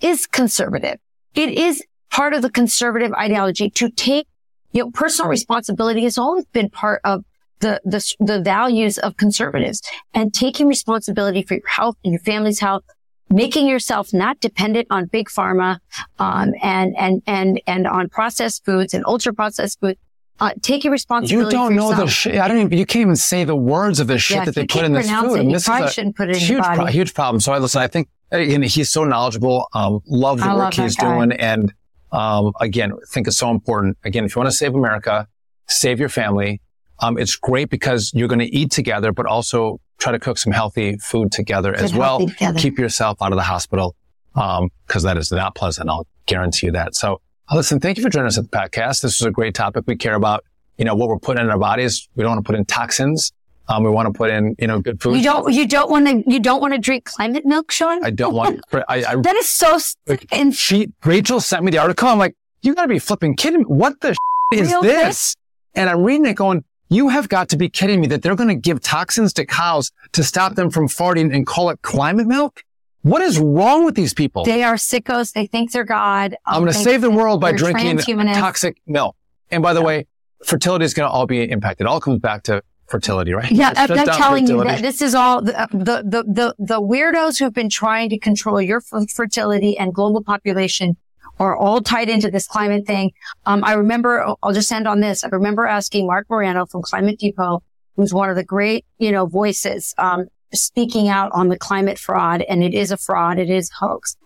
is 0.01 0.27
conservative. 0.27 0.99
It 1.35 1.51
is 1.51 1.85
part 2.11 2.35
of 2.35 2.43
the 2.43 2.51
conservative 2.51 3.13
ideology 3.13 3.71
to 3.71 3.91
take, 3.91 4.27
you 4.73 4.83
know, 4.83 4.91
personal 4.91 5.31
responsibility 5.31 6.03
has 6.05 6.19
always 6.19 6.45
been 6.47 6.71
part 6.71 7.01
of 7.05 7.25
the, 7.61 7.81
the, 7.85 8.15
the 8.21 8.41
values 8.41 8.99
of 8.99 9.17
conservatives 9.17 9.83
and 10.15 10.33
taking 10.33 10.67
responsibility 10.67 11.43
for 11.43 11.55
your 11.55 11.69
health 11.69 11.97
and 12.05 12.13
your 12.13 12.21
family's 12.21 12.61
health 12.61 12.85
making 13.31 13.67
yourself 13.69 14.13
not 14.13 14.41
dependent 14.41 14.89
on 14.91 15.07
big 15.07 15.29
pharma, 15.29 15.79
um, 16.19 16.53
and, 16.63 16.95
and, 16.99 17.23
and, 17.27 17.61
and 17.67 17.87
on 17.87 18.09
processed 18.09 18.65
foods 18.65 18.95
and 18.95 19.05
ultra 19.07 19.33
processed 19.33 19.81
foods. 19.81 19.99
Uh, 20.41 20.53
take 20.63 20.85
your 20.85 20.93
responsibility. 20.93 21.55
You 21.55 21.63
don't 21.63 21.77
know 21.77 21.95
the 21.95 22.07
shit. 22.07 22.37
I 22.37 22.49
don't 22.49 22.57
even. 22.57 22.79
You 22.79 22.87
can't 22.87 23.03
even 23.03 23.17
say 23.17 23.45
the 23.45 23.55
words 23.55 24.01
of 24.01 24.07
the 24.07 24.19
shit 24.19 24.39
yeah, 24.39 24.45
that 24.47 24.55
they 24.55 24.67
put 24.67 24.85
in 24.85 24.93
this 24.93 25.11
food. 25.11 25.35
It, 25.35 25.41
and 25.41 25.55
this 25.55 25.69
is 25.69 25.99
a 25.99 26.13
put 26.13 26.31
it 26.31 26.37
in 26.37 26.41
huge, 26.41 26.65
pro- 26.65 26.87
huge 26.87 27.13
problem. 27.13 27.41
So 27.41 27.53
I 27.53 27.59
listen. 27.59 27.83
I 27.83 27.89
think 27.89 28.09
again, 28.31 28.63
he's 28.63 28.89
so 28.89 29.05
knowledgeable. 29.05 29.69
Um, 29.75 30.01
love 30.07 30.39
the 30.39 30.47
I 30.47 30.55
work 30.55 30.59
love 30.59 30.75
he's 30.75 30.97
doing, 30.97 31.33
and 31.33 31.75
um, 32.11 32.53
again, 32.59 32.91
I 32.93 32.97
think 33.13 33.27
it's 33.27 33.37
so 33.37 33.51
important. 33.51 33.99
Again, 34.05 34.25
if 34.25 34.35
you 34.35 34.41
want 34.41 34.51
to 34.51 34.57
save 34.57 34.75
America, 34.75 35.29
save 35.69 36.01
your 36.01 36.09
family. 36.09 36.63
Um, 37.01 37.19
it's 37.19 37.37
great 37.37 37.69
because 37.69 38.11
you're 38.15 38.29
going 38.29 38.41
to 38.41 38.55
eat 38.55 38.71
together, 38.71 39.13
but 39.13 39.27
also 39.27 39.79
try 40.01 40.13
to 40.13 40.19
cook 40.19 40.39
some 40.39 40.53
healthy 40.53 40.97
food 40.99 41.31
together 41.31 41.75
as 41.75 41.95
well. 41.95 42.27
Together. 42.27 42.59
Keep 42.59 42.79
yourself 42.79 43.23
out 43.23 43.33
of 43.33 43.37
the 43.37 43.45
hospital 43.45 43.95
because 44.35 44.61
um, 44.61 45.03
that 45.03 45.17
is 45.17 45.31
not 45.31 45.55
pleasant. 45.55 45.89
I'll 45.89 46.07
guarantee 46.27 46.67
you 46.67 46.73
that. 46.73 46.95
So 46.95 47.21
Listen, 47.53 47.81
thank 47.81 47.97
you 47.97 48.05
for 48.05 48.11
joining 48.11 48.29
us 48.29 48.39
at 48.39 48.49
the 48.49 48.57
podcast. 48.57 49.03
This 49.03 49.21
was 49.21 49.23
a 49.23 49.31
great 49.31 49.55
topic. 49.55 49.85
We 49.87 49.97
care 49.97 50.15
about, 50.15 50.45
you 50.77 50.85
know, 50.85 50.95
what 50.95 51.09
we're 51.09 51.19
putting 51.19 51.43
in 51.43 51.51
our 51.51 51.59
bodies. 51.59 52.09
We 52.15 52.23
don't 52.23 52.33
want 52.33 52.45
to 52.45 52.49
put 52.49 52.57
in 52.57 52.65
toxins. 52.65 53.33
Um, 53.69 53.83
we 53.83 53.91
want 53.91 54.07
to 54.07 54.17
put 54.17 54.31
in, 54.31 54.55
you 54.59 54.69
know, 54.69 54.81
good 54.81 55.03
food. 55.03 55.17
You 55.17 55.23
don't, 55.25 55.53
you 55.53 55.67
don't 55.67 55.91
want 55.91 56.07
to, 56.07 56.31
you 56.31 56.39
don't 56.39 56.61
want 56.61 56.75
to 56.75 56.79
drink 56.79 57.07
climate 57.07 57.45
milk, 57.45 57.73
Sean? 57.73 58.05
I 58.05 58.11
don't 58.11 58.35
want, 58.35 58.61
I, 58.73 59.05
I, 59.05 59.17
that 59.17 59.37
is 59.37 59.49
so, 59.49 59.79
like, 60.07 60.27
and 60.33 60.55
she, 60.55 60.93
Rachel 61.05 61.41
sent 61.41 61.65
me 61.65 61.73
the 61.73 61.79
article. 61.79 62.09
I'm 62.09 62.19
like, 62.19 62.37
you 62.63 62.75
gotta 62.75 62.89
be 62.89 62.99
flipping 63.01 63.35
kidding 63.35 63.61
me. 63.61 63.65
What 63.67 64.01
the 64.01 64.17
is 64.53 64.71
this? 64.81 65.35
And 65.75 65.91
I'm 65.91 66.03
reading 66.03 66.27
it 66.27 66.35
going, 66.35 66.65
you 66.91 67.09
have 67.09 67.29
got 67.29 67.49
to 67.51 67.57
be 67.57 67.69
kidding 67.69 68.01
me 68.01 68.09
that 68.09 68.23
they're 68.23 68.37
going 68.37 68.49
to 68.49 68.55
give 68.55 68.81
toxins 68.81 69.33
to 69.35 69.47
cows 69.47 69.93
to 70.13 70.25
stop 70.25 70.57
them 70.57 70.71
from 70.71 70.89
farting 70.89 71.35
and 71.35 71.47
call 71.47 71.71
it 71.71 71.81
climate 71.83 72.27
milk? 72.27 72.65
What 73.03 73.23
is 73.23 73.39
wrong 73.39 73.87
with 73.87 73.95
these 73.95 74.13
people? 74.13 74.45
they 74.45 74.63
are 74.63 74.75
sickos. 74.75 75.33
They 75.33 75.47
think 75.47 75.73
they're 75.73 75.85
God. 75.85 76.35
Um, 76.45 76.57
I'm 76.57 76.63
going 76.63 76.73
to 76.73 76.79
save 76.79 77.01
the 77.01 77.11
world 77.11 77.41
by 77.41 77.53
drinking 77.53 77.99
toxic 78.35 78.83
milk. 78.87 79.17
And 79.51 79.63
by 79.63 79.73
the 79.73 79.81
way, 79.81 80.07
fertility 80.45 80.85
is 80.85 80.93
going 80.93 81.09
to 81.09 81.11
all 81.11 81.27
be 81.27 81.43
impacted. 81.43 81.87
It 81.87 81.89
all 81.89 82.01
comes 82.01 82.19
back 82.19 82.43
to 82.45 82.63
fertility, 82.89 83.33
right? 83.33 83.51
Yeah, 83.51 83.73
I'm, 83.77 83.91
I'm 83.93 84.07
telling 84.07 84.49
you 84.49 84.63
that 84.65 84.83
this 84.83 85.01
is 85.01 85.15
all 85.15 85.41
the, 85.41 85.53
the, 85.71 86.03
the, 86.05 86.25
the, 86.25 86.55
the 86.59 86.81
weirdos 86.83 87.39
who've 87.39 87.55
been 87.55 87.71
trying 87.71 88.11
to 88.11 88.19
control 88.19 88.61
your 88.61 88.83
f- 88.93 89.11
fertility 89.11 89.79
and 89.79 89.95
global 89.95 90.23
population 90.23 90.97
are 91.41 91.57
all 91.57 91.81
tied 91.81 92.11
into 92.11 92.31
this 92.31 92.47
climate 92.47 92.87
thing. 92.87 93.11
Um, 93.47 93.65
I 93.65 93.73
remember, 93.73 94.35
I'll 94.43 94.53
just 94.53 94.71
end 94.71 94.87
on 94.87 95.01
this. 95.01 95.25
I 95.25 95.29
remember 95.29 95.67
asking 95.67 96.07
Marc 96.07 96.29
Morano 96.29 96.67
from 96.67 96.83
Climate 96.83 97.19
Depot, 97.19 97.63
who's 97.97 98.13
one 98.13 98.29
of 98.29 98.37
the 98.37 98.45
great, 98.45 98.85
you 98.99 99.11
know, 99.11 99.25
voices, 99.25 99.95
um, 99.97 100.27
speaking 100.53 101.09
out 101.09 101.33
on 101.33 101.49
the 101.49 101.59
climate 101.59 101.99
fraud. 101.99 102.43
And 102.43 102.63
it 102.63 102.75
is 102.75 102.93
a 102.93 102.99
fraud. 102.99 103.39
It 103.39 103.49
is 103.49 103.71
hoax. 103.71 104.17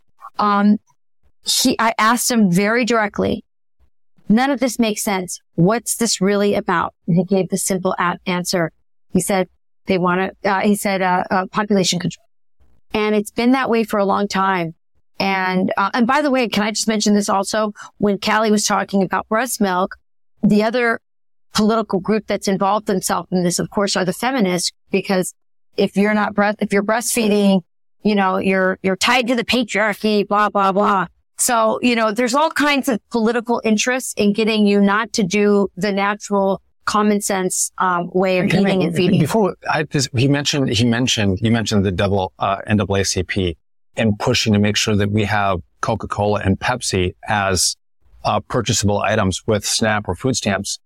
Um, 0.41 0.79
he, 1.47 1.77
I 1.79 1.95
asked 1.99 2.31
him 2.31 2.51
very 2.51 2.85
directly, 2.85 3.45
none 4.29 4.51
of 4.51 4.59
this 4.59 4.81
makes 4.81 5.05
sense. 5.05 5.41
What's 5.55 5.97
this 5.97 6.21
really 6.21 6.55
about? 6.55 6.95
And 7.07 7.17
he 7.17 7.25
gave 7.25 7.49
the 7.49 7.59
simple 7.59 7.95
a- 7.97 8.19
answer. 8.27 8.73
He 9.13 9.21
said 9.21 9.49
they 9.87 9.99
want 9.99 10.35
to, 10.43 10.51
uh, 10.51 10.61
he 10.63 10.75
said, 10.75 11.01
uh, 11.01 11.23
uh, 11.31 11.47
population 11.47 12.01
control. 12.01 12.27
And 12.93 13.15
it's 13.15 13.31
been 13.31 13.53
that 13.53 13.71
way 13.71 13.85
for 13.85 13.99
a 13.99 14.05
long 14.05 14.27
time. 14.27 14.75
And, 15.19 15.73
uh, 15.77 15.91
and 15.95 16.07
by 16.07 16.23
the 16.23 16.31
way, 16.31 16.49
can 16.49 16.63
I 16.63 16.71
just 16.71 16.89
mention 16.89 17.15
this 17.15 17.29
also? 17.29 17.73
When 17.99 18.19
Calley 18.19 18.51
was 18.51 18.65
talking 18.65 19.03
about 19.03 19.29
breast 19.29 19.61
milk, 19.61 19.97
the 20.43 20.63
other 20.63 21.01
political 21.53 22.01
group 22.01 22.27
that's 22.27 22.49
involved 22.49 22.87
themselves 22.87 23.29
in 23.31 23.45
this, 23.45 23.59
of 23.59 23.71
course, 23.71 23.97
are 23.97 24.05
the 24.05 24.13
feminists, 24.13 24.73
because 24.91 25.33
if 25.77 25.97
you're 25.97 26.15
not 26.15 26.35
breast, 26.35 26.59
if 26.61 26.73
you're 26.73 26.83
breastfeeding, 26.83 27.61
you 28.03 28.15
know, 28.15 28.39
you're, 28.39 28.79
you're 28.83 28.97
tied 28.97 29.29
to 29.29 29.35
the 29.35 29.45
patriarchy, 29.45 30.27
blah, 30.27 30.49
blah, 30.49 30.73
blah. 30.73 31.07
So, 31.39 31.79
you 31.83 31.97
know, 31.97 32.13
there's 32.13 32.35
all 32.35 32.51
kinds 32.51 32.89
of 32.89 33.01
political 33.11 33.61
interests 33.65 34.15
in 34.17 34.33
getting 34.33 34.67
you 34.67 34.81
not 34.81 35.13
to 35.15 35.23
do 35.23 35.69
the 35.77 35.93
natural 35.93 36.61
common 36.85 37.21
sense, 37.21 37.73
um, 37.79 38.11
way 38.13 38.39
of 38.39 38.53
I 38.53 38.59
eating 38.59 38.83
and 38.83 38.95
feeding. 38.95 39.21
Before 39.21 39.57
I, 39.73 39.85
this, 39.85 40.09
he 40.15 40.29
mentioned, 40.29 40.69
he 40.69 40.85
mentioned, 40.85 41.39
you 41.41 41.51
mentioned 41.51 41.85
the 41.85 41.93
double, 41.93 42.33
uh, 42.39 42.59
NAACP 42.69 43.57
and 43.97 44.19
pushing 44.19 44.53
to 44.53 44.59
make 44.59 44.77
sure 44.77 44.97
that 44.97 45.11
we 45.11 45.25
have 45.25 45.61
Coca-Cola 45.81 46.41
and 46.41 46.59
Pepsi 46.59 47.15
as, 47.29 47.77
uh, 48.25 48.41
purchasable 48.41 49.01
items 49.01 49.47
with 49.47 49.65
SNAP 49.65 50.09
or 50.09 50.15
food 50.15 50.35
stamps. 50.35 50.79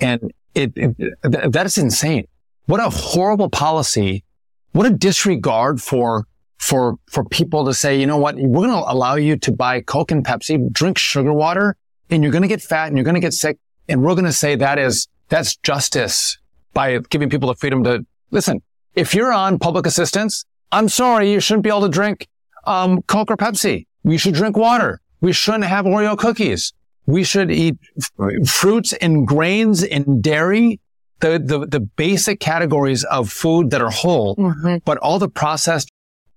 And 0.00 0.32
it, 0.54 0.72
it 0.76 0.96
th- 0.98 1.50
that 1.50 1.66
is 1.66 1.78
insane. 1.78 2.26
What 2.66 2.80
a 2.80 2.90
horrible 2.90 3.48
policy. 3.48 4.24
What 4.72 4.86
a 4.86 4.90
disregard 4.90 5.80
for, 5.80 6.26
for, 6.58 6.96
for 7.08 7.24
people 7.24 7.64
to 7.66 7.74
say, 7.74 8.00
you 8.00 8.06
know 8.06 8.16
what? 8.16 8.36
We're 8.36 8.66
going 8.66 8.70
to 8.70 8.92
allow 8.92 9.14
you 9.14 9.36
to 9.36 9.52
buy 9.52 9.80
Coke 9.80 10.10
and 10.10 10.24
Pepsi, 10.24 10.72
drink 10.72 10.98
sugar 10.98 11.32
water, 11.32 11.76
and 12.10 12.22
you're 12.22 12.32
going 12.32 12.42
to 12.42 12.48
get 12.48 12.62
fat 12.62 12.88
and 12.88 12.96
you're 12.96 13.04
going 13.04 13.14
to 13.14 13.20
get 13.20 13.32
sick. 13.32 13.58
And 13.88 14.02
we're 14.02 14.14
going 14.14 14.24
to 14.24 14.32
say 14.32 14.56
that 14.56 14.78
is, 14.78 15.08
that's 15.28 15.56
justice 15.56 16.38
by 16.72 16.98
giving 17.10 17.30
people 17.30 17.48
the 17.48 17.54
freedom 17.54 17.84
to 17.84 18.04
listen. 18.30 18.62
If 18.94 19.14
you're 19.14 19.32
on 19.32 19.58
public 19.58 19.86
assistance, 19.86 20.44
I'm 20.70 20.88
sorry, 20.88 21.30
you 21.32 21.40
shouldn't 21.40 21.64
be 21.64 21.68
able 21.68 21.82
to 21.82 21.88
drink, 21.88 22.28
um, 22.64 23.02
Coke 23.02 23.30
or 23.30 23.36
Pepsi. 23.36 23.86
We 24.04 24.18
should 24.18 24.34
drink 24.34 24.56
water. 24.56 25.00
We 25.20 25.32
shouldn't 25.32 25.64
have 25.64 25.84
Oreo 25.84 26.16
cookies. 26.18 26.72
We 27.06 27.24
should 27.24 27.50
eat 27.50 27.76
f- 27.98 28.48
fruits 28.48 28.92
and 28.94 29.26
grains 29.26 29.82
and 29.82 30.22
dairy, 30.22 30.80
the, 31.20 31.38
the, 31.38 31.66
the 31.66 31.80
basic 31.80 32.40
categories 32.40 33.04
of 33.04 33.30
food 33.30 33.70
that 33.70 33.80
are 33.82 33.90
whole, 33.90 34.36
but 34.84 34.98
all 34.98 35.18
the 35.18 35.28
processed 35.28 35.88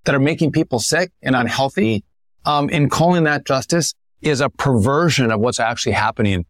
that 0.06 0.14
are 0.14 0.20
making 0.20 0.52
people 0.52 0.80
sick 0.80 1.12
and 1.24 1.36
unhealthy, 1.36 2.04
um, 2.46 2.70
and 2.72 2.92
calling 2.92 3.24
that 3.24 3.46
justice 3.46 3.94
is 4.22 4.42
a 4.42 4.50
perversion 4.50 5.32
of 5.32 5.40
what's 5.40 5.60
actually 5.60 5.94
happening, 5.94 6.46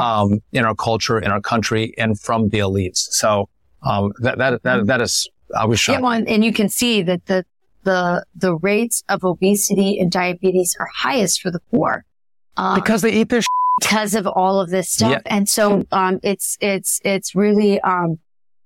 um, 0.00 0.40
in 0.52 0.64
our 0.64 0.74
culture, 0.74 1.18
in 1.18 1.30
our 1.30 1.40
country, 1.40 1.92
and 1.98 2.18
from 2.18 2.48
the 2.48 2.58
elites. 2.58 2.98
So, 3.10 3.48
um, 3.82 4.12
that, 4.20 4.38
that, 4.38 4.62
that, 4.64 4.86
that 4.86 5.00
is, 5.00 5.28
I 5.56 5.64
was 5.66 5.78
Yeah, 5.86 5.94
shocked. 5.94 6.02
well, 6.02 6.12
and 6.26 6.44
you 6.44 6.52
can 6.52 6.68
see 6.68 7.02
that 7.02 7.26
the 7.26 7.44
the 7.86 8.26
the 8.34 8.56
rates 8.56 9.02
of 9.08 9.24
obesity 9.24 9.98
and 9.98 10.10
diabetes 10.10 10.76
are 10.78 10.88
highest 10.94 11.40
for 11.40 11.50
the 11.50 11.60
poor 11.70 12.04
um, 12.56 12.74
because 12.74 13.00
they 13.00 13.12
eat 13.12 13.28
their 13.30 13.42
sh- 13.42 13.46
because 13.80 14.14
of 14.14 14.26
all 14.26 14.60
of 14.60 14.70
this 14.70 14.90
stuff. 14.90 15.12
Yeah. 15.12 15.20
And 15.26 15.48
so 15.48 15.84
um, 15.92 16.18
it's 16.22 16.58
it's 16.60 17.00
it's 17.04 17.34
really 17.34 17.80
um, 17.80 18.18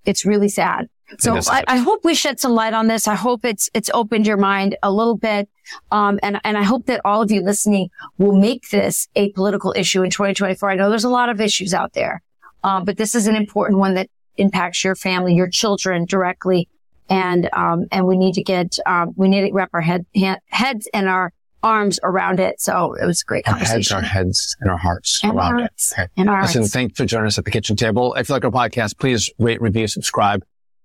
it's 0.05 0.25
really 0.25 0.49
sad. 0.49 0.89
So 1.19 1.37
I. 1.49 1.65
I 1.67 1.77
hope 1.79 2.05
we 2.05 2.15
shed 2.15 2.39
some 2.39 2.53
light 2.53 2.73
on 2.73 2.87
this. 2.87 3.09
I 3.09 3.17
hope 3.17 3.45
it's 3.45 3.69
it's 3.75 3.91
opened 3.93 4.27
your 4.27 4.37
mind 4.37 4.77
a 4.83 4.93
little 4.93 5.17
bit, 5.17 5.49
um, 5.91 6.19
and 6.23 6.41
and 6.45 6.57
I 6.57 6.63
hope 6.63 6.87
that 6.87 7.01
all 7.05 7.21
of 7.21 7.31
you 7.31 7.43
listening 7.43 7.91
will 8.17 8.39
make 8.39 8.71
this 8.71 9.09
a 9.17 9.33
political 9.33 9.75
issue 9.77 10.03
in 10.03 10.11
2024. 10.11 10.71
I 10.71 10.75
know 10.77 10.89
there's 10.89 11.05
a 11.05 11.11
lot 11.11 11.29
of 11.29 11.41
issues 11.41 11.75
out 11.75 11.93
there, 11.95 12.23
um, 12.63 12.85
but 12.85 12.97
this 12.97 13.15
is 13.17 13.27
an 13.27 13.35
important 13.35 13.81
one 13.81 13.95
that 13.95 14.09
impacts 14.37 14.85
your 14.85 14.95
family, 14.95 15.35
your 15.35 15.49
children 15.49 16.05
directly, 16.05 16.69
and 17.11 17.49
um, 17.53 17.85
and 17.93 18.07
we 18.07 18.16
need 18.16 18.32
to 18.35 18.43
get 18.43 18.77
um, 18.87 19.12
we 19.16 19.28
need 19.28 19.47
to 19.49 19.53
wrap 19.53 19.69
our 19.74 19.81
head, 19.82 20.07
hand, 20.15 20.41
heads 20.47 20.89
and 20.95 21.09
our 21.09 21.32
arms 21.62 22.01
around 22.03 22.41
it. 22.41 22.59
So 22.61 22.95
it 22.95 23.05
was 23.05 23.20
a 23.20 23.24
great 23.27 23.47
our 23.47 23.55
heads, 23.57 23.69
conversation. 23.70 23.97
our 23.97 24.03
heads, 24.03 24.57
and 24.61 24.70
our 24.70 24.78
hearts 24.78 25.20
And 25.23 25.35
around 25.37 25.59
hearts. 25.59 25.93
it. 25.93 26.01
Okay. 26.01 26.09
And 26.16 26.31
our 26.31 26.41
Listen, 26.43 26.62
hearts. 26.62 26.73
thanks 26.73 26.97
for 26.97 27.05
joining 27.05 27.27
us 27.27 27.37
at 27.37 27.45
the 27.45 27.51
kitchen 27.51 27.77
table. 27.77 28.15
If 28.15 28.31
you 28.31 28.35
like 28.35 28.45
our 28.47 28.51
podcast, 28.51 28.99
please 28.99 29.31
rate, 29.39 29.61
review, 29.61 29.87
subscribe 29.87 30.43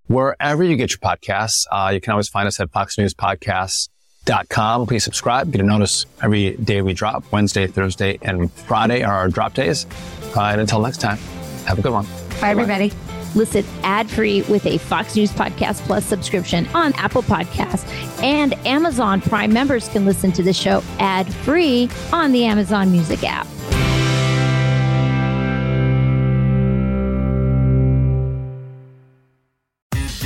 wherever 0.07 0.64
you 0.65 0.76
get 0.76 0.91
your 0.91 0.99
podcasts. 0.99 1.65
Uh, 1.72 1.91
you 1.93 2.02
can 2.02 2.11
always 2.11 2.27
find 2.27 2.45
us 2.47 2.60
at 2.60 2.69
foxnewspodcasts.com. 2.72 4.85
Please 4.88 5.03
subscribe. 5.03 5.52
Get 5.52 5.61
a 5.61 5.64
notice 5.64 6.06
every 6.22 6.57
day 6.57 6.81
we 6.81 6.93
drop. 6.93 7.23
Wednesday, 7.31 7.68
Thursday, 7.68 8.18
and 8.22 8.52
Friday 8.52 9.03
are 9.03 9.14
our 9.15 9.30
drop 9.30 9.53
days. 9.53 9.85
Uh, 10.35 10.41
and 10.41 10.60
until 10.61 10.81
next 10.81 10.99
time, 10.99 11.18
have 11.68 11.80
a 11.80 11.81
good 11.81 11.93
one. 11.93 12.06
Bye, 12.41 12.49
everybody. 12.49 12.91
Listen 13.36 13.66
ad-free 13.84 14.44
with 14.44 14.66
a 14.66 14.78
Fox 14.78 15.16
News 15.16 15.32
Podcast 15.32 15.82
Plus 15.82 16.06
subscription 16.06 16.68
on 16.68 16.94
Apple 16.94 17.24
Podcasts. 17.24 17.86
And 18.24 18.53
Amazon 18.66 19.22
Prime 19.22 19.53
members 19.53 19.90
can 19.90 20.06
listen 20.06 20.32
to 20.34 20.44
the 20.44 20.53
show 20.53 20.82
ad-free 20.99 21.90
on 22.12 22.32
the 22.32 22.45
Amazon 22.45 22.91
Music 22.91 23.24
app. 23.24 23.45